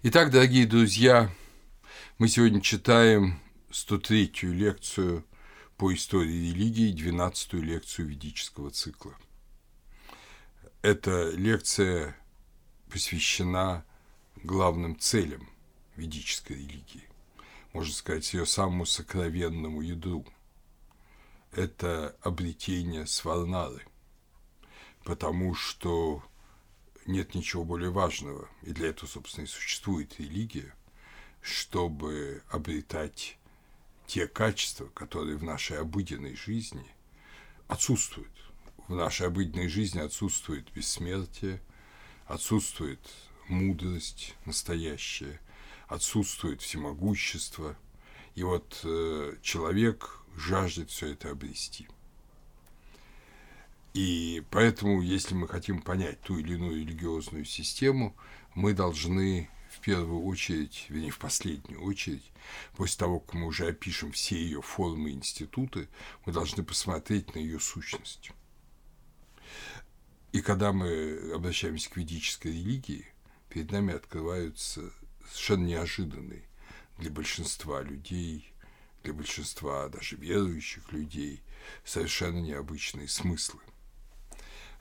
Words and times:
Итак, 0.00 0.30
дорогие 0.30 0.64
друзья, 0.64 1.28
мы 2.18 2.28
сегодня 2.28 2.60
читаем 2.60 3.40
103-ю 3.72 4.52
лекцию 4.54 5.24
по 5.76 5.92
истории 5.92 6.52
религии, 6.52 6.94
12-ю 6.94 7.60
лекцию 7.60 8.06
ведического 8.06 8.70
цикла. 8.70 9.16
Эта 10.82 11.30
лекция 11.30 12.16
посвящена 12.88 13.84
главным 14.36 14.96
целям 14.96 15.48
ведической 15.96 16.58
религии, 16.58 17.08
можно 17.72 17.92
сказать, 17.92 18.32
ее 18.34 18.46
самому 18.46 18.86
сокровенному 18.86 19.80
ядру. 19.80 20.24
Это 21.50 22.16
обретение 22.22 23.04
сварнары, 23.04 23.84
потому 25.02 25.56
что 25.56 26.22
нет 27.08 27.34
ничего 27.34 27.64
более 27.64 27.90
важного, 27.90 28.48
и 28.62 28.72
для 28.72 28.88
этого, 28.88 29.08
собственно, 29.08 29.44
и 29.44 29.48
существует 29.48 30.20
религия, 30.20 30.74
чтобы 31.40 32.42
обретать 32.50 33.38
те 34.06 34.26
качества, 34.28 34.86
которые 34.94 35.36
в 35.36 35.42
нашей 35.42 35.78
обыденной 35.78 36.36
жизни 36.36 36.86
отсутствуют. 37.66 38.30
В 38.86 38.94
нашей 38.94 39.26
обыденной 39.26 39.68
жизни 39.68 40.00
отсутствует 40.00 40.70
бессмертие, 40.72 41.60
отсутствует 42.26 43.00
мудрость 43.48 44.34
настоящая, 44.44 45.40
отсутствует 45.88 46.62
всемогущество. 46.62 47.76
И 48.34 48.42
вот 48.42 48.80
э, 48.84 49.36
человек 49.42 50.20
жаждет 50.36 50.90
все 50.90 51.12
это 51.12 51.30
обрести– 51.30 51.88
и 53.98 54.44
поэтому, 54.52 55.02
если 55.02 55.34
мы 55.34 55.48
хотим 55.48 55.82
понять 55.82 56.20
ту 56.20 56.38
или 56.38 56.54
иную 56.54 56.82
религиозную 56.82 57.44
систему, 57.44 58.14
мы 58.54 58.72
должны 58.72 59.50
в 59.72 59.80
первую 59.80 60.22
очередь, 60.22 60.86
вернее, 60.88 61.10
в 61.10 61.18
последнюю 61.18 61.82
очередь, 61.82 62.30
после 62.76 62.96
того, 62.96 63.18
как 63.18 63.34
мы 63.34 63.46
уже 63.48 63.66
опишем 63.66 64.12
все 64.12 64.36
ее 64.36 64.62
формы 64.62 65.10
и 65.10 65.14
институты, 65.14 65.88
мы 66.24 66.32
должны 66.32 66.62
посмотреть 66.62 67.34
на 67.34 67.40
ее 67.40 67.58
сущность. 67.58 68.30
И 70.30 70.42
когда 70.42 70.72
мы 70.72 71.32
обращаемся 71.34 71.90
к 71.90 71.96
ведической 71.96 72.52
религии, 72.52 73.04
перед 73.48 73.72
нами 73.72 73.94
открываются 73.94 74.92
совершенно 75.26 75.64
неожиданные 75.64 76.44
для 76.98 77.10
большинства 77.10 77.82
людей, 77.82 78.54
для 79.02 79.12
большинства 79.12 79.88
даже 79.88 80.14
верующих 80.14 80.92
людей, 80.92 81.42
совершенно 81.84 82.38
необычные 82.38 83.08
смыслы– 83.08 83.58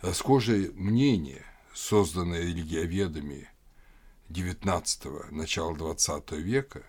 Расхожее 0.01 0.71
мнение, 0.73 1.43
созданное 1.73 2.41
религиоведами 2.41 3.49
XIX– 4.29 5.25
начала 5.31 5.73
XX 5.73 6.39
века, 6.39 6.83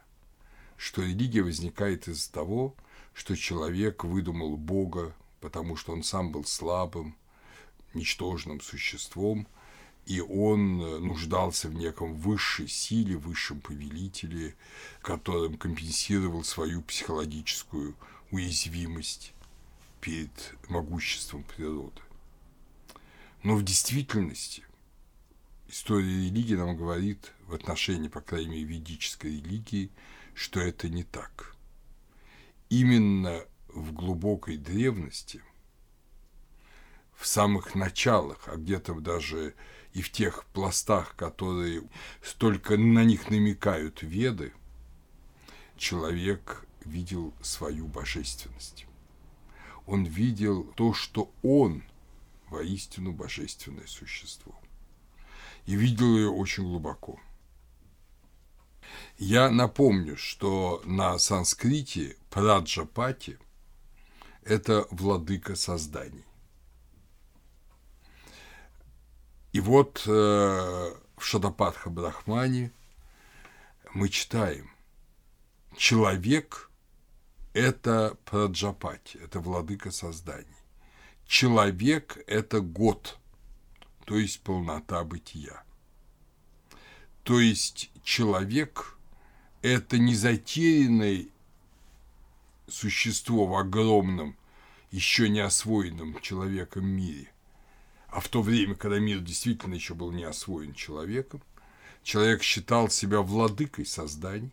что 0.77 1.01
религия 1.01 1.41
возникает 1.43 2.07
из-за 2.07 2.31
того, 2.31 2.77
что 3.15 3.35
человек 3.35 4.05
выдумал 4.05 4.59
Бога, 4.59 5.17
потому 5.41 5.75
что 5.75 5.93
он 5.93 6.03
сам 6.03 6.33
был 6.33 6.45
слабым, 6.45 7.17
ничтожным 7.95 8.61
существом, 8.61 9.49
и 10.05 10.21
он 10.21 10.77
нуждался 10.77 11.69
в 11.69 11.75
неком 11.75 12.15
высшей 12.15 12.69
силе, 12.69 13.17
высшем 13.17 13.63
повелителе, 13.63 14.55
которым 15.01 15.57
компенсировал 15.57 16.45
свою 16.45 16.83
психологическую 16.83 17.97
уязвимость 18.31 19.33
перед 20.03 20.31
могуществом 20.69 21.43
природы. 21.43 22.03
Но 23.43 23.55
в 23.55 23.63
действительности 23.63 24.65
история 25.69 26.09
религии 26.09 26.57
нам 26.57 26.77
говорит 26.77 27.33
в 27.47 27.55
отношении, 27.55 28.09
по 28.09 28.21
крайней 28.21 28.51
мере, 28.51 28.65
ведической 28.65 29.31
религии, 29.31 29.91
что 30.35 30.61
это 30.61 30.89
не 30.89 31.05
так. 31.05 31.55
Именно 32.69 33.45
в 33.69 33.93
глубокой 33.93 34.57
древности, 34.57 35.43
в 37.17 37.27
самых 37.27 37.75
началах, 37.75 38.41
а 38.47 38.57
где-то 38.57 38.95
даже 38.95 39.55
и 39.93 40.03
в 40.03 40.11
тех 40.11 40.45
пластах, 40.47 41.15
которые 41.15 41.83
столько 42.23 42.77
на 42.77 43.05
них 43.05 43.31
намекают 43.31 44.03
веды, 44.03 44.53
человек 45.77 46.67
видел 46.85 47.33
свою 47.41 47.87
божественность. 47.87 48.87
Он 49.87 50.05
видел 50.05 50.65
то, 50.77 50.93
что 50.93 51.33
он– 51.43 51.85
воистину 52.51 53.13
божественное 53.13 53.87
существо. 53.87 54.59
И 55.67 55.75
видел 55.75 56.17
ее 56.17 56.31
очень 56.31 56.65
глубоко. 56.65 57.21
Я 59.19 59.51
напомню, 59.51 60.17
что 60.17 60.83
на 60.85 61.19
санскрите 61.19 62.17
Праджапати– 62.31 63.39
это 64.45 64.87
владыка 64.91 65.57
созданий. 65.57 66.25
И 69.53 69.61
вот 69.61 70.05
э, 70.07 70.11
в 70.11 71.25
Шадападха 71.25 71.91
Брахмане 71.91 72.73
мы 73.93 74.09
читаем 74.09 74.71
«Человек– 75.77 76.71
это 77.55 78.17
Праджапати, 78.25 79.19
это 79.19 79.41
владыка 79.41 79.91
созданий 79.91 80.58
человек– 81.29 82.19
это 82.27 82.61
год, 82.61 83.19
то 84.07 84.17
есть 84.19 84.41
полнота 84.41 85.05
бытия. 85.05 85.63
То 87.23 87.39
есть 87.39 87.93
человек– 88.03 88.99
это 89.63 89.99
не 89.99 90.15
затерянное 90.15 91.27
существо 92.67 93.47
в 93.47 93.55
огромном, 93.55 94.37
еще 94.91 95.29
не 95.29 95.41
освоенном 95.41 96.19
человеком 96.23 96.87
мире, 96.87 97.31
а 98.09 98.21
в 98.21 98.29
то 98.29 98.41
время, 98.41 98.75
когда 98.75 98.99
мир 98.99 99.21
действительно 99.21 99.75
еще 99.75 99.93
был 99.93 100.11
не 100.11 100.25
освоен 100.25 100.73
человеком, 100.73 101.43
человек 102.03 102.43
считал 102.43 102.89
себя 102.89 103.21
владыкой 103.21 103.85
созданий 103.85 104.51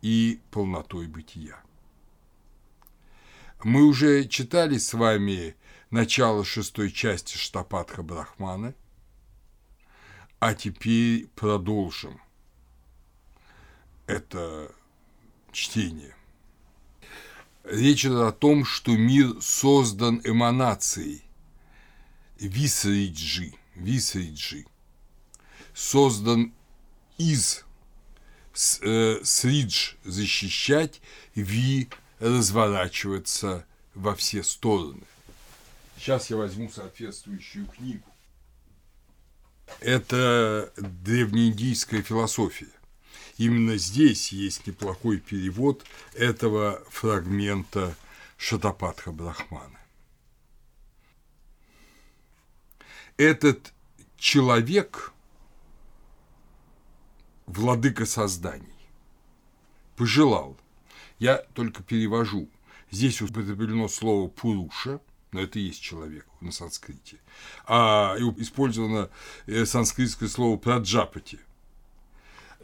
и 0.00 0.40
полнотой 0.50 1.06
бытия. 1.06 1.62
Мы 3.64 3.84
уже 3.84 4.26
читали 4.26 4.76
с 4.76 4.92
вами 4.92 5.54
начало 5.90 6.44
шестой 6.44 6.90
части 6.90 7.36
Штапатха 7.36 8.02
Брахмана, 8.02 8.74
а 10.40 10.54
теперь 10.54 11.28
продолжим. 11.36 12.20
Это 14.06 14.72
чтение. 15.52 16.16
Речь 17.62 18.04
идет 18.04 18.22
о 18.22 18.32
том, 18.32 18.64
что 18.64 18.96
мир 18.96 19.40
создан 19.40 20.20
эманацией. 20.24 21.22
Висриджи, 22.40 23.54
Висриджи, 23.76 24.66
создан 25.72 26.52
из 27.16 27.64
э, 28.80 29.20
Сридж 29.22 29.94
защищать, 30.02 31.00
Ви 31.36 31.88
разворачиваться 32.22 33.66
во 33.94 34.14
все 34.14 34.44
стороны. 34.44 35.02
Сейчас 35.96 36.30
я 36.30 36.36
возьму 36.36 36.70
соответствующую 36.70 37.66
книгу. 37.66 38.08
Это 39.80 40.72
древнеиндийская 40.76 42.02
философия. 42.02 42.70
Именно 43.38 43.76
здесь 43.76 44.30
есть 44.30 44.66
неплохой 44.66 45.18
перевод 45.18 45.84
этого 46.14 46.82
фрагмента 46.90 47.96
Шатапатха 48.36 49.10
Брахмана. 49.10 49.80
Этот 53.16 53.72
человек, 54.16 55.12
владыка 57.46 58.06
созданий, 58.06 58.68
пожелал 59.96 60.56
я 61.22 61.36
только 61.54 61.84
перевожу. 61.84 62.50
Здесь 62.90 63.22
употреблено 63.22 63.86
слово 63.86 64.28
«пуруша», 64.28 65.00
но 65.30 65.40
это 65.40 65.60
и 65.60 65.62
есть 65.62 65.80
человек 65.80 66.26
на 66.40 66.50
санскрите. 66.50 67.20
А 67.64 68.16
использовано 68.38 69.08
э, 69.46 69.64
санскритское 69.64 70.28
слово 70.28 70.56
«праджапати». 70.56 71.38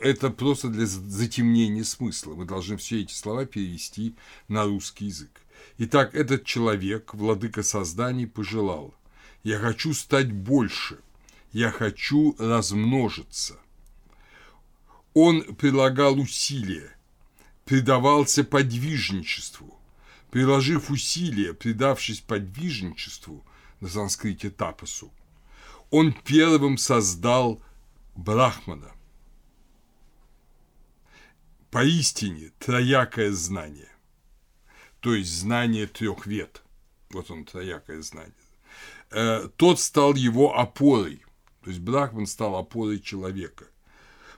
Это 0.00 0.30
просто 0.30 0.70
для 0.70 0.86
затемнения 0.86 1.84
смысла. 1.84 2.34
Мы 2.34 2.46
должны 2.46 2.76
все 2.78 3.00
эти 3.00 3.12
слова 3.12 3.46
перевести 3.46 4.16
на 4.48 4.64
русский 4.64 5.06
язык. 5.06 5.40
Итак, 5.78 6.16
этот 6.16 6.44
человек, 6.44 7.14
владыка 7.14 7.62
созданий, 7.62 8.26
пожелал. 8.26 8.92
Я 9.44 9.60
хочу 9.60 9.94
стать 9.94 10.32
больше. 10.32 10.98
Я 11.52 11.70
хочу 11.70 12.34
размножиться. 12.40 13.56
Он 15.14 15.42
прилагал 15.54 16.18
усилия 16.18 16.97
предавался 17.68 18.44
подвижничеству. 18.44 19.78
Приложив 20.30 20.90
усилия, 20.90 21.52
предавшись 21.52 22.20
подвижничеству, 22.20 23.44
на 23.80 23.88
санскрите 23.90 24.48
тапасу, 24.48 25.12
он 25.90 26.14
первым 26.24 26.78
создал 26.78 27.62
Брахмана, 28.16 28.90
поистине 31.70 32.52
троякое 32.58 33.32
знание, 33.32 33.92
то 35.00 35.14
есть 35.14 35.30
знание 35.30 35.86
трех 35.86 36.26
вет, 36.26 36.62
вот 37.10 37.30
он 37.30 37.44
троякое 37.44 38.00
знание, 38.00 38.32
э, 39.10 39.46
тот 39.56 39.78
стал 39.78 40.14
его 40.14 40.58
опорой, 40.58 41.22
то 41.62 41.68
есть 41.68 41.82
Брахман 41.82 42.26
стал 42.26 42.56
опорой 42.56 42.98
человека. 42.98 43.66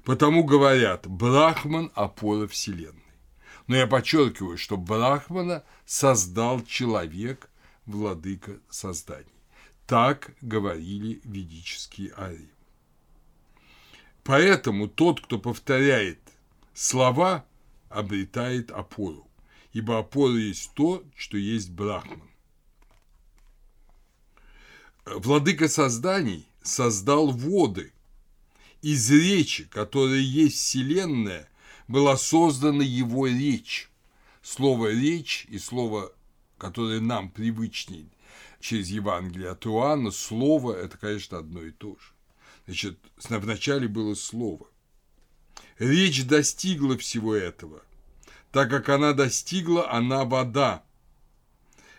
Потому 0.03 0.43
говорят, 0.43 1.07
Брахман– 1.07 1.93
опора 1.95 2.49
Вселенной. 2.49 3.10
Но 3.71 3.77
я 3.77 3.87
подчеркиваю, 3.87 4.59
что 4.59 4.77
Брахмана 4.77 5.63
создал 5.87 6.61
человек, 6.65 7.49
владыка 7.87 8.59
созданий. 8.69 9.31
Так 9.87 10.33
говорили 10.41 11.21
ведические 11.23 12.13
арии. 12.19 12.51
Поэтому 14.25 14.89
тот, 14.89 15.21
кто 15.21 15.39
повторяет 15.39 16.19
слова, 16.75 17.47
обретает 17.89 18.73
опору, 18.73 19.31
ибо 19.73 20.01
опора 20.01 20.35
есть 20.35 20.75
то, 20.75 21.05
что 21.15 21.37
есть 21.37 21.71
Брахман. 21.71 22.29
Владыка 25.07 25.69
созданий 25.69 26.45
создал 26.61 27.31
воды. 27.31 27.93
Из 28.83 29.09
речи, 29.13 29.63
которая 29.67 30.19
есть 30.19 30.57
Вселенная, 30.57 31.50
была 31.91 32.17
создана 32.17 32.85
его 32.85 33.27
речь. 33.27 33.91
Слово 34.43 34.93
«речь» 34.93 35.45
и 35.51 35.59
слово, 35.59 36.13
которое 36.57 37.01
нам 37.01 37.29
привычнее 37.31 38.07
через 38.61 38.89
Евангелие 38.91 39.51
от 39.51 39.67
Иоанна, 39.67 40.13
слово– 40.13 40.73
это, 40.77 40.97
конечно, 40.97 41.39
одно 41.39 41.63
и 41.63 41.73
то 41.73 41.97
же. 41.99 42.13
Значит, 42.67 42.99
вначале 43.29 43.89
было 43.89 44.15
слово. 44.15 44.69
Речь 45.79 46.25
достигла 46.27 46.97
всего 46.97 47.35
этого. 47.35 47.83
Так 48.53 48.71
как 48.71 48.89
она 48.89 49.13
достигла, 49.13 49.91
она 49.91 50.25
вода. 50.25 50.85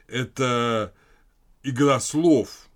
Это 0.08 0.94
игра 1.64 2.00
слов. 2.00 2.70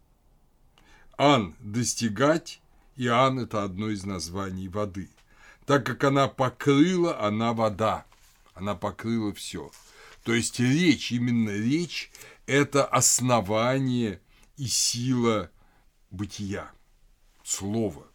Ан– 1.18 1.56
достигать, 1.62 2.62
и 2.98 3.08
Ан– 3.08 3.40
это 3.40 3.64
одно 3.64 3.90
из 3.90 4.04
названий 4.04 4.68
воды. 4.68 5.10
Так 5.66 5.86
как 5.86 6.04
она 6.04 6.28
покрыла, 6.28 7.20
она 7.20 7.54
вода. 7.54 8.06
Она 8.54 8.76
покрыла 8.76 9.34
все. 9.34 9.72
То 10.24 10.34
есть 10.34 10.60
речь, 10.60 11.12
именно 11.12 11.50
речь– 11.50 12.12
это 12.46 12.86
основание 12.86 14.22
и 14.58 14.68
сила 14.68 15.52
бытия 16.12 16.72
слово. 17.44 18.08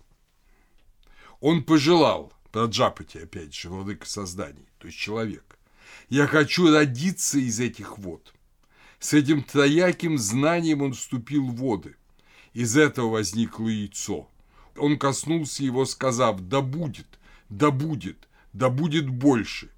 Он 1.40 1.62
пожелал, 1.62 2.32
Праджапати, 2.52 3.18
опять 3.18 3.54
же, 3.54 3.68
владыка 3.68 4.06
созданий, 4.08 4.66
то 4.78 4.86
есть 4.86 4.98
человек, 4.98 5.58
я 6.08 6.26
хочу 6.26 6.72
родиться 6.72 7.38
из 7.38 7.60
этих 7.60 7.98
вод. 7.98 8.34
С 8.98 9.14
этим 9.14 9.42
трояким 9.42 10.18
знанием 10.18 10.82
он 10.82 10.92
вступил 10.92 11.46
в 11.46 11.56
воды. 11.56 11.96
Из 12.52 12.76
этого 12.76 13.10
возникло 13.10 13.68
яйцо. 13.68 14.28
Он 14.76 14.98
коснулся 14.98 15.62
его, 15.62 15.86
сказав, 15.86 16.40
да 16.40 16.60
будет, 16.60 17.06
да 17.50 17.70
будет, 17.70 18.28
да 18.52 18.70
будет 18.70 19.08
больше. 19.08 19.70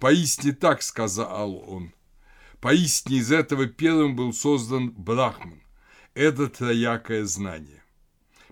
Поистине 0.00 0.54
так 0.54 0.82
сказал 0.82 1.56
он. 1.56 1.92
Поистине 2.60 3.18
из 3.18 3.30
этого 3.30 3.66
первым 3.66 4.16
был 4.16 4.32
создан 4.32 4.90
Брахман. 4.90 5.62
Это 6.14 6.48
троякое 6.48 7.24
знание. 7.24 7.82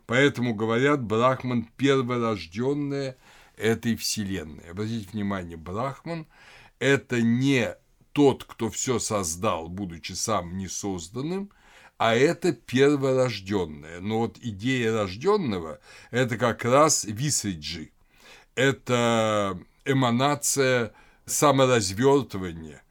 Поэтому 0.07 0.55
говорят, 0.55 1.03
Брахман– 1.03 1.69
перворожденное 1.77 3.17
этой 3.57 3.97
вселенной. 3.97 4.71
Обратите 4.71 5.09
внимание, 5.11 5.57
Брахман– 5.57 6.27
это 6.79 7.21
не 7.21 7.75
тот, 8.13 8.45
кто 8.45 8.71
все 8.71 9.01
создал, 9.01 9.69
будучи 9.69 10.13
сам 10.13 10.57
несозданным, 10.57 11.51
а 11.99 12.15
это 12.15 12.53
перворожденное. 12.53 14.01
Но 14.01 14.21
вот 14.21 14.39
идея 14.39 14.93
рожденного– 14.93 15.81
это 16.13 16.37
как 16.37 16.65
раз 16.65 17.05
висриджи. 17.05 17.91
Это 18.57 19.61
эманация 19.85 20.95
саморазвертывания 21.27 22.83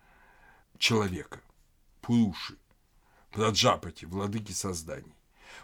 человека, 0.77 1.41
Пуруши, 2.01 2.57
Праджапати, 3.31 4.05
владыки 4.05 4.51
созданий. 4.51 5.15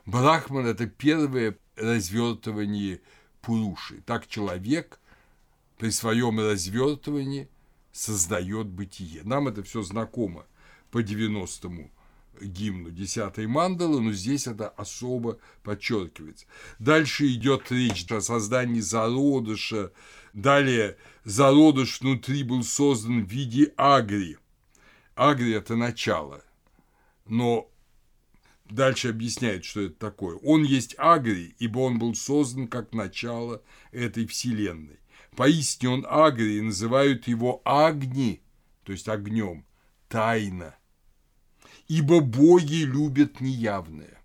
Брахман– 0.08 0.66
это 0.68 0.88
первое 0.88 1.56
развертывание 1.76 3.02
Пуруши. 3.42 4.02
Так 4.02 4.28
человек 4.28 5.00
при 5.78 5.92
своем 5.92 6.40
развертывании 6.40 7.48
создает 7.92 8.68
бытие. 8.68 9.22
Нам 9.24 9.50
это 9.50 9.62
все 9.62 9.84
знакомо 9.84 10.48
по 10.90 11.04
90-му 11.04 11.92
гимну 12.40 12.92
10 12.92 13.38
мандалы, 13.48 14.02
но 14.02 14.12
здесь 14.12 14.48
это 14.48 14.70
особо 14.70 15.40
подчеркивается. 15.64 16.46
Дальше 16.80 17.28
идет 17.28 17.72
речь 17.72 18.10
о 18.12 18.22
создании 18.22 18.80
зародыша. 18.80 19.92
Далее 20.34 20.98
зародыш 21.26 22.02
внутри 22.02 22.44
был 22.44 22.64
создан 22.64 23.26
в 23.26 23.30
виде 23.30 23.74
агри. 23.76 24.38
Агри– 25.16 25.52
это 25.54 25.76
начало. 25.76 26.44
Но 27.26 27.70
дальше 28.70 29.10
объясняет, 29.10 29.66
что 29.66 29.82
это 29.82 29.96
такое. 29.96 30.38
Он 30.38 30.64
есть 30.64 30.96
Агри, 30.98 31.56
ибо 31.60 31.80
он 31.80 32.00
был 32.00 32.16
создан 32.16 32.68
как 32.68 32.94
начало 32.94 33.62
этой 33.92 34.26
вселенной. 34.26 35.00
Поистине 35.36 35.94
он 35.94 36.06
Агри, 36.10 36.62
называют 36.62 37.28
его 37.28 37.62
Агни, 37.64 38.42
то 38.84 38.92
есть 38.92 39.08
огнем, 39.08 39.66
тайна. 40.10 40.76
Ибо 41.92 42.22
боги 42.22 42.86
любят 42.86 43.42
неявное. 43.42 44.18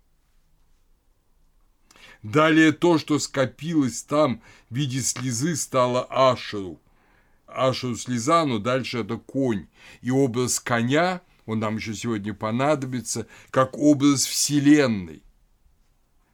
Далее 2.23 2.71
то, 2.71 2.97
что 2.97 3.19
скопилось 3.19 4.03
там 4.03 4.41
в 4.69 4.75
виде 4.75 5.01
слезы, 5.01 5.53
стало 5.57 6.05
Ашеру. 6.09 6.79
Ашеру 7.45 7.97
слеза, 7.97 8.45
но 8.45 8.59
дальше 8.59 8.99
это 8.99 9.17
конь. 9.17 9.67
И 9.99 10.11
образ 10.11 10.61
коня 10.61 11.19
он 11.45 11.59
нам 11.59 11.75
еще 11.75 11.93
сегодня 11.93 12.33
понадобится, 12.33 13.27
как 13.49 13.77
образ 13.77 14.25
Вселенной, 14.25 15.21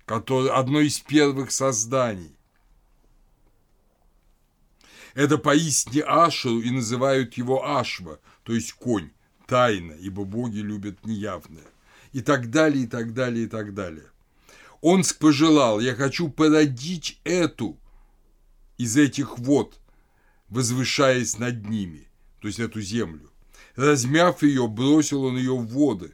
который 0.06 0.52
одно 0.52 0.82
из 0.82 1.00
первых 1.00 1.52
созданий. 1.52 2.38
Это 5.16 5.40
поистине 5.40 6.04
Ашеру 6.04 6.60
и 6.60 6.70
называют 6.70 7.34
его 7.40 7.66
Ашва, 7.66 8.20
то 8.44 8.54
есть 8.54 8.74
конь, 8.74 9.10
тайна, 9.46 9.94
ибо 9.94 10.26
боги 10.26 10.60
любят 10.60 11.06
неявное. 11.06 11.64
И 12.12 12.22
так 12.22 12.50
далее, 12.50 12.84
и 12.84 12.88
так 12.88 13.14
далее, 13.14 13.46
и 13.46 13.48
так 13.48 13.74
далее. 13.74 14.06
Он 14.82 15.04
пожелал, 15.20 15.80
я 15.80 15.96
хочу 15.96 16.30
породить 16.30 17.20
эту 17.24 17.78
из 18.78 18.98
этих 18.98 19.40
вод, 19.40 19.80
возвышаясь 20.50 21.38
над 21.40 21.70
ними, 21.70 22.08
то 22.42 22.48
есть 22.48 22.60
эту 22.60 22.82
землю. 22.82 23.32
Размяв 23.76 24.44
ее, 24.44 24.68
бросил 24.68 25.24
он 25.24 25.38
ее 25.38 25.56
в 25.56 25.68
воды 25.68 26.14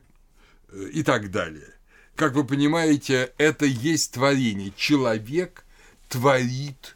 э, 0.69 0.89
и 0.93 1.03
так 1.03 1.31
далее. 1.31 1.73
Как 2.15 2.33
вы 2.33 2.45
понимаете, 2.45 3.33
это 3.37 3.65
есть 3.65 4.13
творение. 4.13 4.71
Человек 4.77 5.65
творит 6.07 6.95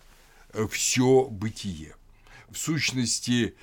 э, 0.54 0.68
все 0.70 1.26
бытие. 1.26 1.96
В 2.50 2.58
сущности, 2.58 3.56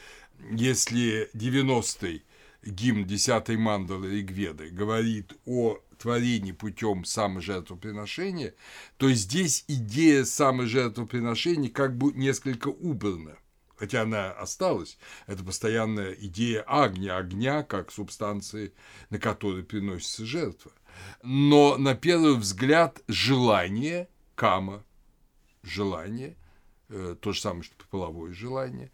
если 0.50 1.30
90-й 1.34 2.24
гимн 2.64 3.04
10-й 3.04 3.56
мандалы 3.56 4.10
Ригведы 4.10 4.70
говорит 4.70 5.32
о 5.46 5.78
творении 5.98 6.52
путем 6.52 7.04
саможертвоприношения, 7.04 8.54
то 8.96 9.10
здесь 9.12 9.64
идея 9.68 10.24
саможертвоприношения 10.24 11.70
как 11.70 11.96
бы 11.96 12.12
несколько 12.12 12.68
убрана 12.68 13.36
хотя 13.80 14.02
она 14.02 14.30
осталась, 14.32 14.98
это 15.26 15.42
постоянная 15.42 16.12
идея 16.12 16.60
огня, 16.62 17.16
огня 17.16 17.62
как 17.62 17.90
субстанции, 17.90 18.74
на 19.08 19.18
которой 19.18 19.64
приносится 19.64 20.26
жертва. 20.26 20.70
Но 21.22 21.78
на 21.78 21.94
первый 21.94 22.36
взгляд 22.36 23.00
желание, 23.08 24.10
кама, 24.34 24.84
желание, 25.62 26.36
э, 26.90 27.16
то 27.18 27.32
же 27.32 27.40
самое, 27.40 27.62
что 27.62 27.74
половое 27.90 28.34
желание, 28.34 28.92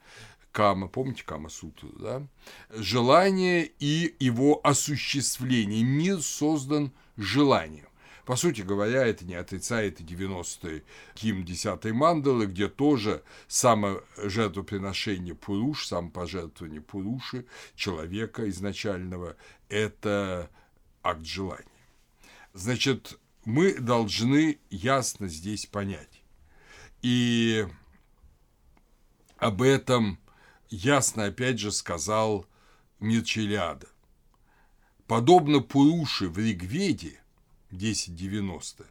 кама, 0.57 0.89
помните 0.89 1.23
кама 1.23 1.51
сутру, 1.51 1.91
да? 1.99 2.27
Желание 2.71 3.71
и 3.79 4.17
его 4.19 4.59
осуществление. 4.65 5.85
Мир 5.85 6.23
создан 6.23 6.93
желанием. 7.19 7.89
По 8.25 8.37
сути 8.37 8.63
говоря, 8.63 9.07
это 9.07 9.27
не 9.27 9.35
отрицает 9.35 10.01
и 10.01 10.05
90-й 10.05 10.83
гимн 11.15 11.45
10-й 11.45 11.93
мандалы, 11.93 12.47
где 12.47 12.69
тоже 12.69 13.23
саможертвоприношение 13.49 15.35
Пуруш, 15.35 15.89
самопожертвование 15.89 16.81
Пуруши, 16.81 17.45
человека 17.75 18.49
изначального, 18.49 19.37
это 19.69 20.49
акт 21.03 21.27
желания. 21.27 21.67
Значит, 22.55 23.19
мы 23.45 23.75
должны 23.75 24.59
ясно 24.71 25.29
здесь 25.29 25.67
понять. 25.67 26.23
И 27.03 27.69
об 29.37 29.61
этом 29.61 30.19
ясно 30.69 31.27
опять 31.27 31.59
же 31.59 31.73
сказал 31.73 32.47
Мирчелиада. 33.01 33.89
Подобно 35.07 35.61
Пуруши 35.61 36.29
в 36.29 36.39
Ригведе 36.39 37.21
10.90, 37.71 38.87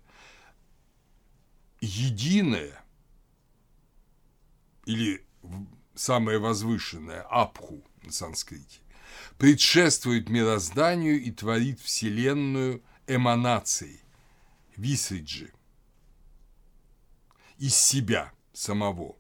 единое 1.82 2.82
или 4.86 5.26
самое 5.94 6.40
возвышенное, 6.40 7.22
апху 7.24 7.84
на 8.04 8.12
санскрите, 8.12 8.80
предшествует 9.38 10.30
мирозданию 10.30 11.22
и 11.22 11.32
творит 11.32 11.80
Вселенную 11.82 12.84
эманацией, 13.08 14.02
висриджи, 14.76 15.52
из 17.58 17.76
себя 17.76 18.32
самого, 18.54 19.18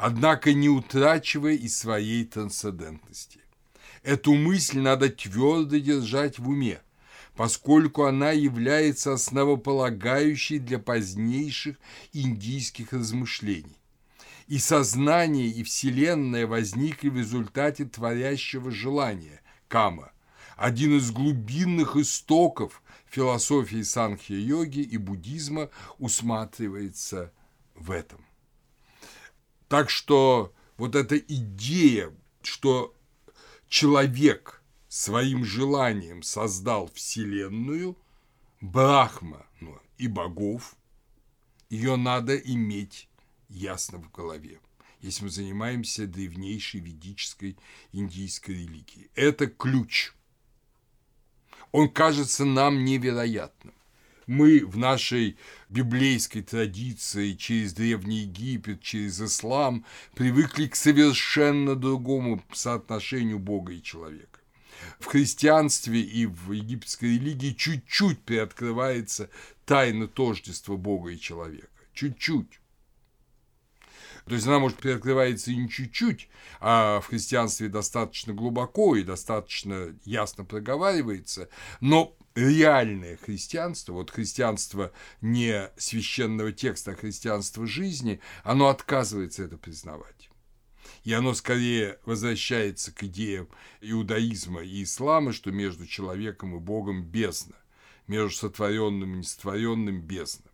однако 0.00 0.54
не 0.54 0.70
утрачивая 0.70 1.52
и 1.52 1.68
своей 1.68 2.24
трансцендентности. 2.24 3.40
Эту 4.02 4.34
мысль 4.34 4.78
надо 4.78 5.10
твердо 5.10 5.76
держать 5.76 6.38
в 6.38 6.48
уме, 6.48 6.80
поскольку 7.36 8.04
она 8.04 8.30
является 8.30 9.12
основополагающей 9.12 10.58
для 10.58 10.78
позднейших 10.78 11.76
индийских 12.14 12.94
размышлений. 12.94 13.76
И 14.46 14.58
сознание, 14.58 15.48
и 15.48 15.62
Вселенная 15.62 16.46
возникли 16.46 17.10
в 17.10 17.18
результате 17.18 17.84
творящего 17.84 18.70
желания– 18.70 19.42
кама, 19.68 20.12
один 20.56 20.96
из 20.96 21.10
глубинных 21.10 21.96
истоков 21.96 22.82
философии 23.06 23.82
санхья-йоги 23.82 24.80
и 24.80 24.96
буддизма 24.96 25.68
усматривается 25.98 27.32
в 27.74 27.90
этом. 27.90 28.24
Так 29.70 29.88
что 29.88 30.52
вот 30.78 30.96
эта 30.96 31.16
идея, 31.16 32.12
что 32.42 32.92
человек 33.68 34.64
своим 34.88 35.44
желанием 35.44 36.24
создал 36.24 36.90
Вселенную, 36.92 37.96
Брахма 38.60 39.46
ну, 39.60 39.78
и 39.96 40.08
богов, 40.08 40.74
ее 41.68 41.94
надо 41.94 42.34
иметь 42.34 43.08
ясно 43.48 43.98
в 43.98 44.10
голове, 44.10 44.60
если 45.02 45.22
мы 45.22 45.30
занимаемся 45.30 46.08
древнейшей 46.08 46.80
ведической 46.80 47.56
индийской 47.92 48.56
религией. 48.56 49.08
Это 49.14 49.46
ключ. 49.46 50.14
Он 51.70 51.88
кажется 51.88 52.44
нам 52.44 52.84
невероятным 52.84 53.74
мы 54.30 54.64
в 54.64 54.78
нашей 54.78 55.36
библейской 55.68 56.42
традиции 56.42 57.32
через 57.32 57.72
Древний 57.72 58.20
Египет, 58.20 58.80
через 58.80 59.20
ислам 59.20 59.84
привыкли 60.14 60.68
к 60.68 60.76
совершенно 60.76 61.74
другому 61.74 62.40
соотношению 62.52 63.40
Бога 63.40 63.72
и 63.72 63.82
человека. 63.82 64.38
В 65.00 65.06
христианстве 65.06 66.00
и 66.00 66.26
в 66.26 66.52
египетской 66.52 67.16
религии 67.16 67.50
чуть-чуть 67.50 68.20
приоткрывается 68.20 69.30
тайна 69.66 70.06
тождества 70.06 70.76
Бога 70.76 71.10
и 71.10 71.18
человека. 71.18 71.66
Чуть-чуть. 71.92 72.59
То 74.30 74.36
есть 74.36 74.46
она, 74.46 74.60
может, 74.60 74.78
приоткрывается 74.78 75.50
и 75.50 75.56
не 75.56 75.68
чуть-чуть, 75.68 76.28
а 76.60 77.00
в 77.00 77.08
христианстве 77.08 77.68
достаточно 77.68 78.32
глубоко 78.32 78.94
и 78.94 79.02
достаточно 79.02 79.92
ясно 80.04 80.44
проговаривается, 80.44 81.48
но 81.80 82.16
реальное 82.36 83.16
христианство, 83.16 83.94
вот 83.94 84.12
христианство 84.12 84.92
не 85.20 85.68
священного 85.76 86.52
текста, 86.52 86.92
а 86.92 86.94
христианство 86.94 87.66
жизни, 87.66 88.20
оно 88.44 88.68
отказывается 88.68 89.42
это 89.42 89.58
признавать. 89.58 90.30
И 91.02 91.12
оно 91.12 91.34
скорее 91.34 91.98
возвращается 92.04 92.92
к 92.92 93.02
идеям 93.02 93.48
иудаизма 93.80 94.62
и 94.62 94.84
ислама, 94.84 95.32
что 95.32 95.50
между 95.50 95.88
человеком 95.88 96.54
и 96.54 96.60
Богом 96.60 97.02
бездна, 97.02 97.56
между 98.06 98.36
сотворенным 98.36 99.14
и 99.14 99.18
несотворенным 99.18 100.00
бездна. 100.00 100.49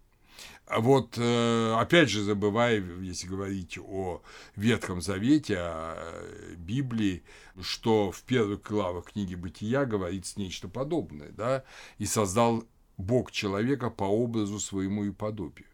А 0.66 0.80
вот, 0.80 1.16
э, 1.16 1.74
опять 1.78 2.10
же, 2.10 2.24
забывая, 2.24 2.80
если 3.00 3.28
говорить 3.28 3.78
о 3.78 4.20
Ветхом 4.56 5.00
Завете, 5.00 5.58
о 5.58 6.26
Библии, 6.56 7.22
что 7.60 8.10
в 8.10 8.22
первых 8.22 8.62
главах 8.62 9.12
книги 9.12 9.36
Бытия 9.36 9.84
говорится 9.84 10.40
нечто 10.40 10.66
подобное, 10.66 11.30
да, 11.30 11.62
и 11.98 12.06
создал 12.06 12.64
Бог 12.96 13.30
человека 13.30 13.90
по 13.90 14.04
образу 14.04 14.58
своему 14.58 15.04
и 15.04 15.12
подобию. 15.12 15.68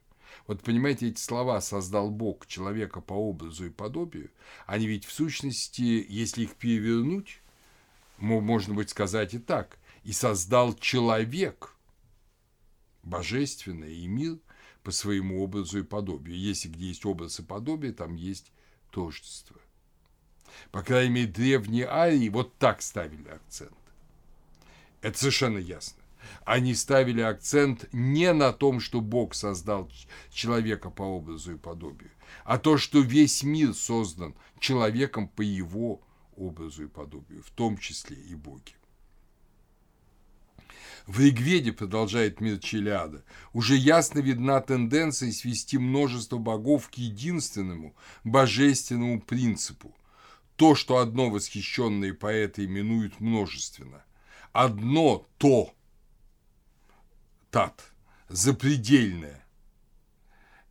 Вот 0.46 0.62
понимаете, 0.62 1.08
эти 1.08 1.20
слова 1.20 1.62
«создал 1.62 2.10
Бог 2.10 2.46
человека 2.46 3.00
по 3.00 3.14
образу 3.14 3.66
и 3.66 3.70
подобию», 3.70 4.30
они 4.66 4.86
ведь 4.86 5.06
в 5.06 5.12
сущности, 5.12 6.04
если 6.06 6.42
их 6.42 6.54
перевернуть, 6.56 7.40
можно 8.18 8.74
быть 8.74 8.90
сказать 8.90 9.32
и 9.32 9.38
так, 9.38 9.78
и 10.04 10.12
создал 10.12 10.74
человек, 10.74 11.76
божественное 13.02 13.88
и 13.88 14.06
мир– 14.06 14.36
по 14.82 14.90
своему 14.90 15.42
образу 15.42 15.80
и 15.80 15.82
подобию. 15.82 16.36
Если 16.36 16.68
где 16.68 16.88
есть 16.88 17.04
образ 17.06 17.38
и 17.40 17.42
подобие, 17.42 17.92
там 17.92 18.14
есть 18.14 18.52
тождество. 18.90 19.56
По 20.70 20.82
крайней 20.82 21.14
мере, 21.14 21.26
древние 21.28 21.86
арии 21.86 22.28
вот 22.28 22.56
так 22.58 22.82
ставили 22.82 23.28
акцент. 23.28 23.76
Это 25.00 25.18
совершенно 25.18 25.58
ясно. 25.58 26.02
Они 26.44 26.74
ставили 26.74 27.20
акцент 27.20 27.88
не 27.92 28.32
на 28.32 28.52
том, 28.52 28.80
что 28.80 29.00
Бог 29.00 29.34
создал 29.34 29.90
человека 30.30 30.90
по 30.90 31.02
образу 31.02 31.54
и 31.54 31.58
подобию, 31.58 32.10
а 32.44 32.58
то, 32.58 32.78
что 32.78 33.00
весь 33.00 33.42
мир 33.42 33.74
создан 33.74 34.34
человеком 34.60 35.28
по 35.28 35.42
его 35.42 36.00
образу 36.36 36.84
и 36.84 36.88
подобию, 36.88 37.42
в 37.42 37.50
том 37.50 37.76
числе 37.76 38.16
и 38.16 38.34
боги. 38.34 38.74
В 41.06 41.18
Ригведе, 41.18 41.72
продолжает 41.72 42.40
мир 42.40 42.58
Челяда, 42.58 43.24
уже 43.52 43.74
ясно 43.74 44.20
видна 44.20 44.60
тенденция 44.60 45.32
свести 45.32 45.78
множество 45.78 46.38
богов 46.38 46.88
к 46.90 46.94
единственному 46.94 47.96
божественному 48.22 49.20
принципу. 49.20 49.96
То, 50.56 50.74
что 50.74 50.98
одно 50.98 51.30
восхищенные 51.30 52.14
поэты 52.14 52.64
именуют 52.66 53.18
множественно. 53.20 54.04
Одно 54.52 55.26
то, 55.38 55.74
тат, 57.50 57.82
запредельное. 58.28 59.44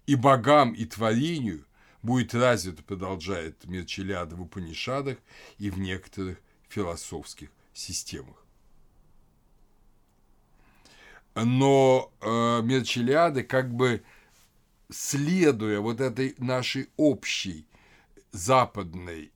И 0.06 0.16
богам, 0.16 0.72
и 0.72 0.86
творению 0.86 1.66
будет 2.04 2.34
развито, 2.34 2.84
продолжает 2.84 3.66
Мирчеляда 3.66 4.36
в 4.36 4.42
Упанишадах 4.42 5.18
и 5.58 5.70
в 5.70 5.78
некоторых 5.78 6.38
философских 6.70 7.50
системах 7.74 8.41
но 11.36 12.12
э, 12.22 12.62
Мерчелиады 12.64 13.44
как 13.44 13.74
бы 13.74 14.04
следуя 14.90 15.80
вот 15.80 16.02
этой 16.02 16.36
нашей 16.38 16.90
общей 16.98 17.66
западной 18.32 19.32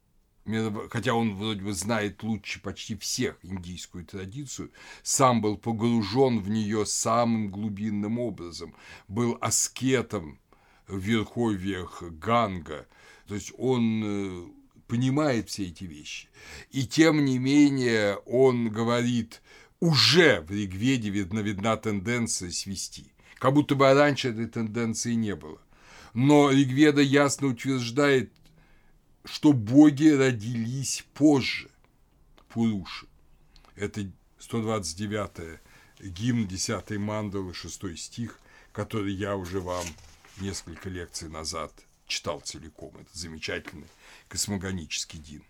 хотя 0.89 1.13
он 1.13 1.35
вроде 1.35 1.61
бы 1.61 1.73
знает 1.73 2.21
лучше 2.23 2.61
почти 2.61 2.95
всех 2.95 3.37
индийскую 3.43 4.05
традицию, 4.05 4.71
сам 5.01 5.41
был 5.41 5.57
погружен 5.57 6.39
в 6.39 6.49
нее 6.49 6.85
самым 6.85 7.49
глубинным 7.49 8.19
образом, 8.19 8.75
был 9.07 9.37
аскетом 9.41 10.39
в 10.87 10.97
верховьях 10.97 12.03
Ганга, 12.03 12.87
то 13.27 13.33
есть 13.33 13.51
он 13.57 14.03
э, 14.05 14.45
понимает 14.87 15.49
все 15.49 15.65
эти 15.65 15.85
вещи. 15.85 16.29
И 16.69 16.85
тем 16.85 17.25
не 17.25 17.39
менее 17.39 18.17
он 18.17 18.69
говорит, 18.69 19.41
уже 19.79 20.41
в 20.41 20.51
Ригведе 20.51 21.09
видна, 21.09 21.39
видна 21.39 21.77
тенденция 21.77 22.51
свести. 22.51 23.11
Как 23.35 23.53
будто 23.53 23.75
бы 23.75 23.93
раньше 23.93 24.29
этой 24.29 24.47
тенденции 24.47 25.13
не 25.13 25.35
было. 25.35 25.59
Но 26.13 26.49
Ригведа 26.49 27.01
ясно 27.01 27.47
утверждает, 27.47 28.31
что 29.25 29.53
боги 29.53 30.07
родились 30.07 31.05
позже 31.13 31.69
Пуруши. 32.49 33.07
Это 33.75 34.09
129 34.39 35.59
гимн 35.99 36.47
10 36.47 36.91
мандалы, 36.91 37.53
6 37.53 37.97
стих, 37.97 38.39
который 38.71 39.13
я 39.13 39.35
уже 39.35 39.59
вам 39.59 39.85
несколько 40.39 40.89
лекций 40.89 41.27
назад 41.27 41.73
читал 42.07 42.39
целиком. 42.39 42.93
Это 42.99 43.09
замечательный 43.17 43.87
космогонический 44.29 45.19
гимн. 45.19 45.43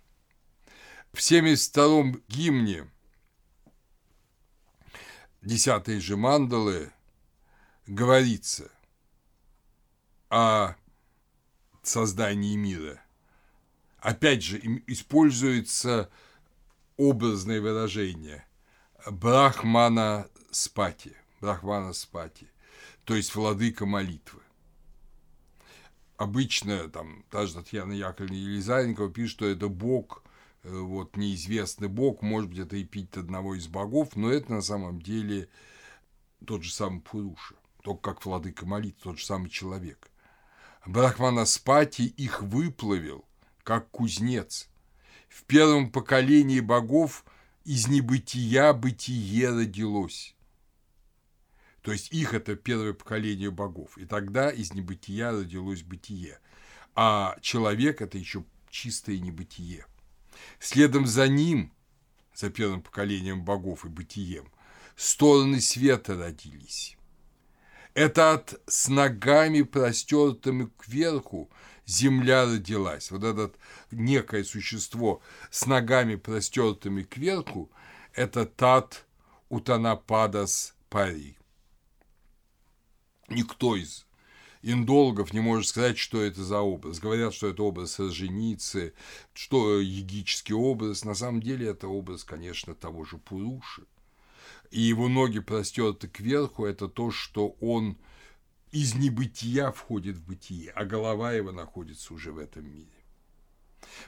В 1.13 1.19
72-м 1.19 2.23
гимне 2.27 2.87
десятой 5.45 5.99
же 5.99 6.17
мандалы 6.17 6.91
говорится 7.87 8.69
о 10.29 10.75
создании 11.83 12.55
мира. 12.55 13.01
Опять 13.99 14.43
же, 14.43 14.59
используется 14.87 16.09
образное 16.97 17.61
выражение 17.61 18.45
Брахмана 19.09 20.27
Спати, 20.51 21.15
Брахмана 21.41 21.93
Спати, 21.93 22.49
то 23.03 23.15
есть 23.15 23.33
владыка 23.35 23.85
молитвы. 23.85 24.41
обычно 26.17 26.89
там 26.89 27.25
даже 27.31 27.55
Татьяна 27.55 27.93
Яковлевна 27.93 28.37
Елизаренкова 28.37 29.11
пишет, 29.11 29.31
что 29.31 29.45
это 29.45 29.67
бог, 29.67 30.23
вот 30.65 31.15
неизвестный 31.15 31.87
бог, 31.87 32.21
может 32.21 32.49
быть, 32.49 32.59
это 32.59 32.81
эпитет 32.81 33.17
одного 33.17 33.55
из 33.55 33.67
богов, 33.67 34.15
но 34.15 34.31
это 34.31 34.51
на 34.51 34.61
самом 34.61 35.01
деле 35.01 35.47
тот 36.45 36.63
же 36.63 36.73
самый 36.73 37.01
Пуруша, 37.01 37.55
только 37.83 38.01
как 38.13 38.25
владыка 38.25 38.65
молитв, 38.65 39.03
тот 39.03 39.19
же 39.19 39.25
самый 39.25 39.49
человек. 39.49 40.09
Брахманаспати 40.85 42.03
их 42.03 42.41
выплавил, 42.41 43.25
как 43.63 43.89
кузнец. 43.89 44.69
В 45.29 45.43
первом 45.43 45.91
поколении 45.91 46.59
богов 46.59 47.25
из 47.63 47.87
небытия 47.87 48.73
бытие 48.73 49.49
родилось. 49.49 50.35
То 51.81 51.91
есть 51.91 52.11
их 52.11 52.33
это 52.33 52.55
первое 52.55 52.93
поколение 52.93 53.51
богов. 53.51 53.97
И 53.97 54.05
тогда 54.05 54.49
из 54.49 54.73
небытия 54.73 55.31
родилось 55.31 55.83
бытие. 55.83 56.39
А 56.95 57.37
человек 57.41 58.01
это 58.01 58.17
еще 58.17 58.43
чистое 58.69 59.19
небытие. 59.19 59.85
Следом 60.59 61.05
за 61.05 61.27
ним, 61.27 61.71
за 62.33 62.49
первым 62.49 62.81
поколением 62.81 63.43
богов 63.43 63.85
и 63.85 63.89
бытием, 63.89 64.51
стороны 64.95 65.61
света 65.61 66.15
родились. 66.15 66.97
Это 67.93 68.33
от 68.33 68.61
с 68.67 68.89
ногами 68.89 69.61
простертыми 69.61 70.69
кверху 70.77 71.49
земля 71.85 72.45
родилась. 72.45 73.09
Вот 73.11 73.23
это 73.23 73.51
некое 73.91 74.43
существо 74.43 75.21
с 75.49 75.65
ногами 75.65 76.15
простертыми 76.15 77.03
кверху– 77.03 77.71
это 78.13 78.45
тат 78.45 79.05
утанападас 79.49 80.75
пари. 80.89 81.37
Никто 83.29 83.75
из 83.75 84.04
индологов 84.65 85.31
не 85.31 85.39
может 85.39 85.67
сказать, 85.67 85.97
что 85.97 86.21
это 86.21 86.43
за 86.43 86.59
образ. 86.59 86.99
Говорят, 86.99 87.33
что 87.33 87.47
это 87.47 87.61
образ 87.61 87.99
Роженицы, 87.99 88.93
что 89.33 89.79
егический 89.79 90.53
образ. 90.53 91.05
На 91.05 91.13
самом 91.13 91.41
деле 91.41 91.67
это 91.67 91.87
образ, 91.87 92.23
конечно, 92.23 92.73
того 92.73 93.05
же 93.05 93.17
Пуруши. 93.17 93.83
И 94.71 94.81
его 94.81 95.07
ноги 95.07 95.39
простерты 95.39 96.07
кверху– 96.07 96.65
это 96.65 96.87
то, 96.87 97.11
что 97.11 97.55
он 97.61 97.97
из 98.71 98.95
небытия 98.95 99.71
входит 99.71 100.17
в 100.17 100.25
бытие, 100.25 100.71
а 100.71 100.83
голова 100.83 101.31
его 101.31 101.51
находится 101.51 102.13
уже 102.13 102.31
в 102.31 102.39
этом 102.39 102.65
мире. 102.65 102.89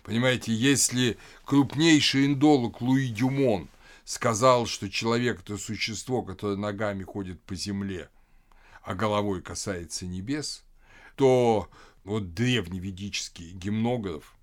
Понимаете, 0.03 0.51
если 0.51 1.17
крупнейший 1.45 2.25
индолог 2.25 2.81
Луи 2.81 3.09
Дюмон 3.09 3.69
сказал, 4.03 4.65
что 4.65 4.89
человек– 4.89 5.41
это 5.43 5.57
существо, 5.57 6.23
которое 6.23 6.57
ногами 6.57 7.03
ходит 7.03 7.39
по 7.43 7.53
земле– 7.53 8.09
а 8.87 8.95
головой 8.95 9.41
касается 9.41 10.05
небес, 10.05 10.63
то 11.17 11.69
вот 12.05 12.33
древний 12.33 12.79
ведический 12.79 13.51
гимнограф 13.51 14.33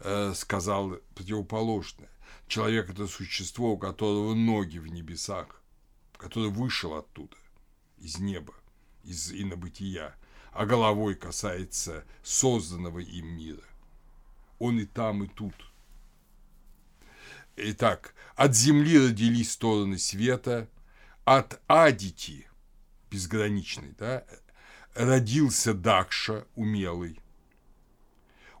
э, 0.00 0.32
сказал 0.34 0.96
противоположное. 1.14 2.08
Человек– 2.48 2.88
это 2.88 3.06
существо, 3.06 3.72
у 3.72 3.76
которого 3.76 4.32
ноги 4.32 4.78
в 4.78 4.86
небесах, 4.86 5.60
который 6.16 6.48
вышел 6.48 6.94
оттуда, 6.94 7.36
из 7.98 8.18
неба, 8.18 8.54
из 9.02 9.30
инобытия, 9.30 10.14
а 10.52 10.64
головой 10.64 11.14
касается 11.14 12.06
созданного 12.22 13.00
им 13.00 13.36
мира. 13.36 13.64
Он 14.58 14.78
и 14.80 14.86
там, 14.86 15.24
и 15.24 15.26
тут. 15.26 15.54
Итак, 17.56 18.14
от 18.34 18.56
земли 18.56 19.08
родились 19.08 19.52
стороны 19.52 19.98
света, 19.98 20.70
от 21.26 21.60
Адити– 21.66 22.48
безграничный, 23.14 23.94
да, 23.96 24.24
родился 24.94 25.72
Дакша 25.72 26.46
умелый. 26.56 27.20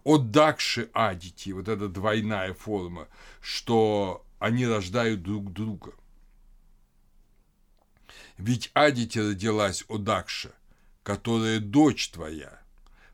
От 0.04 0.30
Дакши 0.30 0.90
Адити, 0.92 1.50
вот 1.50 1.66
эта 1.66 1.88
двойная 1.88 2.54
форма, 2.54 3.08
что 3.40 4.24
они 4.38 4.64
рождают 4.66 5.22
друг 5.22 5.52
друга. 5.52 5.92
Ведь 8.38 8.70
Адити 8.74 9.18
родилась 9.18 9.84
от 9.88 10.04
Дакша, 10.04 10.52
которая 11.02 11.58
дочь 11.58 12.10
твоя. 12.10 12.60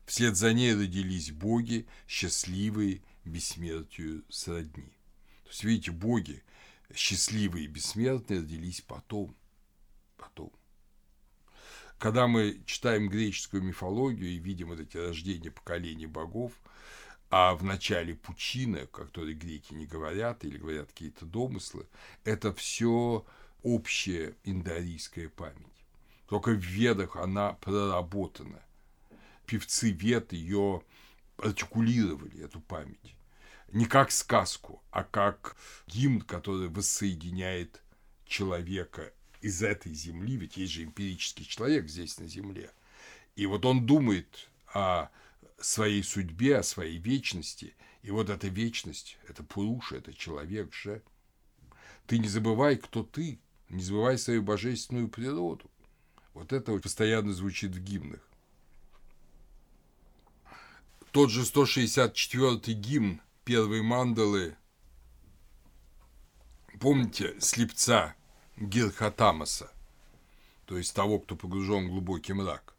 Вслед 0.05 0.35
за 0.35 0.53
ней 0.53 0.75
родились 0.75 1.31
боги, 1.31 1.87
счастливые, 2.07 3.01
бессмертию 3.25 4.23
сродни. 4.29 4.91
То 5.43 5.49
есть, 5.49 5.63
видите, 5.63 5.91
боги, 5.91 6.43
счастливые 6.93 7.65
и 7.65 7.67
бессмертные, 7.67 8.41
родились 8.41 8.81
потом. 8.81 9.35
Потом 10.17 10.51
когда 12.01 12.25
мы 12.25 12.59
читаем 12.65 13.09
греческую 13.09 13.61
мифологию 13.61 14.31
и 14.31 14.39
видим 14.39 14.69
вот 14.69 14.79
эти 14.79 14.97
рождения 14.97 15.51
поколений 15.51 16.07
богов, 16.07 16.51
а 17.29 17.53
в 17.53 17.63
начале 17.63 18.15
пучины, 18.15 18.77
о 18.77 18.87
которой 18.87 19.35
греки 19.35 19.75
не 19.75 19.85
говорят 19.85 20.43
или 20.43 20.57
говорят 20.57 20.87
какие-то 20.87 21.27
домыслы, 21.27 21.85
это 22.23 22.55
все 22.55 23.23
общая 23.61 24.35
индорийская 24.43 25.29
память. 25.29 25.85
Только 26.27 26.49
в 26.53 26.63
ведах 26.63 27.17
она 27.17 27.53
проработана. 27.53 28.63
Певцы 29.45 29.91
вед 29.91 30.33
ее 30.33 30.81
артикулировали, 31.37 32.43
эту 32.43 32.61
память. 32.61 33.15
Не 33.73 33.85
как 33.85 34.09
сказку, 34.09 34.81
а 34.89 35.03
как 35.03 35.55
гимн, 35.85 36.21
который 36.21 36.67
воссоединяет 36.67 37.83
человека 38.25 39.13
из 39.41 39.61
этой 39.63 39.93
земли, 39.93 40.37
ведь 40.37 40.57
есть 40.57 40.73
же 40.73 40.83
эмпирический 40.83 41.45
человек 41.45 41.87
здесь 41.89 42.19
на 42.19 42.27
земле, 42.27 42.71
и 43.35 43.45
вот 43.45 43.65
он 43.65 43.85
думает 43.85 44.49
о 44.73 45.09
своей 45.59 46.03
судьбе, 46.03 46.57
о 46.57 46.63
своей 46.63 46.97
вечности, 46.97 47.75
и 48.01 48.11
вот 48.11 48.29
эта 48.29 48.47
вечность, 48.47 49.17
это 49.27 49.43
Пуруша, 49.43 49.97
это 49.97 50.13
человек 50.13 50.73
же. 50.73 51.03
Ты 52.07 52.17
не 52.17 52.27
забывай, 52.27 52.77
кто 52.77 53.03
ты, 53.03 53.39
не 53.69 53.83
забывай 53.83 54.17
свою 54.17 54.41
божественную 54.41 55.07
природу. 55.07 55.69
Вот 56.33 56.51
это 56.51 56.77
постоянно 56.79 57.33
звучит 57.33 57.71
в 57.75 57.79
гимнах. 57.79 58.27
Тот 61.11 61.29
же 61.29 61.41
164-й 61.41 62.73
гимн 62.73 63.21
первой 63.43 63.81
мандалы, 63.81 64.55
помните, 66.79 67.35
слепца, 67.39 68.15
Гирхатамаса, 68.61 69.71
то 70.65 70.77
есть 70.77 70.93
того, 70.93 71.19
кто 71.19 71.35
погружен 71.35 71.87
в 71.87 71.89
глубокий 71.89 72.33
мрак. 72.33 72.75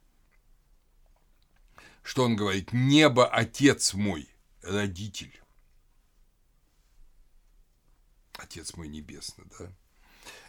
Что 2.05 2.25
он 2.25 2.37
говорит? 2.37 2.73
«Небо, 2.73 3.27
Отец 3.27 3.93
мой, 3.95 4.29
родитель». 4.63 5.37
Отец 8.35 8.77
мой 8.77 8.89
небесный, 8.89 9.45
да? 9.59 9.73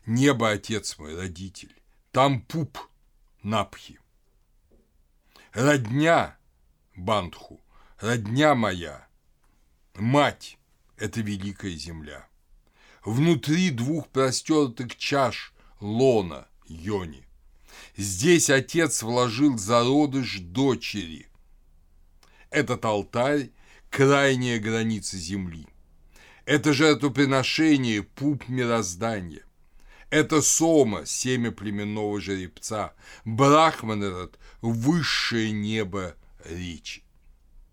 Небо, 0.06 0.52
Отец 0.52 0.98
мой, 1.00 1.16
родитель. 1.16 1.76
Там 2.12 2.42
пуп 2.42 2.78
Напхи. 3.42 4.00
Родня 5.52 6.38
Бандху, 6.96 7.60
родня 7.98 8.54
моя, 8.54 9.08
мать– 9.96 10.60
это 10.98 11.22
великая 11.22 11.76
земля 11.76 12.28
внутри 13.06 13.70
двух 13.70 14.08
простертых 14.10 14.96
чаш 14.98 15.54
лона 15.80 16.48
Йони. 16.68 17.26
Здесь 17.98 18.50
отец 18.50 19.04
вложил 19.04 19.58
зародыш 19.58 20.40
дочери. 20.40 21.28
Этот 22.50 22.86
алтарь– 22.86 23.52
крайняя 23.90 24.60
граница 24.60 25.18
земли. 25.18 25.68
Это 26.46 26.74
жертвоприношение– 26.74 28.04
пуп 28.16 28.48
мироздания. 28.48 29.44
Это 30.10 30.42
сома– 30.42 31.06
семя 31.06 31.52
племенного 31.52 32.20
жеребца. 32.22 32.94
Брахман 33.26 34.04
этот– 34.04 34.40
высшее 34.62 35.52
небо 35.52 36.16
речи. 36.46 37.04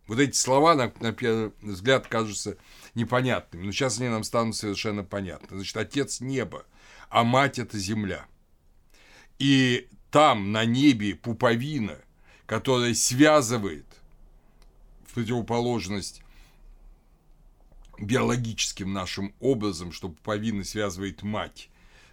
Вот 0.06 0.18
эти 0.18 0.36
слова, 0.36 0.74
на, 0.74 0.92
на 1.00 1.12
первый 1.12 1.52
взгляд, 1.62 2.06
кажутся 2.08 2.56
непонятными, 2.94 3.66
но 3.66 3.72
сейчас 3.72 3.98
они 3.98 4.08
нам 4.08 4.24
станут 4.24 4.56
совершенно 4.56 5.04
понятны. 5.04 5.56
Значит, 5.56 5.76
отец– 5.76 6.20
небо, 6.20 6.64
а 7.08 7.24
мать– 7.24 7.58
это 7.60 7.78
земля. 7.78 8.26
И 9.38 9.88
там, 10.10 10.52
на 10.52 10.64
небе, 10.64 11.14
пуповина, 11.14 11.98
которая 12.46 12.94
связывает 12.94 13.86
в 15.06 15.14
противоположность 15.14 16.22
биологическим 17.98 18.92
нашим 18.92 19.34
образом, 19.40 19.92
что 19.92 20.08
пуповина 20.08 20.64
связывает 20.64 21.22
мать 21.22 21.70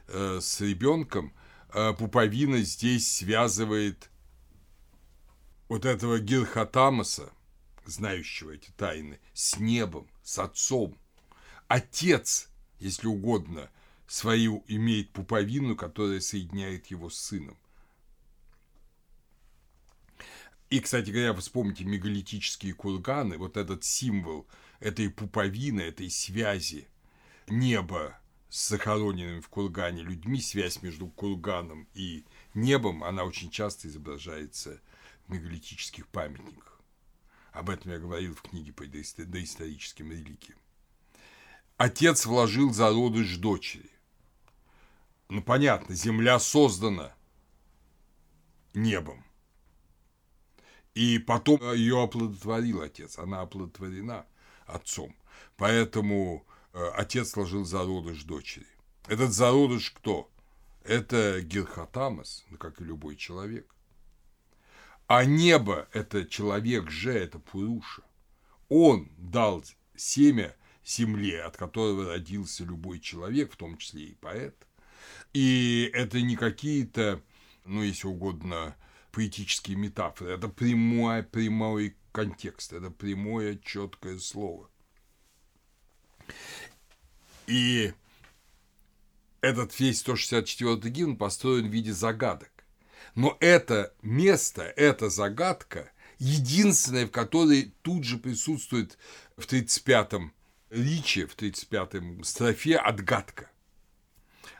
э, 0.08 0.40
с 0.42 0.62
ребенком, 0.62 1.34
э, 1.74 1.94
пуповина 1.98 2.62
здесь 2.62 3.12
связывает 3.12 4.10
вот 5.70 5.86
этого 5.86 6.20
Гирхатамаса, 6.20 7.32
знающего 7.86 8.52
эти 8.52 8.70
тайны, 8.72 9.20
с 9.34 9.58
небом, 9.58 10.08
с 10.28 10.40
отцом. 10.40 11.00
Отец, 11.70 12.50
если 12.80 13.08
угодно, 13.08 13.70
свою 14.08 14.66
имеет 14.68 15.10
пуповину, 15.12 15.78
которая 15.78 16.20
соединяет 16.20 16.88
его 16.88 17.10
с 17.10 17.18
сыном. 17.18 17.58
И, 20.70 20.82
кстати 20.82 21.12
говоря, 21.12 21.34
вспомните 21.34 21.86
мегалитические 21.86 22.74
курганы, 22.74 23.38
вот 23.38 23.56
этот 23.56 23.86
символ 23.86 24.46
этой 24.82 25.10
пуповины, 25.10 25.80
этой 25.80 26.10
связи 26.10 26.90
неба 27.48 28.20
с 28.50 28.68
захороненными 28.68 29.40
в 29.40 29.48
кургане 29.48 30.04
людьми, 30.04 30.42
связь 30.42 30.82
между 30.82 31.08
курганом 31.08 31.88
и 31.94 32.26
небом, 32.54 33.06
она 33.06 33.24
очень 33.24 33.50
часто 33.50 33.88
изображается 33.88 34.82
в 35.26 35.32
мегалитических 35.32 36.06
памятниках. 36.10 36.67
Об 37.58 37.72
этом 37.72 37.92
я 37.92 37.98
говорил 37.98 38.36
в 38.36 38.44
книге 38.44 38.72
по 38.72 38.86
доисторическим 38.86 40.12
реликиям. 40.12 40.60
Отец 41.78 42.28
вложил 42.28 42.72
зародыш 42.72 43.38
дочери. 43.38 43.90
Ну, 45.30 45.42
понятно, 45.42 45.96
земля 45.96 46.38
создана 46.38 47.16
небом. 48.76 49.26
И 50.94 51.18
потом 51.18 51.60
ее 51.74 52.04
оплодотворил 52.04 52.84
отец, 52.84 53.18
она 53.18 53.42
оплодотворена 53.42 54.28
отцом. 54.68 55.16
Поэтому 55.56 56.46
э, 56.74 56.88
отец 56.90 57.32
сложил 57.32 57.66
зародыш 57.66 58.24
дочери. 58.24 58.68
Этот 59.08 59.34
зародыш 59.34 59.90
кто? 59.90 60.30
Это 60.84 61.42
Герхотамас, 61.42 62.46
ну, 62.52 62.58
как 62.58 62.80
и 62.82 62.84
любой 62.84 63.16
человек. 63.16 63.74
А 65.08 65.24
небо– 65.24 65.88
это 65.94 66.26
человек 66.26 66.90
же, 66.90 67.14
это 67.14 67.40
Пуруша. 67.40 68.04
Он 68.68 69.10
дал 69.18 69.64
семя 69.96 70.56
земле, 70.86 71.44
от 71.44 71.56
которого 71.56 72.08
родился 72.08 72.66
любой 72.66 73.00
человек, 73.00 73.54
в 73.54 73.56
том 73.56 73.78
числе 73.78 74.04
и 74.04 74.16
поэт. 74.16 74.68
И 75.34 75.90
это 75.94 76.22
не 76.22 76.36
какие-то, 76.36 77.22
ну, 77.64 77.84
если 77.84 78.08
угодно, 78.08 78.76
поэтические 79.12 79.78
метафоры. 79.78 80.32
Это 80.32 80.50
прямой, 80.50 81.24
прямой 81.24 81.96
контекст, 82.12 82.74
это 82.74 82.92
прямое 82.92 83.58
четкое 83.58 84.20
слово. 84.20 84.70
И 87.48 87.94
этот 89.40 89.80
весь 89.80 90.00
164 90.00 90.90
гимн 90.92 91.16
построен 91.16 91.70
в 91.70 91.74
виде 91.74 91.94
загадок. 91.94 92.57
Но 93.18 93.36
это 93.40 93.96
место, 94.04 94.62
эта 94.62 95.10
загадка, 95.10 95.92
единственное, 96.20 97.08
в 97.08 97.12
которой 97.12 97.74
тут 97.82 98.04
же 98.04 98.20
присутствует 98.20 99.00
в 99.38 99.48
35-м 99.48 100.32
Ричи, 100.70 101.26
в 101.26 101.36
35-м 101.36 102.24
строфе 102.24 102.78
отгадка. 102.78 103.50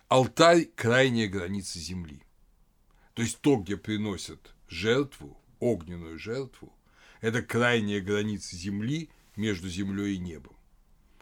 Алтарь– 0.08 0.66
крайняя 0.76 1.28
граница 1.28 1.78
земли. 1.78 2.24
То 3.14 3.22
есть 3.22 3.42
то, 3.42 3.58
где 3.58 3.78
приносят 3.78 4.56
жертву, 4.68 5.40
огненную 5.60 6.18
жертву, 6.18 6.74
это 7.22 7.44
крайняя 7.44 8.02
граница 8.02 8.56
земли 8.56 9.12
между 9.36 9.70
землей 9.70 10.16
и 10.16 10.18
небом. 10.18 10.58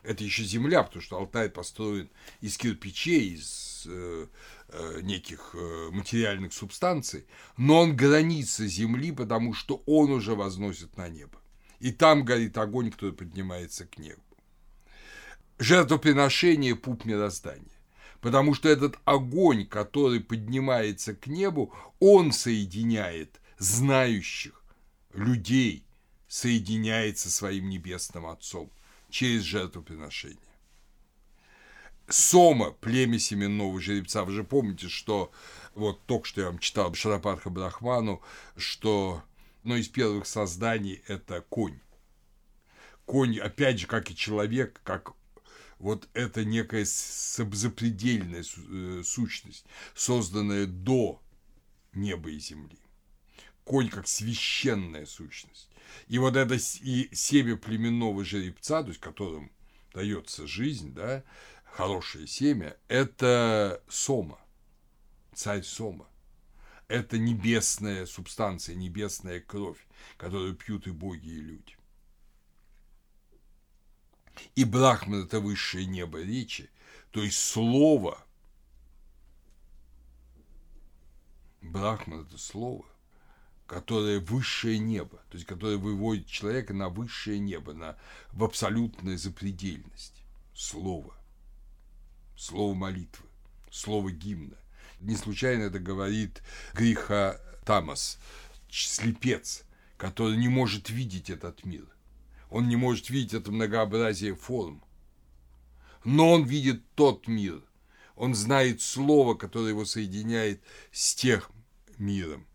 Это 0.03 0.23
еще 0.23 0.43
земля, 0.43 0.83
потому 0.83 1.01
что 1.01 1.17
алтарь 1.17 1.49
построен 1.49 2.09
из 2.39 2.57
кирпичей, 2.57 3.33
из 3.33 3.87
э, 3.89 4.27
неких 5.01 5.51
э, 5.53 5.89
материальных 5.91 6.53
субстанций, 6.53 7.25
но 7.57 7.81
он 7.81 7.95
граница 7.95 8.67
земли, 8.67 9.11
потому 9.11 9.53
что 9.53 9.83
он 9.85 10.11
уже 10.11 10.35
возносит 10.35 10.97
на 10.97 11.09
небо. 11.09 11.39
И 11.79 11.91
там 11.91 12.23
горит 12.23 12.57
огонь, 12.57 12.91
который 12.91 13.13
поднимается 13.13 13.85
к 13.85 13.97
небу. 13.97 14.21
Жертвоприношение– 15.59 16.75
пуп 16.75 17.05
мироздания 17.05 17.75
потому 18.25 18.55
что 18.55 18.69
этот 18.69 18.97
огонь, 19.05 19.67
который 19.67 20.19
поднимается 20.19 21.13
к 21.13 21.27
небу, 21.27 21.71
он 21.99 22.31
соединяет 22.31 23.39
знающих 23.59 24.63
людей, 25.13 25.85
соединяет 26.27 27.19
со 27.19 27.29
своим 27.29 27.69
небесным 27.69 28.25
Отцом 28.25 28.71
через 29.11 29.43
жертвоприношение. 29.43 30.39
Сома, 32.07 32.71
племя 32.71 33.19
семенного 33.19 33.79
жеребца. 33.81 34.23
Вы 34.23 34.33
же 34.33 34.43
помните, 34.43 34.89
что 34.89 35.31
вот 35.73 36.05
только 36.05 36.27
что 36.27 36.41
я 36.41 36.47
вам 36.47 36.59
читал 36.59 36.93
Шарапарха 36.93 37.49
Брахману, 37.49 38.21
что 38.55 39.23
одно 39.61 39.75
из 39.77 39.87
первых 39.87 40.27
созданий– 40.27 41.01
это 41.07 41.41
конь. 41.41 41.79
Конь, 43.05 43.39
опять 43.39 43.79
же, 43.79 43.87
как 43.87 44.11
и 44.11 44.15
человек, 44.15 44.79
как 44.83 45.13
вот 45.79 46.07
это 46.13 46.45
некая 46.45 46.85
запредельная 46.85 48.43
э, 48.43 49.03
сущность, 49.03 49.65
созданная 49.93 50.65
до 50.65 51.21
неба 51.93 52.29
и 52.29 52.39
земли. 52.39 52.79
Конь 53.63 53.89
как 53.89 54.07
священная 54.07 55.05
сущность. 55.05 55.69
И 56.07 56.19
вот 56.19 56.35
это 56.35 56.55
и 56.55 57.09
семя 57.13 57.57
племенного 57.57 58.23
жеребца, 58.23 58.83
то 58.83 58.89
есть 58.89 59.01
которым 59.01 59.51
дается 59.93 60.45
жизнь, 60.45 60.93
да, 60.93 61.23
хорошее 61.75 62.25
семя, 62.25 62.77
это 62.87 63.83
сома, 63.89 64.39
царь 65.33 65.63
сома. 65.63 66.07
Это 66.87 67.17
небесная 67.17 68.05
субстанция, 68.05 68.75
небесная 68.75 69.41
кровь, 69.41 69.85
которую 70.17 70.55
пьют 70.55 70.87
и 70.87 70.91
боги, 70.91 71.27
и 71.27 71.41
люди. 71.41 71.75
И 74.55 74.63
Брахман– 74.63 75.23
это 75.25 75.39
высшее 75.39 75.85
небо 75.85 76.21
речи, 76.21 76.69
то 77.11 77.23
есть 77.23 77.39
слово. 77.39 78.23
Брахман– 81.61 82.21
это 82.27 82.37
слово, 82.37 82.85
которое 83.65 84.19
высшее 84.19 84.77
небо, 84.77 85.17
то 85.29 85.35
есть 85.37 85.47
которое 85.47 85.77
выводит 85.77 86.27
человека 86.27 86.73
на 86.73 86.89
высшее 86.89 87.39
небо, 87.39 87.73
на, 87.73 87.97
в 88.31 88.43
абсолютную 88.43 89.17
запредельность. 89.17 90.23
Слово. 90.53 91.17
Слово 92.37 92.73
молитвы, 92.73 93.25
слово 93.71 94.11
гимна. 94.11 94.57
Не 94.99 95.15
случайно 95.15 95.63
это 95.63 95.79
говорит 95.79 96.41
Гриха 96.73 97.41
Тамас, 97.65 98.19
слепец, 98.69 99.63
который 99.97 100.37
не 100.37 100.47
может 100.47 100.89
видеть 100.89 101.29
этот 101.29 101.63
мир 101.65 101.85
он 102.49 102.69
не 102.69 102.75
может 102.75 103.09
видеть 103.09 103.33
это 103.33 103.51
многообразие 103.51 104.33
форм. 104.33 104.81
Но 106.03 106.31
он 106.31 106.45
видит 106.45 106.83
тот 106.95 107.27
мир. 107.27 107.61
Он 108.15 108.33
знает 108.33 108.81
слово, 108.81 109.33
которое 109.35 109.69
его 109.69 109.83
соединяет 109.83 110.63
с 110.91 111.15
тех 111.15 111.51
миром. 111.97 112.47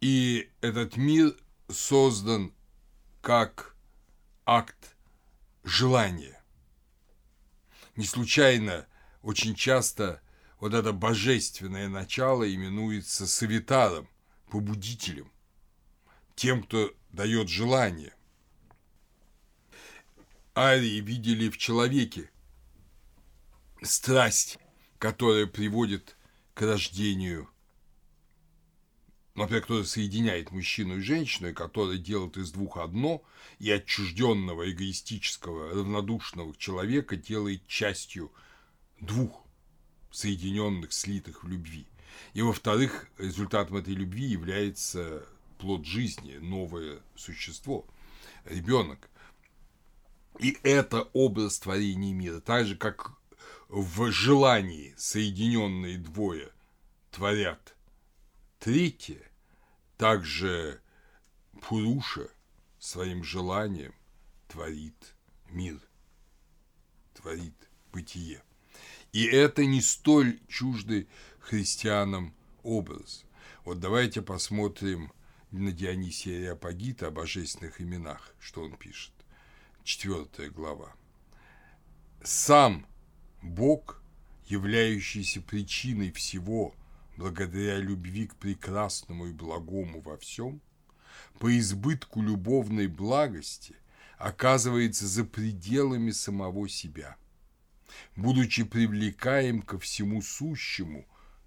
И 0.00 0.48
этот 0.60 0.96
мир 0.96 1.36
создан 1.68 2.54
как 3.22 3.74
акт 4.46 4.94
желания. 5.64 6.42
Не 7.96 8.04
случайно 8.04 8.86
очень 9.22 9.54
часто 9.54 10.22
вот 10.58 10.74
это 10.74 10.92
божественное 10.92 11.88
начало 11.88 12.52
именуется 12.52 13.26
савитаром, 13.26 14.08
побудителем 14.50 15.30
тем, 16.40 16.62
кто 16.62 16.90
дает 17.10 17.50
желание. 17.50 18.14
Арии 20.56 21.00
видели 21.00 21.50
в 21.50 21.58
человеке 21.58 22.30
страсть, 23.82 24.58
которая 24.98 25.46
приводит 25.46 26.16
к 26.54 26.62
рождению, 26.62 27.48
например, 29.40 29.62
которая 29.62 29.84
соединяет 29.84 30.50
мужчину 30.50 30.98
и 30.98 31.02
женщину, 31.02 31.48
и 31.48 31.54
которая 31.54 31.96
делает 31.96 32.36
из 32.36 32.52
двух 32.52 32.76
одно, 32.76 33.22
и 33.58 33.70
отчужденного, 33.70 34.70
эгоистического, 34.70 35.70
равнодушного 35.70 36.54
человека 36.56 37.16
делает 37.16 37.66
частью 37.66 38.32
двух 39.00 39.44
соединенных, 40.10 40.92
слитых 40.92 41.44
в 41.44 41.48
любви. 41.48 41.86
И, 42.34 42.42
во-вторых, 42.42 43.08
результатом 43.18 43.78
этой 43.78 43.94
любви 43.94 44.24
является 44.24 45.26
плод 45.58 45.86
жизни, 45.86 46.36
новое 46.36 47.00
существо, 47.16 47.86
ребенок. 48.44 49.08
И 50.38 50.58
это 50.62 51.08
образ 51.12 51.58
творения 51.58 52.14
мира, 52.14 52.40
так 52.40 52.66
же, 52.66 52.76
как 52.76 53.12
в 53.68 54.10
желании 54.10 54.94
соединенные 54.96 55.98
двое 55.98 56.50
творят 57.10 57.74
третье, 58.58 59.29
также 60.00 60.80
Пуруша 61.60 62.30
своим 62.78 63.22
желанием 63.22 63.94
творит 64.48 65.14
мир, 65.50 65.78
творит 67.12 67.68
бытие. 67.92 68.42
И 69.12 69.26
это 69.26 69.66
не 69.66 69.82
столь 69.82 70.40
чуждый 70.48 71.06
христианам 71.38 72.34
образ. 72.62 73.26
Вот 73.66 73.78
давайте 73.78 74.22
посмотрим 74.22 75.12
на 75.50 75.70
Дионисия 75.70 76.38
Ареопагита 76.38 77.08
о 77.08 77.10
божественных 77.10 77.82
именах, 77.82 78.34
что 78.40 78.62
он 78.62 78.78
пишет. 78.78 79.12
Четвертая 79.84 80.48
глава. 80.48 80.94
«Сам 82.24 82.86
Бог, 83.42 84.02
являющийся 84.46 85.42
причиной 85.42 86.10
всего 86.10 86.74
благодаря 87.16 87.76
любви 87.76 88.26
к 88.26 88.36
прекрасному 88.36 89.26
и 89.26 89.32
благому 89.32 90.00
во 90.00 90.16
всем, 90.16 90.60
по 91.38 91.56
избытку 91.58 92.22
любовной 92.22 92.86
благости 92.86 93.76
оказывается 94.18 95.06
за 95.06 95.24
пределами 95.24 96.10
самого 96.10 96.68
себя, 96.68 97.16
будучи 98.16 98.64
привлекаем 98.64 99.62
ко 99.62 99.78
всему 99.78 100.22
сущему 100.22 101.06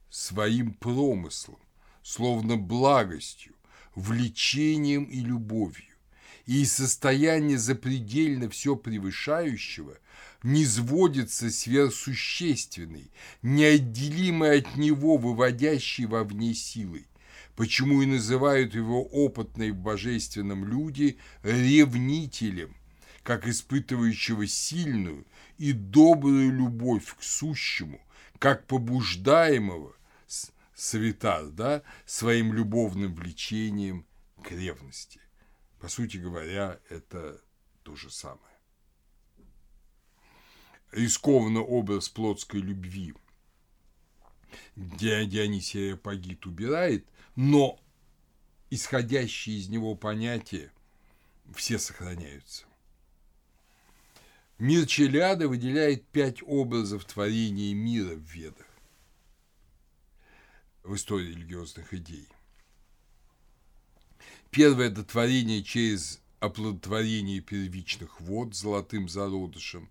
своим 0.09 0.73
промыслом, 0.73 1.59
словно 2.01 2.57
благостью, 2.57 3.53
влечением 3.95 5.05
и 5.05 5.19
любовью, 5.19 5.95
и 6.45 6.63
из 6.63 6.73
состояния 6.73 7.57
запредельно 7.57 8.49
все 8.49 8.75
превышающего 8.75 9.97
не 10.43 10.65
сводится 10.65 11.49
сверхсущественной, 11.49 13.09
неотделимой 13.41 14.59
от 14.59 14.75
него, 14.75 15.17
выводящей 15.17 16.05
вовне 16.05 16.53
силой, 16.53 17.07
почему 17.55 18.01
и 18.01 18.05
называют 18.05 18.75
его 18.75 19.03
опытные 19.03 19.71
в 19.71 19.77
божественном 19.77 20.65
люди 20.65 21.17
ревнителем, 21.43 22.75
как 23.23 23.47
испытывающего 23.47 24.45
сильную 24.47 25.25
и 25.57 25.71
добрую 25.71 26.51
любовь 26.51 27.15
к 27.17 27.23
сущему, 27.23 28.01
как 28.37 28.67
побуждаемого 28.67 29.95
святар, 30.75 31.45
да, 31.47 31.83
своим 32.05 32.53
любовным 32.53 33.15
влечением 33.15 34.05
к 34.43 34.51
ревности. 34.51 35.21
По 35.79 35.87
сути 35.87 36.17
говоря, 36.17 36.79
это 36.89 37.41
то 37.83 37.95
же 37.95 38.09
самое. 38.09 38.52
Рискованный 40.93 41.61
образ 41.61 42.07
плотской 42.07 42.61
любви 42.61 43.15
Дионисия 44.75 45.95
Пагит 45.95 46.45
убирает, 46.45 47.07
но 47.35 47.79
исходящие 48.69 49.57
из 49.57 49.69
него 49.69 49.95
понятия 49.95 50.71
все 51.55 51.79
сохраняются. 51.79 52.65
Мир 54.59 54.85
Челяда 54.85 55.47
выделяет 55.47 56.05
пять 56.09 56.43
образов 56.43 57.05
творения 57.05 57.73
мира 57.73 58.13
в 58.15 58.31
Ведах 58.31 58.67
в 60.83 60.93
истории 60.93 61.29
религиозных 61.29 61.91
идей. 61.95 62.27
Первое– 64.51 64.89
это 64.91 65.03
творение 65.03 65.63
через 65.63 66.21
оплодотворение 66.39 67.41
первичных 67.41 68.21
вод 68.21 68.53
золотым 68.53 69.09
зародышем. 69.09 69.89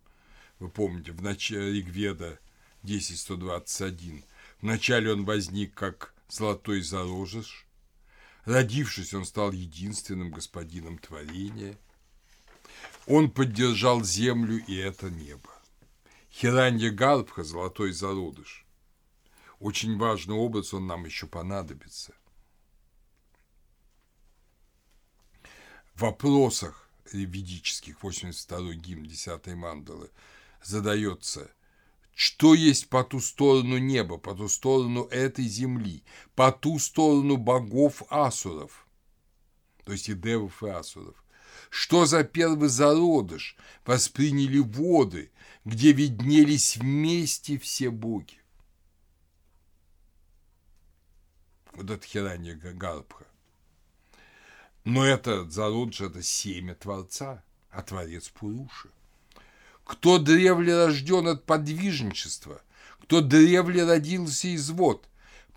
Вы 0.62 0.68
помните, 0.68 1.10
в 1.10 1.20
начале 1.20 1.72
Ригведа 1.72 2.38
10.121. 2.84 4.22
Вначале 4.60 5.12
он 5.12 5.24
возник 5.24 5.74
как 5.74 6.14
золотой 6.28 6.82
зародыш. 6.82 7.66
Родившись, 8.44 9.12
он 9.12 9.24
стал 9.24 9.50
единственным 9.50 10.30
господином 10.30 10.98
творения. 10.98 11.76
Он 13.08 13.28
поддержал 13.28 14.04
землю 14.04 14.64
и 14.64 14.76
это 14.76 15.10
небо. 15.10 15.50
Хиранья 16.30 16.92
Гарбха– 16.92 17.42
золотой 17.42 17.90
зародыш. 17.90 18.64
Очень 19.58 19.98
важный 19.98 20.36
образ, 20.36 20.72
он 20.72 20.86
нам 20.86 21.06
еще 21.06 21.26
понадобится. 21.26 22.14
В 25.94 26.02
вопросах 26.02 26.88
ведических 27.12 27.98
82-й 28.00 28.76
гимн 28.76 29.06
10 29.06 29.46
мандалы 29.56 30.08
задается 30.62 31.50
что 32.14 32.52
есть 32.52 32.90
по 32.90 33.04
ту 33.04 33.20
сторону 33.20 33.78
неба, 33.78 34.18
по 34.18 34.34
ту 34.34 34.46
сторону 34.46 35.04
этой 35.04 35.46
земли, 35.46 36.04
по 36.34 36.52
ту 36.52 36.78
сторону 36.78 37.38
богов 37.38 38.02
асуров, 38.10 38.86
то 39.84 39.92
есть 39.92 40.10
и 40.10 40.14
девов 40.14 40.62
и 40.62 40.68
асуров. 40.68 41.16
Что 41.70 42.04
за 42.04 42.22
первый 42.22 42.68
зародыш 42.68 43.56
восприняли 43.86 44.58
воды, 44.58 45.32
где 45.64 45.92
виднелись 45.92 46.76
вместе 46.76 47.58
все 47.58 47.90
боги? 47.90 48.42
вот 51.74 51.90
это 51.90 52.06
Хиранья 52.06 52.54
Гарбха. 52.54 53.26
Но 54.84 55.04
это 55.04 55.48
Заруджа– 55.48 56.06
это 56.06 56.22
семя 56.22 56.74
Творца, 56.74 57.42
а 57.70 57.82
Творец 57.82 58.28
Пуруши. 58.28 58.90
Кто 59.84 60.18
древле 60.18 60.86
рожден 60.86 61.28
от 61.28 61.44
подвижничества, 61.44 62.62
кто 63.00 63.20
древле 63.20 63.84
родился 63.84 64.48
из 64.48 64.70
вод, 64.70 65.08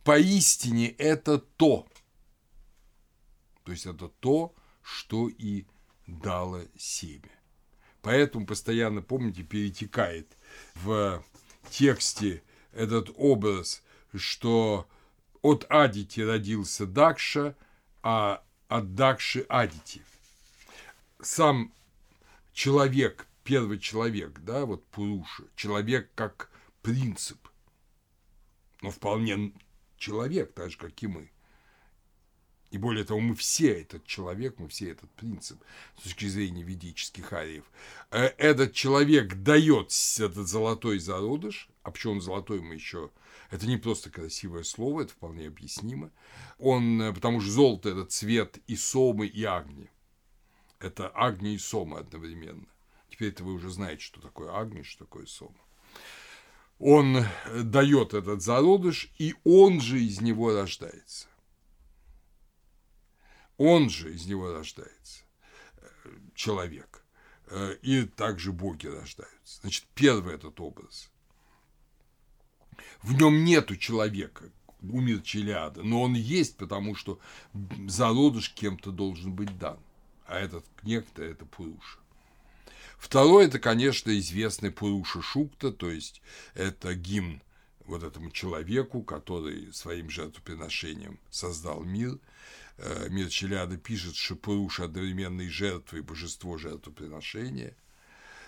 поистине 0.04 0.90
это 0.90 1.38
то. 1.38 1.88
То 3.64 3.72
есть 3.72 3.86
это 3.86 4.08
то, 4.08 4.54
что 4.82 5.30
и 5.30 5.66
дало 6.08 6.62
семя. 6.78 7.32
Поэтому 8.02 8.46
постоянно, 8.46 9.02
помните, 9.02 9.42
перетекает 9.42 10.28
в 10.76 11.24
тексте 11.72 12.44
этот 12.72 13.10
образ, 13.16 13.82
что 14.14 14.88
от 15.42 15.66
Адити 15.70 16.22
родился 16.22 16.86
Дакша, 16.86 17.56
а 18.04 18.44
от 18.68 18.94
Дакши 18.94 19.46
Адити. 19.50 20.02
Сам 21.22 21.74
человек, 22.54 23.28
первый 23.46 23.80
человек, 23.80 24.40
да, 24.40 24.66
вот 24.66 24.86
Пуруша, 24.88 25.44
человек 25.56 26.10
как 26.16 26.50
принцип, 26.82 27.48
но 28.82 28.90
вполне 28.90 29.54
человек, 29.98 30.54
так 30.54 30.72
же, 30.72 30.78
как 30.78 31.02
и 31.02 31.08
мы. 31.08 31.32
И 32.72 32.78
более 32.78 33.06
того, 33.06 33.22
мы 33.22 33.36
все 33.36 33.82
этот 33.82 34.06
человек, 34.06 34.58
мы 34.58 34.68
все 34.68 34.90
этот 34.90 35.10
принцип 35.12 35.62
с 35.98 36.04
точки 36.04 36.26
зрения 36.26 36.64
ведических 36.64 37.32
ариев. 37.32 37.64
Э, 38.10 38.26
этот 38.38 38.74
человек 38.74 39.36
дает 39.36 39.92
этот 40.18 40.48
золотой 40.48 41.00
зародыш, 41.00 41.70
а 41.84 41.92
почему 41.92 42.14
он 42.14 42.22
золотой, 42.22 42.60
мы 42.60 42.74
еще 42.74 43.12
это 43.52 43.68
не 43.68 43.78
просто 43.78 44.10
красивое 44.10 44.64
слово, 44.64 45.04
это 45.04 45.14
вполне 45.14 45.48
объяснимо. 45.48 46.12
Он, 46.58 47.02
э, 47.02 47.14
потому 47.14 47.40
что 47.40 47.52
золото– 47.52 47.90
это 47.92 48.06
цвет 48.06 48.58
и 48.68 48.76
сомы, 48.76 49.28
и 49.28 49.44
агни. 49.44 49.90
Это 50.80 51.08
агни 51.10 51.54
и 51.54 51.60
сома 51.60 52.00
одновременно. 52.00 52.66
Теперь 53.16 53.30
это 53.30 53.44
вы 53.44 53.54
уже 53.54 53.70
знаете, 53.70 54.04
что 54.04 54.22
такое 54.22 54.54
агни, 54.54 54.84
что 54.84 55.06
такое 55.06 55.26
сома. 55.26 55.56
Он 56.80 57.18
э, 57.18 57.26
дает 57.64 58.14
этот 58.14 58.42
зародыш, 58.42 59.10
и 59.18 59.34
он 59.46 59.80
же 59.80 60.04
из 60.04 60.20
него 60.22 60.54
рождается. 60.54 61.28
Он 63.58 63.90
же 63.90 64.14
из 64.14 64.26
него 64.26 64.52
рождается 64.52 65.24
э, 65.78 66.10
человек. 66.36 67.02
И 67.84 68.06
также 68.16 68.52
боги 68.52 68.88
рождаются. 68.88 69.62
Значит, 69.62 69.86
первый 69.94 70.34
этот 70.34 70.60
образ– 70.60 71.12
в 73.02 73.14
нем 73.14 73.44
нету 73.44 73.76
человека, 73.76 74.46
умер 74.82 75.22
Челиада, 75.22 75.84
но 75.84 76.02
он 76.02 76.14
есть, 76.16 76.58
потому 76.58 76.96
что 76.96 77.20
зародыш 77.88 78.52
кем-то 78.52 78.92
должен 78.92 79.34
быть 79.34 79.58
дан. 79.58 79.78
А 80.26 80.40
этот 80.40 80.66
некто– 80.84 81.24
это 81.24 81.46
Пуруша. 81.46 82.00
Второе– 82.98 83.46
это, 83.48 83.60
конечно, 83.60 84.18
известный 84.18 84.72
Пуруша 84.72 85.22
Шукта, 85.22 85.72
то 85.72 85.90
есть 85.90 86.22
это 86.54 86.96
гимн 86.96 87.42
вот 87.86 88.04
этому 88.04 88.32
человеку, 88.32 89.04
который 89.04 89.72
своим 89.74 90.10
жертвоприношением 90.10 91.20
создал 91.30 91.84
мир. 91.84 92.18
Э, 92.78 93.08
мир 93.10 93.30
Челиада 93.30 93.78
пишет, 93.78 94.16
что 94.16 94.36
Пуруша 94.36 94.86
одновременно 94.86 95.42
и 95.42 95.50
жертва, 95.50 96.02
божество 96.02 96.58
жертвоприношения– 96.58 97.76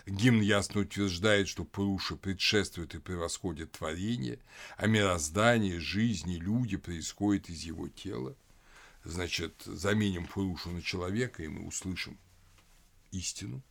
Гимн 0.08 0.40
ясно 0.40 0.82
утверждает, 0.82 1.50
что 1.50 1.66
Пуруша 1.66 2.16
предшествует 2.16 2.96
и 2.96 3.00
превосходит 3.00 3.74
творение, 3.74 4.40
а 4.78 4.88
мироздание, 4.88 5.82
жизнь 5.82 6.34
люди 6.38 6.78
происходят 6.78 7.50
из 7.50 7.64
его 7.64 7.90
тела. 7.90 8.34
Значит, 9.04 9.64
заменим 9.66 10.26
Пурушу 10.26 10.72
на 10.72 10.82
человека, 10.82 11.44
и 11.44 11.50
мы 11.50 11.68
услышим 11.68 12.18
истину. 13.12 13.62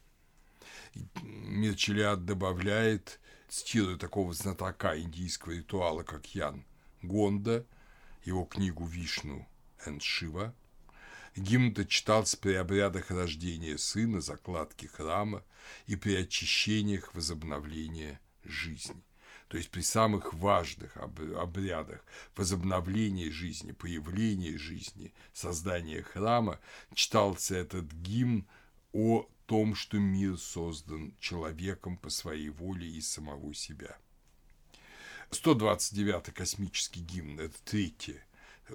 Мирчелиад 1.23 2.25
добавляет, 2.25 3.21
цитируя 3.49 3.97
такого 3.97 4.33
знатока 4.35 4.99
индийского 4.99 5.53
ритуала, 5.53 6.03
как 6.03 6.35
Ян 6.35 6.65
Гонда, 7.03 7.67
его 8.25 8.45
книгу 8.45 8.87
«Вишну 8.87 9.47
энд 9.85 10.03
Шива», 10.03 10.55
Гимн-то 11.37 11.85
читался 11.85 12.39
при 12.39 12.55
обрядах 12.55 13.11
рождения 13.11 13.77
сына, 13.77 14.23
закладки 14.23 14.87
храма 14.87 15.45
и 15.87 15.95
при 15.95 16.17
очищениях 16.17 17.15
возобновления 17.15 18.21
жизни. 18.43 19.03
То 19.49 19.59
есть 19.59 19.71
при 19.71 19.83
самых 19.83 20.33
важных 20.33 20.97
обрядах 20.97 22.05
возобновления 22.35 23.31
жизни, 23.31 23.73
появления 23.73 24.57
жизни, 24.57 25.13
создания 25.35 26.03
храма 26.03 26.59
читался 26.95 27.55
этот 27.55 27.93
гимн 27.93 28.47
о 28.93 29.29
том, 29.47 29.75
что 29.75 29.99
мир 29.99 30.39
создан 30.39 31.15
человеком 31.21 31.97
по 31.97 32.11
своей 32.11 32.49
воле 32.49 32.89
и 32.89 33.01
самого 33.01 33.55
себя. 33.55 33.97
129-й 35.31 36.33
космический 36.33 37.01
гимн– 37.01 37.41
это 37.41 37.57
третья 37.65 38.25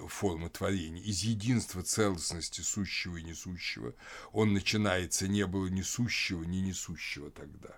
форма 0.07 0.49
творения. 0.49 1.03
Из 1.03 1.23
единства 1.23 1.83
целостности 1.83 2.61
сущего 2.61 3.17
и 3.17 3.23
несущего 3.23 3.93
он 4.31 4.53
начинается 4.53 5.27
«не 5.27 5.45
было 5.45 5.67
несущего, 5.67 6.43
ни 6.43 6.57
несущего 6.57 7.31
тогда». 7.31 7.77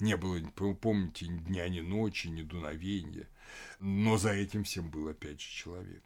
Не 0.00 0.16
было, 0.16 0.40
помните, 0.74 1.28
ни 1.28 1.38
дня, 1.38 1.68
ни 1.68 1.80
ночи, 1.80 2.26
ни 2.26 2.42
дуновения. 2.42 3.28
Но 3.78 4.16
за 4.16 4.32
этим 4.32 4.64
всем 4.64 4.90
был 4.90 5.08
опять 5.08 5.40
же 5.40 5.48
человек. 5.48 6.02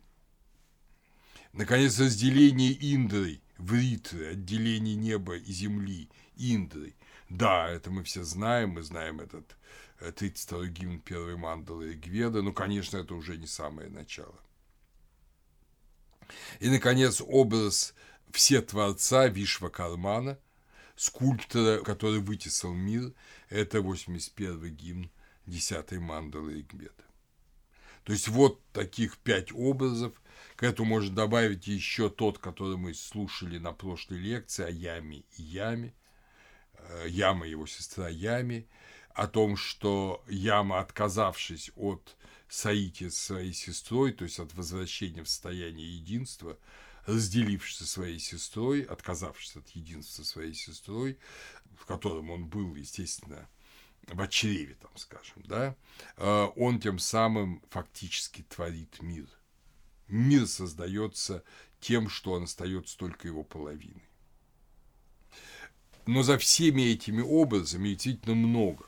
Наконец, 1.56 1.98
разделение 1.98 2.76
Индры 2.94 3.40
в 3.56 3.72
Ритры, 3.72 4.32
отделение 4.32 4.94
неба 4.94 5.36
и 5.36 5.52
земли 5.52 6.10
Индры. 6.36 6.94
Да, 7.30 7.70
это 7.70 7.90
мы 7.90 8.04
все 8.04 8.24
знаем, 8.24 8.70
мы 8.70 8.82
знаем 8.82 9.20
этот 9.20 9.56
32-й 10.00 10.68
гимн 10.68 11.00
первой 11.00 11.36
мандалы 11.36 11.94
Гведа, 11.94 12.42
но, 12.42 12.52
конечно, 12.52 12.98
это 12.98 13.14
уже 13.14 13.38
не 13.38 13.46
самое 13.46 13.88
начало. 13.88 14.38
И, 16.60 16.68
наконец, 16.68 17.22
образ 17.26 17.94
все 18.30 18.60
творца 18.60 19.26
Вишва 19.28 19.70
Кармана, 19.70 20.38
скульптора, 20.94 21.82
который 21.82 22.20
вытесал 22.20 22.74
мир, 22.74 23.14
это 23.48 23.78
81-й 23.78 24.70
гимн 24.70 25.10
10-й 25.46 25.98
мандалы 26.00 26.60
Игведа. 26.60 26.92
То 28.04 28.12
есть 28.12 28.28
вот 28.28 28.62
таких 28.72 29.16
пять 29.16 29.52
образов. 29.52 30.12
К 30.56 30.62
этому 30.62 30.88
можно 30.88 31.14
добавить 31.14 31.66
еще 31.66 32.08
тот, 32.08 32.38
который 32.38 32.78
мы 32.78 32.94
слушали 32.94 33.58
на 33.58 33.72
прошлой 33.72 34.18
лекции 34.18 34.64
о 34.64 34.70
Яме 34.70 35.24
и 35.36 35.42
Яме. 35.42 35.94
Э, 36.78 37.06
Яма 37.08 37.46
его 37.46 37.66
сестра 37.66 38.08
Ями, 38.08 38.66
о 39.14 39.26
том, 39.26 39.56
что 39.56 40.24
Яма, 40.28 40.80
отказавшись 40.80 41.70
от 41.76 42.16
Саити 42.48 43.10
с 43.10 43.18
своей 43.18 43.52
сестрой, 43.52 44.12
то 44.12 44.24
есть 44.24 44.38
от 44.38 44.54
возвращения 44.54 45.22
в 45.22 45.28
состояние 45.28 45.94
единства, 45.94 46.58
разделившись 47.04 47.78
со 47.78 47.86
своей 47.86 48.18
сестрой, 48.18 48.82
отказавшись 48.82 49.56
от 49.56 49.68
единства 49.70 50.22
со 50.22 50.28
своей 50.28 50.54
сестрой, 50.54 51.18
в 51.76 51.84
котором 51.84 52.30
он 52.30 52.46
был, 52.48 52.74
естественно, 52.76 53.46
в 54.06 54.26
чреве, 54.28 54.74
там, 54.76 54.96
скажем, 54.96 55.42
да, 55.44 55.76
э, 56.16 56.48
он 56.56 56.80
тем 56.80 56.98
самым 56.98 57.62
фактически 57.68 58.42
творит 58.42 59.02
мир. 59.02 59.26
Мир 60.08 60.46
создается 60.46 61.42
тем, 61.80 62.08
что 62.08 62.32
он 62.32 62.44
остается 62.44 62.96
только 62.96 63.28
его 63.28 63.42
половиной. 63.42 64.08
Но 66.06 66.22
за 66.22 66.38
всеми 66.38 66.82
этими 66.82 67.20
образами 67.20 67.88
действительно 67.88 68.34
много. 68.34 68.86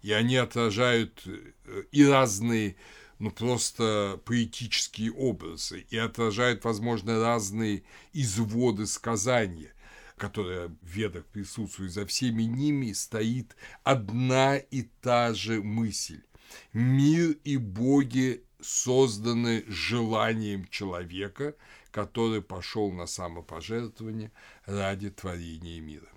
И 0.00 0.12
они 0.12 0.36
отражают 0.36 1.22
э, 1.26 1.84
и 1.92 2.04
разные, 2.04 2.76
ну 3.18 3.30
просто 3.30 4.20
поэтические 4.24 5.12
образы, 5.12 5.86
и 5.90 5.96
отражают, 5.96 6.64
возможно, 6.64 7.20
разные 7.20 7.84
изводы 8.12 8.86
сказания– 8.86 9.72
которая 10.22 10.68
в 10.68 10.86
ведах 10.86 11.26
присутствует, 11.26 11.90
за 11.90 12.06
всеми 12.06 12.44
ними 12.44 12.92
стоит 12.92 13.56
одна 13.82 14.56
и 14.56 14.82
та 15.00 15.34
же 15.34 15.60
мысль. 15.64 16.20
Мир 16.72 17.36
и 17.42 17.56
боги 17.56 18.44
созданы 18.62 19.64
желанием 19.68 20.66
человека, 20.68 21.54
который 21.90 22.42
пошел 22.42 22.90
на 22.90 23.06
самопожертвование 23.06 24.32
ради 24.64 25.10
творения 25.10 25.80
мира. 25.80 26.08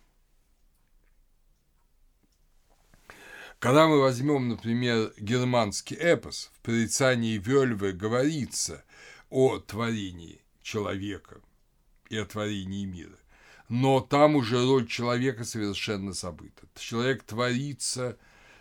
Когда 3.60 3.88
мы 3.88 4.00
возьмем, 4.00 4.50
например, 4.50 5.14
германский 5.18 5.96
эпос, 5.96 6.52
в 6.54 6.62
прорицании 6.62 7.38
Вельвы 7.38 7.94
говорится 7.94 8.84
о 9.30 9.60
творении 9.60 10.42
человека 10.62 11.42
и 12.10 12.18
о 12.18 12.26
творении 12.26 12.86
мира 12.86 13.18
но 13.70 14.00
там 14.00 14.36
уже 14.36 14.64
роль 14.64 14.88
человека 14.88 15.44
совершенно 15.44 16.14
забыта. 16.14 16.68
Человек 16.76 17.24
творится 17.24 18.18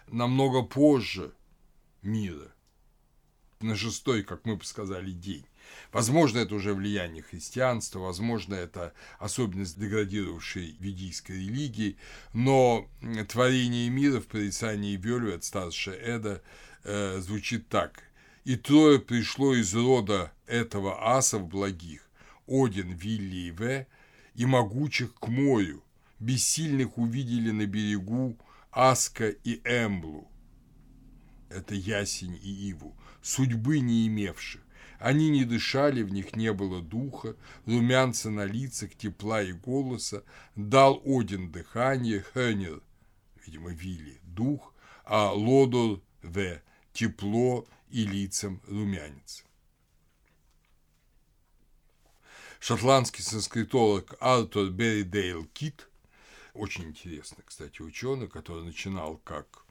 намного 0.08 0.62
позже 0.62 1.32
мира, 2.02 2.53
на 3.64 3.76
шестой, 3.76 4.22
как 4.22 4.44
мы 4.44 4.56
бы 4.56 4.64
сказали, 4.64 5.10
день. 5.10 5.46
Возможно, 5.92 6.38
это 6.38 6.54
уже 6.54 6.74
влияние 6.74 7.22
христианства, 7.22 7.98
возможно, 7.98 8.54
это 8.54 8.92
особенность 9.18 9.78
деградировавшей 9.78 10.76
ведийской 10.78 11.36
религии, 11.36 11.96
но 12.32 12.88
творение 13.28 13.88
мира 13.88 14.20
в 14.20 14.26
порицании 14.26 14.96
Бёлю 14.96 15.34
от 15.34 15.44
старшего 15.44 15.94
Эда 15.94 16.42
э, 16.84 17.18
звучит 17.20 17.68
так. 17.68 18.04
«И 18.44 18.56
трое 18.56 18.98
пришло 18.98 19.54
из 19.54 19.74
рода 19.74 20.32
этого 20.46 21.16
асов 21.16 21.48
благих, 21.48 22.08
Один, 22.46 22.92
Вилли 22.92 23.36
и 23.36 23.50
В, 23.50 23.86
и 24.34 24.44
могучих 24.44 25.14
к 25.14 25.28
морю, 25.28 25.82
бессильных 26.20 26.98
увидели 26.98 27.50
на 27.50 27.66
берегу 27.66 28.38
Аска 28.70 29.30
и 29.30 29.60
Эмблу, 29.64 30.28
это 31.48 31.74
ясень 31.74 32.38
и 32.42 32.70
иву, 32.70 32.96
судьбы 33.24 33.80
не 33.80 34.06
имевших. 34.06 34.60
Они 35.00 35.28
не 35.30 35.44
дышали, 35.44 36.02
в 36.02 36.12
них 36.12 36.36
не 36.36 36.52
было 36.52 36.80
духа, 36.80 37.34
румянца 37.66 38.30
на 38.30 38.44
лицах, 38.44 38.94
тепла 38.94 39.42
и 39.42 39.52
голоса, 39.52 40.22
дал 40.54 41.02
Один 41.04 41.50
дыхание, 41.50 42.24
Хенер, 42.32 42.80
видимо, 43.44 43.70
Вилли, 43.70 44.20
дух, 44.22 44.72
а 45.04 45.32
Лодор, 45.32 46.00
В, 46.22 46.60
тепло 46.92 47.66
и 47.90 48.06
лицам 48.06 48.60
румянец 48.68 49.44
шотландский 52.64 53.22
санскритолог 53.22 54.14
Артур 54.20 54.70
Берридейл 54.70 55.44
Кит, 55.52 55.86
очень 56.54 56.84
интересный, 56.84 57.44
кстати, 57.44 57.82
ученый, 57.82 58.26
который 58.26 58.64
начинал 58.64 59.18
как 59.18 59.66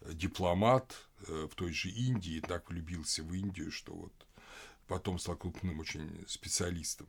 дипломат 0.00 1.09
в 1.28 1.54
той 1.54 1.72
же 1.72 1.88
Индии, 1.88 2.40
так 2.40 2.70
влюбился 2.70 3.22
в 3.22 3.32
Индию, 3.32 3.70
что 3.70 3.92
вот 3.94 4.12
потом 4.86 5.18
стал 5.18 5.36
крупным 5.36 5.80
очень 5.80 6.24
специалистом. 6.26 7.06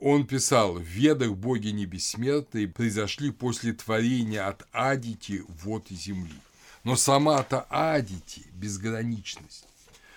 Он 0.00 0.26
писал, 0.26 0.74
в 0.74 0.82
ведах 0.82 1.32
боги 1.32 1.68
не 1.68 1.86
бессмертные 1.86 2.68
произошли 2.68 3.30
после 3.30 3.72
творения 3.72 4.46
от 4.46 4.66
Адити 4.72 5.44
вод 5.48 5.90
и 5.90 5.94
земли. 5.94 6.40
Но 6.84 6.96
сама-то 6.96 7.62
Адити, 7.68 8.46
безграничность, 8.52 9.66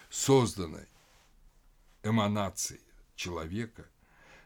созданная 0.10 0.88
эманацией 2.04 2.82
человека, 3.16 3.86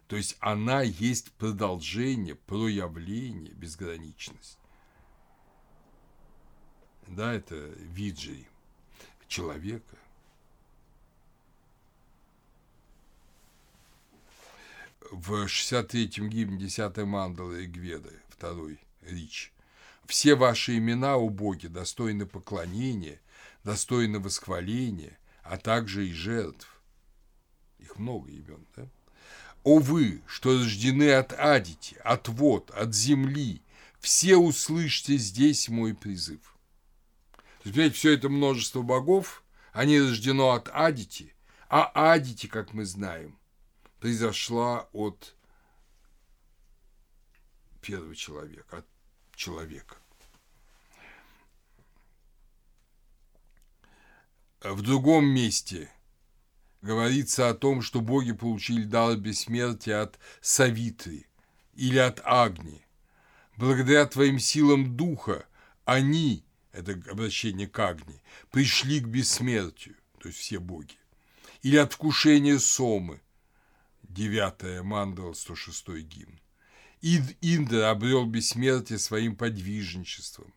то 0.07 0.15
есть 0.15 0.37
она 0.39 0.81
есть 0.81 1.31
продолжение, 1.33 2.35
проявление, 2.35 3.53
безграничность. 3.53 4.57
Да, 7.07 7.33
это 7.33 7.55
виджей 7.55 8.47
человека. 9.27 9.97
В 15.11 15.45
63-м 15.45 16.29
гимне 16.29 16.57
10 16.57 16.97
мандалы 16.97 17.65
Игведы, 17.65 18.11
второй 18.29 18.79
рич. 19.01 19.53
Все 20.05 20.35
ваши 20.35 20.77
имена, 20.77 21.17
у 21.17 21.29
боги, 21.29 21.67
достойны 21.67 22.25
поклонения, 22.25 23.19
достойны 23.63 24.19
восхваления, 24.19 25.17
а 25.43 25.57
также 25.57 26.07
и 26.07 26.13
жертв. 26.13 26.81
Их 27.79 27.97
много 27.97 28.29
имен, 28.29 28.65
да? 28.75 28.87
О 29.63 29.79
вы, 29.79 30.21
что 30.27 30.57
рождены 30.57 31.11
от 31.13 31.33
Адити, 31.33 31.97
от 32.03 32.29
вод, 32.29 32.71
от 32.71 32.95
земли, 32.95 33.61
все 33.99 34.37
услышьте 34.37 35.17
здесь 35.17 35.67
мой 35.67 35.93
призыв. 35.93 36.56
Теперь 37.67 37.91
все 37.91 38.13
это 38.13 38.29
множество 38.29 38.81
богов, 38.81 39.43
они 39.73 39.99
рождено 39.99 40.51
от 40.51 40.69
Адити, 40.69 41.35
а 41.67 42.13
Адити, 42.13 42.47
как 42.47 42.73
мы 42.73 42.85
знаем, 42.85 43.37
произошла 43.99 44.87
от 44.93 45.35
первого 47.81 48.15
человека, 48.15 48.77
от 48.77 48.87
человека. 49.35 49.97
В 54.61 54.81
другом 54.81 55.25
месте– 55.25 55.91
говорится 56.81 57.49
о 57.49 57.53
том, 57.53 57.81
что 57.81 57.99
боги 57.99 58.31
получили 58.31 58.85
дар 58.85 59.17
бессмертия 59.17 60.03
от 60.03 60.17
Савитры 60.39 61.25
или 61.73 61.97
от 61.97 62.21
Агни. 62.23 62.85
Благодаря 63.57 64.05
твоим 64.05 64.39
силам 64.39 64.95
духа 64.95 65.45
они, 65.83 66.46
это 66.77 66.93
обращение 67.09 67.67
к 67.67 67.79
Агни, 67.79 68.21
пришли 68.51 68.99
к 68.99 69.07
бессмертию, 69.07 69.95
то 70.19 70.27
есть 70.27 70.39
все 70.39 70.59
боги. 70.59 70.95
Или 71.63 71.77
от 71.77 71.93
вкушения 71.93 72.59
Сомы, 72.59 73.21
9 74.03 74.83
мандала, 74.83 75.33
106 75.33 75.89
гимн. 76.03 76.39
Ид 77.01 77.37
Индра 77.41 77.89
обрел 77.91 78.25
бессмертие 78.25 78.99
своим 78.99 79.35
подвижничеством. 79.35 80.53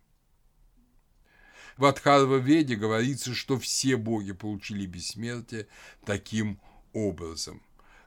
В 1.76 1.84
Адхарва 1.86 2.36
Веде 2.36 2.76
говорится, 2.76 3.34
что 3.34 3.58
все 3.58 3.96
боги 3.96 4.32
получили 4.32 4.84
бессмертие 4.86 5.66
таким 6.04 6.60
образом. 6.92 7.62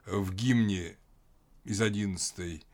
В 0.06 0.32
гимне 0.32 0.96
из 1.64 1.80
11 1.80 2.64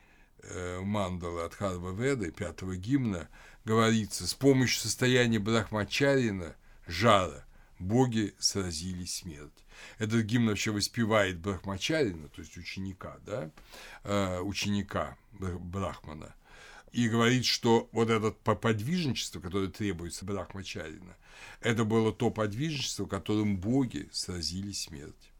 э, 0.42 0.80
мандалы 0.80 1.44
Адхарва 1.44 1.92
Веды, 1.92 2.30
пятого 2.32 2.76
гимна, 2.76 3.28
говорится, 3.70 4.26
с 4.26 4.34
помощью 4.34 4.80
состояния 4.80 5.38
Брахмачарина, 5.38 6.56
жара, 6.88 7.44
боги 7.78 8.34
сразили 8.40 9.04
смерть. 9.04 9.64
Этот 9.98 10.22
гимн 10.24 10.48
вообще 10.48 10.72
воспевает 10.72 11.38
Брахмачарина, 11.38 12.28
то 12.30 12.40
есть 12.40 12.56
ученика, 12.56 13.18
да, 13.24 13.48
э, 14.02 14.40
ученика 14.40 15.16
Брахмана, 15.30 16.34
и 16.90 17.08
говорит, 17.08 17.44
что 17.44 17.88
вот 17.92 18.10
это 18.10 18.32
подвижничество, 18.32 19.38
которое 19.38 19.68
требуется 19.68 20.24
Брахмачарина, 20.24 21.16
это 21.60 21.84
было 21.84 22.12
то 22.12 22.30
подвижничество, 22.30 23.06
которым 23.06 23.56
боги 23.56 24.08
сразили 24.10 24.72
смерть. 24.72 25.30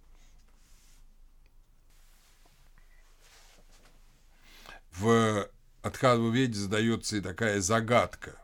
В 4.93 5.51
Адхарву 5.83 6.31
Веде 6.31 6.59
задается 6.59 7.17
и 7.17 7.21
такая 7.21 7.61
загадка. 7.61 8.39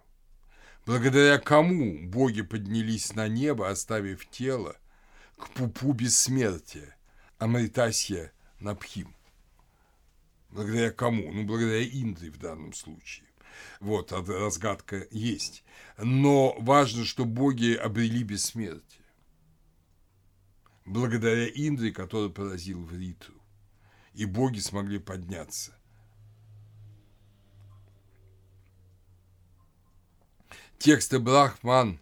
Благодаря 0.87 1.39
кому 1.39 2.09
боги 2.09 2.43
поднялись 2.43 3.15
на 3.15 3.29
небо, 3.29 3.69
оставив 3.69 4.29
тело 4.31 4.77
к 5.37 5.51
пупу 5.51 5.93
бессмертия, 5.93 6.97
Амритасья 7.39 8.33
Напхим? 8.61 9.15
Благодаря 10.51 10.91
кому? 10.91 11.31
Ну, 11.33 11.45
благодаря 11.45 11.83
Индре 11.83 12.31
в 12.31 12.39
данном 12.39 12.73
случае. 12.73 13.27
Вот, 13.81 14.13
разгадка 14.13 15.07
есть. 15.11 15.65
Но 15.99 16.57
важно, 16.61 17.05
что 17.05 17.27
боги 17.27 17.75
обрели 17.75 18.23
бессмертие. 18.23 19.05
Благодаря 20.87 21.47
Индре, 21.49 21.91
который 21.91 22.31
поразил 22.31 22.83
в 22.83 22.97
Риту. 22.97 23.33
И 24.15 24.25
боги 24.25 24.61
смогли 24.61 24.99
подняться. 24.99 25.77
Тексты 30.79 31.19
Брахман 31.19 31.99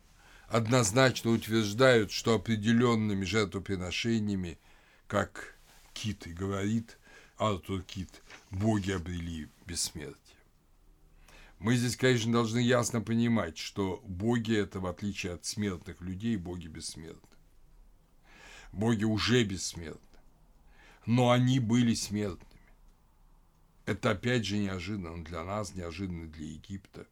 однозначно 0.49 1.31
утверждают, 1.31 2.11
что 2.11 2.35
определенными 2.35 3.25
жертвоприношениями, 3.25 4.59
как 5.07 5.57
Кит 5.93 6.27
и 6.27 6.33
говорит, 6.33 6.99
Артур 7.37 7.83
Кит, 7.83 8.22
боги 8.51 8.91
обрели 8.91 9.49
бессмертие. 9.66 10.18
Мы 11.59 11.77
здесь, 11.77 11.97
конечно, 11.97 12.33
должны 12.33 12.59
ясно 12.59 13.01
понимать, 13.01 13.57
что 13.59 14.03
боги– 14.05 14.55
это, 14.57 14.81
в 14.81 14.87
отличие 14.87 15.33
от 15.33 15.45
смертных 15.45 16.01
людей, 16.01 16.37
боги 16.37 16.66
бессмертны. 16.66 17.20
Боги 18.72 19.05
уже 19.05 19.45
бессмертны, 19.45 20.18
но 21.07 21.31
они 21.31 21.61
были 21.61 21.95
смертными. 21.95 22.51
Это 23.87 24.11
опять 24.11 24.45
же 24.45 24.59
неожиданно 24.59 25.25
для 25.25 25.45
нас, 25.45 25.75
неожиданно 25.75 26.27
для 26.27 26.47
Египта. 26.47 27.07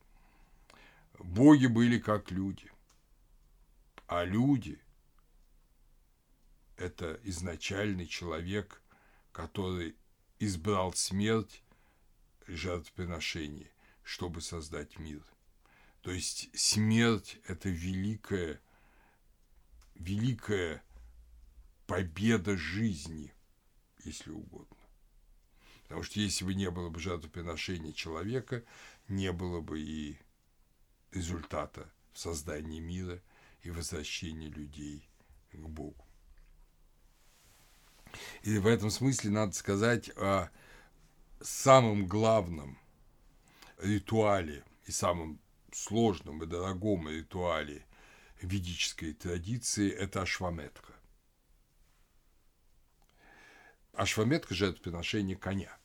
Боги 1.22 1.66
были 1.66 1.98
как 1.98 2.32
люди, 2.32 2.70
а 4.08 4.24
люди– 4.24 4.80
это 6.76 7.18
изначальный 7.22 8.06
человек, 8.06 8.82
который 9.30 9.94
избрал 10.40 10.92
смерть 10.94 11.62
и 12.48 12.54
жертвоприношение, 12.54 13.70
чтобы 14.02 14.40
создать 14.40 14.98
мир. 14.98 15.22
То 16.00 16.10
есть 16.10 16.50
смерть– 16.58 17.38
это 17.46 17.68
великая, 17.68 18.60
великая 19.94 20.82
победа 21.86 22.56
жизни, 22.56 23.32
если 24.02 24.32
угодно. 24.32 24.76
Потому 25.84 26.02
что 26.02 26.18
если 26.18 26.44
бы 26.44 26.54
не 26.54 26.68
было 26.70 26.90
бы 26.90 26.98
жертвоприношения 26.98 27.92
человека, 27.92 28.64
не 29.06 29.30
было 29.30 29.60
бы 29.60 29.80
и 29.80 30.18
результата 31.12 31.90
в 32.12 32.18
создании 32.18 32.80
мира 32.80 33.20
и 33.62 33.70
возвращении 33.70 34.48
людей 34.48 35.08
к 35.52 35.56
Богу. 35.56 36.06
И 38.42 38.58
в 38.58 38.66
этом 38.66 38.90
смысле 38.90 39.30
надо 39.30 39.52
сказать 39.52 40.10
о 40.16 40.50
самом 41.40 42.06
главном 42.06 42.78
ритуале 43.78 44.64
и 44.86 44.92
самом 44.92 45.40
сложном 45.72 46.42
и 46.42 46.46
дорогом 46.46 47.08
ритуале 47.08 47.86
ведической 48.40 49.14
традиции– 49.14 49.90
это 49.90 50.22
ашваметка. 50.22 50.92
Ашваметка– 53.92 54.54
жертвоприношение 54.56 55.36
коня. 55.36 55.76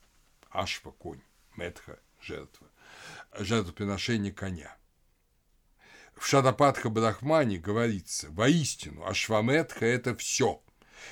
Ашва– 0.50 0.92
конь, 1.00 1.22
метха– 1.56 2.00
жертва. 2.22 2.68
Жертвоприношение 3.34 4.34
коня– 4.34 4.76
в 6.20 6.26
Шадападха 6.28 6.90
Брахмане 6.90 7.58
говорится, 7.58 8.30
воистину, 8.32 9.06
Ашваметха– 9.06 9.86
это 9.88 10.16
все. 10.16 10.62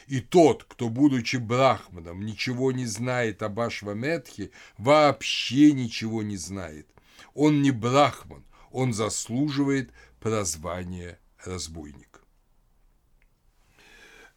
И 0.07 0.19
тот, 0.19 0.63
кто, 0.63 0.89
будучи 0.89 1.37
брахманом, 1.37 2.25
ничего 2.25 2.71
не 2.71 2.85
знает 2.85 3.43
об 3.43 3.59
Ашваметхе, 3.59 4.51
вообще 4.77 5.71
ничего 5.73 6.23
не 6.23 6.37
знает. 6.37 6.87
Он 7.33 7.61
не 7.61 7.71
брахман, 7.71 8.43
он 8.71 8.93
заслуживает 8.93 9.91
прозвания 10.19 11.19
разбойник. 11.43 12.21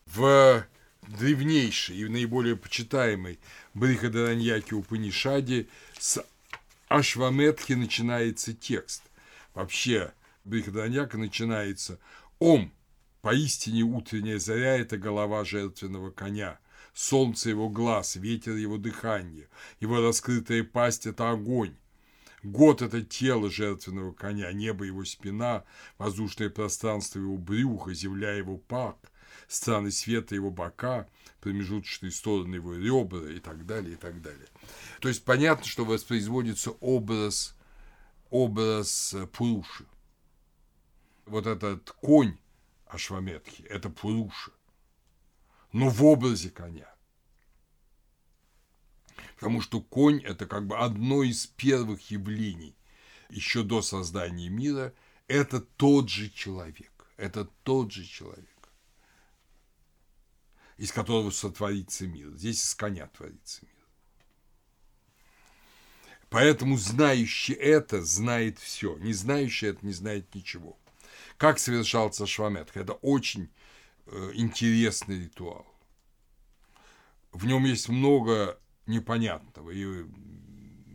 В 0.06 0.66
древнейшей 1.06 1.96
и 1.96 2.08
наиболее 2.08 2.56
почитаемой 2.56 3.38
Брихадараньяке 3.74 4.74
Упанишаде 4.74 5.68
с 5.98 6.22
Ашваметхи 6.88 7.72
начинается 7.72 8.52
текст. 8.52 9.02
Вообще, 9.54 10.12
Брихаданяка 10.48 11.18
начинается. 11.18 11.98
«Ом, 12.38 12.72
поистине 13.20 13.82
утренняя 13.82 14.38
заря– 14.38 14.76
это 14.78 14.96
голова 14.96 15.44
жертвенного 15.44 16.10
коня, 16.10 16.58
солнце 16.94 17.50
его 17.50 17.68
глаз, 17.68 18.16
ветер 18.16 18.54
его 18.54 18.78
дыхания, 18.78 19.48
его 19.80 20.00
раскрытая 20.00 20.64
пасть– 20.64 21.06
это 21.06 21.30
огонь, 21.30 21.76
Год– 22.42 22.82
это 22.82 23.02
тело 23.02 23.50
жертвенного 23.50 24.12
коня, 24.12 24.50
небо– 24.52 24.84
его 24.86 25.04
спина, 25.04 25.64
воздушное 25.98 26.48
пространство– 26.48 27.18
его 27.20 27.36
брюха, 27.36 27.92
земля– 27.92 28.32
его 28.34 28.56
пак, 28.56 28.96
страны 29.48 29.90
света– 29.90 30.34
его 30.36 30.50
бока, 30.50 31.08
промежуточные 31.40 32.12
стороны– 32.12 32.54
его 32.56 32.74
ребра 32.74 33.30
и 33.30 33.40
так 33.40 33.66
далее, 33.66 33.94
и 33.94 33.96
так 33.96 34.22
далее. 34.22 34.46
То 35.00 35.08
есть 35.08 35.24
понятно, 35.24 35.66
что 35.66 35.84
воспроизводится 35.84 36.70
образ, 36.70 37.54
образ 38.30 39.16
Пуруши– 39.32 39.84
вот 41.28 41.46
этот 41.46 41.90
конь 41.90 42.36
Ашваметхи, 42.86 43.62
это 43.64 43.90
Пуруша, 43.90 44.52
но 45.72 45.88
в 45.88 46.04
образе 46.04 46.50
коня. 46.50 46.92
Потому 49.34 49.60
что 49.60 49.80
конь– 49.80 50.22
это 50.24 50.46
как 50.46 50.66
бы 50.66 50.76
одно 50.78 51.22
из 51.22 51.46
первых 51.46 52.10
явлений 52.10 52.76
еще 53.28 53.62
до 53.62 53.82
создания 53.82 54.48
мира. 54.48 54.92
Это 55.28 55.60
тот 55.60 56.08
же 56.08 56.30
человек. 56.30 56.90
Это 57.16 57.44
тот 57.62 57.92
же 57.92 58.04
человек, 58.04 58.70
из 60.76 60.92
которого 60.92 61.30
сотворится 61.30 62.06
мир. 62.06 62.30
Здесь 62.36 62.64
из 62.64 62.74
коня 62.74 63.08
творится 63.08 63.64
мир. 63.66 63.74
Поэтому 66.30 66.76
знающий 66.76 67.54
это 67.54 68.02
знает 68.02 68.58
все. 68.58 68.96
Не 68.98 69.12
знающий 69.12 69.66
это 69.66 69.84
не 69.84 69.92
знает 69.92 70.34
ничего. 70.34 70.78
Как 71.38 71.60
совершался 71.60 72.26
Шваметха? 72.26 72.80
Это 72.80 72.94
очень 72.94 73.48
э, 74.06 74.30
интересный 74.34 75.20
ритуал. 75.24 75.66
В 77.30 77.46
нем 77.46 77.64
есть 77.64 77.88
много 77.88 78.58
непонятного, 78.86 79.70
и 79.70 80.04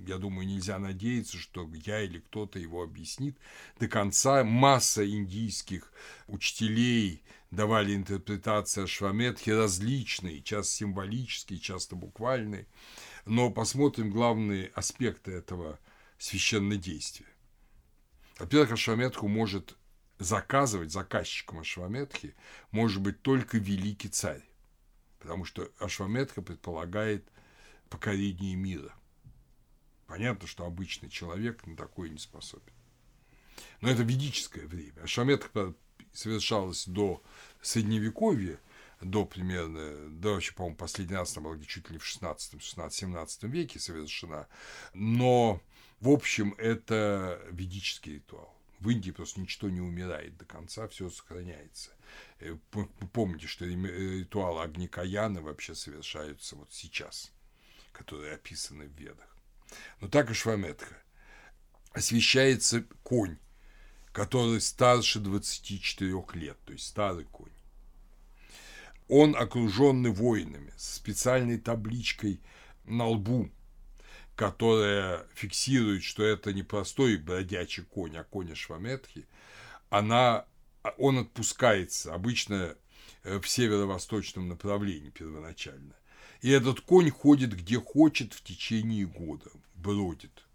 я 0.05 0.17
думаю, 0.17 0.45
нельзя 0.45 0.79
надеяться, 0.79 1.37
что 1.37 1.69
я 1.85 2.01
или 2.01 2.19
кто-то 2.19 2.59
его 2.59 2.83
объяснит 2.83 3.37
до 3.79 3.87
конца. 3.87 4.43
Масса 4.43 5.09
индийских 5.09 5.93
учителей 6.27 7.23
давали 7.49 7.95
интерпретации 7.95 8.85
Шваметхи 8.85 9.51
различные, 9.51 10.41
часто 10.41 10.73
символические, 10.73 11.59
часто 11.59 11.95
буквальные. 11.95 12.67
Но 13.25 13.49
посмотрим 13.49 14.11
главные 14.11 14.71
аспекты 14.75 15.31
этого 15.31 15.79
священнодействия. 16.17 17.29
Во-первых, 18.39 18.73
Ашваметху 18.73 19.29
может 19.29 19.77
заказывать 20.24 20.91
заказчиком 20.91 21.59
Ашваметхи 21.59 22.36
может 22.71 23.01
быть 23.01 23.21
только 23.21 23.57
великий 23.57 24.09
царь, 24.09 24.43
потому 25.19 25.45
что 25.45 25.69
Ашваметха 25.80 26.41
предполагает 26.41 27.28
покорение 27.89 28.55
мира. 28.55 28.93
Понятно, 30.07 30.47
что 30.47 30.65
обычный 30.65 31.09
человек 31.09 31.65
на 31.65 31.76
такое 31.76 32.09
не 32.09 32.19
способен. 32.19 32.74
Но 33.82 33.89
это 33.89 34.03
ведическое 34.03 34.65
время. 34.65 35.01
А 35.01 35.07
Шаметха 35.07 35.74
совершалась 36.11 36.86
до 36.86 37.21
Средневековья, 37.61 38.59
до 39.01 39.26
примерно, 39.26 40.09
до 40.09 40.34
вообще, 40.34 40.53
по-моему, 40.53 40.78
последний 40.78 41.15
раз 41.15 41.36
она 41.36 41.49
была 41.49 41.59
чуть 41.65 41.89
ли 41.89 41.97
в 41.97 42.05
16 42.05 42.53
16-17 42.53 43.47
веке 43.47 43.80
совершена. 43.80 44.47
Но, 44.93 45.61
в 45.99 46.09
общем, 46.09 46.55
это 46.57 47.41
ведический 47.51 48.15
ритуал. 48.15 48.55
В 48.84 48.89
Индии 48.89 49.11
просто 49.11 49.39
ничто 49.39 49.69
не 49.69 49.79
умирает 49.79 50.36
до 50.36 50.43
конца, 50.43 50.89
все 50.89 51.09
сохраняется. 51.09 51.91
Э, 52.41 52.57
помните, 53.13 53.47
что 53.47 53.63
ритуалы 53.63 54.61
Агникаяна 54.61 55.41
вообще 55.41 55.73
совершаются 55.73 56.57
вот 56.57 56.67
сейчас, 56.73 57.31
которые 57.93 58.34
описаны 58.34 58.88
в 58.89 58.91
Ведах. 58.91 59.38
Но 60.01 60.09
так 60.09 60.29
и 60.29 60.34
Шваметха. 60.34 60.97
Освещается 61.93 62.81
конь, 63.03 63.38
который 64.11 64.59
старше 64.59 65.21
24 65.21 66.25
лет, 66.34 66.57
то 66.65 66.73
есть 66.73 66.86
старый 66.86 67.23
конь. 67.23 67.53
Он 69.07 69.34
окруженный 69.34 70.11
воинами 70.11 70.73
с 70.75 70.95
специальной 70.95 71.57
табличкой 71.57 72.41
на 72.84 73.07
лбу, 73.07 73.49
которая 74.36 75.25
фиксирует, 75.36 76.03
что 76.03 76.23
это 76.23 76.53
не 76.53 76.63
простой 76.63 77.17
бродячий 77.17 77.84
конь, 77.84 78.17
а 78.17 78.23
конь 78.23 78.51
Ашваметхи, 78.51 79.27
она, 79.89 80.45
он 80.97 81.19
отпускается 81.19 82.13
обычно 82.13 82.75
э, 83.23 83.39
в 83.39 83.47
северо-восточном 83.47 84.47
направлении 84.47 85.09
первоначально. 85.09 85.95
И 86.41 86.49
этот 86.49 86.81
конь 86.81 87.09
ходит 87.09 87.55
где 87.55 87.79
хочет 87.79 88.34
в 88.34 88.43
течение 88.43 89.05
года, 89.05 89.49
бродит. 89.75 90.45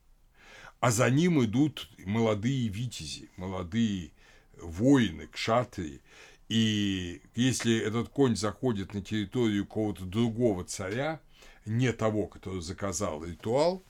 А 0.80 0.90
за 0.90 1.08
ним 1.10 1.42
идут 1.44 1.88
молодые 1.98 2.68
витязи, 2.68 3.30
молодые 3.36 4.12
воины, 4.60 5.28
кшатрии, 5.28 6.02
и 6.48 7.20
если 7.34 7.78
этот 7.78 8.08
конь 8.08 8.34
заходит 8.34 8.94
на 8.94 9.02
территорию 9.02 9.66
какого-то 9.66 10.04
другого 10.04 10.64
царя, 10.64 11.20
не 11.68 11.92
того, 11.92 12.26
который 12.26 12.60
заказал 12.60 13.24
ритуал, 13.24 13.84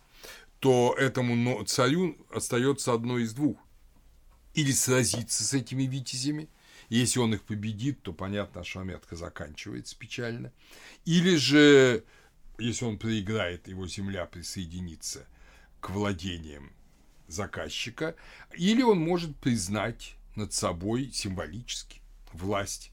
то 0.61 0.95
этому 0.99 1.65
царю 1.65 2.17
остается 2.33 2.93
одно 2.93 3.19
из 3.19 3.33
двух. 3.33 3.59
Или 4.55 4.73
сразиться 4.73 5.45
с 5.45 5.55
этими 5.55 5.85
витязями, 5.85 6.49
если 6.89 7.21
он 7.21 7.35
их 7.35 7.43
победит, 7.43 8.03
то, 8.03 8.13
понятно, 8.13 8.63
Ашваметка 8.63 9.15
заканчивается 9.15 9.97
печально. 9.97 10.53
Или 11.05 11.37
же, 11.37 12.05
если 12.59 12.85
он 12.87 12.99
проиграет, 12.99 13.69
его 13.69 13.87
земля 13.87 14.27
присоединится 14.27 15.27
к 15.81 15.91
владениям 15.91 16.73
заказчика, 17.29 18.17
или 18.57 18.83
он 18.83 18.99
может 18.99 19.37
признать 19.37 20.17
над 20.35 20.53
собой 20.53 21.11
символически 21.13 22.01
власть 22.33 22.91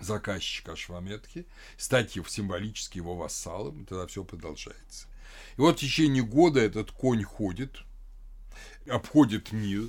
заказчика 0.00 0.72
Ашваметхи, 0.72 1.46
стать 1.76 2.16
его 2.16 2.26
символически 2.26 2.98
его 2.98 3.14
вассалом, 3.16 3.82
и 3.82 3.86
тогда 3.86 4.06
все 4.06 4.24
продолжается. 4.24 5.08
И 5.56 5.60
вот 5.60 5.76
в 5.76 5.80
течение 5.80 6.22
года 6.22 6.60
этот 6.60 6.90
конь 6.90 7.24
ходит, 7.24 7.82
обходит 8.88 9.52
мир, 9.52 9.88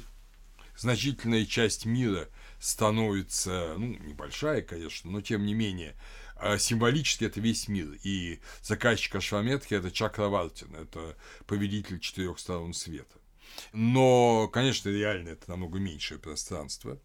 значительная 0.78 1.45
часть 1.45 1.86
мира 1.86 2.30
становится, 2.60 3.76
ну, 3.78 3.97
небольшая, 3.99 4.62
конечно, 4.62 5.12
но 5.12 5.22
тем 5.22 5.45
не 5.45 5.53
менее, 5.53 5.95
а 6.36 6.58
символически 6.58 7.26
это 7.26 7.39
весь 7.39 7.68
мир. 7.68 7.97
И 8.03 8.39
заказчик 8.62 9.16
Ашваметхи– 9.16 9.74
это 9.76 9.91
Чакравартин, 9.91 10.76
это 10.76 11.16
повелитель 11.47 11.99
четырех 11.99 12.39
сторон 12.39 12.74
света. 12.74 13.18
Но, 13.72 14.49
конечно, 14.49 14.89
реально 14.89 15.30
это 15.30 15.49
намного 15.49 15.80
меньшее 15.80 16.20
пространство 16.20 16.99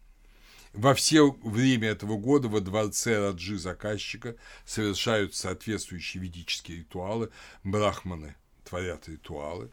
во 0.73 0.93
все 0.93 1.31
время 1.43 1.89
этого 1.89 2.17
года 2.17 2.47
во 2.47 2.61
дворце 2.61 3.19
Раджи 3.19 3.57
заказчика 3.57 4.35
совершают 4.65 5.35
соответствующие 5.35 6.23
ведические 6.23 6.79
ритуалы. 6.79 7.29
Брахманы 7.63 8.35
творят 8.63 9.09
ритуалы. 9.09 9.71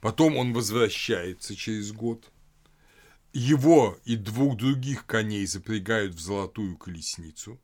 Потом 0.00 0.36
он 0.36 0.52
возвращается 0.52 1.56
через 1.56 1.92
год. 1.92 2.30
Его 3.32 3.98
и 4.04 4.16
двух 4.16 4.56
других 4.56 5.06
коней 5.06 5.46
запрягают 5.46 6.14
в 6.14 6.20
золотую 6.20 6.76
колесницу. 6.76 7.60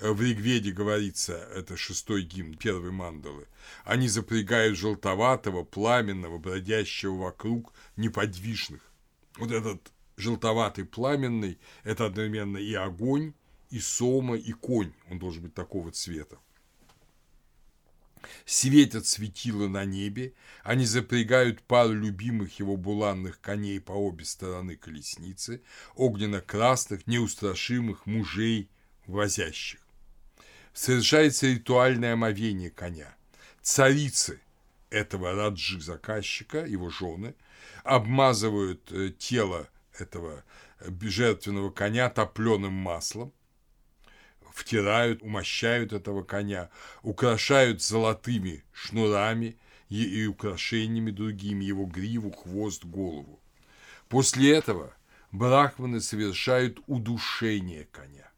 В 0.00 0.22
Ригведе 0.22 0.72
говорится, 0.72 1.34
это 1.54 1.76
шестой 1.76 2.22
гимн 2.22 2.56
первой 2.56 2.90
мандалы, 2.90 3.46
они 3.84 4.08
запрягают 4.08 4.78
желтоватого, 4.78 5.62
пламенного, 5.62 6.38
бродящего 6.38 7.16
вокруг 7.16 7.74
неподвижных. 7.96 8.80
Вот 9.36 9.50
этот 9.50 9.92
желтоватый, 10.20 10.84
пламенный– 10.84 11.58
это 11.84 12.06
одновременно 12.06 12.58
и 12.58 12.74
огонь, 12.74 13.34
и 13.70 13.80
сома, 13.80 14.36
и 14.36 14.52
конь. 14.52 14.92
Он 15.10 15.18
должен 15.18 15.42
быть 15.42 15.54
такого 15.54 15.90
цвета. 15.90 16.38
Светят 18.44 19.06
светила 19.06 19.66
на 19.68 19.84
небе, 19.84 20.34
они 20.62 20.84
запрягают 20.84 21.62
пару 21.62 21.94
любимых 21.94 22.58
его 22.58 22.76
буланных 22.76 23.40
коней 23.40 23.80
по 23.80 23.92
обе 23.92 24.24
стороны 24.24 24.76
колесницы, 24.76 25.62
огненно-красных, 25.94 27.06
неустрашимых 27.06 28.06
мужей, 28.06 28.68
возящих. 29.06 29.80
Совершается 30.74 31.46
ритуальное 31.46 32.12
омовение 32.12 32.70
коня. 32.70 33.14
Царицы 33.62 34.40
этого 34.90 35.32
раджи 35.32 35.80
заказчика, 35.80 36.64
его 36.64 36.90
жены, 36.90 37.34
обмазывают 37.84 38.90
э, 38.92 39.10
тело 39.18 39.68
этого 40.00 40.44
жертвенного 40.78 41.70
коня 41.70 42.08
топленым 42.10 42.72
маслом, 42.72 43.32
втирают, 44.52 45.22
умощают 45.22 45.92
этого 45.92 46.22
коня, 46.22 46.70
украшают 47.02 47.82
золотыми 47.82 48.64
шнурами 48.72 49.56
и, 49.88 50.22
и 50.22 50.26
украшениями 50.26 51.10
другими 51.10 51.64
его 51.64 51.86
гриву, 51.86 52.30
хвост, 52.30 52.84
голову. 52.84 53.40
После 54.08 54.56
этого 54.56 54.92
брахманы 55.32 56.00
совершают 56.00 56.80
удушение 56.86 57.86
коня. 57.92 58.30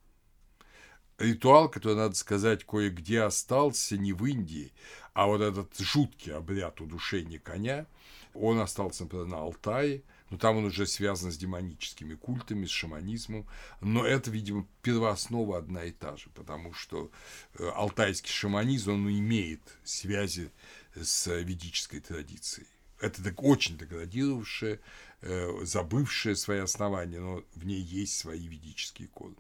Ритуал, 1.18 1.68
который, 1.68 1.96
надо 1.96 2.14
сказать, 2.14 2.64
кое-где 2.64 3.22
остался 3.22 3.96
не 3.96 4.12
в 4.12 4.24
Индии, 4.26 4.72
а 5.12 5.26
вот 5.26 5.40
этот 5.40 5.78
жуткий 5.78 6.32
обряд 6.32 6.80
удушения 6.80 7.38
коня, 7.38 7.86
он 8.34 8.58
остался, 8.58 9.04
например, 9.04 9.26
на 9.26 9.38
Алтае, 9.38 10.02
но 10.32 10.38
там 10.38 10.56
он 10.56 10.64
уже 10.64 10.86
связан 10.86 11.30
с 11.30 11.36
демоническими 11.36 12.14
культами, 12.14 12.64
с 12.64 12.70
шаманизмом, 12.70 13.46
но 13.82 14.06
это, 14.06 14.30
видимо, 14.30 14.66
первооснова 14.80 15.58
одна 15.58 15.84
и 15.84 15.90
та 15.90 16.16
же, 16.16 16.30
потому 16.30 16.72
что 16.72 17.10
э, 17.58 17.68
алтайский 17.68 18.30
шаманизм, 18.30 18.92
он 18.92 19.10
имеет 19.10 19.60
связи 19.84 20.50
с 20.94 21.26
ведической 21.26 22.00
традицией. 22.00 22.66
Это 22.98 23.22
так 23.22 23.42
очень 23.42 23.76
деградировавшее, 23.76 24.80
э, 25.20 25.64
забывшее 25.64 26.34
свои 26.34 26.60
основания, 26.60 27.20
но 27.20 27.44
в 27.54 27.66
ней 27.66 27.82
есть 27.82 28.16
свои 28.16 28.48
ведические 28.48 29.08
корни. 29.08 29.36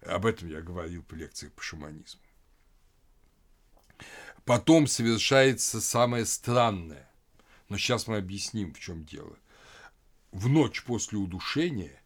Об 0.00 0.24
этом 0.24 0.48
я 0.48 0.62
говорил 0.62 1.02
по 1.02 1.14
лекциях 1.14 1.52
по 1.52 1.62
шаманизму. 1.62 2.22
Потом 4.46 4.86
совершается 4.86 5.78
самое 5.82 6.24
странное, 6.24 7.06
но 7.68 7.76
сейчас 7.76 8.06
мы 8.06 8.16
объясним, 8.16 8.72
в 8.72 8.80
чем 8.80 9.04
дело 9.04 9.36
в 10.36 10.50
ночь 10.50 10.82
после 10.84 11.16
удушения 11.16 11.98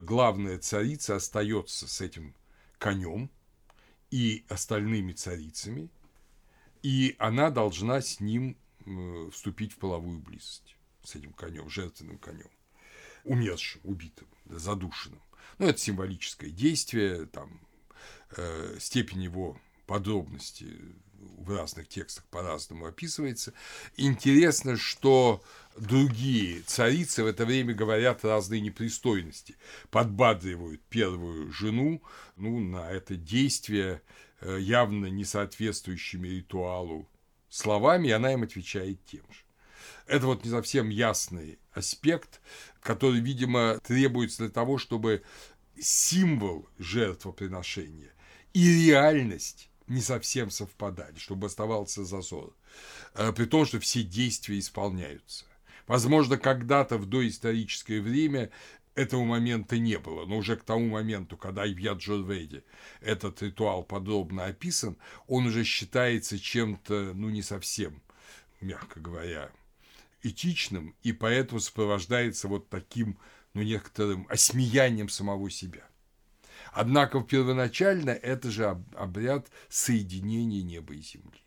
главная 0.00 0.58
царица 0.58 1.16
остается 1.16 1.86
с 1.86 2.00
этим 2.00 2.34
конем 2.78 3.30
и 4.10 4.46
остальными 4.48 5.12
царицами, 5.12 5.90
и 6.82 7.14
она 7.18 7.50
должна 7.50 8.00
с 8.00 8.18
ним 8.18 8.56
э, 8.86 9.28
вступить 9.30 9.74
в 9.74 9.76
половую 9.76 10.20
близость, 10.20 10.74
с 11.04 11.14
этим 11.16 11.34
конем, 11.34 11.68
жертвенным 11.68 12.16
конем, 12.16 12.50
умершим, 13.24 13.82
убитым, 13.84 14.26
задушенным. 14.46 15.20
Ну, 15.58 15.66
это 15.68 15.78
символическое 15.78 16.48
действие, 16.48 17.26
там, 17.26 17.60
э, 18.38 18.78
степень 18.80 19.22
его 19.22 19.60
подробности 19.86 20.78
в 21.20 21.54
разных 21.54 21.88
текстах 21.88 22.24
по-разному 22.26 22.86
описывается. 22.86 23.52
Интересно, 23.96 24.76
что 24.76 25.42
другие 25.76 26.62
царицы 26.62 27.22
в 27.22 27.26
это 27.26 27.44
время 27.44 27.74
говорят 27.74 28.24
разные 28.24 28.60
непристойности, 28.60 29.56
подбадривают 29.90 30.80
первую 30.88 31.52
жену 31.52 32.02
ну, 32.36 32.58
на 32.60 32.90
это 32.90 33.16
действие, 33.16 34.02
э, 34.40 34.58
явно 34.60 35.06
не 35.06 35.24
соответствующими 35.24 36.28
ритуалу 36.28 37.08
словами, 37.48 38.08
и 38.08 38.12
она 38.12 38.32
им 38.32 38.42
отвечает 38.42 39.04
тем 39.04 39.24
же. 39.30 39.40
Это 40.06 40.26
вот 40.26 40.44
не 40.44 40.50
совсем 40.50 40.88
ясный 40.88 41.58
аспект, 41.72 42.40
который, 42.80 43.20
видимо, 43.20 43.78
требуется 43.84 44.44
для 44.44 44.50
того, 44.50 44.78
чтобы 44.78 45.22
символ 45.78 46.68
жертвоприношения 46.78 48.12
и 48.52 48.86
реальность 48.86 49.69
не 49.90 50.00
совсем 50.00 50.50
совпадали, 50.50 51.18
чтобы 51.18 51.48
оставался 51.48 52.04
зазор. 52.04 52.54
Э, 53.14 53.32
при 53.32 53.44
том, 53.44 53.66
что 53.66 53.80
все 53.80 54.02
действия 54.02 54.58
исполняются. 54.58 55.44
Возможно, 55.86 56.38
когда-то 56.38 56.96
в 56.96 57.06
доисторическое 57.06 58.00
время 58.00 58.50
этого 58.94 59.24
момента 59.24 59.78
не 59.78 59.98
было, 59.98 60.26
но 60.26 60.38
уже 60.38 60.56
к 60.56 60.62
тому 60.62 60.88
моменту, 60.88 61.36
когда 61.36 61.62
в 61.62 61.76
Яджурведе 61.76 62.62
этот 63.00 63.42
ритуал 63.42 63.82
подробно 63.82 64.44
описан, 64.44 64.96
он 65.26 65.46
уже 65.46 65.64
считается 65.64 66.38
чем-то, 66.38 67.12
ну, 67.14 67.28
не 67.28 67.42
совсем, 67.42 68.00
мягко 68.60 69.00
говоря, 69.00 69.50
этичным, 70.22 70.94
и 71.02 71.12
поэтому 71.12 71.60
сопровождается 71.60 72.46
вот 72.46 72.68
таким, 72.68 73.18
ну, 73.54 73.62
некоторым 73.62 74.26
осмеянием 74.28 75.08
самого 75.08 75.50
себя. 75.50 75.89
Однако 76.72 77.20
первоначально 77.20 78.10
это 78.10 78.50
же 78.50 78.66
обряд 78.94 79.48
соединения 79.68 80.62
неба 80.62 80.94
и 80.94 81.02
земли. 81.02 81.42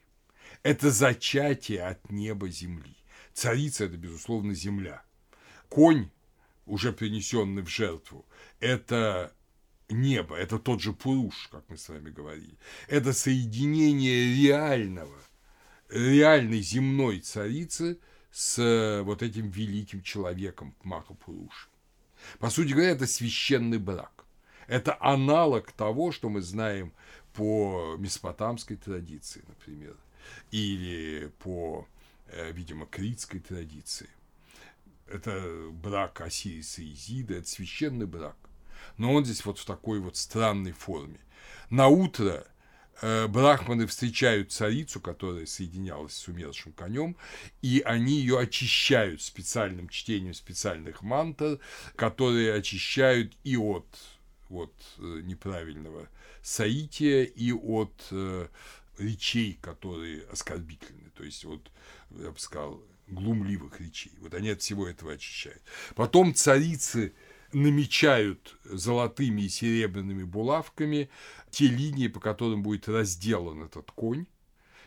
Это 0.64 0.92
зачатие 0.92 1.84
от 1.84 2.12
неба 2.12 2.50
земли. 2.50 2.96
Царица– 3.34 3.86
это, 3.86 3.98
безусловно, 3.98 4.54
земля. 4.54 5.04
Конь, 5.70 6.10
уже 6.66 6.94
принесенный 6.94 7.64
в 7.64 7.68
жертву, 7.68 8.26
это 8.60 9.34
небо, 9.90 10.36
это 10.36 10.60
тот 10.60 10.82
же 10.82 10.94
Пуруш, 10.94 11.50
как 11.52 11.68
мы 11.70 11.78
с 11.78 11.90
вами 11.90 12.10
говорили. 12.10 12.58
Это 12.88 13.14
соединение 13.14 14.36
реального, 14.36 15.18
реальной 15.90 16.62
земной 16.62 17.20
царицы 17.20 18.00
с 18.32 19.02
вот 19.04 19.24
этим 19.24 19.50
великим 19.50 20.02
человеком 20.02 20.76
Маха 20.84 21.14
Пуруш. 21.14 21.70
По 22.40 22.50
сути 22.50 22.74
говоря, 22.74 22.92
это 22.92 23.08
священный 23.08 23.80
брак. 23.80 24.23
Это 24.68 24.98
аналог 25.00 25.72
того, 25.72 26.12
что 26.12 26.30
мы 26.30 26.42
знаем 26.42 26.94
по 27.34 27.96
месопотамской 27.98 28.78
традиции, 28.78 29.44
например, 29.48 29.96
или 30.52 31.32
по 31.40 31.88
Э, 32.36 32.52
видимо, 32.52 32.86
критской 32.88 33.40
традиции. 33.40 34.10
Это 35.08 35.70
брак 35.72 36.22
Осириса 36.22 36.82
и 36.82 36.94
Изида, 36.94 37.36
это 37.36 37.48
священный 37.48 38.08
брак. 38.08 38.38
Но 38.98 39.14
он 39.14 39.24
здесь 39.24 39.46
вот 39.46 39.60
в 39.60 39.66
такой 39.66 40.00
вот 40.00 40.18
странной 40.18 40.72
форме. 40.72 41.20
На 41.70 41.90
утро 41.90 42.48
э, 43.02 43.28
брахманы 43.28 43.86
встречают 43.86 44.52
царицу, 44.52 45.00
которая 45.00 45.46
соединялась 45.46 46.14
с 46.14 46.28
умершим 46.28 46.72
конем, 46.74 47.16
и 47.62 47.84
они 47.86 48.14
ее 48.14 48.40
очищают 48.40 49.22
специальным 49.22 49.88
чтением 49.90 50.34
специальных 50.34 51.04
мантр, 51.04 51.60
которые 51.96 52.56
очищают 52.56 53.34
и 53.44 53.58
от 53.58 53.86
вот, 54.54 54.74
э, 55.00 55.22
неправильного 55.24 56.08
соития, 56.42 57.24
и 57.24 57.52
от 57.52 57.94
э, 58.12 58.48
речей, 59.00 59.58
которые 59.62 60.24
оскорбительны. 60.32 61.10
То 61.16 61.24
есть 61.24 61.44
вот 61.44 61.72
я 62.12 62.32
бы 62.32 62.40
сказал, 62.40 62.82
глумливых 63.08 63.82
речей. 63.82 64.14
Вот 64.20 64.34
они 64.34 64.50
от 64.50 64.62
всего 64.62 64.88
этого 64.88 65.14
очищают. 65.14 65.62
Потом 65.96 66.36
царицы 66.36 67.14
намечают 67.52 68.58
золотыми 68.64 69.42
и 69.42 69.50
серебряными 69.50 70.24
булавками 70.24 71.10
те 71.50 71.68
линии, 71.68 72.08
по 72.08 72.20
которым 72.20 72.64
будет 72.64 72.88
разделан 72.88 73.64
этот 73.64 73.92
конь. 73.92 74.28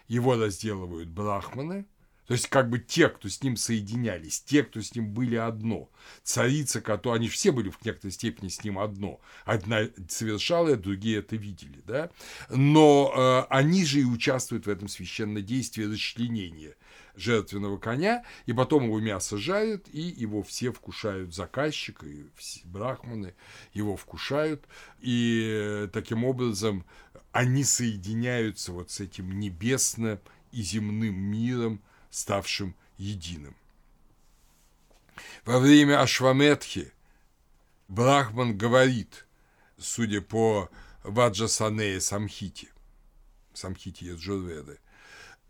Его 0.08 0.36
разделывают 0.36 1.08
брахманы, 1.08 1.86
то 2.26 2.32
есть, 2.32 2.48
как 2.48 2.68
бы 2.68 2.78
те, 2.78 3.08
кто 3.08 3.28
с 3.28 3.42
ним 3.42 3.56
соединялись, 3.56 4.40
те, 4.40 4.64
кто 4.64 4.80
с 4.80 4.94
ним 4.94 5.10
были 5.10 5.36
одно. 5.36 5.88
Царица, 6.24 6.80
которая, 6.80 7.20
они 7.20 7.28
все 7.28 7.52
были 7.52 7.70
в 7.70 7.84
некоторой 7.84 8.12
степени 8.12 8.48
с 8.48 8.64
ним 8.64 8.78
одно. 8.78 9.20
Одна 9.44 9.82
совершала, 10.08 10.76
другие 10.76 11.18
это 11.18 11.36
видели, 11.36 11.82
да. 11.86 12.10
Но 12.50 13.12
э, 13.16 13.46
они 13.48 13.84
же 13.84 14.00
и 14.00 14.04
участвуют 14.04 14.66
в 14.66 14.70
этом 14.70 14.88
священном 14.88 15.44
действии 15.44 15.84
расчленения 15.84 16.74
жертвенного 17.14 17.78
коня, 17.78 18.24
и 18.44 18.52
потом 18.52 18.84
его 18.84 19.00
мясо 19.00 19.38
жарят, 19.38 19.88
и 19.88 20.00
его 20.00 20.42
все 20.42 20.72
вкушают, 20.72 21.34
заказчик 21.34 22.02
и 22.04 22.26
все 22.36 22.60
брахманы 22.64 23.34
его 23.72 23.96
вкушают, 23.96 24.66
и 25.00 25.48
э, 25.48 25.88
таким 25.92 26.24
образом 26.24 26.84
они 27.32 27.64
соединяются 27.64 28.72
вот 28.72 28.90
с 28.90 29.00
этим 29.00 29.38
небесным 29.38 30.18
и 30.52 30.62
земным 30.62 31.14
миром, 31.14 31.82
ставшим 32.10 32.74
единым. 32.98 33.56
Во 35.44 35.58
время 35.58 36.00
Ашваметхи 36.02 36.92
Брахман 37.88 38.56
говорит, 38.58 39.26
судя 39.78 40.20
по 40.20 40.68
Ваджасанея 41.04 42.00
Самхити, 42.00 42.68
Самхити 43.54 44.04
Яджурведы, 44.04 44.80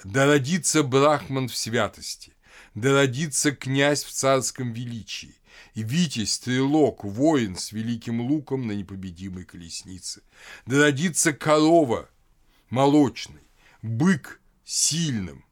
да 0.04 0.26
родится 0.26 0.82
Брахман 0.82 1.48
в 1.48 1.56
святости, 1.56 2.34
да 2.74 2.92
родится 2.92 3.52
князь 3.52 4.04
в 4.04 4.12
царском 4.12 4.72
величии, 4.72 5.34
и 5.74 5.82
Витязь, 5.82 6.32
стрелок, 6.32 7.04
воин 7.04 7.56
с 7.56 7.72
великим 7.72 8.20
луком 8.20 8.66
на 8.66 8.72
непобедимой 8.72 9.44
колеснице, 9.44 10.22
да 10.66 10.78
родится 10.78 11.32
корова 11.32 12.10
молочной, 12.68 13.42
бык 13.80 14.40
сильным, 14.64 15.45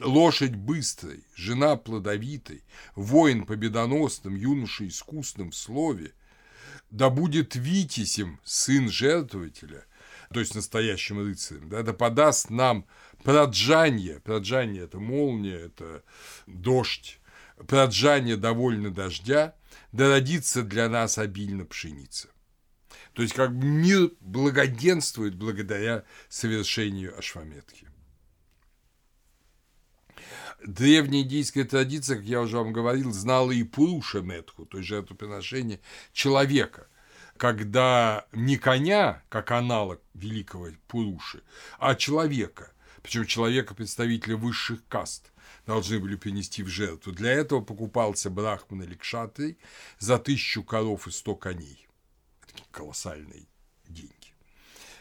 лошадь 0.00 0.54
быстрой, 0.54 1.24
жена 1.34 1.76
плодовитой, 1.76 2.64
воин 2.94 3.44
победоносным, 3.44 4.34
юноша 4.34 4.86
искусным 4.86 5.50
в 5.50 5.56
слове, 5.56 6.12
да 6.90 7.10
будет 7.10 7.54
Витязем 7.54 8.40
сын 8.44 8.90
жертвователя, 8.90 9.84
то 10.32 10.40
есть 10.40 10.54
настоящим 10.54 11.18
рыцарем, 11.18 11.68
да, 11.68 11.82
да 11.82 11.92
подаст 11.92 12.50
нам 12.50 12.86
проджанье, 13.22 14.20
проджанье– 14.20 14.82
это 14.84 14.98
молния, 14.98 15.56
это 15.56 16.02
дождь, 16.46 17.20
проджанье 17.66 18.36
довольно 18.36 18.90
дождя, 18.90 19.54
да 19.92 20.08
родится 20.08 20.62
для 20.62 20.88
нас 20.88 21.18
обильно 21.18 21.64
пшеница. 21.64 22.28
То 23.12 23.22
есть 23.22 23.34
как 23.34 23.56
бы 23.56 23.66
мир 23.66 24.12
благоденствует 24.20 25.34
благодаря 25.34 26.04
совершению 26.28 27.18
Ашваметхи. 27.18 27.89
Древняя 30.66 31.22
индийская 31.22 31.64
традиция, 31.64 32.16
как 32.16 32.26
я 32.26 32.40
уже 32.40 32.58
вам 32.58 32.72
говорил, 32.72 33.12
знала 33.12 33.50
и 33.50 33.62
Пуруша 33.62 34.20
Метху, 34.20 34.66
то 34.66 34.78
есть 34.78 34.88
жертвоприношение 34.88 35.80
человека– 36.12 36.86
когда 37.40 38.26
не 38.32 38.58
коня, 38.58 39.22
как 39.30 39.50
аналог 39.50 40.02
великого 40.12 40.68
Пуруши, 40.88 41.42
а 41.78 41.94
человека, 41.94 42.70
причем 43.02 43.24
человека 43.24 43.74
представителя 43.74 44.36
высших 44.36 44.86
каст, 44.88 45.32
должны 45.64 45.98
были 46.00 46.16
принести 46.16 46.62
в 46.62 46.68
жертву. 46.68 47.12
Для 47.12 47.32
этого 47.32 47.62
покупался 47.62 48.28
брахман 48.28 48.82
или 48.82 48.94
кшатрий 48.94 49.56
за 49.98 50.18
тысячу 50.18 50.62
коров 50.62 51.06
и 51.06 51.10
сто 51.10 51.34
коней. 51.34 51.88
Это 52.46 52.62
колоссальные 52.70 53.46
деньги, 53.88 54.34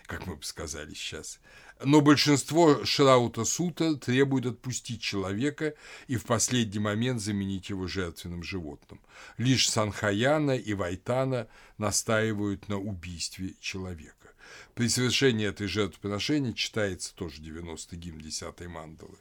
как 0.10 0.26
мы 0.26 0.36
бы 0.36 0.44
сказали 0.44 0.94
сейчас. 0.96 1.40
Но 1.86 2.02
большинство 2.02 2.84
Шраута 2.84 3.46
Сута 3.46 3.96
требует 3.96 4.48
отпустить 4.48 5.02
человека 5.02 5.76
и 6.08 6.18
в 6.18 6.26
последний 6.26 6.80
момент 6.80 7.22
заменить 7.22 7.70
его 7.70 7.88
жертвенным 7.88 8.42
животным. 8.44 9.00
Лишь 9.38 9.70
Санхаяна 9.70 10.58
и 10.58 10.74
Вайтана 10.74 11.48
настаивают 11.78 12.68
на 12.68 12.80
убийстве 12.80 13.54
человека. 13.62 14.34
При 14.74 14.90
совершении 14.90 15.46
этой 15.46 15.68
жертвоприношения 15.68 16.54
читается 16.54 17.14
тоже 17.14 17.42
90-й 17.42 17.96
гимн 17.96 18.20
10 18.20 18.68
мандалы. 18.68 19.20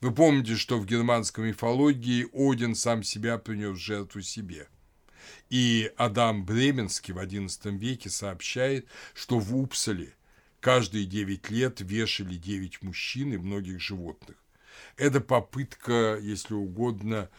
Вы 0.00 0.14
помните, 0.14 0.54
что 0.54 0.78
в 0.78 0.86
германской 0.86 1.48
мифологии 1.48 2.28
Один 2.32 2.76
сам 2.76 3.02
себя 3.02 3.36
принес 3.36 3.76
в 3.76 3.80
жертву 3.80 4.22
себе. 4.22 4.68
И 5.48 5.92
Адам 5.96 6.44
Бременский 6.44 7.12
в 7.12 7.18
XI 7.18 7.76
веке 7.76 8.10
сообщает, 8.10 8.86
что 9.12 9.40
в 9.40 9.56
Упсале– 9.56 10.14
Каждые 10.60 11.06
9 11.06 11.50
лет 11.50 11.80
вешали 11.80 12.36
9 12.36 12.82
мужчин 12.82 13.32
и 13.32 13.38
многих 13.38 13.80
животных. 13.80 14.36
Это 14.96 15.20
попытка, 15.20 16.18
если 16.20 16.54
угодно, 16.54 17.30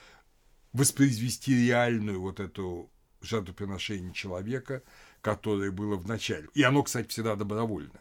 воспроизвести 0.74 1.67
реальную 1.67 2.19
вот 2.19 2.39
эту 2.39 2.91
жертвоприношение 3.22 4.13
человека, 4.13 4.84
которое 5.22 5.72
было 5.72 5.95
в 5.95 6.07
начале. 6.07 6.49
И 6.55 6.63
оно, 6.63 6.82
кстати, 6.82 7.09
всегда 7.09 7.36
добровольно. 7.36 7.99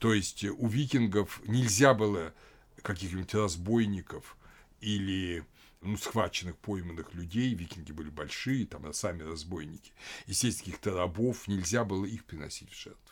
То 0.00 0.12
есть 0.12 0.44
у 0.44 0.66
викингов 0.66 1.40
нельзя 1.46 1.94
было 1.94 2.34
каких-нибудь 2.82 3.34
разбойников 3.34 4.36
или 4.80 5.44
ну, 5.80 5.96
схваченных, 5.96 6.56
пойманных 6.58 7.14
людей, 7.14 7.54
викинги 7.54 7.92
были 7.92 8.10
большие, 8.10 8.66
там, 8.66 8.92
сами 8.92 9.22
разбойники, 9.22 9.92
естественно, 10.26 10.64
каких-то 10.64 10.96
рабов, 10.96 11.46
нельзя 11.46 11.84
было 11.84 12.04
их 12.04 12.24
приносить 12.24 12.72
в 12.72 12.80
жертву. 12.80 13.05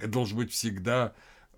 Это 0.00 0.08
должен 0.08 0.38
быть 0.38 0.52
всегда 0.52 1.14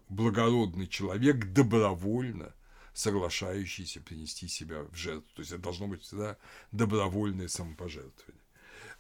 благородный 0.09 0.87
человек, 0.87 1.53
добровольно 1.53 2.55
соглашающийся 2.93 4.01
принести 4.01 4.49
себя 4.49 4.83
в 4.83 4.95
жертву. 4.95 5.29
То 5.35 5.41
есть 5.41 5.53
это 5.53 5.63
должно 5.63 5.89
быть 5.89 6.03
всегда 6.03 6.37
добровольное 6.73 7.49
самопожертвование. 7.49 8.43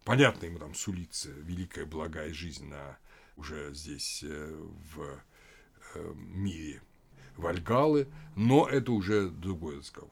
Понятно, 0.05 0.47
ему 0.47 0.59
там 0.59 0.75
сулится 0.75 1.31
великая 1.31 1.85
благая 1.85 2.33
жизнь 2.33 2.67
на 2.67 2.99
уже 3.37 3.73
здесь 3.75 4.25
э, 4.25 4.69
в 4.95 5.21
э, 5.95 6.15
мире 6.15 6.83
Вальгалы, 7.37 8.09
но 8.37 8.69
это 8.69 8.93
уже 8.93 9.29
другой 9.29 9.79
разговор. 9.79 10.11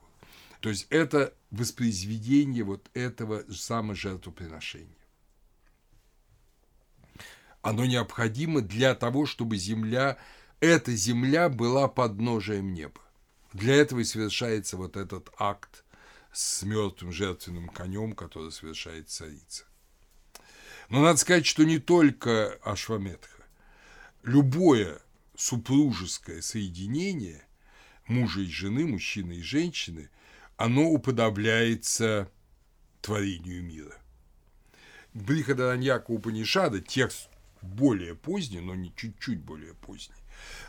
То 0.61 0.69
есть 0.69 0.87
это 0.91 1.35
воспроизведение 1.51 2.65
вот 2.65 2.89
этого 2.95 3.45
саможертвоприношения. 3.51 5.00
Оно 7.63 7.85
необходимо 7.85 8.63
для 8.63 8.95
того, 8.95 9.27
чтобы 9.27 9.57
земля, 9.57 10.17
эта 10.61 10.95
земля 10.95 11.49
была 11.49 11.89
подножием 11.89 12.73
неба. 12.73 13.01
Для 13.53 13.75
этого 13.77 14.01
и 14.01 14.05
совершается 14.05 14.77
вот 14.77 14.97
этот 14.97 15.31
акт 15.39 15.85
с 16.33 16.63
мертвым 16.63 17.13
жертвенным 17.13 17.69
конем, 17.69 18.13
который 18.13 18.53
совершает 18.53 19.11
царица. 19.11 19.65
Но 20.89 21.03
надо 21.03 21.19
сказать, 21.19 21.47
что 21.47 21.65
не 21.65 21.79
только 21.79 22.59
Ашваметха. 22.63 23.45
Любое 24.23 25.01
супружеское 25.37 26.43
соединение 26.43 27.43
мужа 28.07 28.41
и 28.41 28.47
жены, 28.47 28.87
мужчины 28.87 29.35
и 29.35 29.43
женщины, 29.43 30.11
оно 30.57 30.91
уподобляется 30.91 32.31
творению 33.01 33.63
мира. 33.65 33.97
Брихадараньяка 35.15 36.11
Упанишада, 36.11 36.81
текст 36.81 37.30
более 37.63 38.15
поздний, 38.15 38.61
но 38.61 38.75
не 38.75 38.95
чуть-чуть 38.95 39.41
более 39.41 39.75
поздний, 39.75 40.15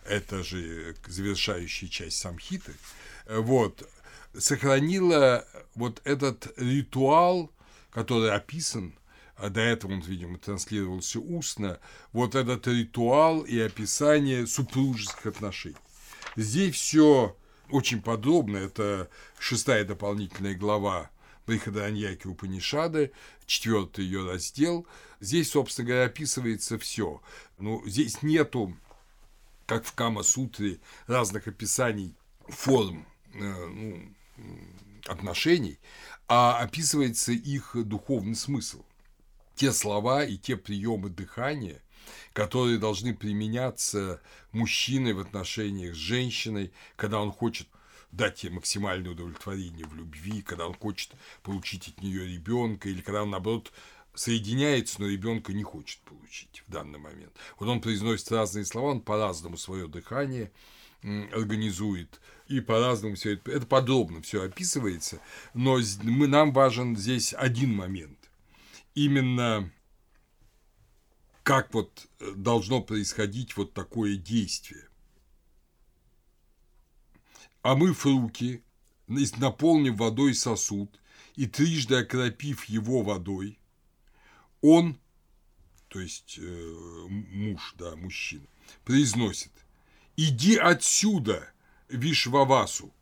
это 0.05 0.43
же 0.43 0.95
завершающая 1.07 1.89
часть 1.89 2.17
самхиты, 2.17 2.73
вот, 3.27 3.87
сохранила 4.37 5.45
вот 5.75 6.01
этот 6.03 6.53
ритуал, 6.57 7.51
который 7.91 8.31
описан 8.31 8.93
а 9.41 9.49
до 9.49 9.61
этого 9.61 9.93
он, 9.93 10.01
видимо, 10.01 10.37
транслировался 10.37 11.19
устно, 11.19 11.79
вот 12.13 12.35
этот 12.35 12.67
ритуал 12.67 13.41
и 13.41 13.59
описание 13.59 14.45
супружеских 14.45 15.25
отношений. 15.25 15.75
Здесь 16.35 16.75
все 16.75 17.35
очень 17.71 18.03
подробно, 18.03 18.57
это 18.57 19.09
шестая 19.39 19.83
дополнительная 19.83 20.53
глава 20.53 21.09
Брихадараньяки 21.47 22.27
Упанишады, 22.27 23.13
четвертый 23.47 24.05
ее 24.05 24.23
раздел. 24.23 24.85
Здесь, 25.22 25.51
собственно 25.51 25.88
говоря, 25.88 26.05
описывается 26.05 26.78
все. 26.78 27.22
Ну, 27.57 27.82
здесь 27.88 28.22
нету, 28.22 28.76
как 29.65 29.86
в 29.86 29.93
Кама-сутре, 29.93 30.80
разных 31.07 31.47
описаний 31.47 32.15
форм 32.49 33.07
э, 33.34 33.39
ну, 33.39 34.13
отношений, 35.05 35.80
а 36.28 36.59
описывается 36.59 37.32
их 37.32 37.72
духовный 37.76 38.36
смысл 38.36 38.84
те 39.55 39.72
слова 39.72 40.26
и 40.26 40.38
те 40.38 40.57
приемы 40.57 41.09
дыхания, 41.09 41.84
которые 42.34 42.80
должны 42.80 43.13
применяться 43.13 44.19
мужчиной 44.51 45.13
в 45.13 45.19
отношениях 45.19 45.93
с 45.93 45.99
женщиной, 45.99 46.72
когда 46.95 47.22
он 47.22 47.32
хочет 47.32 47.67
дать 48.11 48.43
ей 48.43 48.49
максимальное 48.49 49.11
удовлетворение 49.11 49.86
в 49.86 49.93
любви, 49.93 50.41
когда 50.41 50.65
он 50.65 50.74
хочет 50.74 51.11
получить 51.43 51.89
от 51.89 52.01
нее 52.01 52.28
ребенка, 52.28 52.89
или 52.89 53.01
когда 53.01 53.22
он, 53.22 53.30
наоборот, 53.30 53.72
соединяется, 54.14 55.01
но 55.01 55.07
ребенка 55.07 55.53
не 55.53 55.64
хочет 55.64 55.99
получить 56.01 56.64
в 56.68 56.72
данный 56.72 56.99
момент. 56.99 57.34
Вот 57.59 57.70
он 57.70 57.82
произносит 57.82 58.32
разные 58.32 58.66
слова, 58.66 58.91
он 58.91 59.01
по-разному 59.01 59.57
свое 59.57 59.88
дыхание 59.88 60.51
организует, 61.34 62.20
и 62.47 62.59
по-разному 62.59 63.16
все 63.16 63.34
это, 63.34 63.51
это 63.51 63.66
подробно 63.66 64.22
все 64.22 64.43
описывается, 64.43 65.20
но 65.53 65.80
мы, 66.03 66.28
нам 66.28 66.53
важен 66.53 66.95
здесь 66.95 67.34
один 67.34 67.74
момент 67.74 68.22
именно 68.95 69.72
как 71.43 71.74
вот 71.74 72.07
э, 72.20 72.32
должно 72.36 72.82
происходить 72.82 73.57
вот 73.57 73.74
такое 73.74 74.16
действие. 74.16 74.88
Омыв 77.62 78.05
руки, 78.05 78.64
наполнив 79.07 79.97
водой 79.97 80.34
сосуд 80.34 80.99
и 81.36 81.45
трижды 81.45 81.95
окропив 81.95 82.66
его 82.66 83.03
водой, 83.03 83.59
он, 84.62 84.97
то 85.88 85.99
есть 85.99 86.38
э, 86.41 87.05
муж, 87.09 87.76
да, 87.78 87.95
мужчина, 87.95 88.45
произносит 88.84 89.51
«Иди 90.16 90.57
отсюда, 90.57 91.51
Вишвавасу». 91.89 92.93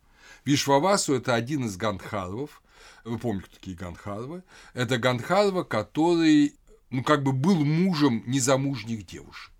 Вишвавасу– 0.44 1.14
это 1.14 1.34
один 1.34 1.66
из 1.66 1.76
гандхарвов, 1.76 2.62
вы 3.04 3.18
помните, 3.18 3.46
кто 3.46 3.56
такие 3.56 3.76
Ганхарвы? 3.76 4.42
Это 4.74 4.98
Ганхарва, 4.98 5.64
который, 5.64 6.54
ну, 6.90 7.02
как 7.02 7.22
бы 7.22 7.32
был 7.32 7.64
мужем 7.64 8.22
незамужних 8.26 9.06
девушек. 9.06 9.52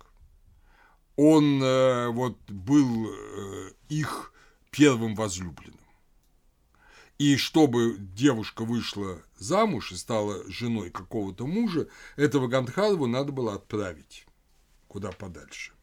Он 1.15 1.61
э, 1.61 2.07
вот 2.09 2.37
был 2.49 3.11
э, 3.11 3.71
их 3.89 4.33
первым 4.69 5.15
возлюбленным. 5.15 5.79
И 7.21 7.37
чтобы 7.37 7.97
девушка 7.99 8.65
вышла 8.65 9.21
замуж 9.37 9.91
и 9.91 9.95
стала 9.95 10.43
женой 10.49 10.89
какого-то 10.89 11.45
мужа, 11.45 11.87
этого 12.15 12.47
Гандхарву 12.47 13.05
надо 13.05 13.31
было 13.31 13.53
отправить 13.53 14.25
куда 14.87 15.11
подальше. 15.11 15.73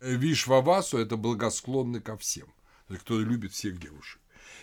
Вишвавасу– 0.00 0.98
это 0.98 1.16
благосклонный 1.16 2.00
ко 2.00 2.16
всем, 2.16 2.52
кто 2.88 3.20
любит 3.20 3.52
всех 3.52 3.78
девушек. 3.78 4.20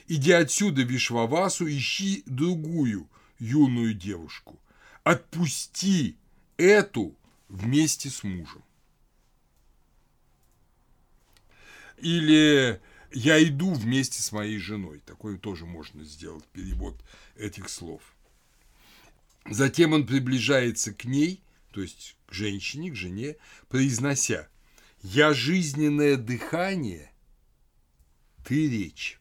Иди 0.09 0.33
отсюда, 0.33 0.81
Вишвавасу, 0.81 1.65
ищи 1.65 2.23
другую 2.25 3.09
юную 3.39 3.93
девушку. 3.93 4.59
Отпусти 5.05 6.17
эту 6.57 7.15
вместе 7.47 8.09
с 8.09 8.21
мужем. 8.23 8.65
Или 11.99 12.81
я 13.13 13.43
иду 13.43 13.73
вместе 13.73 14.21
с 14.21 14.31
моей 14.31 14.57
женой. 14.57 15.01
Такой 15.05 15.37
тоже 15.37 15.65
можно 15.65 16.03
сделать 16.03 16.45
перевод 16.45 17.01
этих 17.35 17.69
слов. 17.69 18.01
Затем 19.49 19.93
он 19.93 20.05
приближается 20.05 20.93
к 20.93 21.05
ней, 21.05 21.43
то 21.71 21.81
есть 21.81 22.15
к 22.27 22.33
женщине, 22.33 22.91
к 22.91 22.95
жене, 22.95 23.35
произнося 23.67 24.47
«Я 25.01 25.33
жизненное 25.33 26.17
дыхание, 26.17 27.11
ты 28.45 28.69
речь». 28.69 29.19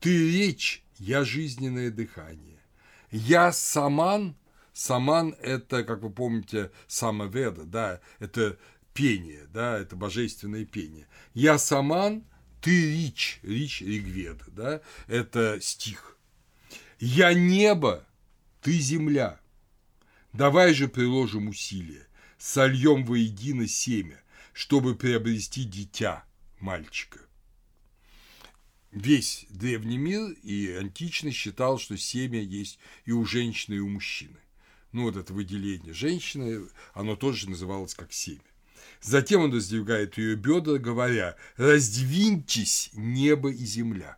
Ты 0.00 0.30
речь, 0.30 0.84
я 0.98 1.24
жизненное 1.24 1.90
дыхание. 1.90 2.60
Я 3.10 3.52
саман, 3.52 4.36
саман– 4.72 5.34
это, 5.42 5.82
как 5.82 6.02
вы 6.02 6.10
помните, 6.10 6.70
самоведа, 6.86 7.64
да, 7.64 8.00
это 8.20 8.58
пение, 8.98 9.46
да, 9.54 9.78
это 9.78 9.94
божественное 9.94 10.64
пение. 10.64 11.06
Я 11.32 11.56
саман, 11.56 12.24
ты 12.60 12.70
рич, 12.70 13.38
рич 13.44 13.80
Ригведа, 13.80 14.44
да, 14.48 14.80
это 15.06 15.60
стих. 15.60 16.18
Я 16.98 17.32
небо, 17.32 18.04
ты 18.60 18.72
земля. 18.72 19.38
Давай 20.32 20.74
же 20.74 20.88
приложим 20.88 21.46
усилия, 21.46 22.08
сольем 22.38 23.04
воедино 23.04 23.68
семя, 23.68 24.20
чтобы 24.52 24.96
приобрести 24.96 25.62
дитя, 25.62 26.24
мальчика 26.58 27.20
весь 28.90 29.46
древний 29.48 29.98
мир 29.98 30.30
и 30.42 30.72
античный 30.72 31.30
считал, 31.30 31.78
что 31.78 31.96
семя 31.96 32.40
есть 32.40 32.80
и 33.04 33.12
у 33.12 33.24
женщины, 33.24 33.74
и 33.74 33.80
у 33.80 33.88
мужчины. 33.88 34.38
Ну, 34.90 35.04
вот 35.04 35.16
это 35.16 35.32
выделение 35.32 35.92
женщины, 35.92 36.66
оно 36.94 37.14
тоже 37.14 37.48
называлось 37.48 37.94
как 37.94 38.12
семя. 38.12 38.40
Затем 39.00 39.42
он 39.42 39.54
раздвигает 39.54 40.18
ее 40.18 40.34
бедра, 40.34 40.78
говоря, 40.78 41.36
«Раздвиньтесь, 41.56 42.90
небо 42.94 43.50
и 43.50 43.64
земля». 43.64 44.16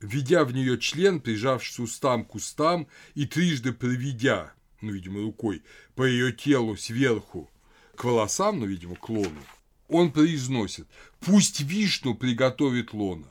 Введя 0.00 0.44
в 0.44 0.52
нее 0.52 0.78
член, 0.78 1.20
прижавшись 1.20 1.78
устам 1.78 2.24
к 2.24 2.34
устам 2.34 2.88
и 3.14 3.26
трижды 3.26 3.72
проведя, 3.72 4.52
ну, 4.80 4.92
видимо, 4.92 5.20
рукой 5.20 5.62
по 5.94 6.04
ее 6.04 6.32
телу 6.32 6.76
сверху 6.76 7.50
к 7.96 8.04
волосам, 8.04 8.60
ну, 8.60 8.66
видимо, 8.66 8.96
к 8.96 9.08
лону, 9.10 9.42
он 9.88 10.10
произносит 10.10 10.86
«Пусть 11.20 11.60
Вишну 11.60 12.14
приготовит 12.14 12.94
лона, 12.94 13.30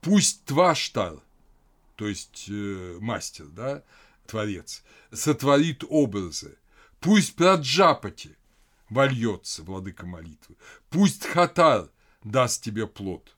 пусть 0.00 0.44
Тваштар, 0.44 1.20
то 1.96 2.08
есть 2.08 2.46
э, 2.48 2.98
мастер, 3.00 3.46
да, 3.46 3.82
творец, 4.26 4.82
сотворит 5.12 5.84
образы, 5.88 6.56
пусть 7.06 7.36
Праджапати 7.36 8.36
вольется, 8.90 9.62
владыка 9.62 10.04
молитвы, 10.06 10.56
пусть 10.90 11.24
Хатар 11.24 11.88
даст 12.24 12.64
тебе 12.64 12.88
плод». 12.88 13.36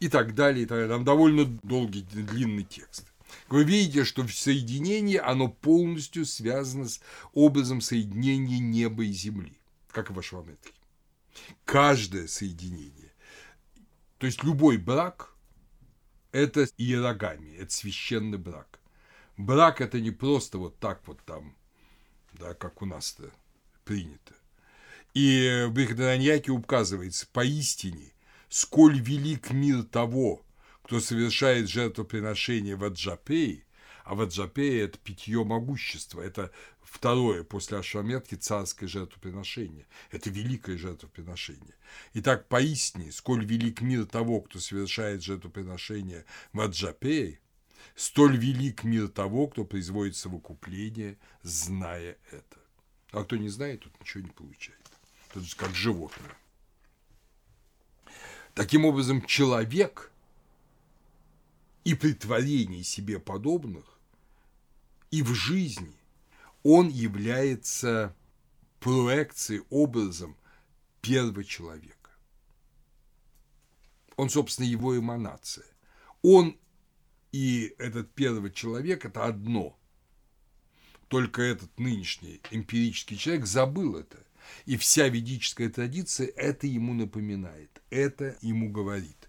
И 0.00 0.08
так 0.08 0.34
далее, 0.34 0.64
и 0.64 0.66
так 0.66 0.78
далее. 0.78 0.88
Там 0.88 1.04
довольно 1.04 1.44
долгий, 1.62 2.00
длинный 2.00 2.64
текст. 2.64 3.12
Вы 3.48 3.64
видите, 3.64 4.04
что 4.04 4.26
соединение, 4.26 5.20
оно 5.20 5.48
полностью 5.48 6.24
связано 6.24 6.88
с 6.88 7.00
образом 7.34 7.82
соединения 7.82 8.58
неба 8.58 9.04
и 9.04 9.12
земли 9.12 9.58
как 9.88 10.10
и 10.10 10.12
в 10.12 10.18
Ашваметре. 10.18 10.72
Каждое 11.64 12.26
соединение, 12.28 13.12
то 14.18 14.26
есть 14.26 14.42
любой 14.42 14.78
брак– 14.78 15.34
это 16.32 16.66
иерогами, 16.78 17.54
это 17.56 17.72
священный 17.72 18.38
брак. 18.38 18.80
Брак– 19.36 19.80
это 19.82 20.00
не 20.00 20.10
просто 20.10 20.58
вот 20.58 20.78
так 20.78 21.06
вот 21.06 21.20
там, 21.24 21.54
да, 22.38 22.54
как 22.54 22.82
у 22.82 22.86
нас-то 22.86 23.30
принято. 23.84 24.34
И 25.14 25.66
в 25.68 25.72
Брихадараньяке 25.72 26.50
указывается, 26.50 27.26
поистине 27.32 28.12
сколь 28.48 29.00
велик 29.00 29.50
мир 29.50 29.84
того, 29.84 30.44
кто 30.82 31.00
совершает 31.00 31.68
жертвоприношение 31.68 32.76
в 32.76 32.84
Аджапее, 32.84 33.64
а 34.04 34.14
в 34.14 34.20
Аджапее 34.20 34.82
это 34.82 34.98
питье 34.98 35.44
могущества, 35.44 36.20
это 36.20 36.50
второе 36.82 37.42
после 37.42 37.78
Ашваметки 37.78 38.34
царское 38.34 38.86
жертвоприношение. 38.86 39.86
Это 40.10 40.30
великое 40.30 40.76
жертвоприношение. 40.76 41.74
Итак, 42.14 42.48
поистине, 42.48 43.12
сколь 43.12 43.44
велик 43.44 43.80
мир 43.80 44.04
того, 44.06 44.42
кто 44.42 44.58
совершает 44.58 45.22
жертвоприношение 45.22 46.24
в 46.52 46.60
Аджапее, 46.60 47.40
столь 47.94 48.36
велик 48.36 48.84
мир 48.84 49.08
того, 49.08 49.46
кто 49.46 49.64
производит 49.64 50.16
совокупление, 50.16 51.18
зная 51.42 52.16
это. 52.30 52.58
А 53.12 53.24
кто 53.24 53.36
не 53.36 53.48
знает, 53.48 53.82
тот 53.82 53.92
ничего 54.00 54.24
не 54.24 54.30
получает. 54.30 54.80
Это 55.30 55.44
как 55.56 55.74
животное. 55.74 56.36
Таким 58.54 58.84
образом, 58.84 59.24
человек 59.24 60.12
и 61.84 61.94
при 61.94 62.12
творении 62.12 62.82
себе 62.82 63.18
подобных, 63.18 63.98
и 65.10 65.22
в 65.22 65.34
жизни 65.34 65.94
он 66.62 66.88
является 66.88 68.14
проекцией, 68.80 69.62
образом 69.70 70.36
первого 71.00 71.44
человека. 71.44 72.10
Он, 74.16 74.30
собственно, 74.30 74.66
его 74.66 74.96
эманация. 74.96 75.66
Он 76.22 76.56
и 77.34 77.74
этот 77.78 78.14
первый 78.14 78.52
человек– 78.52 79.04
это 79.06 79.24
одно. 79.24 79.76
Только 81.08 81.42
этот 81.42 81.76
нынешний 81.80 82.40
эмпирический 82.52 83.16
человек 83.16 83.46
забыл 83.46 83.96
это. 83.96 84.18
И 84.66 84.76
вся 84.76 85.08
ведическая 85.08 85.68
традиция 85.68 86.28
это 86.28 86.68
ему 86.68 86.94
напоминает, 86.94 87.82
это 87.90 88.36
ему 88.40 88.70
говорит. 88.70 89.28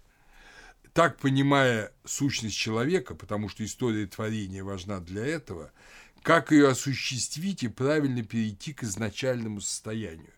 Так, 0.92 1.18
понимая 1.18 1.92
сущность 2.04 2.56
человека, 2.56 3.16
потому 3.16 3.48
что 3.48 3.64
история 3.64 4.06
творения 4.06 4.62
важна 4.62 5.00
для 5.00 5.26
этого, 5.26 5.72
как 6.22 6.52
ее 6.52 6.68
осуществить 6.68 7.64
и 7.64 7.68
правильно 7.68 8.22
перейти 8.22 8.72
к 8.72 8.84
изначальному 8.84 9.60
состоянию. 9.60 10.32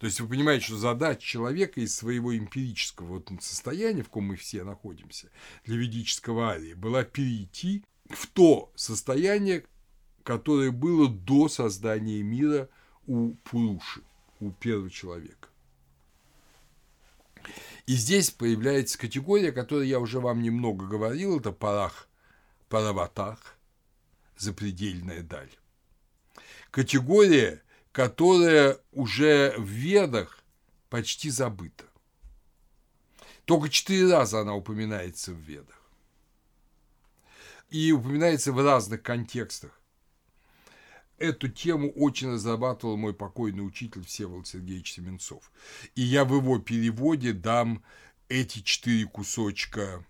То 0.00 0.06
есть 0.06 0.18
вы 0.18 0.28
понимаете, 0.28 0.64
что 0.64 0.78
задача 0.78 1.20
человека 1.20 1.82
из 1.82 1.94
своего 1.94 2.34
эмпирического 2.34 3.06
вот 3.18 3.30
состояния, 3.42 4.02
в 4.02 4.08
ком 4.08 4.24
мы 4.24 4.36
все 4.36 4.64
находимся, 4.64 5.28
для 5.66 5.76
ведического 5.76 6.52
арии, 6.52 6.72
была 6.72 7.04
перейти 7.04 7.84
в 8.08 8.26
то 8.26 8.72
состояние, 8.74 9.66
которое 10.22 10.70
было 10.70 11.06
до 11.06 11.50
создания 11.50 12.22
мира 12.22 12.70
у 13.06 13.34
Пуруши 13.44 14.00
у 14.40 14.52
первого 14.52 14.88
человека. 14.88 15.50
И 17.84 17.92
здесь 17.92 18.30
появляется 18.30 18.98
категория, 18.98 19.50
о 19.50 19.52
которой 19.52 19.86
я 19.86 20.00
уже 20.00 20.18
вам 20.18 20.40
немного 20.40 20.86
говорил, 20.86 21.38
это 21.38 21.52
парах, 21.52 22.08
параватах, 22.70 23.58
запредельная 24.38 25.22
даль. 25.22 25.50
Категория, 26.70 27.62
которая 27.92 28.78
уже 28.92 29.54
в 29.56 29.64
ведах 29.64 30.42
почти 30.88 31.30
забыта. 31.30 31.84
Только 33.44 33.68
четыре 33.68 34.10
раза 34.12 34.40
она 34.40 34.54
упоминается 34.54 35.32
в 35.32 35.38
ведах. 35.38 35.80
И 37.68 37.92
упоминается 37.92 38.52
в 38.52 38.64
разных 38.64 39.02
контекстах 39.02 39.80
эту 41.20 41.48
тему 41.48 41.92
очень 41.92 42.32
разрабатывал 42.32 42.96
мой 42.96 43.14
покойный 43.14 43.64
учитель 43.64 44.04
Всеволод 44.04 44.48
Сергеевич 44.48 44.94
Семенцов. 44.94 45.52
И 45.94 46.02
я 46.02 46.24
в 46.24 46.34
его 46.34 46.58
переводе 46.58 47.32
дам 47.32 47.84
эти 48.28 48.60
четыре 48.60 49.06
кусочка 49.06 50.04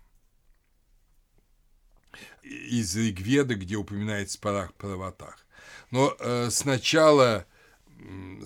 из 2.41 2.95
Ригведа, 2.95 3.55
где 3.55 3.75
упоминается 3.75 4.39
парах 4.39 4.73
правотах. 4.73 5.45
Но 5.91 6.15
э, 6.17 6.49
сначала 6.49 7.45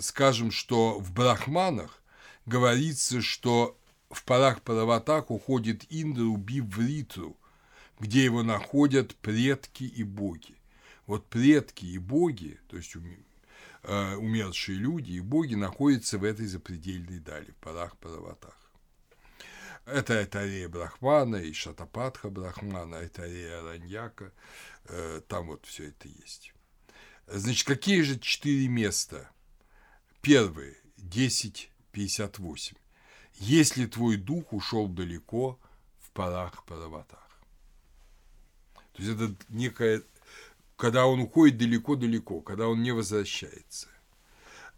скажем, 0.01 0.51
что 0.51 0.99
в 0.99 1.11
Брахманах 1.13 2.01
говорится, 2.45 3.21
что 3.21 3.77
в 4.09 4.23
парах 4.23 4.61
правотах 4.61 5.31
уходит 5.31 5.85
Индра, 5.89 6.25
убив 6.25 6.65
в 6.65 6.79
Ритру, 6.79 7.37
где 7.99 8.23
его 8.23 8.43
находят 8.43 9.15
предки 9.15 9.83
и 9.83 10.03
боги 10.03 10.55
вот 11.07 11.27
предки 11.27 11.85
и 11.85 11.97
боги, 11.97 12.59
то 12.67 12.77
есть 12.77 12.95
э, 13.83 14.15
умершие 14.15 14.77
люди 14.77 15.13
и 15.13 15.19
боги 15.19 15.55
находятся 15.55 16.17
в 16.17 16.23
этой 16.23 16.47
запредельной 16.47 17.19
дали, 17.19 17.51
в 17.51 17.55
парах 17.57 17.97
Параватах. 17.97 18.57
Это 19.85 20.23
Этарея 20.23 20.67
Брахмана 20.67 21.35
и 21.35 21.53
Шатапатха 21.53 22.29
Брахмана, 22.29 23.05
Этарея 23.05 23.59
Араньяка, 23.59 24.31
э, 24.85 25.21
там 25.27 25.47
вот 25.47 25.65
все 25.65 25.89
это 25.89 26.07
есть. 26.07 26.53
Значит, 27.27 27.67
какие 27.67 28.01
же 28.01 28.19
четыре 28.19 28.67
места? 28.67 29.29
Первое, 30.25 30.73
10.58. 30.97 32.75
Если 33.35 33.85
твой 33.85 34.17
дух 34.17 34.53
ушел 34.53 34.87
далеко 34.87 35.59
в 35.99 36.09
парах 36.13 36.65
Параватах. 36.65 37.19
То 38.93 39.03
есть 39.03 39.21
это 39.21 39.35
некая 39.49 40.01
когда 40.77 41.05
он 41.05 41.19
уходит 41.19 41.59
далеко-далеко, 41.59 42.41
когда 42.41 42.67
он 42.67 42.81
не 42.81 42.91
возвращается. 42.91 43.87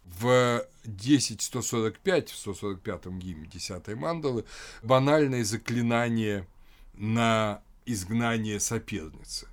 В 0.04 0.66
10.145, 0.84 2.26
в 2.26 2.46
145-м 2.46 3.18
гимне 3.18 3.46
10 3.46 3.88
мандалы, 3.96 4.44
банальное 4.82 5.44
заклинание 5.44 6.46
на 6.92 7.62
изгнание 7.86 8.60
соперницы. 8.60 9.48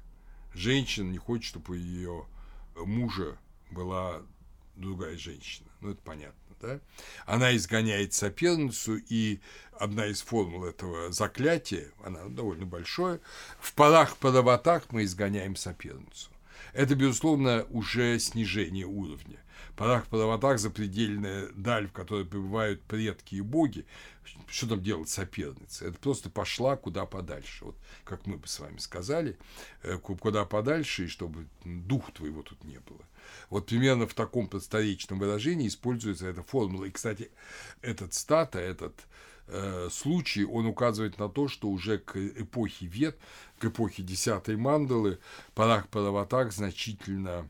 Женщина 0.54 1.10
не 1.10 1.20
хочет, 1.20 1.46
чтобы 1.46 1.78
ее 1.78 2.26
мужа 2.76 3.38
была 3.72 4.22
другая 4.76 5.18
женщина. 5.18 5.70
Ну, 5.82 5.92
это 5.92 6.02
понятно, 6.04 6.56
да? 6.62 6.80
Она 7.26 7.56
изгоняет 7.56 8.14
соперницу, 8.14 8.98
и 8.98 9.40
одна 9.80 10.08
из 10.08 10.22
формул 10.22 10.66
этого 10.66 11.12
заклятия, 11.12 11.92
она 12.04 12.26
довольно 12.26 12.66
большое, 12.66 13.20
в 13.60 13.74
парах 13.74 14.18
пароватах 14.18 14.92
мы 14.92 15.04
изгоняем 15.04 15.56
соперницу. 15.56 16.30
Это, 16.74 16.96
безусловно, 16.96 17.66
уже 17.70 18.20
снижение 18.20 18.86
уровня. 18.86 19.38
Парах 19.76 20.08
Параватах– 20.08 20.60
запредельная 20.60 21.50
даль, 21.54 21.88
в 21.88 21.92
которой 21.92 22.26
пребывают 22.26 22.82
предки 22.84 23.36
и 23.36 23.42
боги. 23.42 23.86
Что 24.48 24.70
там 24.70 24.82
делать 24.82 25.10
соперница? 25.10 25.88
Это 25.88 26.00
просто 26.00 26.30
пошла 26.30 26.78
куда 26.78 27.06
подальше. 27.06 27.66
Вот 27.66 27.76
как 28.06 28.26
мы 28.26 28.38
бы 28.38 28.48
с 28.48 28.60
вами 28.60 28.78
сказали, 28.78 29.38
э, 29.84 29.98
куда 29.98 30.46
подальше, 30.46 31.06
и 31.06 31.08
чтобы 31.08 31.48
дух 31.66 32.12
твоего 32.14 32.42
тут 32.42 32.64
не 32.64 32.80
было. 32.80 33.02
Вот 33.50 33.68
примерно 33.68 34.08
в 34.08 34.14
таком 34.14 34.48
просторечном 34.48 35.20
выражении 35.20 35.68
используется 35.68 36.28
эта 36.28 36.44
формула. 36.44 36.86
И, 36.86 36.92
кстати, 36.92 37.32
этот 37.82 38.14
стата, 38.14 38.60
этот 38.60 38.94
э, 39.48 39.90
случай, 39.92 40.46
он 40.46 40.66
указывает 40.66 41.18
на 41.20 41.30
то, 41.30 41.48
что 41.48 41.70
уже 41.70 41.98
к 41.98 42.18
эпохе 42.18 42.86
Вет, 42.86 43.18
к 43.60 43.66
эпохе 43.66 44.04
десятой 44.04 44.58
мандалы, 44.58 45.20
Парах 45.54 45.88
Параватак 45.90 46.52
значительно 46.52 47.50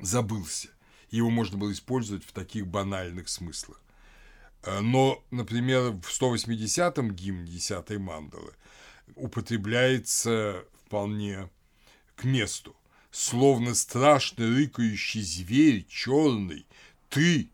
забылся. 0.00 0.68
Его 1.10 1.30
можно 1.30 1.58
было 1.58 1.72
использовать 1.72 2.24
в 2.24 2.32
таких 2.32 2.66
банальных 2.66 3.28
смыслах. 3.28 3.80
Э, 4.62 4.80
но, 4.80 5.22
например, 5.30 5.92
в 5.92 6.08
180-м 6.08 7.12
гимне 7.12 7.50
10 7.50 7.98
мандалы 7.98 8.52
употребляется 9.16 10.64
вполне 10.84 11.48
к 12.16 12.24
месту. 12.24 12.76
Словно 13.10 13.74
страшно 13.74 14.46
рыкающий 14.46 15.22
зверь 15.22 15.84
черный, 15.88 16.66
ты, 17.08 17.50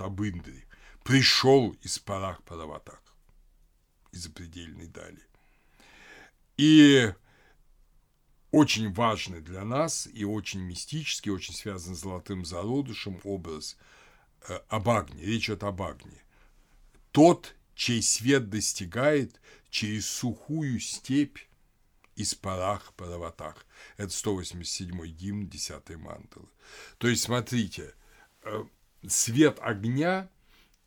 об 0.00 0.22
Индре, 0.22 0.64
пришел 1.04 1.76
из 1.82 1.98
парах 1.98 2.42
Параватак, 2.42 3.02
из 4.12 4.22
запредельной 4.22 4.88
дали. 4.88 5.22
И 6.56 7.12
очень 8.50 8.92
важный 8.92 9.40
для 9.40 9.64
нас 9.64 10.08
и 10.12 10.24
очень 10.24 10.60
мистический, 10.60 11.30
очень 11.30 11.54
связан 11.54 11.94
с 11.94 12.00
золотым 12.00 12.44
зародышем 12.44 13.20
образ 13.22 13.76
э, 14.48 14.58
об 14.68 14.88
Агне, 14.88 15.22
речь 15.22 15.50
об 15.50 15.82
Агне. 15.82 16.22
Тот, 17.12 17.54
чей 17.74 18.02
свет 18.02 18.48
достигает 18.48 19.40
через 19.70 20.08
сухую 20.08 20.80
степь 20.80 21.38
из 22.16 22.34
парах 22.34 22.92
Параватах. 22.94 23.66
Это 23.96 24.08
187-й 24.08 25.08
гимн 25.10 25.48
10 25.48 25.96
мантелы. 25.96 26.48
То 26.98 27.08
есть, 27.08 27.22
смотрите, 27.22 27.94
э, 28.42 28.64
свет 29.06 29.58
огня 29.60 30.28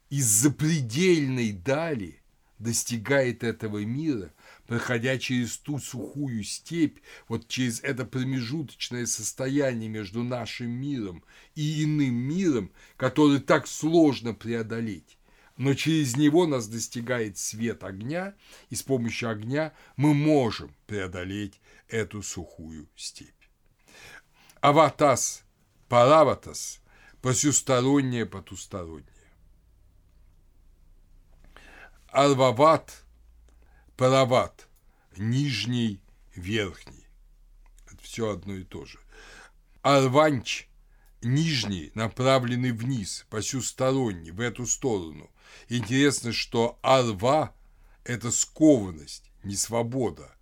из 0.09 0.25
запредельной 0.25 1.51
дали 1.51 2.19
достигает 2.57 3.43
этого 3.43 3.85
мира, 3.85 4.33
проходя 4.67 5.17
через 5.17 5.57
ту 5.57 5.79
сухую 5.79 6.43
степь, 6.43 6.99
вот 7.27 7.47
через 7.47 7.81
это 7.81 8.05
промежуточное 8.05 9.05
состояние 9.05 9.87
между 9.87 10.23
нашим 10.23 10.69
миром 10.69 11.23
и 11.55 11.83
иным 11.83 12.13
миром, 12.15 12.71
который 12.97 13.39
так 13.39 13.65
сложно 13.67 14.33
преодолеть. 14.33 15.18
Но 15.59 15.73
через 15.73 16.15
него 16.15 16.47
нас 16.47 16.69
достигает 16.69 17.37
свет 17.37 17.83
огня, 17.83 18.33
и 18.69 18.75
с 18.75 18.81
помощью 18.81 19.29
огня 19.29 19.73
мы 19.97 20.13
можем 20.13 20.73
преодолеть 20.87 21.59
эту 21.89 22.23
сухую 22.23 22.87
степь. 22.95 23.43
Аватас, 24.61 25.43
параватас, 25.89 26.79
посюстороннее, 27.21 28.25
потустороннее. 28.25 29.03
Арвават, 32.07 33.03
парават, 33.97 34.69
нижний, 35.17 36.01
верхний. 36.35 37.05
Это 37.91 38.01
все 38.01 38.31
одно 38.31 38.53
и 38.53 38.63
то 38.63 38.85
же. 38.85 38.97
Арванч, 39.81 40.69
нижний, 41.21 41.91
направленный 41.95 42.71
вниз, 42.71 43.25
посюсторонний, 43.29 44.31
в 44.31 44.39
эту 44.39 44.65
сторону. 44.65 45.29
Интересно, 45.67 46.31
что 46.31 46.79
арва– 46.81 47.53
это 48.03 48.31
скованность, 48.31 49.31
не 49.43 49.55
свобода. 49.55 50.35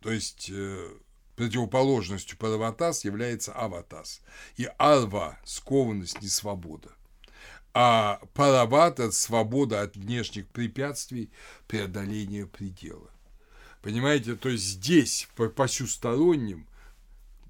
То 0.00 0.10
есть 0.10 0.50
э, 0.50 0.90
противоположностью 1.36 2.38
параватас 2.38 3.04
является 3.04 3.52
аватас. 3.52 4.22
И 4.56 4.68
арва– 4.78 5.38
скованность, 5.44 6.22
не 6.22 6.28
свобода. 6.28 6.90
А 7.74 8.20
парават– 8.34 9.00
свобода 9.14 9.82
от 9.82 9.96
внешних 9.96 10.48
препятствий, 10.48 11.30
преодоления 11.66 12.46
предела. 12.46 13.10
Понимаете, 13.80 14.36
то 14.36 14.48
есть 14.48 14.64
здесь, 14.64 15.28
по 15.34 15.48
посюсторонним, 15.48 16.66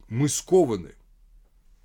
мы 0.09 0.29
скованы, 0.29 0.95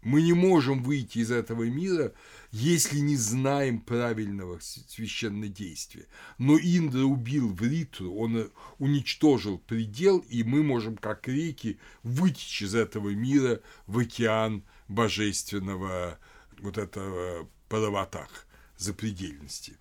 мы 0.08 0.22
не 0.22 0.32
можем 0.32 0.84
выйти 0.84 1.18
из 1.18 1.32
этого 1.32 1.64
мира, 1.64 2.14
если 2.52 3.00
не 3.00 3.18
знаем 3.18 3.82
правильного 3.82 4.58
священнодействия. 4.62 6.06
Но 6.38 6.58
Индра 6.58 7.04
убил 7.04 7.52
Вритру, 7.54 8.16
он 8.16 8.50
уничтожил 8.80 9.58
предел, 9.58 10.20
и 10.20 10.44
мы 10.44 10.64
можем, 10.64 10.96
как 10.96 11.28
реки, 11.28 11.78
вытечь 12.04 12.62
из 12.62 12.74
этого 12.74 13.10
мира 13.10 13.60
в 13.86 14.00
океан 14.00 14.64
божественного 14.88 16.18
вот 16.60 16.78
этого 16.78 17.50
параватах, 17.68 18.48
запредельности. 18.78 19.74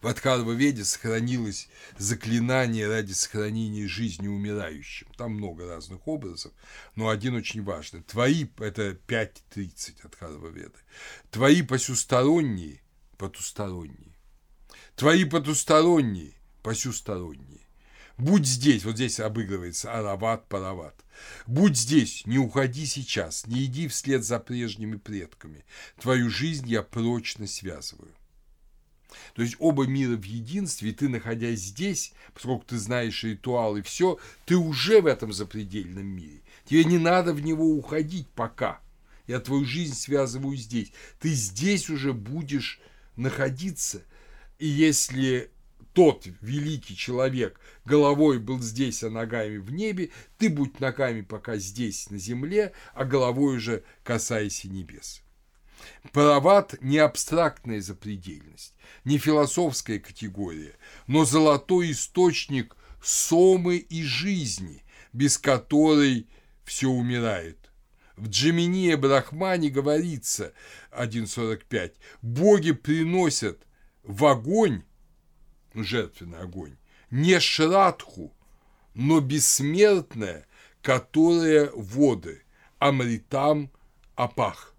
В 0.00 0.06
Адхарва-веде 0.06 0.84
сохранилось 0.84 1.68
заклинание 1.98 2.88
ради 2.88 3.12
сохранения 3.12 3.86
жизни 3.86 4.28
умирающим. 4.28 5.08
Там 5.16 5.32
много 5.32 5.68
разных 5.68 6.06
образов, 6.06 6.52
но 6.94 7.08
один 7.08 7.34
очень 7.34 7.62
важный. 7.62 8.02
Твои, 8.02 8.46
это 8.58 8.98
5.30 9.06 10.04
Адхарва-веды, 10.04 10.78
твои 11.30 11.62
посюсторонние, 11.62 12.80
потусторонние, 13.16 14.16
твои 14.96 15.24
потусторонние, 15.24 16.34
посюсторонние. 16.62 17.68
Будь 18.18 18.46
здесь, 18.46 18.84
вот 18.84 18.96
здесь 18.96 19.20
обыгрывается 19.20 19.96
арават, 19.96 20.48
парават. 20.48 21.04
Будь 21.46 21.76
здесь, 21.76 22.26
не 22.26 22.36
уходи 22.36 22.84
сейчас, 22.84 23.46
не 23.46 23.64
иди 23.66 23.86
вслед 23.86 24.24
за 24.24 24.40
прежними 24.40 24.96
предками. 24.96 25.64
Твою 26.00 26.28
жизнь 26.28 26.68
я 26.68 26.82
прочно 26.82 27.46
связываю. 27.46 28.12
То 29.34 29.42
есть 29.42 29.56
оба 29.58 29.86
мира 29.86 30.16
в 30.16 30.24
единстве, 30.24 30.90
и 30.90 30.92
ты, 30.92 31.08
находясь 31.08 31.60
здесь, 31.60 32.12
поскольку 32.34 32.64
ты 32.66 32.78
знаешь 32.78 33.24
ритуал 33.24 33.76
и 33.76 33.82
все, 33.82 34.18
ты 34.44 34.56
уже 34.56 35.00
в 35.00 35.06
этом 35.06 35.32
запредельном 35.32 36.06
мире. 36.06 36.42
Тебе 36.64 36.84
не 36.84 36.98
надо 36.98 37.32
в 37.32 37.42
него 37.42 37.66
уходить 37.66 38.28
пока. 38.28 38.80
Я 39.26 39.40
твою 39.40 39.64
жизнь 39.64 39.94
связываю 39.94 40.56
здесь. 40.56 40.92
Ты 41.20 41.30
здесь 41.30 41.90
уже 41.90 42.12
будешь 42.12 42.80
находиться. 43.16 44.02
И 44.58 44.66
если 44.66 45.50
тот 45.92 46.26
великий 46.40 46.96
человек 46.96 47.60
головой 47.84 48.38
был 48.38 48.60
здесь, 48.60 49.02
а 49.02 49.10
ногами 49.10 49.56
в 49.58 49.72
небе, 49.72 50.10
ты 50.38 50.48
будь 50.48 50.80
ногами 50.80 51.22
пока 51.22 51.56
здесь, 51.56 52.10
на 52.10 52.18
земле, 52.18 52.72
а 52.94 53.04
головой 53.04 53.56
уже 53.56 53.82
касайся 54.04 54.68
небес. 54.68 55.22
Парават– 56.12 56.74
не 56.80 56.98
абстрактная 56.98 57.80
запредельность, 57.80 58.74
не 59.04 59.18
философская 59.18 59.98
категория, 59.98 60.74
но 61.06 61.24
золотой 61.24 61.92
источник 61.92 62.76
сомы 63.02 63.76
и 63.76 64.02
жизни, 64.02 64.84
без 65.12 65.38
которой 65.38 66.28
все 66.64 66.88
умирает. 66.88 67.70
В 68.16 68.28
Джеминия 68.28 68.96
Брахмане 68.96 69.70
говорится 69.70 70.52
1.45 70.90 71.92
«Боги 72.20 72.72
приносят 72.72 73.62
в 74.02 74.24
огонь, 74.26 74.82
жертвенный 75.74 76.40
огонь, 76.40 76.76
не 77.10 77.38
шрадху, 77.38 78.34
но 78.94 79.20
бессмертное, 79.20 80.46
которое 80.82 81.70
воды, 81.74 82.42
амритам 82.80 83.70
апах» 84.16 84.74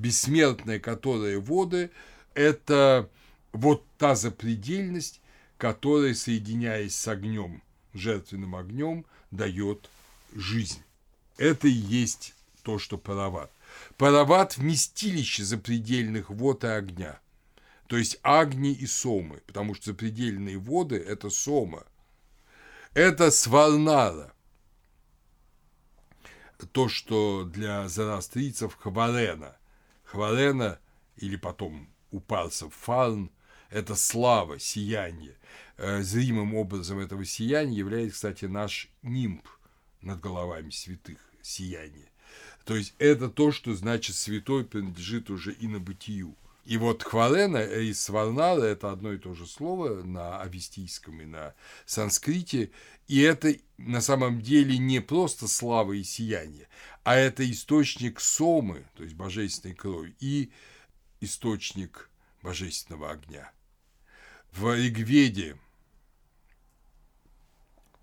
бессмертные, 0.00 0.80
которые 0.80 1.38
воды, 1.38 1.90
это 2.34 3.08
вот 3.52 3.84
та 3.98 4.14
запредельность, 4.14 5.20
которая, 5.58 6.14
соединяясь 6.14 6.96
с 6.96 7.06
огнем, 7.06 7.62
жертвенным 7.92 8.56
огнем, 8.56 9.04
дает 9.30 9.90
жизнь. 10.34 10.82
Это 11.36 11.68
и 11.68 11.72
есть 11.72 12.34
то, 12.62 12.78
что 12.78 12.98
парават. 12.98 13.50
Парават– 13.96 14.56
вместилище 14.56 15.44
запредельных 15.44 16.30
вод 16.30 16.64
и 16.64 16.68
огня. 16.68 17.20
То 17.86 17.96
есть 17.96 18.18
агни 18.22 18.72
и 18.72 18.86
сомы, 18.86 19.42
потому 19.46 19.74
что 19.74 19.86
запредельные 19.86 20.58
воды– 20.58 20.96
это 21.08 21.30
сома. 21.30 21.84
Это 22.94 23.30
сварнара. 23.30 24.32
То, 26.72 26.88
что 26.88 27.44
для 27.44 27.88
зарастрийцев 27.88 28.76
хварена. 28.76 29.56
Хварена 30.10 30.80
или 31.16 31.36
потом 31.36 31.88
у 32.10 32.18
парсов 32.18 32.74
Фарн– 32.74 33.30
это 33.70 33.94
слава, 33.94 34.58
сияние. 34.58 35.36
Э, 35.76 36.02
зримым 36.02 36.56
образом 36.56 36.98
этого 36.98 37.24
сияния 37.24 37.78
является, 37.78 38.14
кстати, 38.14 38.46
наш 38.46 38.88
нимб 39.02 39.46
над 40.00 40.20
головами 40.20 40.70
святых, 40.70 41.18
сияние. 41.42 42.10
То 42.64 42.74
есть 42.74 42.94
это 42.98 43.28
то, 43.28 43.52
что 43.52 43.72
значит 43.74 44.16
святой 44.16 44.64
принадлежит 44.64 45.30
уже 45.30 45.52
и 45.52 45.68
на 45.68 45.78
бытию. 45.78 46.34
И 46.64 46.76
вот 46.76 47.02
хварена 47.02 47.58
и 47.58 47.92
сварнара– 47.92 48.62
это 48.62 48.92
одно 48.92 49.12
и 49.12 49.18
то 49.18 49.34
же 49.34 49.46
слово 49.46 50.02
на 50.02 50.40
авестийском 50.40 51.20
и 51.20 51.24
на 51.24 51.54
санскрите, 51.86 52.70
и 53.08 53.20
это 53.22 53.56
на 53.78 54.00
самом 54.00 54.40
деле 54.40 54.78
не 54.78 55.00
просто 55.00 55.48
слава 55.48 55.92
и 55.92 56.02
сияние, 56.04 56.68
а 57.02 57.16
это 57.16 57.50
источник 57.50 58.20
сомы, 58.20 58.86
то 58.94 59.02
есть 59.02 59.16
божественной 59.16 59.74
крови, 59.74 60.14
и 60.20 60.52
источник 61.20 62.10
божественного 62.42 63.10
огня. 63.10 63.50
В 64.52 64.74
Ригведе, 64.74 65.56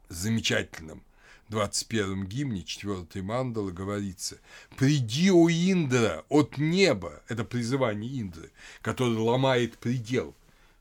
замечательном 0.10 1.03
21-м 1.50 2.26
гимне 2.26 2.64
4 2.64 3.24
мандалы 3.24 3.72
говорится 3.72 4.39
«Приди, 4.76 5.32
о 5.32 5.50
Индра, 5.50 6.26
от 6.30 6.58
неба!» 6.58 7.22
Это 7.28 7.43
призывание 7.43 8.22
Индры, 8.22 8.52
который 8.82 9.18
ломает 9.18 9.78
предел. 9.78 10.36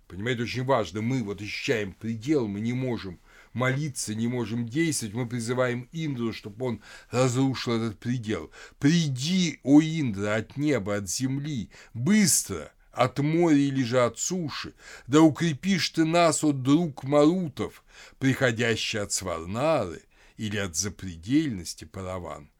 Понимаете, 0.09 0.43
очень 0.43 0.65
важно, 0.65 1.03
мы 1.03 1.23
вот 1.23 1.41
ощущаем 1.41 1.93
предел, 1.93 2.47
мы 2.47 2.61
не 2.61 2.73
можем 2.73 3.19
молиться, 3.53 4.15
не 4.15 4.29
можем 4.29 4.69
действовать, 4.69 5.15
мы 5.15 5.27
призываем 5.27 5.89
Индру, 5.93 6.33
чтобы 6.33 6.67
он 6.67 6.83
разрушил 7.11 7.75
этот 7.75 7.99
предел. 7.99 8.51
«Приди, 8.79 9.61
о 9.63 9.81
Индра, 9.81 10.37
от 10.37 10.57
неба, 10.57 10.97
от 10.97 11.09
земли, 11.09 11.71
быстро!» 11.95 12.73
от 12.97 13.19
моря 13.19 13.59
или 13.59 13.83
же 13.83 14.01
от 14.01 14.19
суши, 14.19 14.73
да 15.07 15.21
укрепишь 15.21 15.91
ты 15.91 16.07
нас 16.07 16.43
от 16.43 16.63
друг 16.63 17.05
Марутов, 17.05 17.85
приходящий 18.19 19.01
от 19.01 19.13
Сварнары, 19.13 20.01
или 20.37 20.57
от 20.57 20.77
запредельности 20.77 21.85
Параван, 21.85 22.51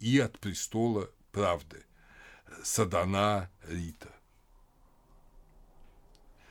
и 0.00 0.18
от 0.18 0.38
престола 0.38 1.10
правды 1.32 1.84
Садана 2.62 3.50
Рита. 3.66 4.12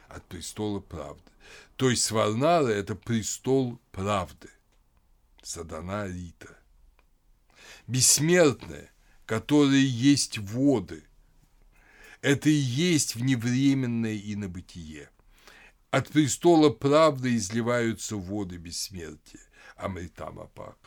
От 0.07 0.25
престола 0.25 0.79
правды. 0.79 1.31
То 1.75 1.89
есть 1.89 2.03
Сварнара– 2.03 2.67
это 2.69 2.95
престол 2.95 3.79
правды. 3.91 4.49
Садана 5.43 6.07
Рита. 6.07 6.57
Бессмертное, 7.87 8.91
которое 9.25 9.79
есть 9.79 10.37
воды. 10.37 11.03
Это 12.21 12.49
и 12.49 12.53
есть 12.53 13.15
вневременное 13.15 14.17
инобытие. 14.17 15.09
От 15.91 16.09
престола 16.09 16.69
правды 16.69 17.35
изливаются 17.35 18.17
воды 18.17 18.57
бессмертия. 18.57 19.46
Амритамапак. 19.77 20.77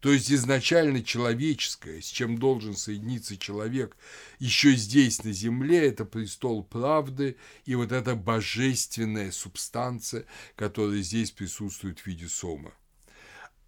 То 0.00 0.12
есть 0.12 0.30
изначально 0.30 1.02
человеческое, 1.02 2.00
с 2.00 2.06
чем 2.06 2.38
должен 2.38 2.76
соединиться 2.76 3.36
человек 3.36 3.96
еще 4.38 4.74
здесь, 4.74 5.24
на 5.24 5.32
земле, 5.32 5.88
это 5.88 6.04
престол 6.04 6.62
правды 6.62 7.36
и 7.64 7.74
вот 7.74 7.92
эта 7.92 8.14
божественная 8.14 9.30
субстанция, 9.30 10.26
которая 10.56 11.00
здесь 11.00 11.30
присутствует 11.30 12.00
в 12.00 12.06
виде 12.06 12.28
сома. 12.28 12.72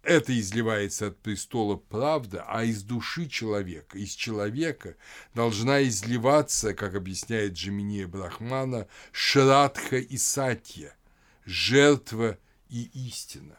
Это 0.03 0.39
изливается 0.39 1.07
от 1.07 1.17
престола 1.17 1.75
правда, 1.75 2.45
а 2.47 2.63
из 2.63 2.83
души 2.83 3.27
человека, 3.27 3.97
из 3.97 4.11
человека 4.11 4.95
должна 5.33 5.83
изливаться, 5.83 6.73
как 6.73 6.95
объясняет 6.95 7.53
Джиминия 7.53 8.07
Брахмана, 8.07 8.87
шрадха 9.11 9.97
и 9.97 10.17
сатья, 10.17 10.95
жертва 11.45 12.37
и 12.69 12.89
истина. 12.93 13.57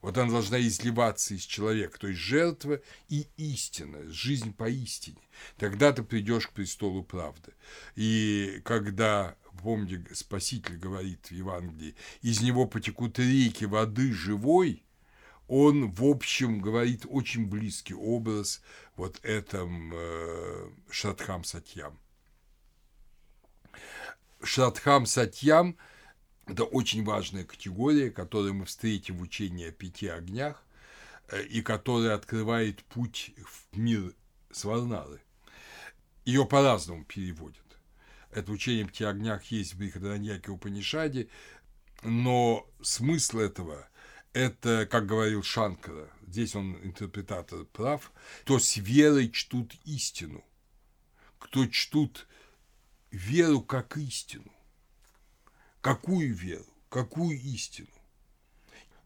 Вот 0.00 0.16
она 0.16 0.30
должна 0.30 0.58
изливаться 0.60 1.34
из 1.34 1.42
человека, 1.42 1.98
то 1.98 2.08
есть 2.08 2.20
жертва 2.20 2.80
и 3.08 3.26
истина, 3.36 4.08
жизнь 4.10 4.54
по 4.54 4.68
истине. 4.68 5.20
Тогда 5.58 5.92
ты 5.92 6.02
придешь 6.02 6.46
к 6.46 6.52
престолу 6.52 7.02
правды. 7.02 7.52
И 7.96 8.62
когда, 8.64 9.36
помните, 9.62 10.02
Спаситель 10.14 10.78
говорит 10.78 11.26
в 11.26 11.32
Евангелии, 11.32 11.94
из 12.22 12.40
него 12.40 12.66
потекут 12.66 13.18
реки 13.18 13.66
воды 13.66 14.12
живой, 14.12 14.82
он, 15.48 15.90
в 15.90 16.04
общем, 16.04 16.60
говорит 16.60 17.04
очень 17.06 17.46
близкий 17.46 17.94
образ 17.94 18.62
вот 18.96 19.18
этом 19.22 19.92
э, 19.92 20.70
Шрадхам 20.90 21.44
Сатьям. 21.44 21.98
Шрадхам 24.42 25.04
Сатьям– 25.04 25.76
это 26.46 26.64
очень 26.64 27.04
важная 27.04 27.44
категория, 27.44 28.10
которую 28.10 28.54
мы 28.54 28.64
встретим 28.64 29.18
в 29.18 29.22
учении 29.22 29.68
о 29.68 29.72
пяти 29.72 30.08
огнях 30.08 30.62
э, 31.28 31.42
и 31.44 31.62
которая 31.62 32.14
открывает 32.14 32.82
путь 32.84 33.32
в 33.36 33.76
мир 33.76 34.12
Сварнары. 34.50 35.20
Ее 36.24 36.44
по-разному 36.44 37.04
переводят. 37.04 37.58
Это 38.30 38.52
учение 38.52 38.84
о 38.84 38.88
пяти 38.88 39.04
огнях 39.04 39.44
есть 39.46 39.74
в 39.74 39.78
Брихадараньяке 39.78 40.50
Упанишаде, 40.50 41.28
но 42.02 42.68
смысл 42.80 43.38
этого– 43.38 43.88
это, 44.32 44.86
как 44.86 45.06
говорил 45.06 45.42
Шанкара, 45.42 46.08
здесь 46.26 46.54
он 46.54 46.76
интерпретатор 46.84 47.64
прав, 47.64 48.12
кто 48.42 48.58
с 48.58 48.76
верой 48.76 49.30
чтут 49.30 49.74
истину, 49.84 50.44
кто 51.38 51.66
чтут 51.66 52.28
веру 53.10 53.60
как 53.60 53.96
истину. 53.96 54.52
Какую 55.80 56.34
веру? 56.34 56.66
Какую 56.90 57.40
истину? 57.40 57.88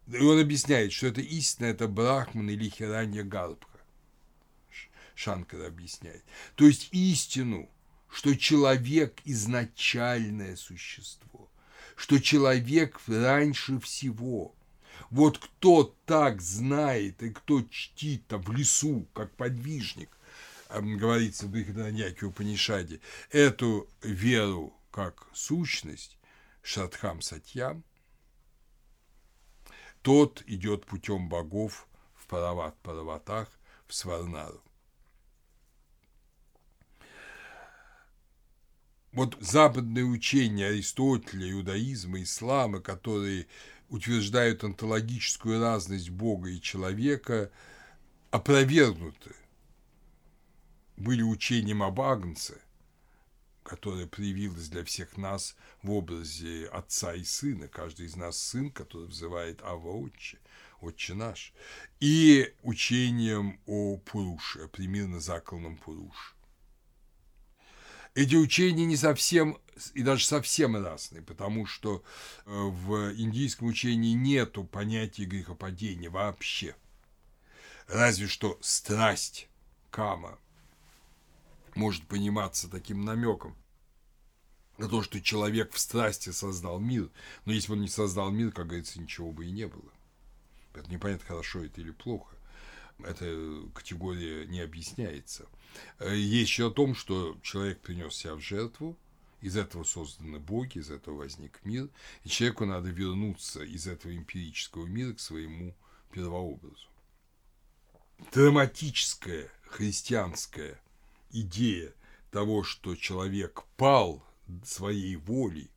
И 0.08 0.18
он 0.18 0.40
объясняет, 0.40 0.92
что 0.92 1.06
это 1.06 1.20
истина– 1.20 1.66
это 1.66 1.86
Брахман 1.86 2.50
или 2.50 2.68
Хиранья 2.68 3.22
Гарбха. 3.22 3.78
Шанкар 5.14 5.62
объясняет. 5.62 6.24
То 6.56 6.66
есть 6.66 6.88
истину, 6.90 7.70
что 8.10 8.34
человек– 8.36 9.20
изначальное 9.24 10.56
существо, 10.56 11.48
что 11.94 12.18
человек 12.18 13.00
раньше 13.06 13.78
всего. 13.78 14.54
Вот 15.10 15.38
кто 15.38 15.94
так 16.06 16.42
знает 16.42 17.22
и 17.22 17.30
кто 17.30 17.62
чтит 17.62 18.26
там 18.26 18.42
в 18.42 18.52
лесу, 18.52 19.06
как 19.14 19.34
подвижник, 19.36 20.10
говорится 20.70 21.46
в 21.46 21.50
Брихаданьяке 21.50 22.26
Упанишаде, 22.26 23.00
эту 23.30 23.88
веру 24.02 24.74
как 24.90 25.28
сущность, 25.32 26.18
Шадхам 26.64 27.20
Сатьям, 27.20 27.84
тот 30.00 30.42
идет 30.46 30.86
путем 30.86 31.28
богов 31.28 31.86
в 32.14 32.26
Парават 32.26 32.74
Параватах, 32.80 33.48
в 33.86 33.94
Сварнару. 33.94 34.62
Вот 39.12 39.36
западные 39.40 40.06
учения 40.06 40.68
Аристотеля, 40.68 41.52
иудаизма, 41.52 42.22
ислама, 42.22 42.80
которые 42.80 43.46
утверждают 43.90 44.64
онтологическую 44.64 45.60
разность 45.60 46.08
Бога 46.08 46.48
и 46.48 46.62
человека, 46.62 47.52
опровергнуты. 48.30 49.36
Были 50.96 51.22
учением 51.22 51.82
об 51.82 52.00
Агнце, 52.00 52.63
которая 53.64 54.06
проявилась 54.06 54.68
для 54.68 54.84
всех 54.84 55.16
нас 55.16 55.56
в 55.82 55.90
образе 55.90 56.66
отца 56.66 57.14
и 57.14 57.24
сына. 57.24 57.66
Каждый 57.66 58.06
из 58.06 58.14
нас 58.14 58.38
сын, 58.38 58.70
который 58.70 59.08
взывает 59.08 59.62
Ава 59.62 59.88
Отче, 59.88 60.38
Отче 60.80 61.14
наш. 61.14 61.52
И 61.98 62.54
учением 62.62 63.58
о 63.66 63.96
Пуруше, 63.96 64.64
о 64.64 64.68
примерно 64.68 65.18
закланном 65.18 65.78
Пуруше. 65.78 66.34
Эти 68.14 68.36
учения 68.36 68.84
не 68.84 68.96
совсем 68.96 69.58
и 69.94 70.02
даже 70.02 70.24
совсем 70.24 70.76
разные, 70.76 71.22
потому 71.22 71.66
что 71.66 72.04
э, 72.46 72.50
в 72.52 73.12
индийском 73.16 73.66
учении 73.66 74.12
нету 74.12 74.62
понятия 74.62 75.24
грехопадения 75.24 76.10
вообще. 76.10 76.76
Разве 77.88 78.28
что 78.28 78.56
страсть, 78.60 79.48
кама, 79.90 80.38
может 81.74 82.06
пониматься 82.06 82.68
таким 82.68 83.04
намеком 83.04 83.56
на 84.78 84.88
то, 84.88 85.02
что 85.02 85.20
человек 85.20 85.72
в 85.72 85.78
страсти 85.78 86.30
создал 86.30 86.80
мир. 86.80 87.10
Но 87.44 87.52
если 87.52 87.68
бы 87.68 87.74
он 87.74 87.82
не 87.82 87.88
создал 87.88 88.30
мир, 88.30 88.52
как 88.52 88.66
говорится, 88.66 89.00
ничего 89.00 89.32
бы 89.32 89.46
и 89.46 89.50
не 89.50 89.66
было. 89.66 89.92
Это 90.74 90.90
непонятно, 90.90 91.26
хорошо 91.26 91.64
это 91.64 91.80
или 91.80 91.92
плохо. 91.92 92.34
Эта 92.98 93.62
категория 93.74 94.46
не 94.46 94.60
объясняется. 94.60 95.46
Еще 96.00 96.68
о 96.68 96.70
том, 96.70 96.94
что 96.94 97.36
человек 97.42 97.80
принес 97.80 98.14
себя 98.14 98.34
в 98.34 98.40
жертву, 98.40 98.96
из 99.40 99.56
этого 99.56 99.84
созданы 99.84 100.38
боги, 100.38 100.78
из 100.78 100.90
этого 100.90 101.16
возник 101.16 101.60
мир, 101.64 101.90
и 102.22 102.28
человеку 102.28 102.64
надо 102.64 102.88
вернуться 102.88 103.62
из 103.62 103.86
этого 103.86 104.16
эмпирического 104.16 104.86
мира 104.86 105.12
к 105.12 105.20
своему 105.20 105.74
первообразу. 106.12 106.88
Драматическая 108.32 109.50
христианская 109.66 110.80
идея 111.34 111.92
того, 112.30 112.62
что 112.62 112.94
человек 112.96 113.64
пал 113.76 114.24
своей 114.64 115.16
волей, 115.16 115.70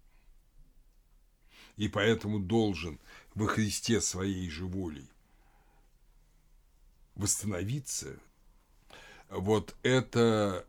и 1.76 1.88
поэтому 1.90 2.40
должен 2.40 3.00
во 3.36 3.48
Христе 3.48 4.00
своей 4.02 4.50
же 4.50 4.66
волей 4.66 5.10
восстановиться, 7.16 8.18
вот 9.30 9.76
эта 9.84 10.66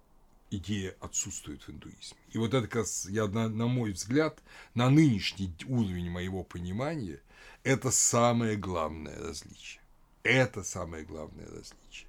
идея 0.51 0.97
отсутствует 1.01 1.62
в 1.62 1.70
индуизме. 1.70 2.19
И 2.31 2.39
вот 2.39 2.55
это, 2.55 2.66
как 2.66 2.77
раз, 2.77 3.06
я, 3.06 3.27
на, 3.27 3.48
на 3.48 3.66
мой 3.66 3.93
взгляд, 3.93 4.43
на 4.74 4.89
нынешний 4.89 5.55
уровень 5.66 6.10
моего 6.10 6.43
понимания, 6.43 7.20
это 7.62 7.90
самое 7.90 8.56
главное 8.56 9.19
различие. 9.19 9.82
Это 10.23 10.62
самое 10.62 11.05
главное 11.05 11.47
различие 11.47 12.07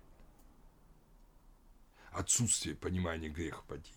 отсутствие 2.11 2.75
понимания 2.75 3.29
грехопадения, 3.29 3.93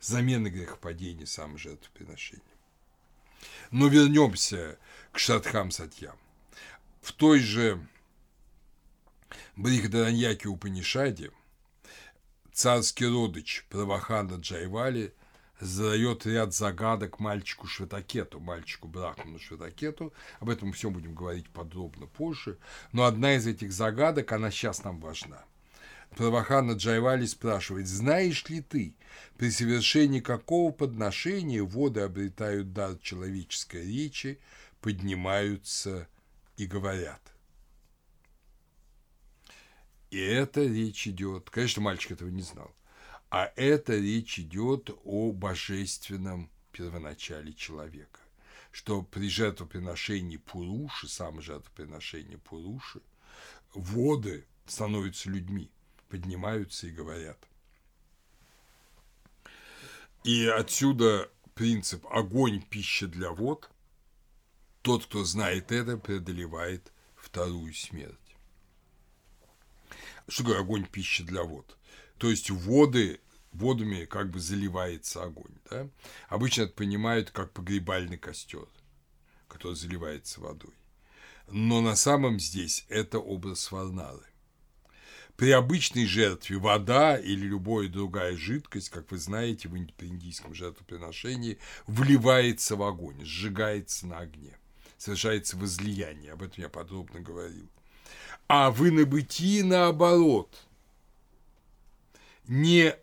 замены 0.00 0.48
грехопадения 0.48 1.26
саможертвоприношением. 1.26 2.46
Но 3.70 3.88
вернемся 3.88 4.78
к 5.10 5.18
Шадхам 5.18 5.70
Сатьям. 5.70 6.16
В 7.00 7.12
той 7.12 7.40
же 7.40 7.84
Брихадараньяке 9.56 10.48
Упанишаде 10.48 11.32
царский 12.52 13.06
родыч 13.06 13.66
Правахана 13.68 14.34
Джайвали 14.36 15.12
задает 15.58 16.26
ряд 16.26 16.54
загадок 16.54 17.18
мальчику 17.18 17.66
Шватакету, 17.66 18.40
мальчику 18.40 18.88
Брахману 18.88 19.38
Шватакету. 19.38 20.12
Об 20.40 20.50
этом 20.50 20.68
мы 20.68 20.74
все 20.74 20.90
будем 20.90 21.14
говорить 21.14 21.48
подробно 21.50 22.06
позже. 22.06 22.58
Но 22.92 23.04
одна 23.04 23.34
из 23.34 23.46
этих 23.46 23.72
загадок, 23.72 24.30
она 24.32 24.50
сейчас 24.50 24.84
нам 24.84 25.00
важна– 25.00 25.44
Правахана 26.16 26.72
Джайвали 26.72 27.24
спрашивает, 27.24 27.88
знаешь 27.88 28.46
ли 28.48 28.60
ты, 28.60 28.94
при 29.38 29.50
совершении 29.50 30.20
какого 30.20 30.70
подношения 30.70 31.62
воды 31.62 32.00
обретают 32.00 32.74
дар 32.74 32.98
человеческой 32.98 33.86
речи, 33.86 34.38
поднимаются 34.82 36.08
и 36.58 36.66
говорят? 36.66 37.20
И 40.10 40.18
эта 40.18 40.62
речь 40.62 41.08
идет, 41.08 41.48
конечно, 41.48 41.80
мальчик 41.80 42.12
этого 42.12 42.28
не 42.28 42.42
знал, 42.42 42.74
а 43.30 43.50
эта 43.56 43.96
речь 43.96 44.38
идет 44.38 44.90
о 45.04 45.32
божественном 45.32 46.50
первоначале 46.72 47.54
человека, 47.54 48.20
что 48.70 49.00
при 49.00 49.30
жертвоприношении 49.30 50.36
Пуруши, 50.36 51.08
самое 51.08 51.40
жертвоприношение 51.40 52.36
Пуруши, 52.36 53.00
воды 53.72 54.44
становятся 54.66 55.30
людьми– 55.30 55.70
поднимаются 56.12 56.88
и 56.88 56.90
говорят. 56.90 57.38
И 60.24 60.46
отсюда 60.46 61.30
принцип 61.54 62.06
«огонь– 62.06 62.60
пища 62.70 63.06
для 63.06 63.30
вод». 63.30 63.70
Тот, 64.82 65.06
кто 65.06 65.24
знает 65.24 65.72
это, 65.72 65.96
преодолевает 65.96 66.92
вторую 67.16 67.72
смерть. 67.72 68.36
Что 70.28 70.42
такое 70.42 70.60
огонь 70.60 70.84
пища 70.84 71.24
для 71.24 71.44
вод? 71.44 71.78
То 72.18 72.28
есть 72.28 72.50
воды, 72.50 73.18
водами 73.52 74.04
как 74.04 74.30
бы 74.30 74.38
заливается 74.38 75.22
огонь. 75.22 75.56
Да? 75.70 75.88
Обычно 76.28 76.62
это 76.62 76.74
понимают 76.74 77.30
как 77.30 77.54
погребальный 77.54 78.18
костер, 78.18 78.68
который 79.48 79.76
заливается 79.76 80.42
водой. 80.42 80.74
Но 81.48 81.80
на 81.80 81.96
самом 81.96 82.38
здесь 82.38 82.84
это 82.90 83.18
образ 83.18 83.72
Варнары. 83.72 84.31
При 85.36 85.50
обычной 85.50 86.06
жертве 86.06 86.58
вода 86.58 87.16
или 87.16 87.46
любая 87.46 87.88
другая 87.88 88.36
жидкость, 88.36 88.90
как 88.90 89.10
вы 89.10 89.18
знаете, 89.18 89.68
в 89.68 89.76
индийском 89.76 90.54
жертвоприношении, 90.54 91.58
вливается 91.86 92.76
в 92.76 92.82
огонь, 92.82 93.24
сжигается 93.24 94.06
на 94.06 94.18
огне, 94.18 94.56
совершается 94.98 95.56
возлияние. 95.56 96.32
Об 96.32 96.42
этом 96.42 96.62
я 96.62 96.68
подробно 96.68 97.20
говорил. 97.20 97.68
А 98.46 98.70
в 98.70 98.86
инобытии 98.86 99.62
наоборот. 99.62 100.66
Не 102.46 102.94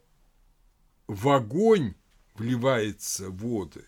в 1.07 1.29
огонь 1.29 1.95
вливается 2.35 3.29
воды, 3.29 3.85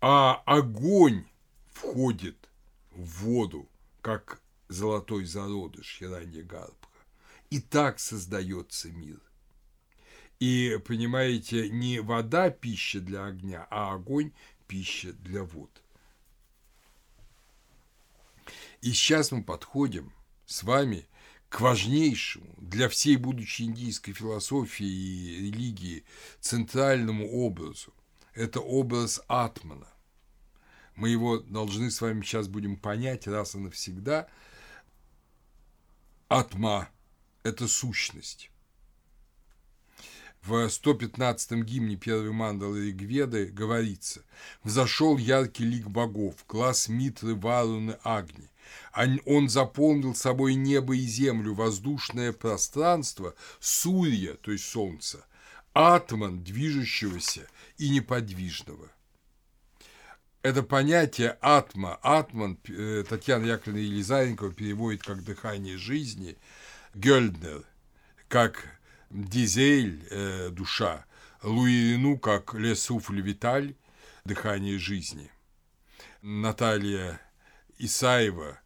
а 0.00 0.42
огонь 0.46 1.24
входит 1.70 2.48
в 2.90 3.24
воду, 3.24 3.68
как 4.02 4.39
золотой 4.70 5.24
зародыш 5.24 5.96
Хиранья 5.98 6.42
Гарбха. 6.42 6.76
И 7.50 7.60
так 7.60 7.98
создается 7.98 8.88
мир. 8.88 9.20
И, 10.38 10.78
понимаете, 10.86 11.68
не 11.68 12.00
вода 12.00 12.50
пища 12.50 13.00
для 13.00 13.26
огня, 13.26 13.66
а 13.70 13.92
огонь 13.92 14.32
пища 14.66 15.12
для 15.12 15.42
вод. 15.42 15.70
И 18.80 18.92
сейчас 18.92 19.32
мы 19.32 19.42
подходим 19.42 20.12
с 20.46 20.62
вами 20.62 21.06
к 21.48 21.60
важнейшему 21.60 22.54
для 22.58 22.88
всей 22.88 23.16
будущей 23.16 23.64
индийской 23.64 24.14
философии 24.14 24.86
и 24.86 25.50
религии 25.50 26.04
центральному 26.38 27.28
образу. 27.28 27.92
Это 28.32 28.60
образ 28.60 29.20
Атмана. 29.26 29.88
Мы 30.94 31.10
его 31.10 31.38
должны 31.38 31.90
с 31.90 32.00
вами 32.00 32.22
сейчас 32.22 32.46
будем 32.46 32.76
понять 32.76 33.26
раз 33.26 33.56
и 33.56 33.58
навсегда– 33.58 34.28
Атма– 36.32 36.88
это 37.42 37.66
сущность. 37.66 38.52
В 40.42 40.64
115-м 40.68 41.64
гимне 41.64 41.96
первой 41.96 42.30
мандалы 42.30 42.86
Ригведы 42.86 43.46
говорится 43.46 44.22
«Взошел 44.62 45.16
яркий 45.16 45.64
лик 45.64 45.88
богов, 45.88 46.36
глаз 46.46 46.86
Митры, 46.86 47.34
Варуны, 47.34 47.98
Агни. 48.04 48.48
Он 49.26 49.48
заполнил 49.48 50.14
собой 50.14 50.54
небо 50.54 50.94
и 50.94 51.00
землю, 51.00 51.52
воздушное 51.52 52.32
пространство, 52.32 53.34
Сурья, 53.58 54.34
то 54.34 54.52
есть 54.52 54.66
солнце, 54.66 55.26
атман, 55.72 56.44
движущегося 56.44 57.48
и 57.76 57.88
неподвижного». 57.90 58.88
Это 60.42 60.62
понятие 60.62 61.36
атма, 61.42 61.98
атман 62.02 62.58
э, 62.66 63.04
Татьяна 63.06 63.44
Яковлевна 63.44 63.80
Елизаренкова 63.80 64.52
переводит 64.52 65.02
как 65.02 65.22
дыхание 65.22 65.76
жизни, 65.76 66.38
Гёльднер 66.94 67.64
как 68.28 68.64
дизель, 69.10 70.06
э, 70.10 70.48
душа, 70.50 71.04
Луирину 71.42 72.18
как 72.18 72.54
лесуфль 72.54 73.20
виталь, 73.20 73.74
дыхание 74.24 74.78
жизни. 74.78 75.30
Наталья 76.22 77.20
Исаева 77.76 78.60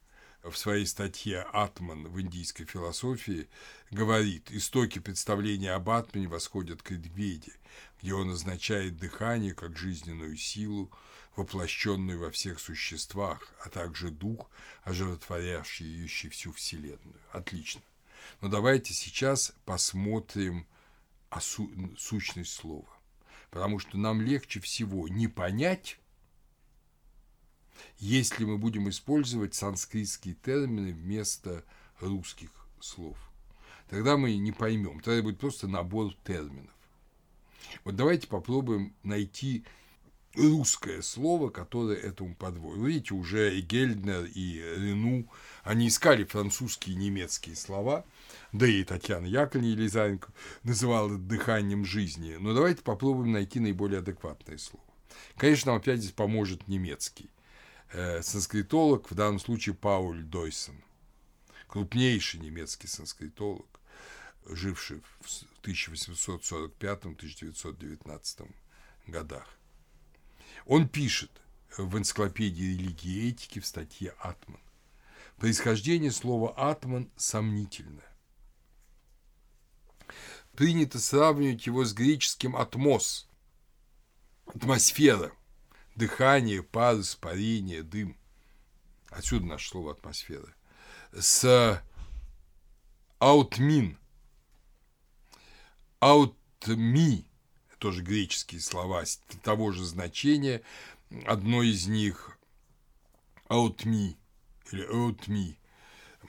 в 0.45 0.55
своей 0.57 0.87
статье 0.87 1.41
«Атман 1.53 2.07
в 2.07 2.21
индийской 2.21 2.67
философии» 2.67 3.49
говорит, 3.91 4.51
истоки 4.53 5.01
представления 5.01 5.73
об 5.73 5.91
Атмане 5.91 6.29
восходят 6.29 6.83
к 6.83 6.93
Эдведе, 6.93 7.53
где 8.01 8.15
он 8.15 8.31
означает 8.31 8.97
дыхание 8.97 9.55
как 9.55 9.77
жизненную 9.77 10.37
силу, 10.37 10.93
воплощенный 11.36 12.16
во 12.16 12.31
всех 12.31 12.61
существах, 12.61 13.52
а 13.65 13.69
также 13.69 14.11
дух, 14.11 14.51
оживотворяющий 14.82 16.28
всю 16.28 16.52
Вселенную. 16.52 17.20
Отлично. 17.32 17.82
Но 18.40 18.48
давайте 18.48 18.94
сейчас 18.94 19.52
посмотрим 19.65 20.66
су 21.40 21.70
сущность 21.97 22.52
слова. 22.52 22.89
Потому 23.51 23.78
что 23.78 23.98
нам 23.98 24.20
легче 24.20 24.61
всего 24.61 25.09
не 25.09 25.28
понять, 25.28 25.98
если 27.98 28.44
мы 28.44 28.59
будем 28.59 28.89
использовать 28.89 29.55
санскритские 29.55 30.35
термины 30.35 30.93
вместо 30.93 31.65
русских 32.01 32.51
слов. 32.81 33.16
Тогда 33.89 34.16
мы 34.16 34.36
не 34.36 34.52
поймем. 34.52 35.01
Тогда 35.01 35.23
будет 35.23 35.39
просто 35.39 35.69
набор 35.69 36.15
терминов. 36.24 36.73
Вот 37.85 37.97
давайте 37.97 38.27
попробуем 38.27 38.94
найти 39.02 39.65
русское 40.36 41.02
слово, 41.02 41.51
которое 41.51 41.98
этому 41.98 42.35
подводит. 42.35 42.85
Видите, 42.85 43.15
уже 43.15 43.56
и 43.56 43.61
Гельднер, 43.61 44.24
и 44.24 44.61
Рену, 44.77 45.28
они 45.62 45.86
искали 45.89 46.24
французские 46.24 46.97
и 46.97 46.98
немецкие 46.98 47.56
слова, 47.56 48.05
да 48.52 48.66
и 48.66 48.82
Татьяна 48.85 49.27
Яковлевна 49.27 49.70
Елизаренко 49.70 50.32
называла 50.62 51.19
дыханием 51.19 51.85
жизни. 51.85 52.36
Но 52.39 52.55
давайте 52.55 52.82
попробуем 52.82 53.32
найти 53.32 53.61
наиболее 53.61 53.98
адекватное 54.01 54.59
слово. 54.59 54.85
Конечно, 55.36 55.73
нам 55.73 55.81
опять 55.81 56.01
здесь 56.01 56.12
поможет 56.12 56.69
немецкий. 56.69 57.31
Э, 57.93 58.23
санскритолог, 58.23 59.11
в 59.11 59.15
данном 59.15 59.39
случае 59.39 59.74
Пауль 59.74 60.24
Дойсон, 60.24 60.82
крупнейший 61.69 62.40
немецкий 62.40 62.89
санскритолог, 62.89 63.66
живший 64.47 65.02
в 65.20 65.28
1845-1919 65.62 68.51
годах. 69.06 69.47
Он 70.66 70.89
пишет 70.89 71.31
в 71.77 71.99
энциклопедии 71.99 72.62
религии 72.65 73.12
и 73.12 73.28
этики 73.31 73.59
в 73.59 73.66
статье 73.66 74.15
«Атман». 74.19 74.61
Происхождение 75.36 76.11
слова 76.11 76.55
«атман» 76.57 77.11
сомнительное. 77.16 78.09
Принято 80.53 81.01
сравнивать 81.01 81.66
его 81.66 81.85
с 81.85 81.93
греческим 81.93 82.57
«атмос»– 82.57 83.28
атмосфера, 84.47 85.32
дыхание, 85.97 86.62
пар, 86.62 87.01
испарение, 87.01 87.82
дым. 87.82 88.16
Отсюда 89.11 89.47
наше 89.47 89.69
слово 89.69 89.93
«атмосфера». 89.93 90.55
С 91.12 91.82
«аутмин», 93.19 93.99
«аутми» 95.99 97.27
тоже 97.85 98.01
греческие 98.01 98.62
слова 98.62 99.05
того 99.43 99.70
же 99.70 99.85
значения. 99.85 100.62
Одно 101.27 101.62
из 101.62 101.86
них 101.86 102.39
«аутми» 103.48 104.16
или 104.73 104.86
«аутми», 104.86 105.59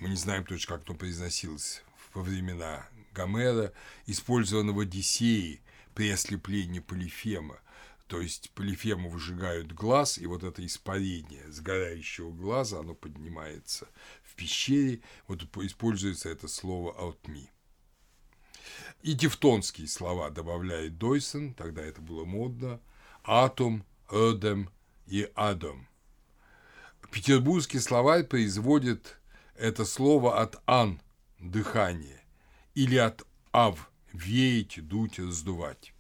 мы 0.02 0.10
не 0.10 0.18
знаем 0.18 0.44
точно, 0.44 0.78
как 0.78 0.90
оно 0.90 0.98
произносилось 0.98 1.82
во 2.14 2.24
времена 2.24 2.86
Гомера, 3.14 3.72
использовано 4.06 4.74
в 4.74 4.82
Одиссее 4.82 5.62
при 5.94 6.10
ослеплении 6.10 6.80
Полифема. 6.80 7.62
То 8.08 8.20
есть 8.20 8.52
Полифему 8.52 9.10
выжигают 9.10 9.72
глаз, 9.72 10.18
и 10.18 10.26
вот 10.26 10.44
это 10.44 10.66
испарение 10.66 11.50
сгорающего 11.50 12.34
глаза, 12.34 12.80
оно 12.82 12.96
поднимается 12.96 13.88
в 14.24 14.36
пещере, 14.36 15.00
вот 15.30 15.44
используется 15.64 16.28
это 16.28 16.50
слово 16.50 16.94
«аутми». 17.00 17.50
И 19.02 19.16
тевтонские 19.16 19.88
слова 19.88 20.30
добавляет 20.30 20.98
Дойсон, 20.98 21.54
тогда 21.54 21.82
это 21.82 22.02
было 22.02 22.26
модно, 22.26 22.80
атом, 23.24 23.86
эдем 24.10 24.70
и 25.08 25.30
адом. 25.36 25.88
Петербургский 27.12 27.80
словарь 27.80 28.26
производит 28.26 29.18
это 29.56 29.86
слово 29.86 30.42
от 30.42 30.62
ан– 30.66 31.02
дыхание, 31.40 32.22
или 32.74 32.98
от 32.98 33.26
ав– 33.52 33.92
веять, 34.14 34.86
дуть, 34.88 35.20
раздувать. 35.20 35.94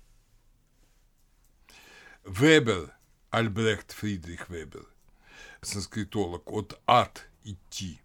Вебер, 2.23 2.93
Альбрехт 3.29 3.91
Фридрих 3.91 4.49
Вебер, 4.49 4.85
санскритолог, 5.61 6.51
от 6.51 6.79
ад– 6.85 7.27
идти 7.43 8.01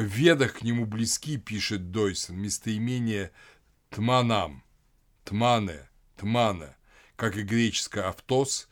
ведах 0.00 0.54
к 0.54 0.62
нему 0.62 0.86
близки, 0.86 1.36
пишет 1.36 1.90
Дойсон, 1.90 2.36
местоимение 2.36 3.32
«тманам», 3.90 4.64
«тмане», 5.24 5.88
«тмана», 6.16 6.76
как 7.16 7.36
и 7.36 7.42
греческое 7.42 8.08
«автос» 8.08 8.68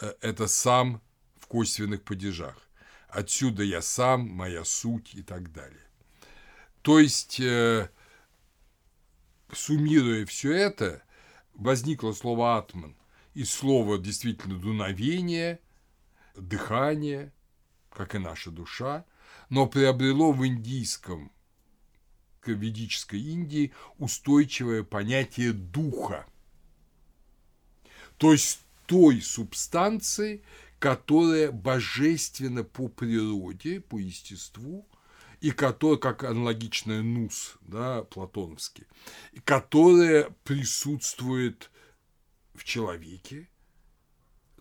э,– 0.00 0.14
это 0.20 0.46
«сам» 0.46 1.02
в 1.38 1.46
косвенных 1.46 2.02
падежах. 2.02 2.56
Отсюда 3.08 3.62
я 3.62 3.82
сам, 3.82 4.28
моя 4.28 4.64
суть 4.64 5.14
и 5.14 5.22
так 5.22 5.52
далее. 5.52 5.86
То 6.80 6.98
есть, 6.98 7.38
э, 7.38 7.90
суммируя 9.52 10.24
все 10.24 10.52
это, 10.52 11.02
возникло 11.52 12.12
слово 12.12 12.56
«атман» 12.56 12.96
и 13.34 13.44
слово 13.44 13.98
действительно 13.98 14.58
дуновение, 14.58 15.60
дыхание, 16.34 17.32
как 17.90 18.14
и 18.14 18.18
наша 18.18 18.50
душа– 18.50 19.04
но 19.52 19.66
приобрело 19.66 20.32
в 20.32 20.46
индийском, 20.46 21.30
ведической 22.46 23.20
Индии, 23.20 23.70
устойчивое 23.98 24.82
понятие 24.82 25.52
духа. 25.52 26.26
То 28.16 28.32
есть 28.32 28.60
той 28.86 29.20
субстанции, 29.20 30.42
которая 30.78 31.52
божественна 31.52 32.64
по 32.64 32.88
природе, 32.88 33.82
по 33.82 33.98
естеству, 33.98 34.88
и 35.42 35.50
которая, 35.50 35.98
как 35.98 36.24
аналогичная 36.24 37.02
нус, 37.02 37.58
да, 37.60 38.04
платоновский, 38.04 38.86
которая 39.44 40.34
присутствует 40.44 41.70
в 42.54 42.64
человеке, 42.64 43.50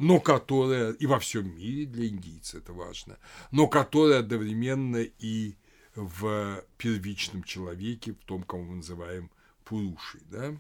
но 0.01 0.19
которая 0.19 0.93
и 0.93 1.05
во 1.05 1.19
всем 1.19 1.55
мире 1.55 1.85
для 1.85 2.07
индийца 2.07 2.57
это 2.57 2.73
важно, 2.73 3.19
но 3.51 3.67
которая 3.67 4.19
одновременно 4.19 4.97
и 4.97 5.55
в 5.93 6.63
первичном 6.77 7.43
человеке, 7.43 8.13
в 8.13 8.25
том, 8.25 8.41
кого 8.41 8.63
мы 8.63 8.75
называем 8.77 9.29
Пурушей. 9.63 10.21
Да? 10.31 10.55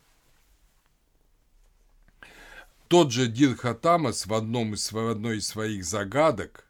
Тот 2.87 3.11
же 3.11 3.27
Дирхатамас 3.27 4.27
в, 4.27 4.33
одном 4.33 4.75
из, 4.75 4.91
в 4.91 5.09
одной 5.09 5.37
из 5.37 5.47
своих 5.47 5.85
загадок, 5.85 6.67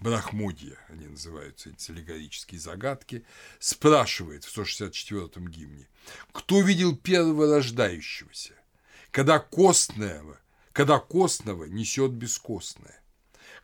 Брахмодья, 0.00 0.76
они 0.88 1.06
называются, 1.06 1.70
эти 1.70 1.92
аллегорические 1.92 2.58
загадки, 2.58 3.24
спрашивает 3.60 4.44
в 4.44 4.58
164-м 4.58 5.46
гимне, 5.46 5.86
кто 6.32 6.62
видел 6.62 6.96
первого 6.96 7.46
рождающегося, 7.46 8.54
когда 9.12 9.38
костного, 9.38 10.40
когда 10.80 10.98
костного 10.98 11.64
несет 11.64 12.12
бескостное? 12.12 13.02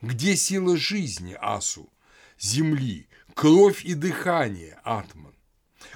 Где 0.02 0.36
сила 0.36 0.76
жизни, 0.76 1.34
Асу, 1.40 1.90
земли, 2.38 3.08
кровь 3.34 3.86
и 3.86 3.94
дыхание, 3.94 4.78
Атман? 4.84 5.34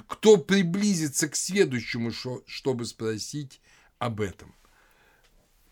Кто 0.06 0.38
приблизится 0.38 1.28
к 1.28 1.36
следующему, 1.36 2.10
чтобы 2.46 2.86
спросить 2.86 3.60
об 3.98 4.22
этом? 4.22 4.54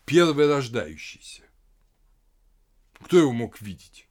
Первый 0.05 0.47
рождающийся. 0.47 1.41
Кто 3.03 3.17
его 3.17 3.31
мог 3.31 3.59
видеть? 3.59 4.07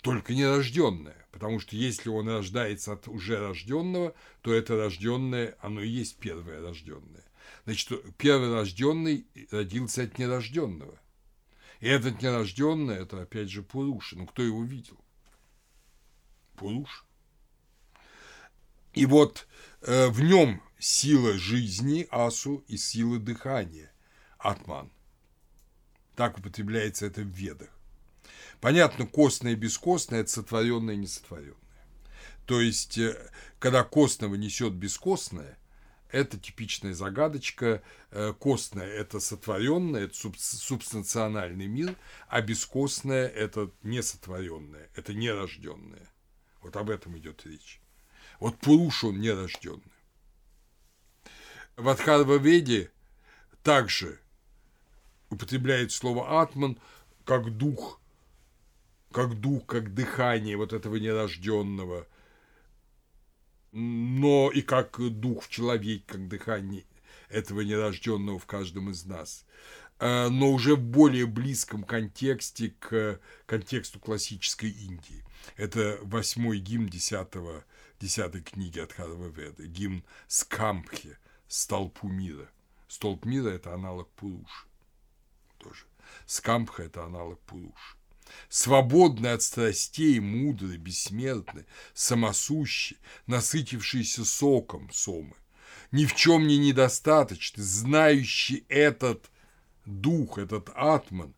Только 0.00 0.34
нерожденное, 0.34 1.24
потому 1.30 1.60
что 1.60 1.76
если 1.76 2.08
он 2.08 2.28
рождается 2.28 2.94
от 2.94 3.06
уже 3.06 3.38
рожденного, 3.38 4.12
то 4.40 4.52
это 4.52 4.76
рожденное, 4.76 5.56
оно 5.60 5.82
и 5.82 5.88
есть 5.88 6.16
первое 6.16 6.60
рожденное. 6.60 7.29
Значит, 7.64 8.16
первый 8.16 8.52
рожденный 8.52 9.26
родился 9.50 10.02
от 10.02 10.18
нерожденного. 10.18 10.98
И 11.80 11.88
этот 11.88 12.20
нерожденный, 12.22 12.96
это 12.96 13.22
опять 13.22 13.50
же 13.50 13.62
Пуруша. 13.62 14.16
Ну, 14.16 14.26
кто 14.26 14.42
его 14.42 14.64
видел? 14.64 14.98
Пуруш. 16.56 17.04
И 18.92 19.06
вот 19.06 19.46
э, 19.82 20.08
в 20.08 20.20
нем 20.20 20.62
сила 20.78 21.38
жизни 21.38 22.06
Асу 22.10 22.64
и 22.66 22.76
сила 22.76 23.18
дыхания 23.18 23.92
Атман. 24.38 24.90
Так 26.16 26.38
употребляется 26.38 27.06
это 27.06 27.22
в 27.22 27.28
ведах. 27.28 27.70
Понятно, 28.60 29.06
костное 29.06 29.52
и 29.52 29.56
бескостное– 29.56 30.20
это 30.22 30.30
сотворенное 30.30 30.94
и 30.94 30.98
несотворенное. 30.98 31.56
То 32.46 32.60
есть, 32.60 32.98
э, 32.98 33.30
когда 33.58 33.84
костного 33.84 34.34
несет 34.34 34.74
бескостное, 34.74 35.56
это 36.12 36.38
типичная 36.38 36.94
загадочка. 36.94 37.82
Э, 38.10 38.32
костное– 38.38 38.86
это 38.88 39.20
сотворенное, 39.20 40.04
это 40.04 40.14
субстанциональный 40.14 41.66
мир, 41.66 41.94
а 42.28 42.40
бескостное– 42.40 43.28
это 43.28 43.70
несотворенное, 43.82 44.88
это 44.94 45.14
нерожденное. 45.14 46.08
Вот 46.62 46.76
об 46.76 46.90
этом 46.90 47.16
идет 47.18 47.44
речь. 47.46 47.80
Вот 48.38 48.58
Пуруш, 48.58 49.04
он 49.04 49.20
нерожденный. 49.20 49.82
В 51.76 51.88
Адхарва-веде 51.88 52.90
также 53.62 54.18
употребляет 55.30 55.92
слово 55.92 56.42
«атман» 56.42 56.78
как 57.24 57.56
дух, 57.56 58.00
как 59.12 59.40
дух, 59.40 59.66
как 59.66 59.94
дыхание 59.94 60.56
вот 60.56 60.72
этого 60.72 60.96
нерожденного– 60.96 62.06
но 63.72 64.50
и 64.50 64.62
как 64.62 64.98
дух 64.98 65.44
в 65.44 65.48
человеке, 65.48 66.04
как 66.06 66.28
дыхание 66.28 66.84
этого 67.28 67.60
нерожденного 67.60 68.38
в 68.38 68.46
каждом 68.46 68.90
из 68.90 69.04
нас, 69.04 69.44
э, 69.98 70.28
но 70.28 70.50
уже 70.50 70.74
в 70.74 70.80
более 70.80 71.26
близком 71.26 71.84
контексте 71.84 72.74
к 72.78 73.20
контексту 73.46 74.00
классической 74.00 74.70
Индии. 74.70 75.24
Это 75.56 75.98
восьмой 76.02 76.58
гимн 76.58 76.88
десятого, 76.88 77.64
десятой 78.00 78.42
книги 78.42 78.78
от 78.78 78.96
Веда, 78.98 79.66
гимн 79.66 80.04
Скампхи, 80.26 81.16
Столпу 81.48 82.08
мира. 82.08 82.48
Столб 82.88 83.24
мира– 83.24 83.48
это 83.50 83.74
аналог 83.74 84.08
Пуруши. 84.10 84.66
Тоже. 85.58 85.84
Скампха– 86.26 86.82
это 86.84 87.04
аналог 87.04 87.38
Пуруши 87.40 87.99
свободный 88.48 89.32
от 89.32 89.42
страстей, 89.42 90.20
мудрый, 90.20 90.76
бессмертный, 90.76 91.64
самосущий, 91.94 92.98
насытившийся 93.26 94.24
соком 94.24 94.90
сомы, 94.92 95.36
ни 95.92 96.04
в 96.04 96.14
чем 96.14 96.46
не 96.46 96.58
недостаточный, 96.58 97.64
знающий 97.64 98.64
этот 98.68 99.30
дух, 99.86 100.38
этот 100.38 100.70
атман, 100.74 101.34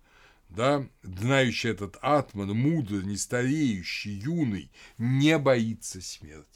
да, 0.48 0.86
знающий 1.02 1.68
этот 1.68 1.96
атман, 2.02 2.50
мудрый, 2.50 3.04
не 3.04 3.16
стареющий, 3.16 4.12
юный, 4.12 4.70
не 4.98 5.38
боится 5.38 6.00
смерти. 6.00 6.46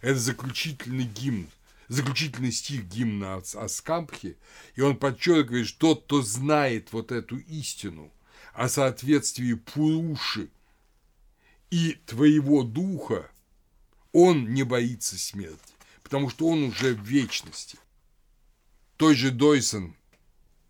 Это 0.00 0.18
заключительный 0.18 1.04
гимн, 1.04 1.48
заключительный 1.88 2.52
стих 2.52 2.84
гимна 2.84 3.36
Аскампхи, 3.36 4.36
и 4.74 4.80
он 4.80 4.96
подчеркивает, 4.96 5.66
что 5.66 5.94
тот, 5.94 6.04
кто 6.04 6.22
знает 6.22 6.92
вот 6.92 7.12
эту 7.12 7.38
истину– 7.38 8.12
о 8.54 8.68
соответствии 8.68 9.54
Пуруши 9.54 10.48
и 11.70 11.98
твоего 12.06 12.62
духа, 12.62 13.30
он 14.12 14.54
не 14.54 14.62
боится 14.62 15.18
смерти, 15.18 15.74
потому 16.02 16.30
что 16.30 16.46
он 16.46 16.62
уже 16.64 16.94
в 16.94 17.02
вечности. 17.02 17.78
Той 18.96 19.16
же 19.16 19.32
Дойсон 19.32 19.96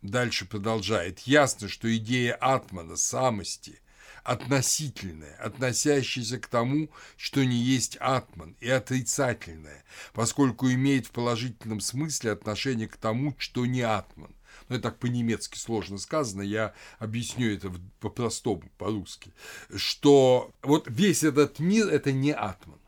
дальше 0.00 0.46
продолжает. 0.46 1.20
Ясно, 1.20 1.68
что 1.68 1.94
идея 1.94 2.34
атмана, 2.36 2.96
самости, 2.96 3.80
относительная, 4.22 5.36
относящаяся 5.36 6.38
к 6.38 6.46
тому, 6.46 6.88
что 7.18 7.44
не 7.44 7.56
есть 7.56 7.98
атман, 8.00 8.56
и 8.60 8.68
отрицательная, 8.70 9.84
поскольку 10.14 10.70
имеет 10.70 11.06
в 11.06 11.10
положительном 11.10 11.80
смысле 11.80 12.32
отношение 12.32 12.88
к 12.88 12.96
тому, 12.96 13.34
что 13.36 13.66
не 13.66 13.82
атман 13.82 14.33
ну, 14.68 14.76
это 14.76 14.90
так 14.90 14.98
по-немецки 14.98 15.58
сложно 15.58 15.98
сказано, 15.98 16.42
я 16.42 16.74
объясню 16.98 17.52
это 17.52 17.72
по-простому, 18.00 18.62
по-русски, 18.78 19.32
что 19.74 20.52
вот 20.62 20.86
весь 20.88 21.22
этот 21.22 21.58
мир– 21.58 21.88
это 21.92 22.12
не 22.12 22.32
атман. 22.32 22.80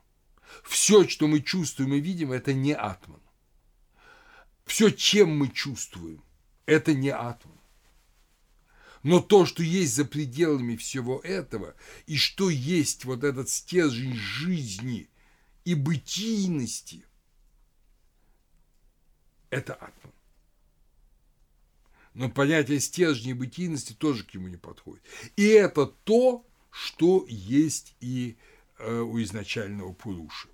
Все, 0.64 1.06
что 1.06 1.26
мы 1.26 1.40
чувствуем 1.40 1.94
и 1.94 2.00
видим, 2.00 2.32
это 2.32 2.52
не 2.54 2.74
атман. 2.74 3.20
Все, 4.64 4.90
чем 4.90 5.36
мы 5.36 5.48
чувствуем, 5.48 6.22
это 6.64 6.94
не 6.94 7.10
атман. 7.10 7.56
Но 9.02 9.20
то, 9.20 9.46
что 9.46 9.62
есть 9.62 9.94
за 9.94 10.04
пределами 10.04 10.74
всего 10.76 11.20
этого, 11.20 11.76
и 12.06 12.16
что 12.16 12.50
есть 12.50 13.04
вот 13.04 13.22
этот 13.22 13.48
стержень 13.48 14.16
жизни 14.16 15.08
и 15.64 15.74
бытийности, 15.74 17.04
это 19.50 19.74
атман. 19.74 20.15
Но 22.16 22.30
понятие 22.30 22.80
стержня 22.80 23.32
и 23.32 23.34
бытийности 23.34 23.92
тоже 23.92 24.24
к 24.24 24.32
нему 24.32 24.48
не 24.48 24.56
подходит. 24.56 25.02
И 25.36 25.46
это 25.48 25.84
то, 25.84 26.46
что 26.70 27.26
есть 27.28 27.94
и 28.00 28.38
э, 28.78 29.00
у 29.00 29.20
изначального 29.22 29.92
Пуруши. 29.92 30.48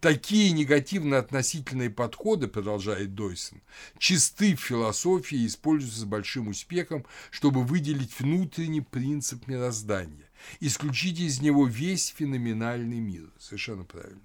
Такие 0.00 0.52
негативно-относительные 0.52 1.88
подходы, 1.88 2.48
продолжает 2.48 3.14
Дойсон, 3.14 3.62
чисты 3.96 4.54
в 4.54 4.60
философии 4.60 5.38
и 5.38 5.46
используются 5.46 6.00
с 6.00 6.04
большим 6.04 6.48
успехом, 6.48 7.06
чтобы 7.30 7.64
выделить 7.64 8.20
внутренний 8.20 8.82
принцип 8.82 9.48
мироздания, 9.48 10.28
исключить 10.60 11.18
из 11.18 11.40
него 11.40 11.66
весь 11.66 12.08
феноменальный 12.08 13.00
мир. 13.00 13.32
Совершенно 13.38 13.84
правильно. 13.84 14.20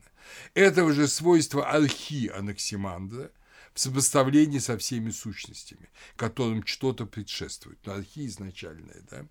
Этого 0.56 0.91
же 0.91 1.07
свойства 1.07 1.70
архи 1.70 2.28
Анаксимандра– 2.28 3.32
в 3.74 3.80
сопоставлении 3.80 4.60
со 4.60 4.78
всеми 4.78 5.10
сущностями, 5.10 5.90
которым 6.16 6.66
что-то 6.66 7.06
предшествует. 7.06 7.80
Но 7.86 7.94
архи 7.94 8.28
изначальное, 8.28 9.02
да, 9.10 9.26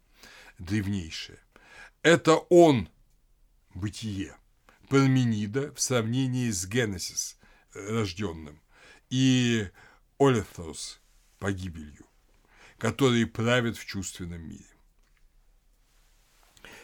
древнейшее. 0.58 1.38
Это 2.02 2.36
он, 2.36 2.88
бытие, 3.74 4.36
Парменида 4.88 5.72
в 5.72 5.80
сравнении 5.80 6.50
с 6.50 6.66
Генесис, 6.66 7.38
рожденным, 7.72 8.60
и 9.08 9.70
Олефрос, 10.18 11.00
погибелью, 11.38 12.06
которые 12.78 13.26
правят 13.26 13.76
в 13.76 13.86
чувственном 13.86 14.42
мире. 14.42 14.66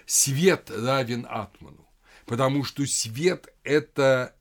свет 0.06 0.70
равен 0.70 1.26
атману, 1.28 1.86
потому 2.24 2.64
что 2.64 2.86
свет– 2.86 3.48
это 3.62 4.37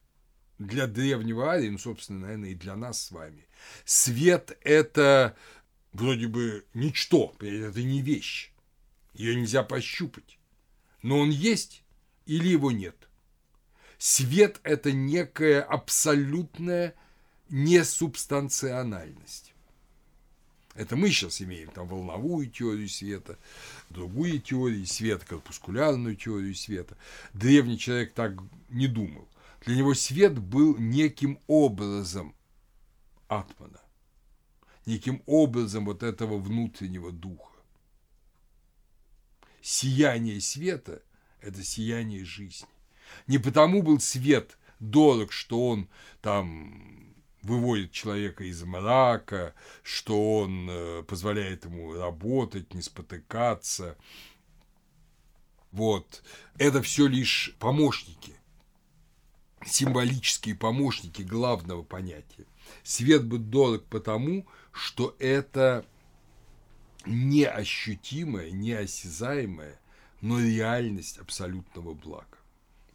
для 0.59 0.88
древнего 0.88 1.51
Арии, 1.51 1.69
ну, 1.69 1.77
собственно, 1.77 2.21
наверное, 2.21 2.49
и 2.49 2.55
для 2.55 2.75
нас 2.75 3.01
с 3.01 3.11
вами. 3.11 3.45
Свет– 3.85 4.57
это 4.63 5.35
вроде 5.93 6.27
бы 6.27 6.65
ничто, 6.73 7.35
это 7.39 7.81
не 7.81 8.01
вещь, 8.01 8.51
ее 9.13 9.35
нельзя 9.35 9.63
пощупать, 9.63 10.39
но 11.01 11.19
он 11.19 11.29
есть 11.29 11.84
или 12.25 12.47
его 12.47 12.71
нет. 12.71 12.95
Свет– 13.97 14.59
это 14.63 14.91
некая 14.91 15.61
абсолютная 15.61 16.93
несубстанциональность. 17.49 19.53
Это 20.75 20.95
мы 20.95 21.09
сейчас 21.09 21.41
имеем 21.41 21.71
там 21.71 21.88
волновую 21.88 22.51
теорию 22.51 22.88
света, 22.88 23.39
другую 23.89 24.39
теорию 24.39 24.85
света, 24.85 25.25
корпускулярную 25.25 26.15
теорию 26.15 26.53
света. 26.53 26.95
Древний 27.34 27.79
человек 27.79 28.13
так 28.13 28.34
не 28.69 28.88
думал. 28.88 29.27
Для 29.65 29.75
него 29.75 29.93
свет 29.93 30.38
был 30.39 30.77
неким 30.77 31.39
образом 31.47 32.35
атмана, 33.27 33.81
неким 34.85 35.21
образом 35.25 35.85
вот 35.85 36.03
этого 36.03 36.38
внутреннего 36.38 37.11
духа. 37.11 37.51
Сияние 39.61 40.39
света– 40.39 41.01
это 41.41 41.63
сияние 41.63 42.23
жизни. 42.23 42.69
Не 43.27 43.38
потому 43.38 43.81
был 43.81 43.99
свет 43.99 44.57
дорог, 44.79 45.31
что 45.31 45.69
он 45.69 45.89
там 46.21 47.13
выводит 47.41 47.91
человека 47.91 48.43
из 48.43 48.63
мрака, 48.63 49.53
что 49.84 50.39
он 50.39 50.69
э, 50.69 51.03
позволяет 51.03 51.65
ему 51.65 51.93
работать, 51.93 52.73
не 52.73 52.81
спотыкаться. 52.81 53.97
Вот. 55.71 56.23
Это 56.57 56.81
все 56.81 57.07
лишь 57.07 57.55
помощники, 57.59 58.36
символические 59.65 60.55
помощники 60.55 61.21
главного 61.21 61.84
понятия. 61.84 62.45
Свет 62.84 63.25
будет 63.25 63.49
дорог 63.49 63.85
потому, 63.85 64.45
что 64.71 65.15
это 65.19 65.85
неощутимая, 67.05 68.51
неосязаемая, 68.51 69.79
но 70.21 70.39
реальность 70.39 71.17
абсолютного 71.17 71.93
блага 71.93 72.38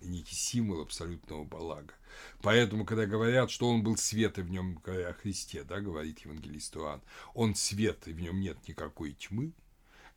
некий 0.05 0.35
символ 0.35 0.83
абсолютного 0.83 1.45
блага. 1.45 1.95
Поэтому, 2.43 2.85
когда 2.85 3.07
говорят, 3.07 3.51
что 3.51 3.69
он 3.69 3.83
был 3.83 3.97
свет, 3.97 4.39
и 4.39 4.43
в 4.43 4.51
нем, 4.51 4.81
о 4.85 5.13
Христе, 5.15 5.65
да, 5.65 5.81
говорит 5.81 6.21
евангелист 6.21 6.77
Иоанн, 6.77 7.03
он 7.35 7.55
свет, 7.55 8.07
и 8.07 8.13
в 8.13 8.21
нем 8.21 8.41
нет 8.41 8.57
никакой 8.69 9.13
тьмы, 9.13 9.53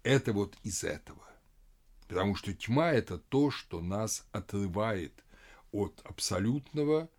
это 0.04 0.34
вот 0.34 0.56
из 0.64 0.84
этого. 0.84 1.24
Потому 2.08 2.36
что 2.36 2.54
тьма– 2.54 2.92
это 2.94 3.18
то, 3.18 3.50
что 3.50 3.82
нас 3.82 4.28
отрывает 4.32 5.14
от 5.72 6.02
абсолютного 6.04 7.10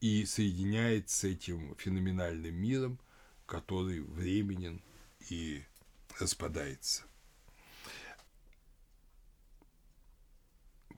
и 0.00 0.24
соединяет 0.24 1.10
с 1.10 1.24
этим 1.24 1.74
феноменальным 1.76 2.54
миром, 2.54 3.00
который 3.46 4.00
временен 4.00 4.82
и 5.30 5.62
распадается. 6.18 7.04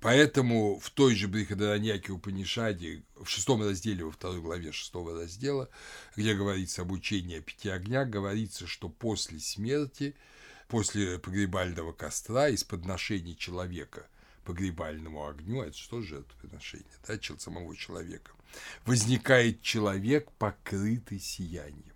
Поэтому 0.01 0.79
в 0.79 0.91
той 0.91 1.17
же 1.17 1.27
Брихадараньяке 1.27 2.13
Упанишаде, 2.13 3.03
в 3.17 3.27
шестом 3.27 3.63
разделе, 3.63 4.05
во 4.05 4.13
второй 4.13 4.41
главе 4.41 4.71
шестого 4.71 5.19
раздела, 5.21 5.69
где 6.17 6.35
говорится 6.35 6.83
об 6.83 6.93
учении 6.93 7.39
о 7.39 7.43
пяти 7.43 7.69
огнях, 7.69 8.09
говорится, 8.09 8.69
что 8.69 8.89
после 8.89 9.41
смерти, 9.41 10.15
после 10.69 11.19
погребального 11.19 11.93
костра, 11.93 12.49
из 12.49 12.63
подношений 12.63 13.37
человека 13.37 14.07
погребальному 14.49 15.27
огню, 15.27 15.61
это 15.61 15.77
что 15.77 16.01
же 16.01 16.09
жертвоприношение, 16.09 16.87
да, 17.07 17.19
самого 17.39 17.77
человека, 17.77 18.33
возникает 18.87 19.61
человек, 19.61 20.33
покрытый 20.39 21.21
сиянием. 21.21 21.93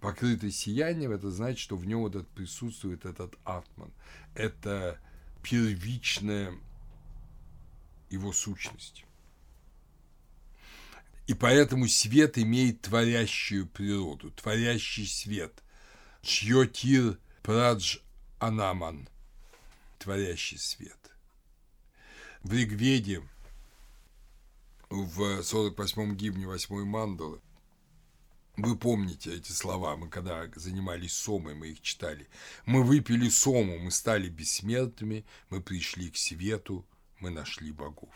Покрытый 0.00 0.50
сиянием, 0.50 1.12
это 1.12 1.30
значит, 1.30 1.58
что 1.58 1.76
в 1.76 1.84
нем 1.84 2.00
вот 2.00 2.16
этот 2.16 2.28
присутствует 2.30 3.04
этот 3.04 3.34
атман. 3.44 3.92
Это 4.34 4.98
первичное 5.42 6.54
его 8.08 8.32
сущность. 8.32 9.04
И 11.26 11.34
поэтому 11.34 11.88
свет 11.88 12.38
имеет 12.38 12.80
творящую 12.80 13.66
природу, 13.66 14.30
творящий 14.30 15.06
свет. 15.06 15.52
Чьотир 16.22 17.18
прадж 17.42 17.98
анаман, 18.38 19.06
творящий 19.98 20.56
свет. 20.56 21.03
В 22.44 22.52
Ригведе, 22.52 23.22
в 24.90 25.40
48-м 25.40 26.14
гимне 26.14 26.46
8 26.46 26.84
мандалы, 26.84 27.40
вы 28.58 28.76
помните 28.76 29.34
эти 29.34 29.50
слова, 29.50 29.96
мы 29.96 30.10
когда 30.10 30.46
занимались 30.54 31.14
сомой, 31.14 31.54
мы 31.54 31.68
их 31.68 31.80
читали. 31.80 32.28
Мы 32.66 32.82
выпили 32.82 33.30
сому, 33.30 33.78
мы 33.78 33.90
стали 33.90 34.28
бессмертными, 34.28 35.24
мы 35.48 35.62
пришли 35.62 36.10
к 36.10 36.18
свету, 36.18 36.86
мы 37.18 37.30
нашли 37.30 37.72
богов. 37.72 38.14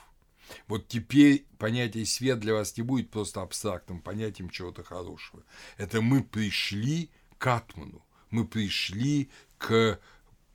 Вот 0.67 0.89
теперь 0.89 1.47
понятие 1.57 2.05
свет 2.05 2.39
для 2.39 2.53
вас 2.53 2.77
не 2.77 2.83
будет 2.83 3.11
просто 3.11 3.41
абстрактным 3.41 4.03
понятием 4.03 4.51
чего-то 4.51 4.85
хорошего. 4.85 5.43
Это 5.79 6.03
мы 6.03 6.23
пришли 6.23 7.11
к 7.39 7.47
Атману, 7.47 8.05
мы 8.31 8.47
пришли 8.47 9.31
к 9.57 9.99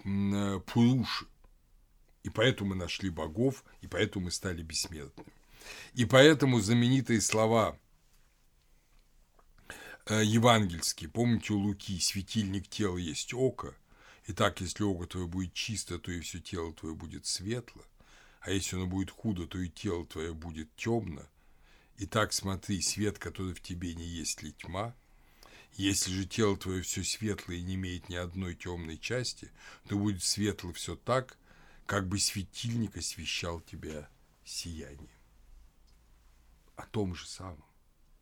Пуруши. 0.03 1.25
И 2.23 2.29
поэтому 2.29 2.71
мы 2.71 2.75
нашли 2.75 3.09
богов, 3.09 3.63
и 3.81 3.87
поэтому 3.87 4.25
мы 4.25 4.31
стали 4.31 4.63
бессмертными. 4.63 5.31
И 5.93 6.05
поэтому 6.05 6.59
знаменитые 6.59 7.21
слова 7.21 7.77
э, 10.05 10.23
евангельские, 10.23 11.09
помните 11.09 11.53
у 11.53 11.59
Луки, 11.59 11.99
светильник 11.99 12.67
тела 12.67 12.97
есть 12.97 13.33
око, 13.33 13.75
и 14.25 14.33
так, 14.33 14.61
если 14.61 14.83
око 14.83 15.05
твое 15.05 15.27
будет 15.27 15.53
чисто, 15.53 15.99
то 15.99 16.11
и 16.11 16.21
все 16.21 16.39
тело 16.39 16.73
твое 16.73 16.95
будет 16.95 17.25
светло 17.25 17.83
а 18.43 18.51
если 18.51 18.75
оно 18.75 18.87
будет 18.87 19.09
худо, 19.09 19.47
то 19.47 19.57
и 19.57 19.69
тело 19.69 20.05
твое 20.05 20.33
будет 20.33 20.75
темно. 20.75 21.23
И 21.97 22.05
так 22.05 22.33
смотри, 22.33 22.81
свет, 22.81 23.17
который 23.17 23.53
в 23.53 23.61
тебе 23.61 23.95
не 23.95 24.05
есть 24.05 24.43
ли 24.43 24.51
тьма, 24.51 24.95
если 25.75 26.11
же 26.11 26.25
тело 26.25 26.57
твое 26.57 26.81
все 26.81 27.03
светлое 27.03 27.57
и 27.57 27.61
не 27.61 27.75
имеет 27.75 28.09
ни 28.09 28.15
одной 28.15 28.55
темной 28.55 28.97
части, 28.97 29.49
то 29.87 29.97
будет 29.97 30.23
светло 30.23 30.73
все 30.73 30.95
так, 30.95 31.37
как 31.85 32.07
бы 32.07 32.19
светильник 32.19 32.97
освещал 32.97 33.61
тебя 33.61 34.09
сиянием. 34.43 35.09
О 36.75 36.85
том 36.85 37.15
же 37.15 37.27
самом, 37.27 37.65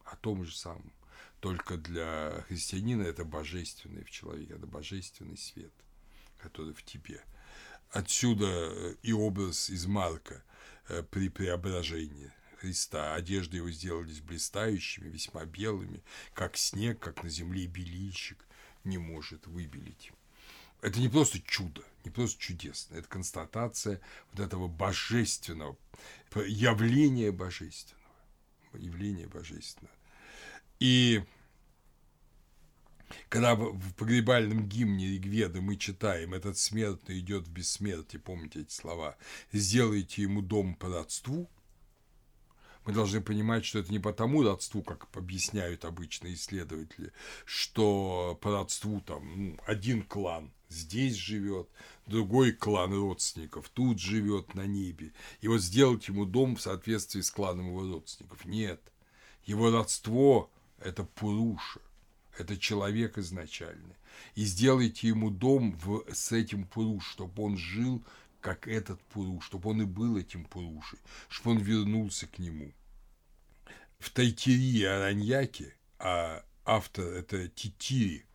о 0.03 0.15
том 0.15 0.43
же 0.43 0.55
самом. 0.55 0.93
Только 1.39 1.77
для 1.77 2.43
христианина 2.47 3.03
это 3.03 3.23
божественный 3.25 4.03
в 4.03 4.11
человеке, 4.11 4.53
это 4.53 4.67
божественный 4.67 5.38
свет, 5.38 5.73
который 6.38 6.73
в 6.73 6.83
тебе– 6.83 7.23
Отсюда 7.91 8.45
э, 8.47 8.95
и 9.03 9.11
образ 9.11 9.69
из 9.69 9.85
Марка 9.85 10.41
э, 10.88 11.03
при 11.03 11.27
преображении 11.27 12.31
Христа. 12.57 13.15
Одежды 13.15 13.57
его 13.57 13.69
сделались 13.69 14.21
блистающими, 14.21 15.09
весьма 15.09 15.43
белыми, 15.43 16.01
как 16.33 16.55
снег, 16.55 16.99
как 16.99 17.21
на 17.21 17.29
земле 17.29 17.67
белильщик 17.67 18.45
не 18.85 18.97
может 18.97 19.45
выбелить. 19.45 20.13
Это 20.81 20.99
не 20.99 21.09
просто 21.09 21.39
чудо, 21.39 21.83
не 22.03 22.11
просто 22.11 22.41
чудесно, 22.41 22.95
это 22.95 23.07
констатация 23.07 24.01
вот 24.31 24.45
этого 24.45 24.67
божественного, 24.67 25.77
явления 26.35 27.31
божественного, 27.31 28.05
явления 28.73 29.27
божественного. 29.27 29.93
И 30.79 31.23
когда 33.29 33.55
в 33.55 33.93
погребальном 33.93 34.67
гимне 34.67 35.07
Ригведа 35.07 35.61
мы 35.61 35.75
читаем 35.75 36.33
«Этот 36.33 36.57
смертный 36.57 37.19
идет 37.19 37.47
в 37.47 37.51
бессмертие», 37.51 38.19
помните 38.19 38.61
эти 38.61 38.73
слова, 38.73 39.17
«Сделайте 39.51 40.23
ему 40.23 40.41
дом 40.41 40.73
по 40.75 40.89
родству», 40.89 41.49
мы 42.85 42.93
должны 42.93 43.21
понимать, 43.21 43.63
что 43.63 43.77
это 43.77 43.91
не 43.91 43.99
по 43.99 44.11
тому 44.11 44.41
родству, 44.41 44.81
как 44.81 45.07
объясняют 45.15 45.85
обычные 45.85 46.33
исследователи, 46.33 47.11
что 47.45 48.39
по 48.41 48.51
родству 48.51 49.01
там 49.01 49.49
ну, 49.49 49.57
один 49.67 50.01
клан 50.01 50.51
здесь 50.72 51.15
живет, 51.15 51.69
другой 52.06 52.52
клан 52.52 52.93
родственников 52.93 53.69
тут 53.69 53.99
живет 53.99 54.53
на 54.53 54.65
небе, 54.65 55.14
и 55.39 55.48
вот 55.48 55.61
сделать 55.61 56.07
ему 56.07 56.26
дом 56.26 56.56
в 56.56 56.61
соответствии 56.61 57.22
с 57.22 57.31
кланом 57.31 57.68
его 57.68 57.81
родственников. 57.81 58.45
Нет, 58.45 58.81
его 59.45 59.72
родство– 59.72 60.52
это 60.80 61.03
Пуруша, 61.03 61.81
это 62.38 62.57
человек 62.57 63.18
изначальный. 63.18 63.95
И 64.35 64.43
сделайте 64.43 65.07
ему 65.07 65.30
дом 65.30 65.72
в, 65.73 66.03
с 66.11 66.31
этим 66.31 66.65
Пуруш, 66.65 67.07
чтобы 67.07 67.43
он 67.43 67.57
жил, 67.57 68.03
как 68.39 68.68
этот 68.68 69.02
Пуруш, 69.03 69.45
чтобы 69.45 69.69
он 69.69 69.81
и 69.84 69.85
был 69.85 70.18
этим 70.18 70.45
Пурушей, 70.45 70.99
чтобы 71.30 71.57
он 71.57 71.57
вернулся 71.64 72.27
к 72.27 72.39
нему. 72.39 72.73
В 73.99 74.10
Тайтири 74.10 74.84
Араньяке, 74.84 75.76
а 75.99 76.43
автор 76.65 77.06
это 77.06 77.48
Титири, 77.48 78.26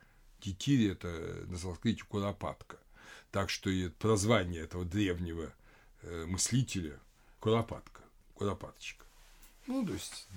Титири 0.41 0.89
это 0.93 1.09
на 1.49 1.59
санскрите 1.59 2.05
Куропатка, 2.05 2.79
Так 3.31 3.51
что 3.51 3.71
и 3.71 3.89
прозвание 3.89 4.63
этого 4.63 4.85
древнего 4.85 5.53
э, 6.03 6.25
мыслителя 6.27 7.01
Куропатка, 7.41 8.03
Куропаточка. 8.35 9.05
Ну, 9.67 9.85
то 9.85 9.93
есть 9.93 10.29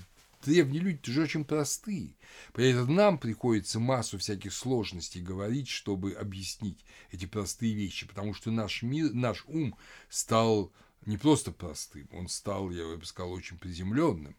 древние 0.44 0.82
люди 0.82 0.98
тоже 1.00 1.24
очень 1.24 1.46
простые. 1.46 2.16
Поэтому 2.54 2.92
нам 2.94 3.18
приходится 3.18 3.80
массу 3.80 4.18
всяких 4.18 4.54
сложностей 4.54 5.22
говорить, 5.22 5.68
чтобы 5.68 6.14
объяснить 6.14 6.84
эти 7.12 7.26
простые 7.26 7.74
вещи, 7.74 8.08
потому 8.08 8.34
что 8.34 8.52
наш 8.52 8.82
мир, 8.82 9.14
наш 9.14 9.46
ум 9.48 9.76
стал 10.10 10.72
не 11.06 11.18
просто 11.18 11.52
простым, 11.52 12.08
он 12.12 12.28
стал, 12.28 12.72
я 12.72 12.96
бы 12.96 13.06
сказал, 13.06 13.32
очень 13.32 13.58
приземленным. 13.58 14.36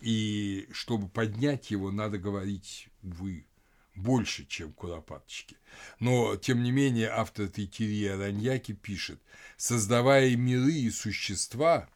И 0.00 0.68
чтобы 0.72 1.08
поднять 1.08 1.70
его, 1.70 1.90
надо 1.90 2.18
говорить 2.18 2.88
«вы», 3.02 3.46
больше, 3.94 4.44
чем 4.46 4.72
куропаточки. 4.72 5.56
Но, 6.00 6.36
тем 6.36 6.62
не 6.62 6.70
менее, 6.70 7.10
автор 7.10 7.48
Тейтерия 7.48 8.16
Раньяки 8.16 8.72
пишет, 8.72 9.20
создавая 9.56 10.34
миры 10.36 10.72
и 10.72 10.90
существа, 10.90 11.88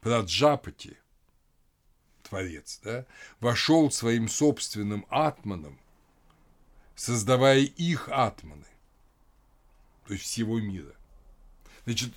Праджапати, 0.00 0.96
Творец, 2.22 2.80
да, 2.82 3.04
вошел 3.40 3.90
своим 3.90 4.28
собственным 4.28 5.04
атманом, 5.10 5.78
создавая 6.94 7.60
их 7.60 8.08
атманы, 8.08 8.66
то 10.06 10.14
есть 10.14 10.24
всего 10.24 10.58
мира. 10.58 10.94
Значит, 11.84 12.14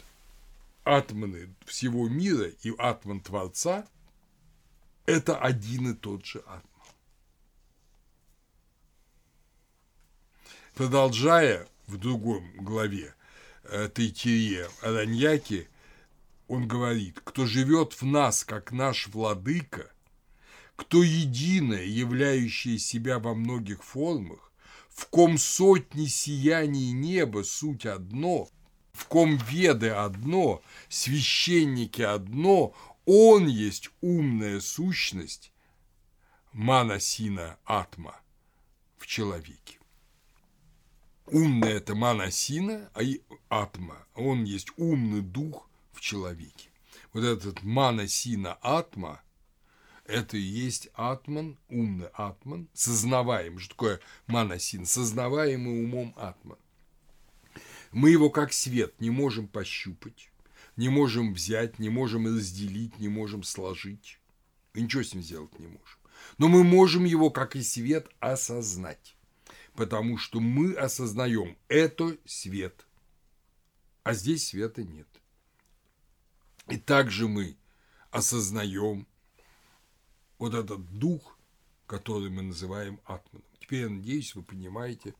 атманы 0.83 1.53
всего 1.65 2.07
мира 2.07 2.47
и 2.63 2.73
атман 2.77 3.19
Творца– 3.19 3.85
это 5.05 5.37
один 5.37 5.91
и 5.91 5.93
тот 5.93 6.25
же 6.25 6.39
атман. 6.39 6.72
Продолжая 10.73 11.67
в 11.85 11.97
другом 11.97 12.51
главе 12.57 13.13
э, 13.65 13.89
Тайтирия 13.93 14.67
Араньяки, 14.81 15.67
он 16.47 16.67
говорит, 16.67 17.21
кто 17.23 17.45
живет 17.45 17.93
в 17.93 18.03
нас, 18.03 18.43
как 18.43 18.71
наш 18.71 19.07
владыка, 19.07 19.91
кто 20.75 21.03
единое, 21.03 21.83
являющее 21.83 22.79
себя 22.79 23.19
во 23.19 23.35
многих 23.35 23.83
формах, 23.83 24.51
в 24.89 25.05
ком 25.09 25.37
сотни 25.37 26.07
сияний 26.07 26.91
неба 26.91 27.43
суть 27.43 27.85
одно, 27.85 28.49
в 28.93 29.05
ком 29.05 29.37
веды 29.37 29.89
одно, 29.89 30.63
священники 30.89 32.01
одно, 32.01 32.73
он 33.05 33.45
есть 33.45 33.91
умная 34.01 34.59
сущность 34.59 35.51
Манасина 36.51 37.57
Атма 37.63 38.19
в 38.97 39.05
человеке. 39.05 39.77
Умная– 41.27 41.73
это 41.77 41.95
Манасина, 41.95 42.89
а 42.93 43.03
и 43.03 43.21
Атма. 43.49 44.05
Он 44.15 44.43
есть 44.43 44.69
умный 44.77 45.21
дух 45.21 45.69
в 45.91 46.01
человеке. 46.01 46.69
Вот 47.13 47.23
этот 47.23 47.63
Манасина 47.63 48.57
Атма– 48.61 49.21
это 50.05 50.35
и 50.35 50.41
есть 50.41 50.89
атман, 50.95 51.57
умный 51.69 52.07
атман, 52.13 52.67
сознаваемый. 52.73 53.59
Что 53.59 53.69
такое 53.69 53.99
манасин? 54.27 54.85
Сознаваемый 54.85 55.83
умом 55.83 56.13
атман. 56.17 56.57
Мы 57.91 58.09
его 58.09 58.29
как 58.29 58.51
свет 58.51 58.99
не 58.99 59.11
можем 59.11 59.47
пощупать, 59.47 60.29
не 60.75 60.89
можем 60.89 61.33
взять, 61.33 61.79
не 61.79 61.89
можем 61.89 62.25
разделить, 62.25 62.99
не 62.99 63.07
можем 63.07 63.43
сложить. 63.43 64.19
ничего 64.73 65.03
с 65.03 65.13
ним 65.13 65.23
сделать 65.23 65.57
не 65.59 65.67
можем. 65.67 65.99
Но 66.37 66.47
мы 66.47 66.63
можем 66.63 67.05
его, 67.05 67.29
как 67.29 67.55
и 67.55 67.61
свет, 67.61 68.09
осознать. 68.19 69.12
Потому 69.75 70.17
что 70.17 70.39
мы 70.39 70.73
осознаем, 70.73 71.57
это 71.67 72.17
свет. 72.25 72.85
А 74.03 74.13
здесь 74.13 74.47
света 74.47 74.83
нет. 74.83 75.07
И 76.67 76.77
также 76.77 77.27
мы 77.27 77.57
осознаем, 78.11 79.07
вот 80.37 80.53
этот 80.53 80.99
дух, 80.99 81.37
который 81.87 82.29
мы 82.29 82.41
называем 82.41 82.99
атманом. 83.05 83.47
Теперь, 83.59 83.81
я 83.81 83.89
надеюсь, 83.89 84.35
вы 84.35 84.43
понимаете, 84.43 85.15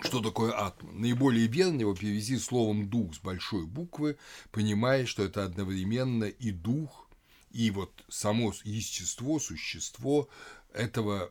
что 0.00 0.22
такое 0.22 0.52
атман. 0.52 1.00
Наиболее 1.00 1.46
верно 1.46 1.80
его 1.80 1.94
перевести 1.94 2.38
словом 2.38 2.88
«дух» 2.88 3.14
с 3.14 3.18
большой 3.18 3.66
буквы, 3.66 4.16
понимая, 4.50 5.06
что 5.06 5.22
это 5.22 5.44
одновременно 5.44 6.24
и 6.24 6.50
дух, 6.50 7.10
и 7.50 7.70
вот 7.70 8.04
само 8.08 8.54
естество, 8.64 9.38
существо 9.38 10.28
этого 10.72 11.30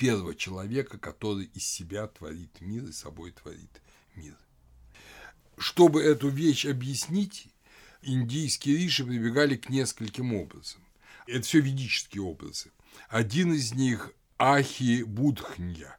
первого 0.00 0.34
человека, 0.34 0.96
который 0.96 1.44
из 1.52 1.66
себя 1.66 2.06
творит 2.06 2.62
мир 2.62 2.84
и 2.84 2.92
собой 2.92 3.32
творит 3.32 3.82
мир. 4.14 4.34
Чтобы 5.58 6.02
эту 6.02 6.30
вещь 6.30 6.64
объяснить, 6.64 7.48
индийские 8.00 8.78
риши 8.78 9.04
прибегали 9.04 9.56
к 9.56 9.68
нескольким 9.68 10.32
образом. 10.32 10.80
Это 11.26 11.42
все 11.42 11.60
ведические 11.60 12.22
образы. 12.22 12.70
Один 13.10 13.52
из 13.52 13.74
них– 13.74 14.12
Ахи 14.38 15.02
Будхнья, 15.02 15.98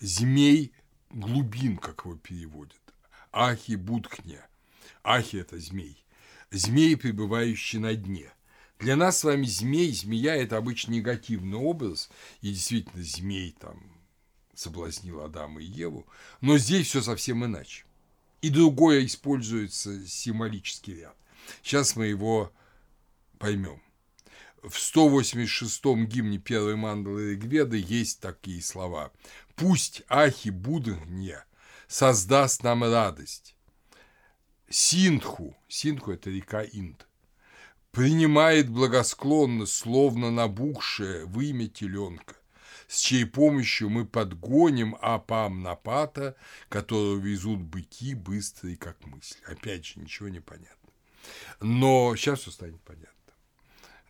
змей 0.00 0.72
глубин, 1.10 1.76
как 1.76 2.06
его 2.06 2.16
переводят. 2.16 2.82
Ахи 3.30 3.76
Будхня. 3.76 4.44
Ахи– 5.04 5.36
это 5.38 5.60
змей. 5.60 6.04
Змей, 6.50 6.96
пребывающий 6.96 7.78
на 7.78 7.94
дне. 7.94 8.32
Для 8.78 8.96
нас 8.96 9.18
с 9.18 9.24
вами 9.24 9.44
змей, 9.44 9.92
змея– 9.92 10.36
это 10.36 10.56
обычно 10.56 10.92
негативный 10.92 11.58
образ, 11.58 12.10
и 12.40 12.50
действительно 12.50 13.02
змей 13.02 13.56
там 13.58 13.92
соблазнил 14.54 15.20
Адама 15.20 15.60
и 15.60 15.66
Еву, 15.66 16.06
но 16.40 16.58
здесь 16.58 16.88
все 16.88 17.02
совсем 17.02 17.44
иначе. 17.44 17.84
И 18.40 18.50
другое 18.50 19.04
используется 19.04 20.06
символический 20.06 21.00
ряд. 21.00 21.16
Сейчас 21.62 21.96
мы 21.96 22.06
его 22.06 22.52
поймем 23.38 23.80
в 24.62 24.74
186-м 24.74 26.06
гимне 26.06 26.38
первой 26.38 26.76
мандалы 26.76 27.32
Ригведы 27.32 27.82
есть 27.84 28.20
такие 28.20 28.62
слова. 28.62 29.12
«Пусть 29.54 30.02
Ахи 30.08 30.50
Будхня 30.50 31.44
создаст 31.86 32.62
нам 32.62 32.84
радость. 32.84 33.54
Синдху, 34.68 35.56
Синдху– 35.68 36.12
это 36.12 36.30
река 36.30 36.62
Инд, 36.62 37.07
принимает 37.90 38.68
благосклонно, 38.68 39.66
словно 39.66 40.30
набухшее 40.30 41.24
вымя 41.26 41.68
теленка, 41.68 42.36
с 42.86 43.00
чьей 43.00 43.26
помощью 43.26 43.90
мы 43.90 44.06
подгоним 44.06 44.96
Апам 45.00 45.62
Напата, 45.62 46.36
которого 46.68 47.18
везут 47.18 47.60
быки 47.60 48.14
быстрые, 48.14 48.76
как 48.76 49.04
мысль. 49.06 49.38
Опять 49.46 49.86
же, 49.86 50.00
ничего 50.00 50.28
не 50.28 50.40
понятно. 50.40 50.90
Но 51.60 52.14
сейчас 52.16 52.40
все 52.40 52.50
станет 52.50 52.80
понятно. 52.82 53.12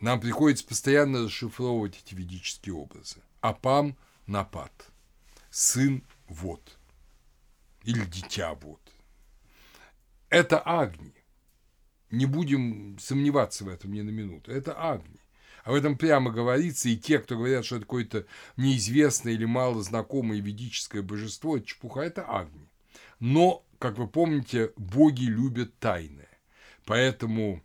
Нам 0.00 0.20
приходится 0.20 0.64
постоянно 0.64 1.24
расшифровывать 1.24 2.00
эти 2.04 2.14
ведические 2.14 2.74
образы. 2.74 3.16
Апам– 3.40 3.96
напад, 4.26 4.72
сын– 5.50 6.04
вот, 6.28 6.78
или 7.82 8.04
дитя– 8.04 8.54
вот. 8.62 8.80
Это 10.28 10.60
Агни. 10.60 11.17
Не 12.10 12.26
будем 12.26 12.98
сомневаться 12.98 13.64
в 13.64 13.68
этом 13.68 13.92
ни 13.92 14.00
на 14.00 14.10
минуту. 14.10 14.50
Это 14.50 14.72
Агни. 14.72 15.20
Об 15.64 15.74
этом 15.74 15.98
прямо 15.98 16.30
говорится, 16.30 16.88
и 16.88 16.96
те, 16.96 17.18
кто 17.18 17.36
говорят, 17.36 17.64
что 17.64 17.76
это 17.76 17.84
какое-то 17.84 18.26
неизвестное 18.56 19.34
или 19.34 19.44
мало 19.44 19.82
знакомое 19.82 20.40
ведическое 20.40 21.02
божество, 21.02 21.58
это 21.58 21.66
чепуха, 21.66 22.00
это 22.00 22.24
Агни. 22.24 22.70
Но, 23.20 23.66
как 23.78 23.98
вы 23.98 24.08
помните, 24.08 24.72
боги 24.76 25.24
любят 25.24 25.78
тайное. 25.78 26.28
Поэтому 26.86 27.62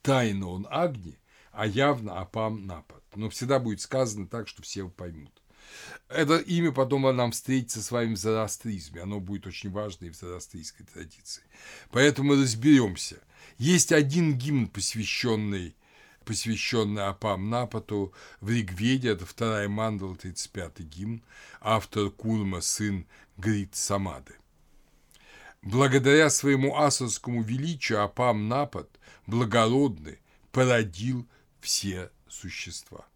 тайно 0.00 0.48
он 0.48 0.66
Агни, 0.70 1.18
а 1.52 1.66
явно 1.66 2.18
Апам 2.18 2.66
Напад. 2.66 3.02
Но 3.14 3.28
всегда 3.28 3.58
будет 3.58 3.82
сказано 3.82 4.26
так, 4.26 4.48
что 4.48 4.62
все 4.62 4.88
поймут. 4.88 5.33
Это 6.08 6.38
имя 6.38 6.72
потом 6.72 7.02
нам 7.16 7.32
встретится 7.32 7.82
с 7.82 7.90
вами 7.90 8.14
в 8.14 8.18
зороастризме. 8.18 9.02
Оно 9.02 9.20
будет 9.20 9.46
очень 9.46 9.70
важно 9.70 10.06
и 10.06 10.10
в 10.10 10.16
зороастрийской 10.16 10.86
традиции. 10.86 11.42
Поэтому 11.90 12.34
разберемся. 12.34 13.16
Есть 13.58 13.92
один 13.92 14.36
гимн, 14.36 14.68
посвященный 14.68 15.74
посвященный 16.24 17.06
Апам 17.06 17.50
Напату 17.50 18.12
в 18.40 18.50
Ригведе, 18.50 19.10
это 19.10 19.26
вторая 19.26 19.68
мандала, 19.68 20.14
35-й 20.14 20.84
гимн, 20.84 21.22
автор 21.60 22.10
Курма, 22.10 22.60
сын 22.60 23.06
Грит 23.36 23.74
Самады. 23.74 24.34
Благодаря 25.62 26.28
своему 26.30 26.76
асурскому 26.76 27.42
величию 27.42 28.02
Апам 28.02 28.48
Напад, 28.48 28.88
благородный, 29.26 30.20
породил 30.52 31.26
все 31.60 32.10
существа. 32.28 33.06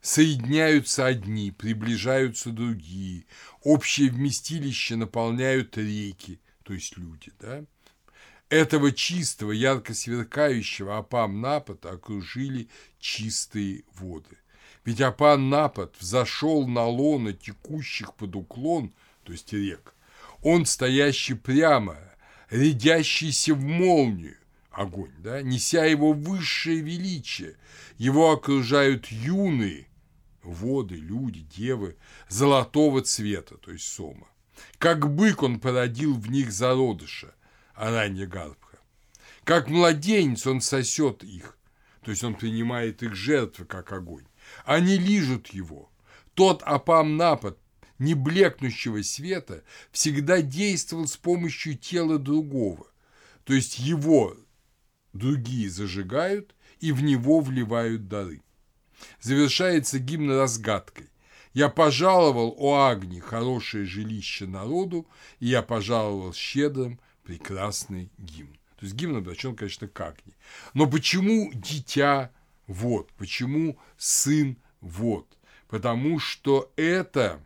Соединяются 0.00 1.06
одни, 1.06 1.50
приближаются 1.50 2.50
другие, 2.50 3.26
общее 3.62 4.10
вместилище 4.10 4.96
наполняют 4.96 5.76
реки, 5.76 6.40
то 6.62 6.72
есть 6.72 6.96
люди, 6.96 7.32
да? 7.38 7.64
Этого 8.48 8.92
чистого, 8.92 9.52
ярко 9.52 9.94
сверкающего 9.94 10.98
Апам 10.98 11.40
Напада 11.40 11.90
окружили 11.90 12.68
чистые 12.98 13.84
воды. 13.94 14.38
Ведь 14.84 15.00
Апан 15.02 15.50
напад 15.50 15.94
взошел 15.98 16.66
на 16.66 16.86
лоно 16.86 17.32
текущих 17.32 18.14
под 18.14 18.34
уклон, 18.34 18.92
то 19.24 19.32
есть 19.32 19.52
рек, 19.52 19.94
он 20.42 20.64
стоящий 20.64 21.34
прямо, 21.34 21.98
рядящийся 22.48 23.54
в 23.54 23.62
молнию, 23.62 24.36
огонь, 24.70 25.12
да, 25.18 25.42
неся 25.42 25.84
его 25.84 26.12
высшее 26.12 26.80
величие. 26.80 27.56
Его 27.98 28.32
окружают 28.32 29.08
юные 29.08 29.86
воды, 30.42 30.96
люди, 30.96 31.40
девы 31.40 31.96
золотого 32.28 33.02
цвета, 33.02 33.56
то 33.56 33.70
есть 33.70 33.86
сома. 33.86 34.28
Как 34.78 35.12
бык 35.12 35.42
он 35.42 35.60
породил 35.60 36.14
в 36.14 36.30
них 36.30 36.52
зародыша, 36.52 37.34
Аранья 37.74 38.26
Гарбха. 38.26 38.78
Как 39.44 39.68
младенец 39.68 40.46
он 40.46 40.60
сосет 40.60 41.24
их, 41.24 41.58
то 42.02 42.10
есть 42.10 42.24
он 42.24 42.34
принимает 42.34 43.02
их 43.02 43.14
жертвы, 43.14 43.64
как 43.64 43.92
огонь. 43.92 44.26
Они 44.64 44.98
лижут 44.98 45.48
его. 45.48 45.90
Тот 46.34 46.62
апам 46.62 47.16
напад, 47.16 47.58
не 47.98 48.14
блекнущего 48.14 49.02
света, 49.02 49.62
всегда 49.92 50.42
действовал 50.42 51.06
с 51.06 51.16
помощью 51.16 51.76
тела 51.76 52.18
другого. 52.18 52.86
То 53.44 53.54
есть 53.54 53.78
его 53.78 54.36
другие 55.12 55.68
зажигают 55.68 56.54
и 56.80 56.92
в 56.92 57.02
него 57.02 57.40
вливают 57.40 58.08
дары. 58.08 58.42
Завершается 59.20 59.98
гимн 59.98 60.32
разгадкой. 60.32 61.08
Я 61.52 61.68
пожаловал, 61.68 62.54
о 62.58 62.86
Агни, 62.86 63.18
хорошее 63.18 63.84
жилище 63.84 64.46
народу, 64.46 65.06
и 65.40 65.48
я 65.48 65.62
пожаловал 65.62 66.32
щедрым 66.32 67.00
прекрасный 67.24 68.10
гимн. 68.18 68.54
То 68.78 68.86
есть 68.86 68.94
гимн 68.94 69.16
обращен, 69.16 69.56
конечно, 69.56 69.88
к 69.88 70.00
Агни. 70.00 70.34
Но 70.74 70.88
почему 70.88 71.50
дитя 71.52 72.30
вот? 72.66 73.10
Почему 73.18 73.78
сын 73.98 74.56
вот? 74.80 75.26
Потому 75.68 76.18
что 76.18 76.72
это 76.76 77.40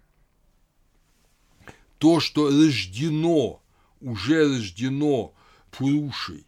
то, 1.98 2.20
что 2.20 2.48
рождено, 2.48 3.62
уже 4.00 4.44
рождено 4.44 5.34
Пурушей. 5.70 6.46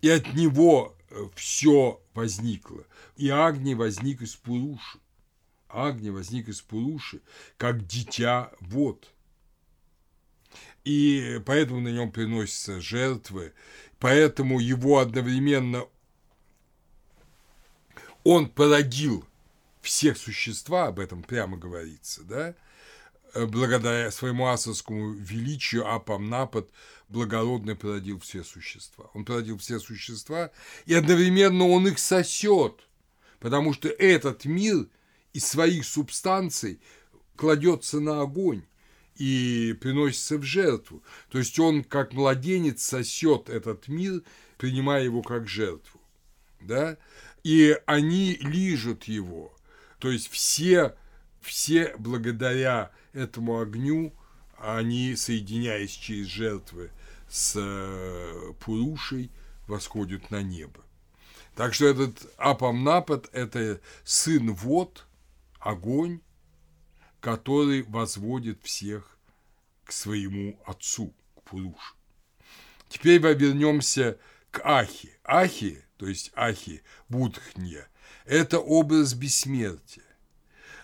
И 0.00 0.08
от 0.08 0.32
него 0.34 0.96
э, 1.10 1.28
все 1.34 2.00
возникло. 2.14 2.84
И 3.16 3.28
Агни 3.28 3.74
возник 3.74 4.22
из 4.22 4.36
Пуруши. 4.36 4.98
Агни 5.68 6.10
возник 6.10 6.48
из 6.48 6.60
Пуруши, 6.60 7.20
как 7.56 7.86
дитя 7.86 8.52
вот. 8.60 9.12
И 10.84 11.40
поэтому 11.44 11.80
на 11.80 11.88
нем 11.88 12.12
приносятся 12.12 12.80
жертвы, 12.80 13.52
поэтому 13.98 14.60
его 14.60 14.98
одновременно 15.00 15.84
он 18.22 18.48
породил 18.48 19.24
всех 19.82 20.16
существа, 20.16 20.88
об 20.88 21.00
этом 21.00 21.22
прямо 21.22 21.56
говорится, 21.56 22.22
да, 22.24 22.54
э, 23.34 23.46
благодаря 23.46 24.10
своему 24.10 24.48
асовскому 24.48 25.14
величию 25.14 25.86
Апам-Напад 25.86 26.68
благородно 27.08 27.76
породил 27.76 28.20
все 28.20 28.44
существа. 28.44 29.10
Он 29.14 29.24
породил 29.24 29.58
все 29.58 29.78
существа, 29.78 30.50
и 30.86 30.94
одновременно 30.94 31.66
он 31.68 31.88
их 31.88 31.98
сосет, 31.98 32.85
потому 33.40 33.72
что 33.72 33.88
этот 33.88 34.44
мир 34.44 34.88
из 35.32 35.46
своих 35.46 35.84
субстанций 35.84 36.80
кладется 37.36 38.00
на 38.00 38.22
огонь 38.22 38.62
и 39.16 39.76
приносится 39.80 40.38
в 40.38 40.42
жертву. 40.42 41.02
То 41.30 41.38
есть 41.38 41.58
он, 41.58 41.84
как 41.84 42.12
младенец, 42.12 42.82
сосет 42.82 43.48
этот 43.48 43.88
мир, 43.88 44.22
принимая 44.58 45.04
его 45.04 45.22
как 45.22 45.48
жертву. 45.48 46.00
Да? 46.60 46.96
И 47.42 47.78
они 47.86 48.36
лижут 48.40 49.04
его. 49.04 49.54
То 49.98 50.10
есть 50.10 50.28
все, 50.30 50.94
все 51.40 51.94
благодаря 51.98 52.90
этому 53.12 53.60
огню, 53.60 54.12
они, 54.58 55.16
соединяясь 55.16 55.90
через 55.90 56.26
жертвы 56.26 56.90
с 57.28 57.54
э, 57.56 58.52
Пурушей, 58.60 59.30
восходят 59.66 60.30
на 60.30 60.42
небо. 60.42 60.85
Так 61.56 61.72
что 61.72 61.86
этот 61.86 62.30
Апамнапад– 62.36 63.30
это 63.32 63.80
сын 64.04 64.52
вод, 64.52 65.06
огонь, 65.58 66.20
который 67.20 67.82
возводит 67.82 68.62
всех 68.62 69.18
к 69.84 69.90
своему 69.90 70.60
отцу, 70.66 71.14
к 71.34 71.42
Пурушу. 71.44 71.94
Теперь 72.90 73.20
мы 73.20 73.32
вернемся 73.32 74.18
к 74.50 74.60
Ахи. 74.64 75.18
Ахи, 75.24 75.82
то 75.96 76.06
есть 76.06 76.30
Ахи 76.34 76.82
Будхнья, 77.08 77.88
это 78.26 78.58
образ 78.58 79.14
бессмертия, 79.14 80.04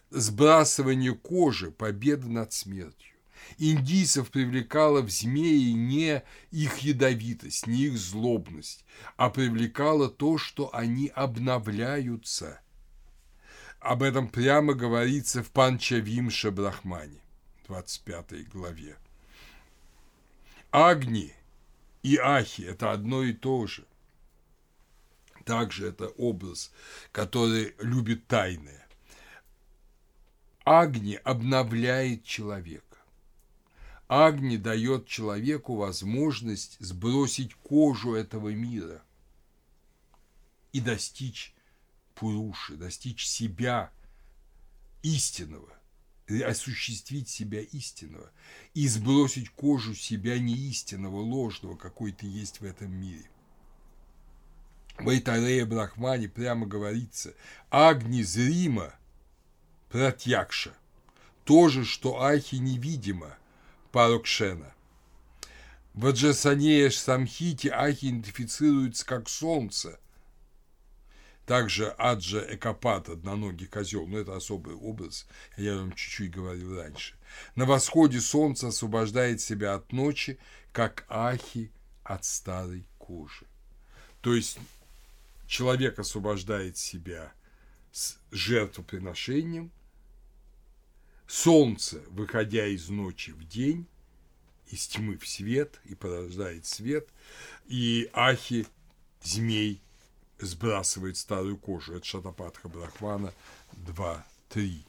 сбрасывание 0.09 1.15
кожи, 1.15 1.70
победа 1.70 2.28
над 2.28 2.55
смертью. 2.55 3.11
Индийцев 3.59 4.31
привлекала 4.31 5.02
в 5.02 5.10
змеи 5.10 5.73
не 5.73 6.23
их 6.51 6.78
ядовитость, 6.78 7.66
не 7.66 7.85
их 7.85 7.97
злобность, 7.97 8.85
а 9.16 9.31
привлекало 9.31 10.09
то, 10.09 10.39
что 10.39 10.74
они 10.74 11.09
обновляются. 11.09 12.60
Об 13.81 14.02
этом 14.02 14.28
прямо 14.28 14.74
говорится 14.74 15.43
в 15.43 15.51
Панчавимша 15.51 16.51
Брахмане, 16.51 17.20
25 17.66 18.48
главе. 18.48 18.97
Агни 20.70 21.35
и 22.02 22.16
Ахи– 22.16 22.62
это 22.62 22.93
одно 22.93 23.23
и 23.23 23.32
то 23.32 23.66
же. 23.66 23.85
Также 25.44 25.89
это 25.89 26.09
образ, 26.09 26.73
который 27.10 27.74
любит 27.78 28.27
тайное. 28.27 28.86
Агни 30.64 31.14
обновляет 31.24 32.24
человека. 32.24 32.91
Агни 34.14 34.59
дает 34.59 35.06
человеку 35.06 35.74
возможность 35.74 36.76
сбросить 36.80 37.55
кожу 37.55 38.12
этого 38.12 38.51
мира 38.51 39.02
и 40.74 40.80
достичь 40.80 41.55
Пуруши, 42.14 42.76
достичь 42.76 43.26
себя 43.26 43.90
истинного, 45.02 45.72
осуществить 46.28 47.30
себя 47.30 47.62
истинного 47.62 48.30
и 48.74 48.86
сбросить 48.86 49.48
кожу 49.48 49.94
себя 49.94 50.39
неистинного, 50.39 51.16
ложного, 51.16 51.74
какой 51.74 52.12
ты 52.12 52.26
есть 52.26 52.60
в 52.60 52.64
этом 52.66 52.93
мире. 52.93 53.30
В 54.98 55.09
Айтарея 55.09 55.64
Брахмане 55.64 56.28
прямо 56.28 56.66
говорится 56.66 57.32
«Агни 57.70 58.20
зримо 58.20 58.94
пратьякша»– 59.89 60.74
то 61.44 61.70
же, 61.70 61.86
что 61.86 62.20
Ахи 62.20 62.56
невидимо– 62.56 63.39
Парокшена. 63.93 64.73
В 65.93 66.06
Аджасанея 66.06 66.89
Самхите 66.89 67.70
Ахи 67.70 68.06
идентифицируется 68.06 69.05
как 69.05 69.28
солнце. 69.28 70.01
Также 71.44 71.90
Аджа 71.98 72.43
Экопат, 72.55 73.10
одноногий 73.10 73.66
козел, 73.66 74.06
но 74.06 74.19
это 74.19 74.35
особый 74.35 74.74
образ, 74.74 75.27
я 75.59 75.77
вам 75.77 75.93
чуть-чуть 75.93 76.31
говорил 76.31 76.77
раньше. 76.77 77.14
На 77.55 77.66
восходе 77.66 78.20
солнце 78.20 78.69
освобождает 78.69 79.43
себя 79.43 79.74
от 79.74 79.93
ночи, 79.93 80.39
как 80.73 81.05
Ахи 81.09 81.70
от 82.02 82.24
старой 82.24 82.86
кожи. 82.97 83.44
То 84.23 84.35
есть 84.35 84.59
человек 85.47 85.98
освобождает 85.98 86.78
себя 86.78 87.32
с 87.90 88.16
жертвоприношением– 88.31 89.70
Солнце, 91.32 92.02
выходя 92.10 92.66
из 92.66 92.90
ночи 92.90 93.30
в 93.30 93.48
день, 93.48 93.86
из 94.66 94.86
тьмы 94.86 95.16
в 95.16 95.26
свет 95.26 95.80
и 95.86 95.94
порождает 95.94 96.66
свет, 96.66 97.09
и 97.68 98.10
Ахи, 98.12 98.66
змей, 99.22 99.80
сбрасывает 100.38 101.16
старую 101.16 101.56
кожу. 101.56 101.94
Это 101.94 102.04
Шатапатха 102.04 102.68
Брахвана 102.68 103.32
2.3. 103.86 104.82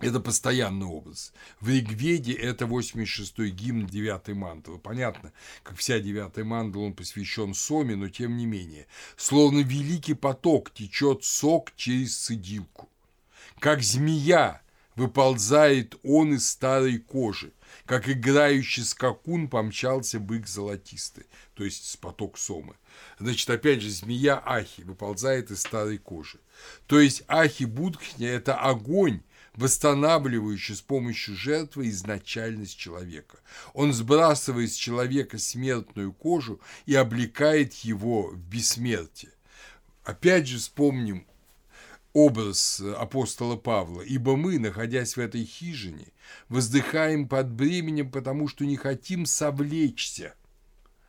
Это 0.00 0.20
постоянный 0.20 0.86
образ. 0.86 1.32
В 1.60 1.68
Ригведе 1.68 2.32
это 2.32 2.64
86-й 2.64 3.50
гимн 3.50 3.86
9 3.86 4.28
мантры. 4.34 4.78
Понятно, 4.78 5.32
как 5.62 5.76
вся 5.78 6.00
9 6.00 6.44
мандала, 6.44 6.82
он 6.82 6.94
посвящен 6.94 7.54
Соме, 7.54 7.94
но 7.96 8.08
тем 8.08 8.36
не 8.36 8.44
менее. 8.44 8.86
Словно 9.16 9.60
великий 9.60 10.14
поток 10.14 10.72
течет 10.74 11.24
сок 11.24 11.72
через 11.76 12.16
цедилку. 12.16 12.88
Как 13.60 13.82
змея 13.82 14.62
выползает 14.96 15.96
он 16.02 16.34
из 16.34 16.48
старой 16.48 16.98
кожи, 16.98 17.52
как 17.84 18.08
играющий 18.08 18.84
скакун 18.84 19.48
помчался 19.48 20.20
бык 20.20 20.46
золотистый, 20.46 21.26
то 21.54 21.64
есть 21.64 21.88
с 21.90 21.96
поток 21.96 22.38
Сомы. 22.38 22.76
Значит, 23.18 23.48
опять 23.50 23.80
же, 23.80 23.90
змея 23.90 24.42
Ахи 24.44 24.82
выползает 24.82 25.50
из 25.50 25.60
старой 25.60 25.98
кожи. 25.98 26.38
То 26.86 27.00
есть 27.00 27.22
Ахи 27.26 27.64
Будхня– 27.64 28.28
это 28.30 28.56
огонь, 28.56 29.22
восстанавливающий 29.56 30.74
с 30.74 30.80
помощью 30.80 31.36
жертвы 31.36 31.88
изначальность 31.88 32.76
человека. 32.76 33.38
Он 33.72 33.92
сбрасывает 33.92 34.72
с 34.72 34.76
человека 34.76 35.38
смертную 35.38 36.12
кожу 36.12 36.60
и 36.86 36.94
облекает 36.94 37.74
его 37.74 38.28
в 38.28 38.38
бессмертие. 38.38 39.32
Опять 40.04 40.48
же 40.48 40.58
вспомним 40.58 41.26
образ 42.12 42.80
апостола 42.80 43.56
Павла, 43.56 44.02
ибо 44.02 44.36
мы, 44.36 44.58
находясь 44.58 45.16
в 45.16 45.20
этой 45.20 45.44
хижине, 45.44 46.08
воздыхаем 46.48 47.28
под 47.28 47.50
бременем, 47.50 48.10
потому 48.10 48.48
что 48.48 48.64
не 48.64 48.76
хотим 48.76 49.26
совлечься, 49.26 50.34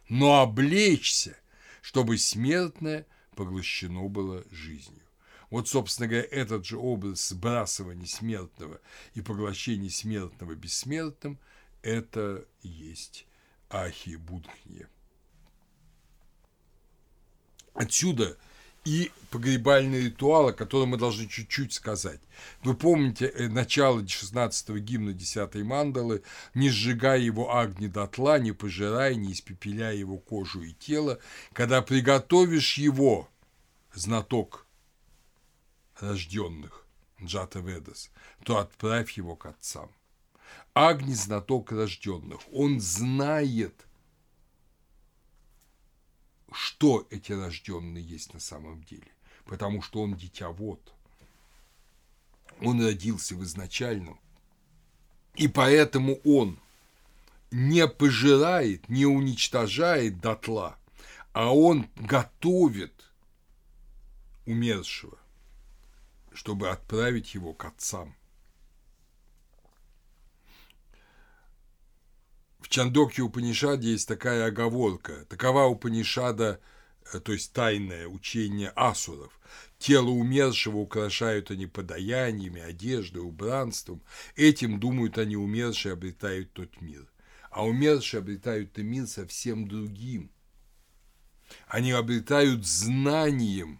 но 0.09 0.41
облечься, 0.41 1.38
чтобы 1.81 2.17
смертное 2.17 3.05
поглощено 3.35 4.07
было 4.07 4.43
жизнью. 4.51 5.05
Вот, 5.56 5.69
собственно 5.69 6.10
говоря, 6.10 6.27
этот 6.32 6.65
же 6.65 6.77
образ 6.77 7.30
сбрасывания 7.30 8.07
смертного 8.07 8.82
и 9.14 9.22
поглощения 9.22 9.90
смертного 9.90 10.53
бессмертным– 10.53 11.40
это 11.82 12.45
есть 12.61 13.26
ахи 13.69 14.18
будхния. 14.18 14.90
Отсюда 17.73 18.38
и 18.84 19.14
погребальный 19.32 20.03
ритуал, 20.07 20.49
о 20.49 20.53
котором 20.53 20.90
мы 20.90 20.98
должны 20.98 21.26
чуть-чуть 21.26 21.72
сказать. 21.72 22.19
Вы 22.61 22.76
помните 22.76 23.27
э, 23.27 23.48
начало 23.48 24.02
16-го 24.02 24.77
гимна 24.80 25.11
10-й 25.11 25.64
мандалы 25.64 26.22
«Не 26.53 26.69
сжигай 26.69 27.22
его 27.22 27.56
агни 27.56 27.88
дотла, 27.88 28.40
не 28.40 28.52
пожирай, 28.52 29.15
не 29.15 29.32
испепеляй 29.32 29.99
его 29.99 30.18
кожу 30.18 30.64
и 30.64 30.73
тело, 30.73 31.18
когда 31.53 31.82
приготовишь 31.82 32.77
его, 32.77 33.30
знаток 33.94 34.64
рожденных, 35.99 36.85
Джата 37.22 37.59
Ведас, 37.59 38.11
то 38.43 38.57
отправь 38.57 39.11
его 39.13 39.35
к 39.35 39.45
отцам». 39.45 39.91
Агни– 40.73 41.13
знаток 41.15 41.72
рожденных, 41.72 42.41
он 42.51 42.80
знает– 42.80 43.85
что 46.55 47.05
эти 47.09 47.34
рожденные 47.34 48.03
есть 48.03 48.34
на 48.34 48.39
самом 48.39 48.84
деле, 48.84 49.07
потому 49.45 49.81
что 49.81 50.01
он 50.01 50.15
дитя 50.15 50.49
вот. 50.49 50.93
Он 52.61 52.81
родился 52.81 53.35
в 53.35 53.43
изначальном, 53.43 54.19
и 55.35 55.49
поэтому 55.49 56.15
он 56.23 56.57
не 57.51 57.88
пожирает, 57.88 58.88
не 58.88 59.05
уничтожает 59.05 60.22
дотла, 60.22 60.77
а 61.34 61.53
он 61.53 61.89
готовит 61.97 62.93
умершего, 64.45 65.17
чтобы 66.35 66.69
отправить 66.69 67.33
его 67.33 67.53
к 67.53 67.65
отцам– 67.65 68.15
В 72.65 72.67
Чандокье 72.67 73.23
Упанишаде 73.23 73.91
есть 73.91 74.07
такая 74.07 74.47
оговорка. 74.47 75.23
Такова 75.29 75.65
Упанишада, 75.65 76.59
э, 77.13 77.19
то 77.19 77.31
есть 77.31 77.53
тайное 77.53 78.07
учение 78.07 78.73
асуров. 78.75 79.39
Тело 79.77 80.09
умершего 80.09 80.77
украшают 80.77 81.51
они 81.51 81.67
подаяниями, 81.67 82.59
одеждой, 82.59 83.19
убранством. 83.19 84.01
Этим, 84.35 84.79
думают 84.79 85.19
они, 85.19 85.35
умершие 85.35 85.93
обретают 85.93 86.53
тот 86.53 86.81
мир. 86.81 87.07
А 87.51 87.63
умершие 87.63 88.21
обретают 88.21 88.73
тот 88.73 88.83
мир 88.83 89.05
совсем 89.05 89.67
другим. 89.67 90.31
Они 91.67 91.91
обретают 91.91 92.65
знанием 92.65 93.79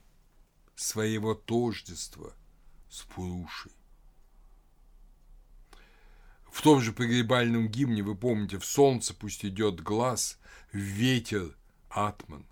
своего 0.76 1.34
тождества 1.34 2.36
с 2.96 3.02
Пурушей. 3.04 3.74
В 6.50 6.62
том 6.62 6.80
же 6.80 6.94
погребальном 6.94 7.68
гимне, 7.68 8.02
вы 8.02 8.16
помните, 8.16 8.58
в 8.58 8.66
солнце 8.66 9.14
пусть 9.14 9.44
идет 9.44 9.82
глаз, 9.82 10.40
в 10.72 10.78
ветер 10.78 11.54
атман. 11.90 12.46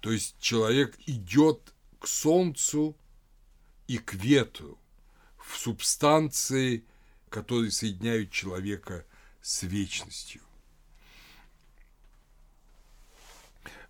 То 0.00 0.10
есть 0.10 0.36
человек 0.40 0.98
идет 1.06 1.72
к 2.00 2.08
солнцу 2.08 2.96
и 3.86 3.98
к 3.98 4.14
ветру, 4.14 4.76
в 5.36 5.56
субстанции, 5.56 6.84
которые 7.28 7.70
соединяют 7.70 8.32
человека 8.32 9.06
с 9.40 9.62
вечностью. 9.62 10.42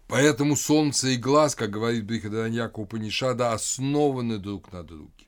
Поэтому 0.09 0.57
солнце 0.57 1.09
и 1.09 1.17
глаз, 1.17 1.55
как 1.55 1.71
говорит 1.71 2.07
Брихадараньяка 2.07 2.81
Упанишада, 2.81 3.53
основаны 3.53 4.39
друг 4.39 4.73
на 4.73 4.83
друге. 4.83 5.27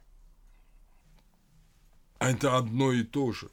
А 2.18 2.30
это 2.30 2.56
одно 2.56 2.90
и 2.92 3.02
то 3.04 3.30
же. 3.32 3.50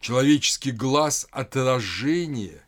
Человеческий 0.00 0.72
глаз– 0.72 1.28
отражение 1.30 2.64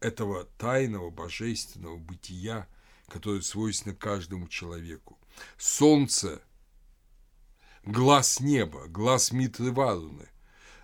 этого 0.00 0.44
тайного 0.56 1.10
божественного 1.10 1.98
бытия, 1.98 2.66
которое 3.08 3.42
свойственно 3.42 3.94
каждому 3.94 4.48
человеку. 4.48 5.18
Солнце– 5.58 6.40
глаз 7.84 8.40
неба, 8.40 8.86
глаз 8.88 9.32
Митры 9.32 9.70
Варуны 9.70 10.28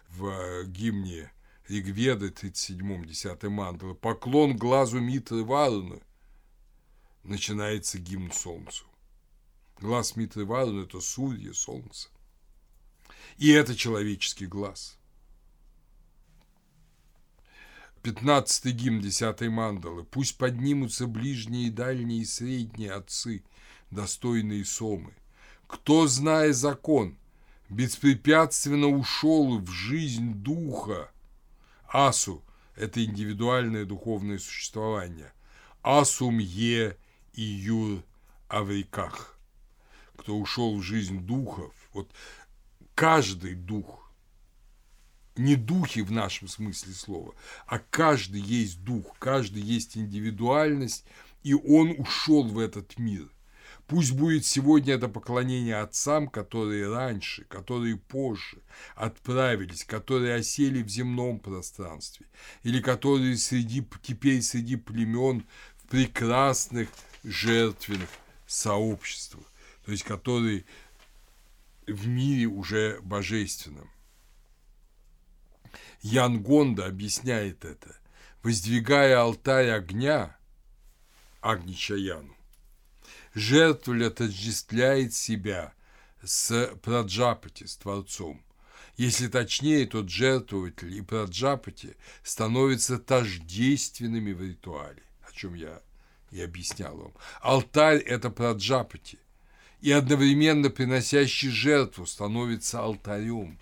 в 0.09 0.65
гимне 0.65 1.31
Ригведы 1.69 2.29
37-м 2.29 3.05
10 3.05 3.43
мандалы. 3.45 3.95
Поклон 3.95 4.57
глазу 4.57 5.01
Митры 5.01 5.43
Варуны 5.43 6.01
начинается 7.25 7.99
гимн 7.99 8.31
солнцу. 8.31 8.85
Глаз 9.81 10.15
Митры 10.15 10.45
Варуны– 10.45 10.83
это 10.85 11.01
Сурья, 11.01 11.53
солнце. 11.53 12.09
И 13.37 13.51
это 13.51 13.75
человеческий 13.75 14.47
глаз. 14.47 14.97
Пятнадцатый 18.01 18.71
гимн 18.71 19.01
десятой 19.01 19.49
мандалы. 19.49 20.05
Пусть 20.05 20.39
поднимутся 20.39 21.09
ближние, 21.09 21.73
дальние 21.73 22.21
и 22.21 22.25
средние 22.25 22.93
отцы, 22.93 23.43
достойные 23.91 24.65
сомы. 24.65 25.13
Кто, 25.67 26.07
зная 26.07 26.53
закон, 26.53 27.19
беспрепятственно 27.69 28.87
ушел 28.87 29.59
в 29.59 29.69
жизнь 29.69 30.35
духа. 30.35 31.11
Асу– 31.89 32.45
это 32.77 33.05
индивидуальное 33.05 33.85
духовное 33.85 34.39
существование. 34.39 35.33
Асум 35.83 36.39
е 36.39 36.97
и 37.35 37.43
юр 37.43 38.03
авриках 38.49 39.37
кто 40.17 40.37
ушел 40.37 40.77
в 40.77 40.83
жизнь 40.83 41.21
духов, 41.21 41.73
вот 41.93 42.11
каждый 42.95 43.55
дух, 43.55 44.11
не 45.37 45.55
духи 45.55 46.01
в 46.01 46.11
нашем 46.11 46.49
смысле 46.49 46.95
слова, 46.95 47.35
а 47.67 47.79
каждый 47.79 48.41
есть 48.41 48.83
дух, 48.83 49.17
каждый 49.19 49.63
есть 49.63 49.97
индивидуальность, 49.97 51.05
и 51.43 51.55
он 51.55 51.95
ушел 51.99 52.43
в 52.43 52.59
этот 52.59 52.99
мир. 52.99 53.31
Пусть 53.87 54.13
будет 54.13 54.45
сегодня 54.45 54.95
это 54.95 55.09
поклонение 55.09 55.77
отцам, 55.77 56.29
которые 56.29 56.93
раньше, 56.93 57.45
которые 57.45 57.97
позже 57.97 58.59
отправились, 58.97 59.85
которые 59.85 60.35
осели 60.35 60.83
в 60.83 60.89
земном 60.89 61.39
пространстве, 61.39 62.27
или 62.65 62.81
которые 62.81 63.37
среди, 63.37 63.87
теперь 64.03 64.43
среди 64.43 64.77
племен 64.77 65.45
в 65.79 65.89
прекрасных 65.89 66.89
жертвенных 67.23 68.09
сообществах 68.47 69.45
то 69.87 69.93
есть 69.93 70.03
который 70.03 70.67
в 71.87 72.09
мире 72.09 72.47
уже 72.47 73.01
божественном. 73.01 73.89
Ян 76.03 76.43
Гонда 76.43 76.87
объясняет 76.87 77.65
это, 77.65 77.97
воздвигая 78.43 79.21
алтарь 79.21 79.71
огня, 79.71 80.37
Агничаяну, 81.41 82.36
жертвователь 83.37 84.07
отождествляет 84.07 85.15
себя 85.15 85.75
с 86.25 86.75
Праджапати, 86.83 87.65
с 87.65 87.77
Творцом. 87.77 88.43
Если 88.97 89.29
точнее, 89.29 89.87
тот 89.87 90.09
жертвователь 90.09 90.97
и 90.97 91.03
Праджапати 91.03 91.97
становятся 92.25 92.99
тождественными 92.99 94.33
в 94.33 94.43
ритуале, 94.43 95.03
о 95.29 95.33
чем 95.33 95.55
я 95.55 95.83
и 96.31 96.41
объяснял 96.41 96.97
вам. 96.97 97.13
Алтарь– 97.43 97.99
это 98.07 98.31
Праджапати, 98.31 99.19
и 99.83 99.93
одновременно 99.93 100.71
приносящий 100.71 101.51
жертву 101.51 102.07
становится 102.07 102.81
алтарем. 102.81 103.59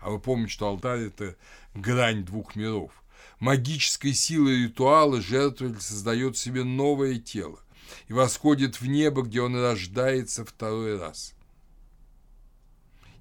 А 0.00 0.10
вы 0.10 0.18
помните, 0.18 0.52
что 0.52 0.66
алтарь– 0.66 1.00
это 1.06 1.36
грань 1.74 2.24
двух 2.24 2.56
миров. 2.56 2.90
Магической 3.38 4.14
силой 4.14 4.64
ритуала 4.64 5.20
жертвователь 5.20 5.80
создает 5.80 6.36
себе 6.36 6.64
новое 6.64 7.20
тело 7.20 7.60
и 8.08 8.12
восходит 8.12 8.80
в 8.80 8.86
небо, 8.86 9.22
где 9.22 9.40
он 9.40 9.56
рождается 9.56 10.44
второй 10.44 10.98
раз. 10.98 11.34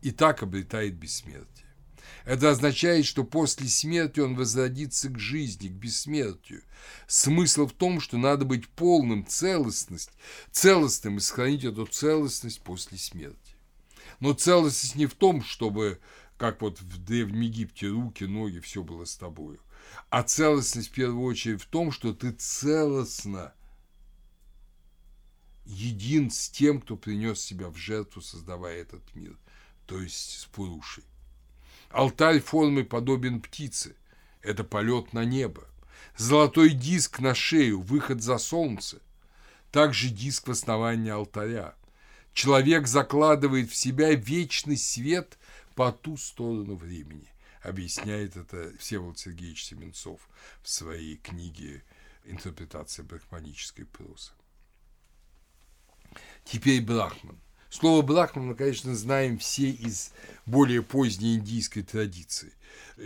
И 0.01 0.11
так 0.11 0.43
обретает 0.43 0.95
бессмертие. 0.95 1.69
Это 2.25 2.51
означает, 2.51 3.05
что 3.05 3.23
после 3.23 3.67
смерти 3.67 4.19
он 4.19 4.35
возродится 4.35 5.09
к 5.09 5.17
жизни, 5.17 5.67
к 5.67 5.71
бессмертию. 5.71 6.61
Смысл 7.07 7.65
в 7.65 7.73
том, 7.73 7.99
что 7.99 8.17
надо 8.17 8.45
быть 8.45 8.67
полным 8.67 9.25
целостность, 9.25 10.11
целостным 10.51 11.17
и 11.17 11.21
сохранить 11.21 11.63
эту 11.63 11.85
целостность 11.85 12.61
после 12.61 12.97
смерти. 12.97 13.55
Но 14.19 14.33
целостность 14.33 14.95
не 14.95 15.05
в 15.05 15.15
том, 15.15 15.43
чтобы, 15.43 15.99
как 16.37 16.61
вот 16.61 16.79
в 16.79 17.03
Древнем 17.03 17.41
Египте, 17.41 17.87
руки, 17.87 18.25
ноги, 18.25 18.59
все 18.59 18.83
было 18.83 19.05
с 19.05 19.15
тобою. 19.15 19.59
А 20.09 20.23
целостность 20.23 20.89
в 20.89 20.93
первую 20.93 21.23
очередь 21.23 21.61
в 21.61 21.67
том, 21.67 21.91
что 21.91 22.13
ты 22.13 22.31
целостно 22.31 23.53
един 25.69 26.31
с 26.31 26.49
тем, 26.49 26.81
кто 26.81 26.97
принес 26.97 27.39
себя 27.39 27.69
в 27.69 27.77
жертву, 27.77 28.21
создавая 28.21 28.81
этот 28.81 29.03
мир, 29.15 29.37
то 29.85 30.01
есть 30.01 30.39
с 30.39 30.45
Пурушей. 30.45 31.03
Алтарь 31.91 32.39
формы 32.39 32.83
подобен 32.83 33.39
птице. 33.39 33.95
Это 34.41 34.63
полет 34.63 35.13
на 35.13 35.25
небо. 35.25 35.67
Золотой 36.17 36.71
диск 36.71 37.19
на 37.19 37.35
шею, 37.35 37.81
выход 37.81 38.21
за 38.21 38.37
солнце. 38.37 38.99
Также 39.71 40.09
диск 40.09 40.47
в 40.47 40.51
основании 40.51 41.11
алтаря. 41.11 41.75
Человек 42.33 42.87
закладывает 42.87 43.69
в 43.69 43.75
себя 43.75 44.13
вечный 44.13 44.77
свет 44.77 45.37
по 45.75 45.91
ту 45.91 46.17
сторону 46.17 46.75
времени. 46.75 47.27
Объясняет 47.61 48.37
это 48.37 48.73
Всеволод 48.79 49.19
Сергеевич 49.19 49.65
Семенцов 49.65 50.21
в 50.63 50.69
своей 50.69 51.17
книге 51.17 51.83
«Интерпретация 52.23 53.03
брахманической 53.03 53.85
прозы». 53.85 54.31
Теперь 56.43 56.81
Брахман. 56.81 57.39
Слово 57.69 58.01
Брахман 58.01 58.47
мы, 58.47 58.55
конечно, 58.55 58.95
знаем 58.95 59.37
все 59.37 59.69
из 59.69 60.11
более 60.45 60.81
поздней 60.81 61.35
индийской 61.35 61.83
традиции. 61.83 62.51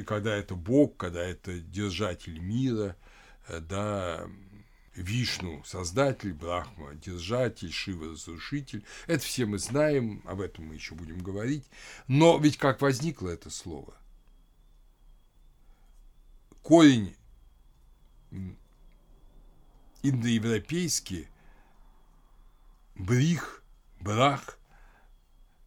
Когда 0.06 0.36
это 0.36 0.56
Бог, 0.56 0.98
когда 0.98 1.22
это 1.22 1.60
держатель 1.60 2.40
мира, 2.40 2.96
э, 3.48 3.60
да, 3.60 4.26
Вишну– 4.96 5.64
создатель, 5.66 6.34
Брахма– 6.34 6.94
держатель, 6.96 7.72
Шива– 7.72 8.12
разрушитель. 8.12 8.86
Это 9.08 9.24
все 9.24 9.46
мы 9.46 9.58
знаем, 9.58 10.22
об 10.26 10.40
этом 10.40 10.66
мы 10.66 10.76
еще 10.76 10.94
будем 10.96 11.20
говорить. 11.20 11.66
Но 12.08 12.38
ведь 12.38 12.58
как 12.58 12.82
возникло 12.82 13.30
это 13.30 13.50
слово? 13.50 13.96
Корень 16.62 17.16
индоевропейский 20.04 21.28
брих, 22.96 23.64
брах, 24.00 24.58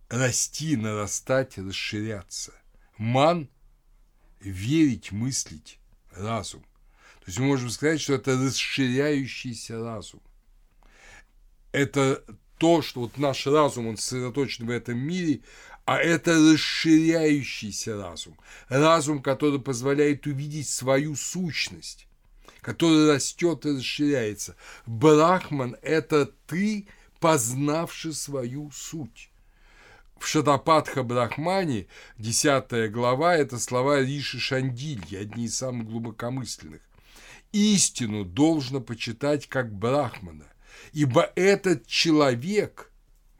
расти, 0.09 0.77
нарастать, 0.77 1.59
расширяться. 1.59 2.53
Ман– 2.98 3.48
верить, 4.40 5.12
мыслить, 5.12 5.78
разум. 6.11 6.62
То 7.20 7.27
есть 7.27 7.39
мы 7.39 7.47
можем 7.47 7.70
сказать, 7.70 8.01
что 8.01 8.15
это 8.15 8.36
расширяющийся 8.36 9.82
разум. 9.82 10.23
Это 11.73 12.23
то, 12.59 12.82
что 12.82 13.01
вот 13.01 13.19
наш 13.19 13.47
разум, 13.47 13.89
он 13.89 13.97
сосредоточен 13.97 14.66
в 14.66 14.70
этом 14.70 14.98
мире, 14.98 15.40
а 15.85 15.98
это 15.98 16.32
расширяющийся 16.32 17.97
разум. 17.97 18.39
Разум, 18.69 19.23
который 19.23 19.61
позволяет 19.61 20.27
увидеть 20.27 20.69
свою 20.69 21.16
сущность, 21.16 22.07
который 22.61 23.12
растет 23.12 23.66
и 23.66 23.77
расширяется. 23.77 24.57
Брахман– 24.86 25.77
это 25.82 26.27
ты, 26.47 26.89
познавший 27.20 28.12
свою 28.12 28.70
суть. 28.70 29.30
В 30.18 30.26
Шатапатха 30.26 31.02
Брахмане, 31.02 31.86
10 32.18 32.90
глава, 32.90 33.36
это 33.36 33.59
слова 33.59 34.01
Риши 34.01 34.38
Шандильи, 34.38 35.16
одни 35.16 35.44
из 35.44 35.56
самых 35.56 35.86
глубокомысленных. 35.86 36.80
«Истину 37.52 38.24
должно 38.24 38.80
почитать 38.80 39.47
как 39.47 39.72
Брахмана, 39.72 40.47
ибо 40.93 41.30
этот 41.36 41.86
человек, 41.86 42.90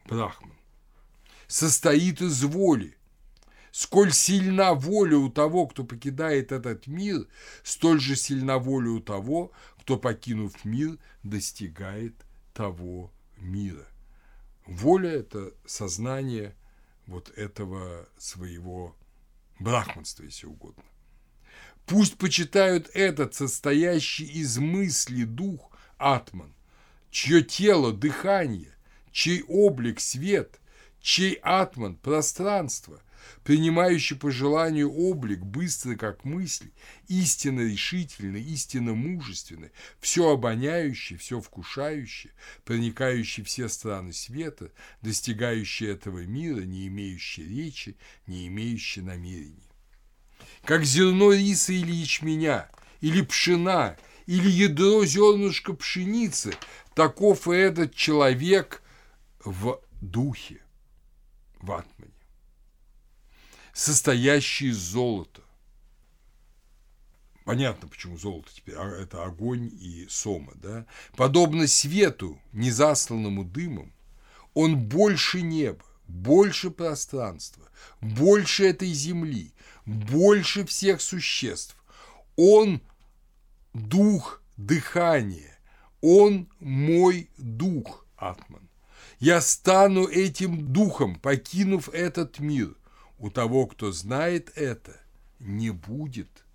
Брахман, 0.05 0.53
состоит 1.47 2.21
из 2.21 2.43
воли. 2.43 2.95
Сколь 3.71 4.11
сильна 4.11 4.73
воля 4.73 5.17
у 5.17 5.29
того, 5.29 5.67
кто 5.67 5.83
покидает 5.83 6.51
этот 6.51 6.87
мир, 6.87 7.27
столь 7.63 7.99
же 7.99 8.15
сильна 8.15 8.57
воля 8.57 8.89
у 8.89 8.99
того, 8.99 9.51
кто, 9.81 9.97
покинув 9.97 10.65
мир, 10.65 10.97
достигает 11.23 12.15
того 12.53 13.11
мира. 13.37 13.87
Воля– 14.65 15.09
это 15.11 15.53
сознание 15.65 16.55
вот 17.05 17.29
этого 17.29 18.07
своего 18.17 18.95
брахманства, 19.59 20.23
если 20.23 20.47
угодно. 20.47 20.83
Пусть 21.85 22.17
почитают 22.17 22.89
этот 22.93 23.33
состоящий 23.33 24.25
из 24.25 24.57
мысли 24.57 25.23
дух 25.23 25.71
Атман, 25.97 26.53
чье 27.11 27.41
тело– 27.41 27.93
дыхание, 27.93 28.75
чей 29.11 29.43
облик– 29.47 29.99
свет, 30.01 30.59
чей 30.99 31.35
Атман– 31.41 31.95
пространство, 32.03 33.01
принимающий 33.43 34.15
по 34.15 34.31
желанию 34.31 34.91
облик, 34.91 35.39
быстрый 35.39 35.95
как 35.95 36.25
мысль, 36.25 36.71
истинно 37.07 37.61
решительный, 37.61 38.41
истинно 38.41 38.93
мужественный, 38.93 39.71
все 39.99 40.31
обоняющий, 40.31 41.17
все 41.17 41.39
вкушающий, 41.39 42.31
проникающий 42.65 43.43
все 43.43 43.69
страны 43.69 44.13
света, 44.13 44.71
достигающий 45.01 45.87
этого 45.87 46.25
мира, 46.25 46.61
не 46.61 46.87
имеющий 46.87 47.43
речи, 47.43 47.97
не 48.25 48.47
имеющий 48.47 49.01
намерений. 49.01 49.69
Как 50.63 50.83
зерно 50.83 51.31
риса 51.31 51.73
или 51.73 51.91
ячменя, 51.91 52.69
или 53.01 53.21
пшена, 53.21 53.97
или 54.25 54.49
ядро 54.49 55.05
зернышка 55.05 55.73
пшеницы, 55.73 56.53
таков 56.93 57.47
и 57.47 57.55
этот 57.55 57.95
человек 57.95 58.83
в 59.43 59.79
духе, 60.01 60.61
в 61.59 61.71
атмане 61.71 62.16
состоящий 63.77 64.69
из 64.69 64.77
золота. 64.77 65.41
Понятно, 67.45 67.87
почему 67.87 68.17
золото 68.17 68.49
теперь, 68.53 68.75
а 68.75 68.85
это 68.87 69.23
огонь 69.23 69.69
и 69.71 70.07
сома, 70.09 70.51
да? 70.55 70.85
Подобно 71.15 71.67
свету, 71.67 72.41
незасланному 72.53 73.45
дымом, 73.45 73.93
он 74.55 74.77
больше 74.77 75.43
неба, 75.43 75.85
больше 76.07 76.71
пространства, 76.71 77.69
больше 78.01 78.65
этой 78.65 78.91
земли, 78.91 79.53
больше 79.85 80.65
всех 80.65 80.99
существ. 80.99 81.77
Он– 82.35 82.81
дух 83.73 84.41
дыхания, 84.57 85.59
он 86.01 86.49
мой 86.59 87.29
дух, 87.37 88.07
Атман. 88.17 88.67
Я 89.19 89.39
стану 89.39 90.07
этим 90.07 90.73
духом, 90.73 91.15
покинув 91.15 91.89
этот 91.89 92.39
мир– 92.39 92.75
у 93.19 93.29
того, 93.29 93.67
кто 93.67 93.91
знает 93.91 94.51
это, 94.55 94.99
не 95.39 95.71
будет 95.71 96.45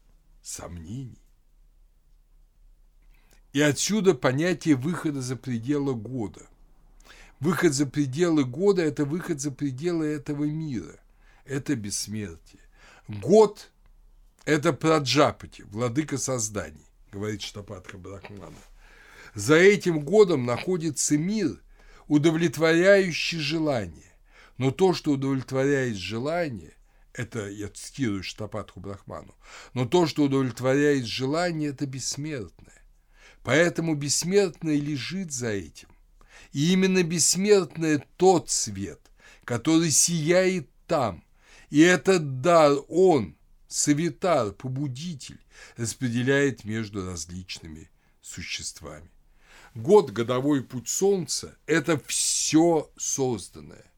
сомнений. 0.43 1.19
И 3.53 3.61
отсюда 3.61 4.15
понятие 4.15 4.77
выхода 4.77 5.21
за 5.21 5.37
пределы 5.37 5.95
года. 5.95 6.47
Выход 7.39 7.75
за 7.75 7.87
пределы 7.87 8.45
года– 8.45 8.83
это 8.83 9.05
выход 9.05 9.41
за 9.41 9.51
пределы 9.51 10.07
этого 10.07 10.45
мира. 10.45 10.99
Это 11.45 11.75
бессмертие. 11.77 12.63
Год– 13.09 13.71
это 14.45 14.73
праджапати, 14.73 15.63
владыка 15.63 16.19
созданий, 16.19 16.87
говорит 17.11 17.43
Штапатха 17.43 17.99
Брахмана. 17.99 18.57
За 19.35 19.57
этим 19.57 20.01
годом 20.01 20.47
находится 20.47 21.19
мир, 21.19 21.61
удовлетворяющий 22.07 23.39
желание. 23.39 24.12
Но 24.59 24.71
то, 24.71 24.95
что 24.95 25.13
удовлетворяет 25.13 25.97
желание, 25.97 26.75
это 27.13 27.49
я 27.49 27.69
цитирую 27.69 28.23
Штапатху 28.23 28.81
Брахману, 28.81 29.35
но 29.75 29.87
то, 29.87 30.07
что 30.07 30.25
удовлетворяет 30.25 31.05
желание, 31.05 31.71
это 31.71 31.87
бессмертное. 31.87 32.83
Поэтому 33.43 33.95
бессмертное 33.95 34.77
лежит 34.77 35.33
за 35.33 35.49
этим. 35.49 35.89
И 36.53 36.73
именно 36.73 37.03
бессмертное 37.03 38.05
тот 38.17 38.51
свет, 38.51 39.01
который 39.45 39.91
сияет 39.91 40.69
там. 40.87 41.25
И 41.71 41.81
этот 41.81 42.41
дар 42.41 42.77
он, 42.89 43.37
савитар, 43.67 44.53
побудитель, 44.53 45.41
распределяет 45.77 46.65
между 46.65 47.05
различными 47.07 47.91
существами. 48.21 49.11
Год, 49.75 50.11
годовой 50.11 50.63
путь 50.63 50.89
Солнца– 50.89 51.57
это 51.67 51.99
все 52.07 52.91
созданное. 52.99 53.92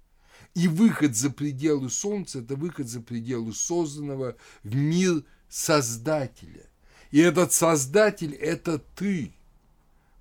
И 0.55 0.69
выход 0.69 1.17
за 1.17 1.31
пределы 1.31 1.91
Солнца– 1.91 2.39
это 2.41 2.55
выход 2.55 2.89
за 2.89 3.01
пределы 3.01 3.53
созданного 3.53 4.37
в 4.63 4.75
мир 4.75 5.25
Создателя. 5.49 6.67
И 7.11 7.19
этот 7.19 7.53
Создатель– 7.53 8.35
это 8.41 8.79
ты, 8.79 9.33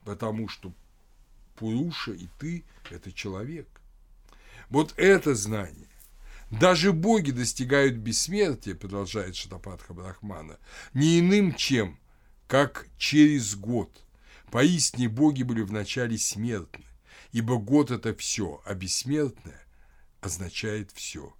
потому 0.03 0.47
что 0.47 0.73
Пуруша 1.55 2.13
и 2.13 2.27
ты– 2.39 2.63
это 2.89 3.11
человек. 3.11 3.67
Вот 4.69 4.95
это 4.97 5.35
знание. 5.35 5.87
Даже 6.49 6.93
боги 6.93 7.31
достигают 7.31 7.95
бессмертия, 7.95 8.75
продолжает 8.75 9.35
Шатапатха 9.35 9.93
Брахмана, 9.93 10.57
не 10.95 11.19
иным 11.19 11.53
чем, 11.53 11.99
как 12.47 12.87
через 12.97 13.55
год. 13.55 14.03
Поистине 14.51 15.09
боги 15.09 15.43
были 15.43 15.61
вначале 15.61 16.17
смертны, 16.17 16.85
ибо 17.31 17.57
год– 17.57 17.91
это 17.91 18.15
все, 18.15 18.61
а 18.65 18.73
бессмертное 18.73 19.62
означает 20.23 20.91
все. 20.93 21.33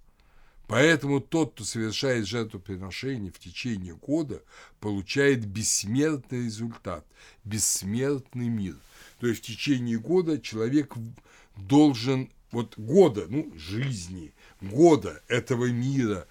Поэтому 0.66 1.20
тот, 1.20 1.54
кто 1.54 1.64
совершает 1.64 2.26
жертвоприношение 2.26 3.30
в 3.30 3.38
течение 3.38 3.94
года, 3.94 4.42
получает 4.80 5.44
бессмертный 5.44 6.44
результат, 6.44 7.06
бессмертный 7.44 8.48
мир. 8.48 8.76
То 9.20 9.26
есть 9.26 9.42
в 9.42 9.46
течение 9.46 9.98
года 9.98 10.40
человек 10.40 10.94
должен, 11.56 12.30
вот 12.50 12.78
года, 12.78 13.26
ну, 13.28 13.52
жизни, 13.56 14.32
года 14.60 15.22
этого 15.28 15.66
мира, 15.66 16.26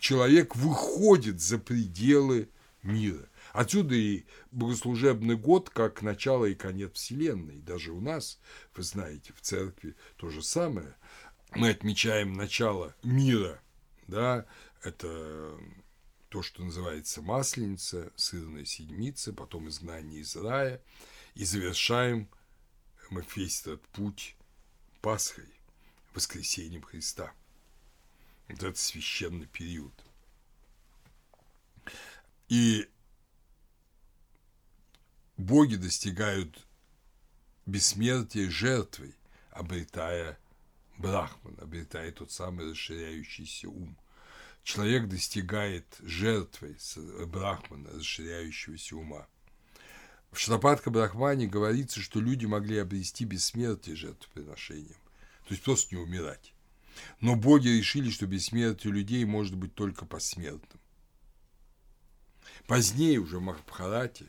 человек 0.00 0.56
выходит 0.56 1.40
за 1.40 1.58
пределы 1.58 2.48
мира. 2.82 3.28
Отсюда 3.52 3.94
и 3.94 4.24
богослужебный 4.50 5.36
год 5.36 5.70
как 5.70 6.02
начало 6.02 6.46
и 6.46 6.54
конец 6.54 6.92
Вселенной. 6.94 7.60
Даже 7.60 7.92
у 7.92 8.00
нас, 8.00 8.40
вы 8.74 8.82
знаете, 8.82 9.32
в 9.36 9.42
церкви 9.42 9.94
то 10.16 10.28
же 10.28 10.42
самое. 10.42 10.96
Мы 11.56 11.70
отмечаем 11.70 12.32
начало 12.32 12.94
мира, 13.02 13.62
да, 14.08 14.44
это 14.82 15.56
то, 16.28 16.42
что 16.42 16.64
называется 16.64 17.22
Масленица, 17.22 18.12
сырная 18.16 18.64
седмица, 18.64 19.32
потом 19.32 19.68
изгнание 19.68 20.20
из 20.20 20.34
рая, 20.34 20.82
и 21.34 21.44
завершаем 21.44 22.28
мы 23.10 23.24
весь 23.36 23.60
этот 23.60 23.86
путь 23.88 24.36
Пасхой, 25.00 25.48
воскресением 26.12 26.82
Христа. 26.82 27.32
Вот 28.48 28.62
это 28.62 28.78
священный 28.78 29.46
период. 29.46 29.92
И 32.48 32.88
боги 35.36 35.76
достигают 35.76 36.66
бессмертия 37.66 38.50
жертвой, 38.50 39.14
обретая 39.50 40.38
Брахман, 40.98 41.56
обретая 41.60 42.12
тот 42.12 42.30
самый 42.30 42.70
расширяющийся 42.70 43.68
ум. 43.68 43.96
Человек 44.62 45.08
достигает 45.08 45.84
жертвой 46.00 46.76
Брахмана, 47.26 47.90
расширяющегося 47.90 48.96
ума. 48.96 49.26
В 50.30 50.38
Шрапатха 50.38 50.90
Брахмане 50.90 51.46
говорится, 51.46 52.00
что 52.00 52.20
люди 52.20 52.46
могли 52.46 52.78
обрести 52.78 53.24
бессмертие 53.24 53.94
жертвоприношением, 53.94 54.96
то 55.46 55.50
есть 55.50 55.62
просто 55.62 55.94
не 55.94 56.00
умирать. 56.00 56.54
Но 57.20 57.36
боги 57.36 57.68
решили, 57.68 58.10
что 58.10 58.26
бессмертие 58.26 58.92
людей 58.92 59.24
может 59.24 59.54
быть 59.54 59.74
только 59.74 60.06
посмертным. 60.06 60.80
Позднее 62.66 63.18
уже 63.18 63.38
в 63.38 63.42
Махабхарате 63.42 64.26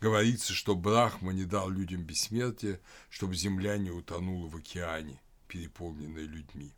говорится, 0.00 0.52
что 0.54 0.74
Брахма 0.74 1.32
не 1.32 1.44
дал 1.44 1.68
людям 1.70 2.02
бессмертия, 2.02 2.80
чтобы 3.10 3.36
земля 3.36 3.76
не 3.76 3.90
утонула 3.90 4.48
в 4.48 4.56
океане, 4.56 5.20
переполненной 5.48 6.26
людьми. 6.26 6.72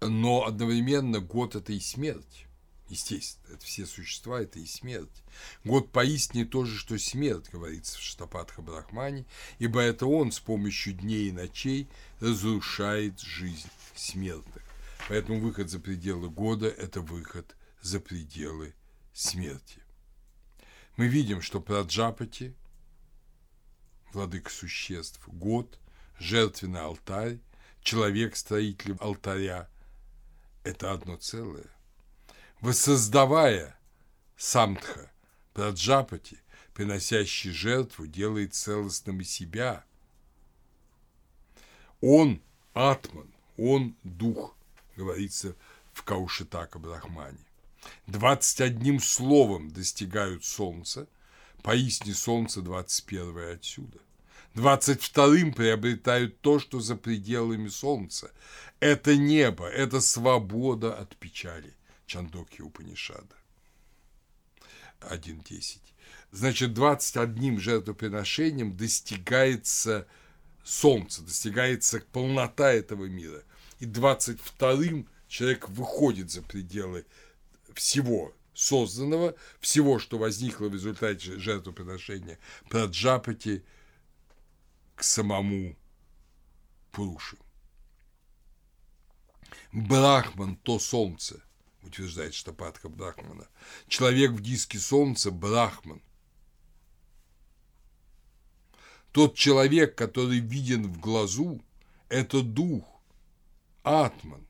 Но 0.00 0.44
одновременно 0.44 1.20
год– 1.20 1.54
это 1.56 1.72
и 1.72 1.80
смерть. 1.80 2.46
Естественно, 2.88 3.54
это 3.54 3.64
все 3.64 3.84
существа– 3.84 4.40
это 4.42 4.60
и 4.60 4.66
смерть. 4.66 5.22
Год 5.64 5.90
поистине 5.90 6.44
то 6.44 6.64
же, 6.64 6.76
что 6.78 6.98
смерть, 6.98 7.48
говорится 7.50 7.98
в 7.98 8.02
Штапатха 8.02 8.62
Брахмане, 8.62 9.24
ибо 9.58 9.80
это 9.80 10.06
он 10.06 10.30
с 10.30 10.38
помощью 10.38 10.92
дней 10.92 11.28
и 11.28 11.32
ночей 11.32 11.88
разрушает 12.20 13.18
жизнь 13.20 13.68
смертных. 13.96 14.62
Поэтому 15.08 15.40
выход 15.40 15.70
за 15.70 15.80
пределы 15.80 16.30
года– 16.30 16.68
это 16.68 17.00
выход 17.00 17.56
за 17.82 17.98
пределы 17.98 18.74
смерти. 19.12 19.82
Мы 20.96 21.08
видим, 21.08 21.42
что 21.42 21.60
Праджапати, 21.60 22.54
владыка 24.12 24.50
существ, 24.50 25.20
год, 25.26 25.78
жертвенный 26.18 26.80
алтарь, 26.80 27.38
человек, 27.82 28.36
строитель 28.36 28.96
алтаря– 29.00 29.68
это 30.64 30.92
одно 30.92 31.16
целое. 31.16 31.66
Воссоздавая 32.60 33.78
самтха, 34.36 35.10
Праджапати, 35.52 36.38
приносящий 36.74 37.50
жертву, 37.50 38.06
делает 38.06 38.54
целостным 38.54 39.20
и 39.20 39.24
себя. 39.24 39.84
Он– 42.02 42.42
атман, 42.74 43.32
он– 43.56 43.96
дух, 44.02 44.54
говорится 44.96 45.56
в 45.94 46.02
Каушитака 46.02 46.78
Брахмане. 46.78 47.38
Двадцать 48.06 48.60
одним 48.60 49.00
словом 49.00 49.70
достигают 49.70 50.44
солнца, 50.44 51.08
поистине 51.62 52.14
солнце 52.14 52.62
двадцать 52.62 53.04
первое 53.04 53.54
отсюда. 53.54 53.98
Двадцать 54.54 55.02
вторым 55.02 55.52
приобретают 55.52 56.40
то, 56.40 56.58
что 56.58 56.80
за 56.80 56.96
пределами 56.96 57.68
солнца. 57.68 58.32
Это 58.80 59.16
небо, 59.16 59.66
это 59.66 60.00
свобода 60.00 60.94
от 60.94 61.16
печали. 61.16 61.74
Чандоки 62.06 62.62
Упанишада. 62.62 63.36
1.10. 65.00 65.78
Значит, 66.32 66.74
21 66.74 67.60
жертвоприношением 67.60 68.76
достигается 68.76 70.06
солнце, 70.64 71.22
достигается 71.22 72.00
полнота 72.12 72.72
этого 72.72 73.04
мира. 73.04 73.42
И 73.78 73.86
22-м 73.86 75.08
человек 75.28 75.68
выходит 75.68 76.30
за 76.30 76.42
пределы 76.42 77.04
всего 77.74 78.32
созданного, 78.56 79.34
всего, 79.60 79.98
что 79.98 80.18
возникло 80.18 80.68
в 80.68 80.72
результате 80.72 81.38
жертвоприношения 81.38 82.38
Праджапати 82.70 83.62
к 84.94 85.04
самому 85.04 85.76
Пуруши. 86.90 87.36
Брахман– 89.72 90.56
то 90.62 90.78
солнце, 90.78 91.44
утверждает 91.82 92.32
Штапатха 92.34 92.88
Брахмана. 92.88 93.46
Человек 93.88 94.30
в 94.30 94.40
диске 94.40 94.78
солнца– 94.78 95.30
Брахман. 95.32 96.00
Тот 99.12 99.34
человек, 99.34 99.94
который 99.94 100.38
виден 100.38 100.90
в 100.90 100.98
глазу– 100.98 101.62
это 102.08 102.40
дух, 102.40 102.84
Атман, 103.82 104.46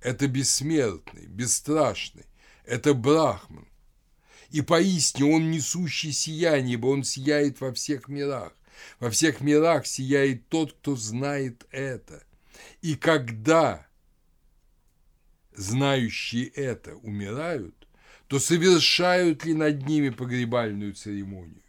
это 0.00 0.26
бессмертный, 0.28 1.26
бесстрашный, 1.26 2.24
это 2.70 2.94
Брахман. 2.94 3.66
И 4.50 4.62
поистине 4.62 5.34
он 5.34 5.50
несущий 5.50 6.12
сияние, 6.12 6.74
ибо 6.74 6.86
он 6.86 7.02
сияет 7.02 7.60
во 7.60 7.72
всех 7.72 8.08
мирах. 8.08 8.52
Во 9.00 9.10
всех 9.10 9.40
мирах 9.40 9.86
сияет 9.86 10.48
тот, 10.48 10.72
кто 10.74 10.94
знает 10.96 11.66
это. 11.72 12.24
И 12.80 12.94
когда 12.94 13.86
знающие 15.54 16.46
это 16.46 16.94
умирают, 16.96 17.88
то 18.28 18.38
совершают 18.38 19.44
ли 19.44 19.52
над 19.54 19.86
ними 19.86 20.10
погребальную 20.10 20.94
церемонию? 20.94 21.62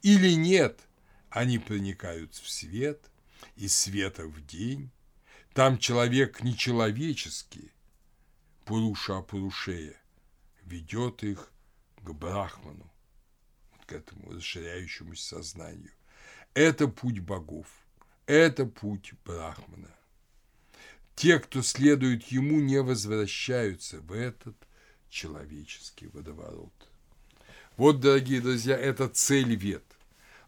Или 0.00 0.32
нет, 0.32 0.80
они 1.28 1.58
проникают 1.58 2.34
в 2.34 2.48
свет, 2.48 3.10
и 3.56 3.68
света 3.68 4.26
в 4.26 4.44
день. 4.46 4.90
Там 5.52 5.78
человек 5.78 6.42
нечеловеческий, 6.42 7.70
Пуруша 8.64 9.20
Пурушея, 9.20 10.00
ведет 10.68 11.24
их 11.24 11.50
к 12.02 12.10
Брахману, 12.12 12.90
к 13.86 13.92
этому 13.92 14.32
расширяющемуся 14.32 15.36
сознанию. 15.36 15.92
Это 16.54 16.88
путь 16.88 17.20
богов, 17.20 17.66
это 18.26 18.66
путь 18.66 19.14
Брахмана. 19.24 19.90
Те, 21.14 21.40
кто 21.40 21.62
следует 21.62 22.24
ему, 22.28 22.60
не 22.60 22.80
возвращаются 22.80 24.00
в 24.00 24.12
этот 24.12 24.56
человеческий 25.08 26.06
водоворот. 26.06 26.72
Вот, 27.76 28.00
дорогие 28.00 28.40
друзья, 28.40 28.76
это 28.76 29.08
цель 29.08 29.56
вет. 29.56 29.84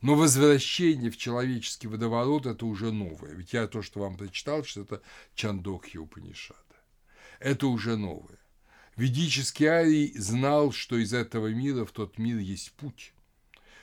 Но 0.00 0.14
возвращение 0.14 1.10
в 1.10 1.16
человеческий 1.16 1.86
водоворот– 1.86 2.46
это 2.46 2.66
уже 2.66 2.90
новое. 2.90 3.34
Ведь 3.34 3.52
я 3.52 3.66
то, 3.66 3.82
что 3.82 4.00
вам 4.00 4.16
прочитал, 4.16 4.64
что 4.64 4.82
это 4.82 5.02
Чандокхи 5.34 5.98
Упанишада. 5.98 6.60
Это 7.38 7.66
уже 7.66 7.96
новое. 7.96 8.39
Ведический 8.96 9.66
Арий 9.66 10.12
знал, 10.18 10.72
что 10.72 10.96
из 10.96 11.14
этого 11.14 11.48
мира 11.48 11.84
в 11.84 11.92
тот 11.92 12.18
мир 12.18 12.38
есть 12.38 12.72
путь 12.72 13.12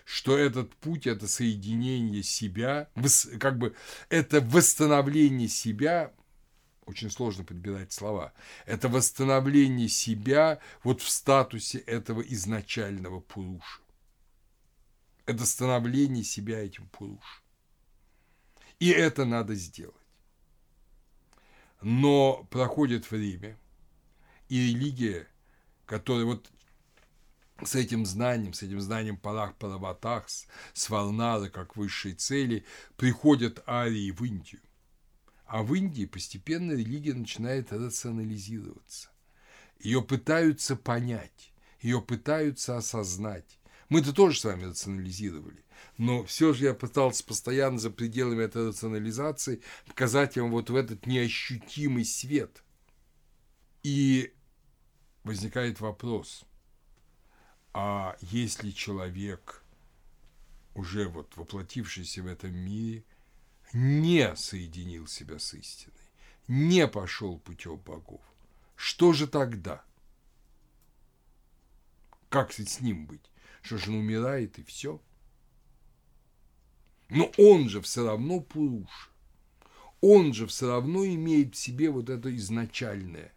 что 0.08 0.38
этот 0.38 0.74
путь– 0.78 1.06
это 1.06 1.28
соединение 1.28 2.24
себя, 2.24 2.90
как 3.42 3.58
бы 3.58 3.76
это 4.08 4.40
восстановление 4.40 5.50
себя, 5.50 6.14
очень 6.86 7.12
сложно 7.12 7.44
подбирать 7.44 7.92
слова, 7.92 8.32
это 8.66 8.88
восстановление 8.88 9.90
себя 9.90 10.60
вот 10.82 11.02
в 11.02 11.10
статусе 11.10 11.80
этого 11.80 12.22
изначального 12.22 13.20
пуруша. 13.20 13.82
Это 15.26 15.46
становление 15.46 16.24
себя 16.24 16.64
этим 16.64 16.88
пуруш. 16.88 17.44
И 18.80 18.90
это 18.90 19.26
надо 19.26 19.56
сделать. 19.56 19.94
Но 21.82 22.48
проходит 22.50 23.12
время– 23.12 23.58
и 24.50 24.68
религия, 24.68 25.28
которая 25.86 26.26
вот 26.26 26.50
с 27.64 27.76
этим 27.76 28.06
знанием, 28.06 28.54
с 28.54 28.62
этим 28.62 28.80
знанием 28.80 29.18
Парах 29.18 29.56
Параватахс, 29.56 30.48
с 30.74 30.90
Варнары 30.90 31.50
как 31.50 31.76
высшей 31.76 32.14
цели, 32.14 32.66
приходят 32.98 33.64
арии 33.68 34.12
в 34.12 34.24
Индию. 34.24 34.62
А 35.46 35.64
в 35.64 35.74
Индии 35.74 36.06
постепенно 36.06 36.74
религия 36.74 37.14
начинает 37.14 37.72
рационализироваться. 37.72 39.10
Ее 39.80 40.02
пытаются 40.02 40.76
понять, 40.76 41.54
ее 41.82 42.02
пытаются 42.02 42.78
осознать. 42.78 43.60
Мы-то 43.90 44.14
тоже 44.14 44.40
с 44.40 44.44
вами 44.44 44.66
рационализировали. 44.66 45.64
Но 45.98 46.24
все 46.26 46.54
же 46.54 46.66
я 46.66 46.74
пытался 46.74 47.24
постоянно 47.24 47.80
за 47.80 47.90
пределами 47.90 48.44
этой 48.44 48.70
рационализации 48.70 49.62
показать 49.88 50.38
вам 50.38 50.52
вот 50.52 50.70
в 50.70 50.76
этот 50.76 51.06
неощутимый 51.06 52.04
свет. 52.04 52.64
И 53.84 54.34
возникает 55.28 55.80
вопрос, 55.80 56.46
а 57.74 58.18
если 58.22 58.72
человек, 58.72 59.64
уже 60.74 61.08
вот 61.08 61.38
воплотившийся 61.38 62.24
в 62.24 62.28
этом 62.28 62.56
мире, 62.56 63.04
не 63.74 64.36
соединил 64.36 65.06
себя 65.08 65.38
с 65.38 65.54
истиной, 65.54 65.94
не 66.48 66.88
пошел 66.88 67.38
путем 67.38 67.78
богов, 67.78 68.22
что 68.76 69.14
же 69.14 69.28
тогда? 69.28 69.84
Как 72.30 72.52
с 72.52 72.80
ним 72.80 73.06
быть? 73.06 73.30
Что 73.62 73.78
же 73.78 73.92
он 73.92 73.98
умирает 73.98 74.58
и 74.60 74.64
все? 74.64 75.02
Но 77.10 77.32
он 77.38 77.70
же 77.70 77.82
все 77.82 78.06
равно 78.06 78.40
Пуруша. 78.40 79.10
Он 80.02 80.34
же 80.34 80.46
все 80.46 80.68
равно 80.68 81.06
имеет 81.06 81.56
в 81.56 81.58
себе 81.58 81.90
вот 81.90 82.10
это 82.10 82.36
изначальное. 82.36 83.34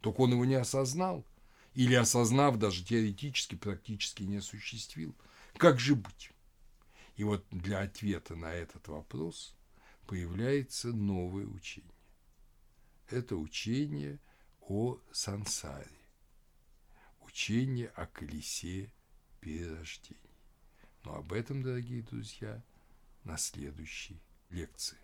Только 0.00 0.22
он 0.22 0.32
его 0.32 0.44
не 0.44 0.54
осознал. 0.54 1.24
Или 1.74 1.94
осознав, 1.94 2.58
даже 2.58 2.84
теоретически, 2.84 3.54
практически 3.54 4.24
не 4.24 4.38
осуществил. 4.38 5.14
Как 5.56 5.78
же 5.78 5.94
быть? 5.94 6.32
И 7.16 7.24
вот 7.24 7.44
для 7.50 7.80
ответа 7.80 8.34
на 8.34 8.52
этот 8.52 8.88
вопрос 8.88 9.54
появляется 10.06 10.88
новое 10.88 11.46
учение. 11.46 11.90
Это 13.08 13.36
учение 13.36 14.18
о 14.60 14.98
сансаре, 15.12 16.00
учение 17.20 17.88
о 17.88 18.06
колесе 18.06 18.92
перерождений. 19.40 20.18
Но 21.04 21.16
об 21.16 21.32
этом, 21.32 21.62
дорогие 21.62 22.02
друзья, 22.02 22.62
на 23.24 23.36
следующей 23.36 24.20
лекции. 24.48 24.98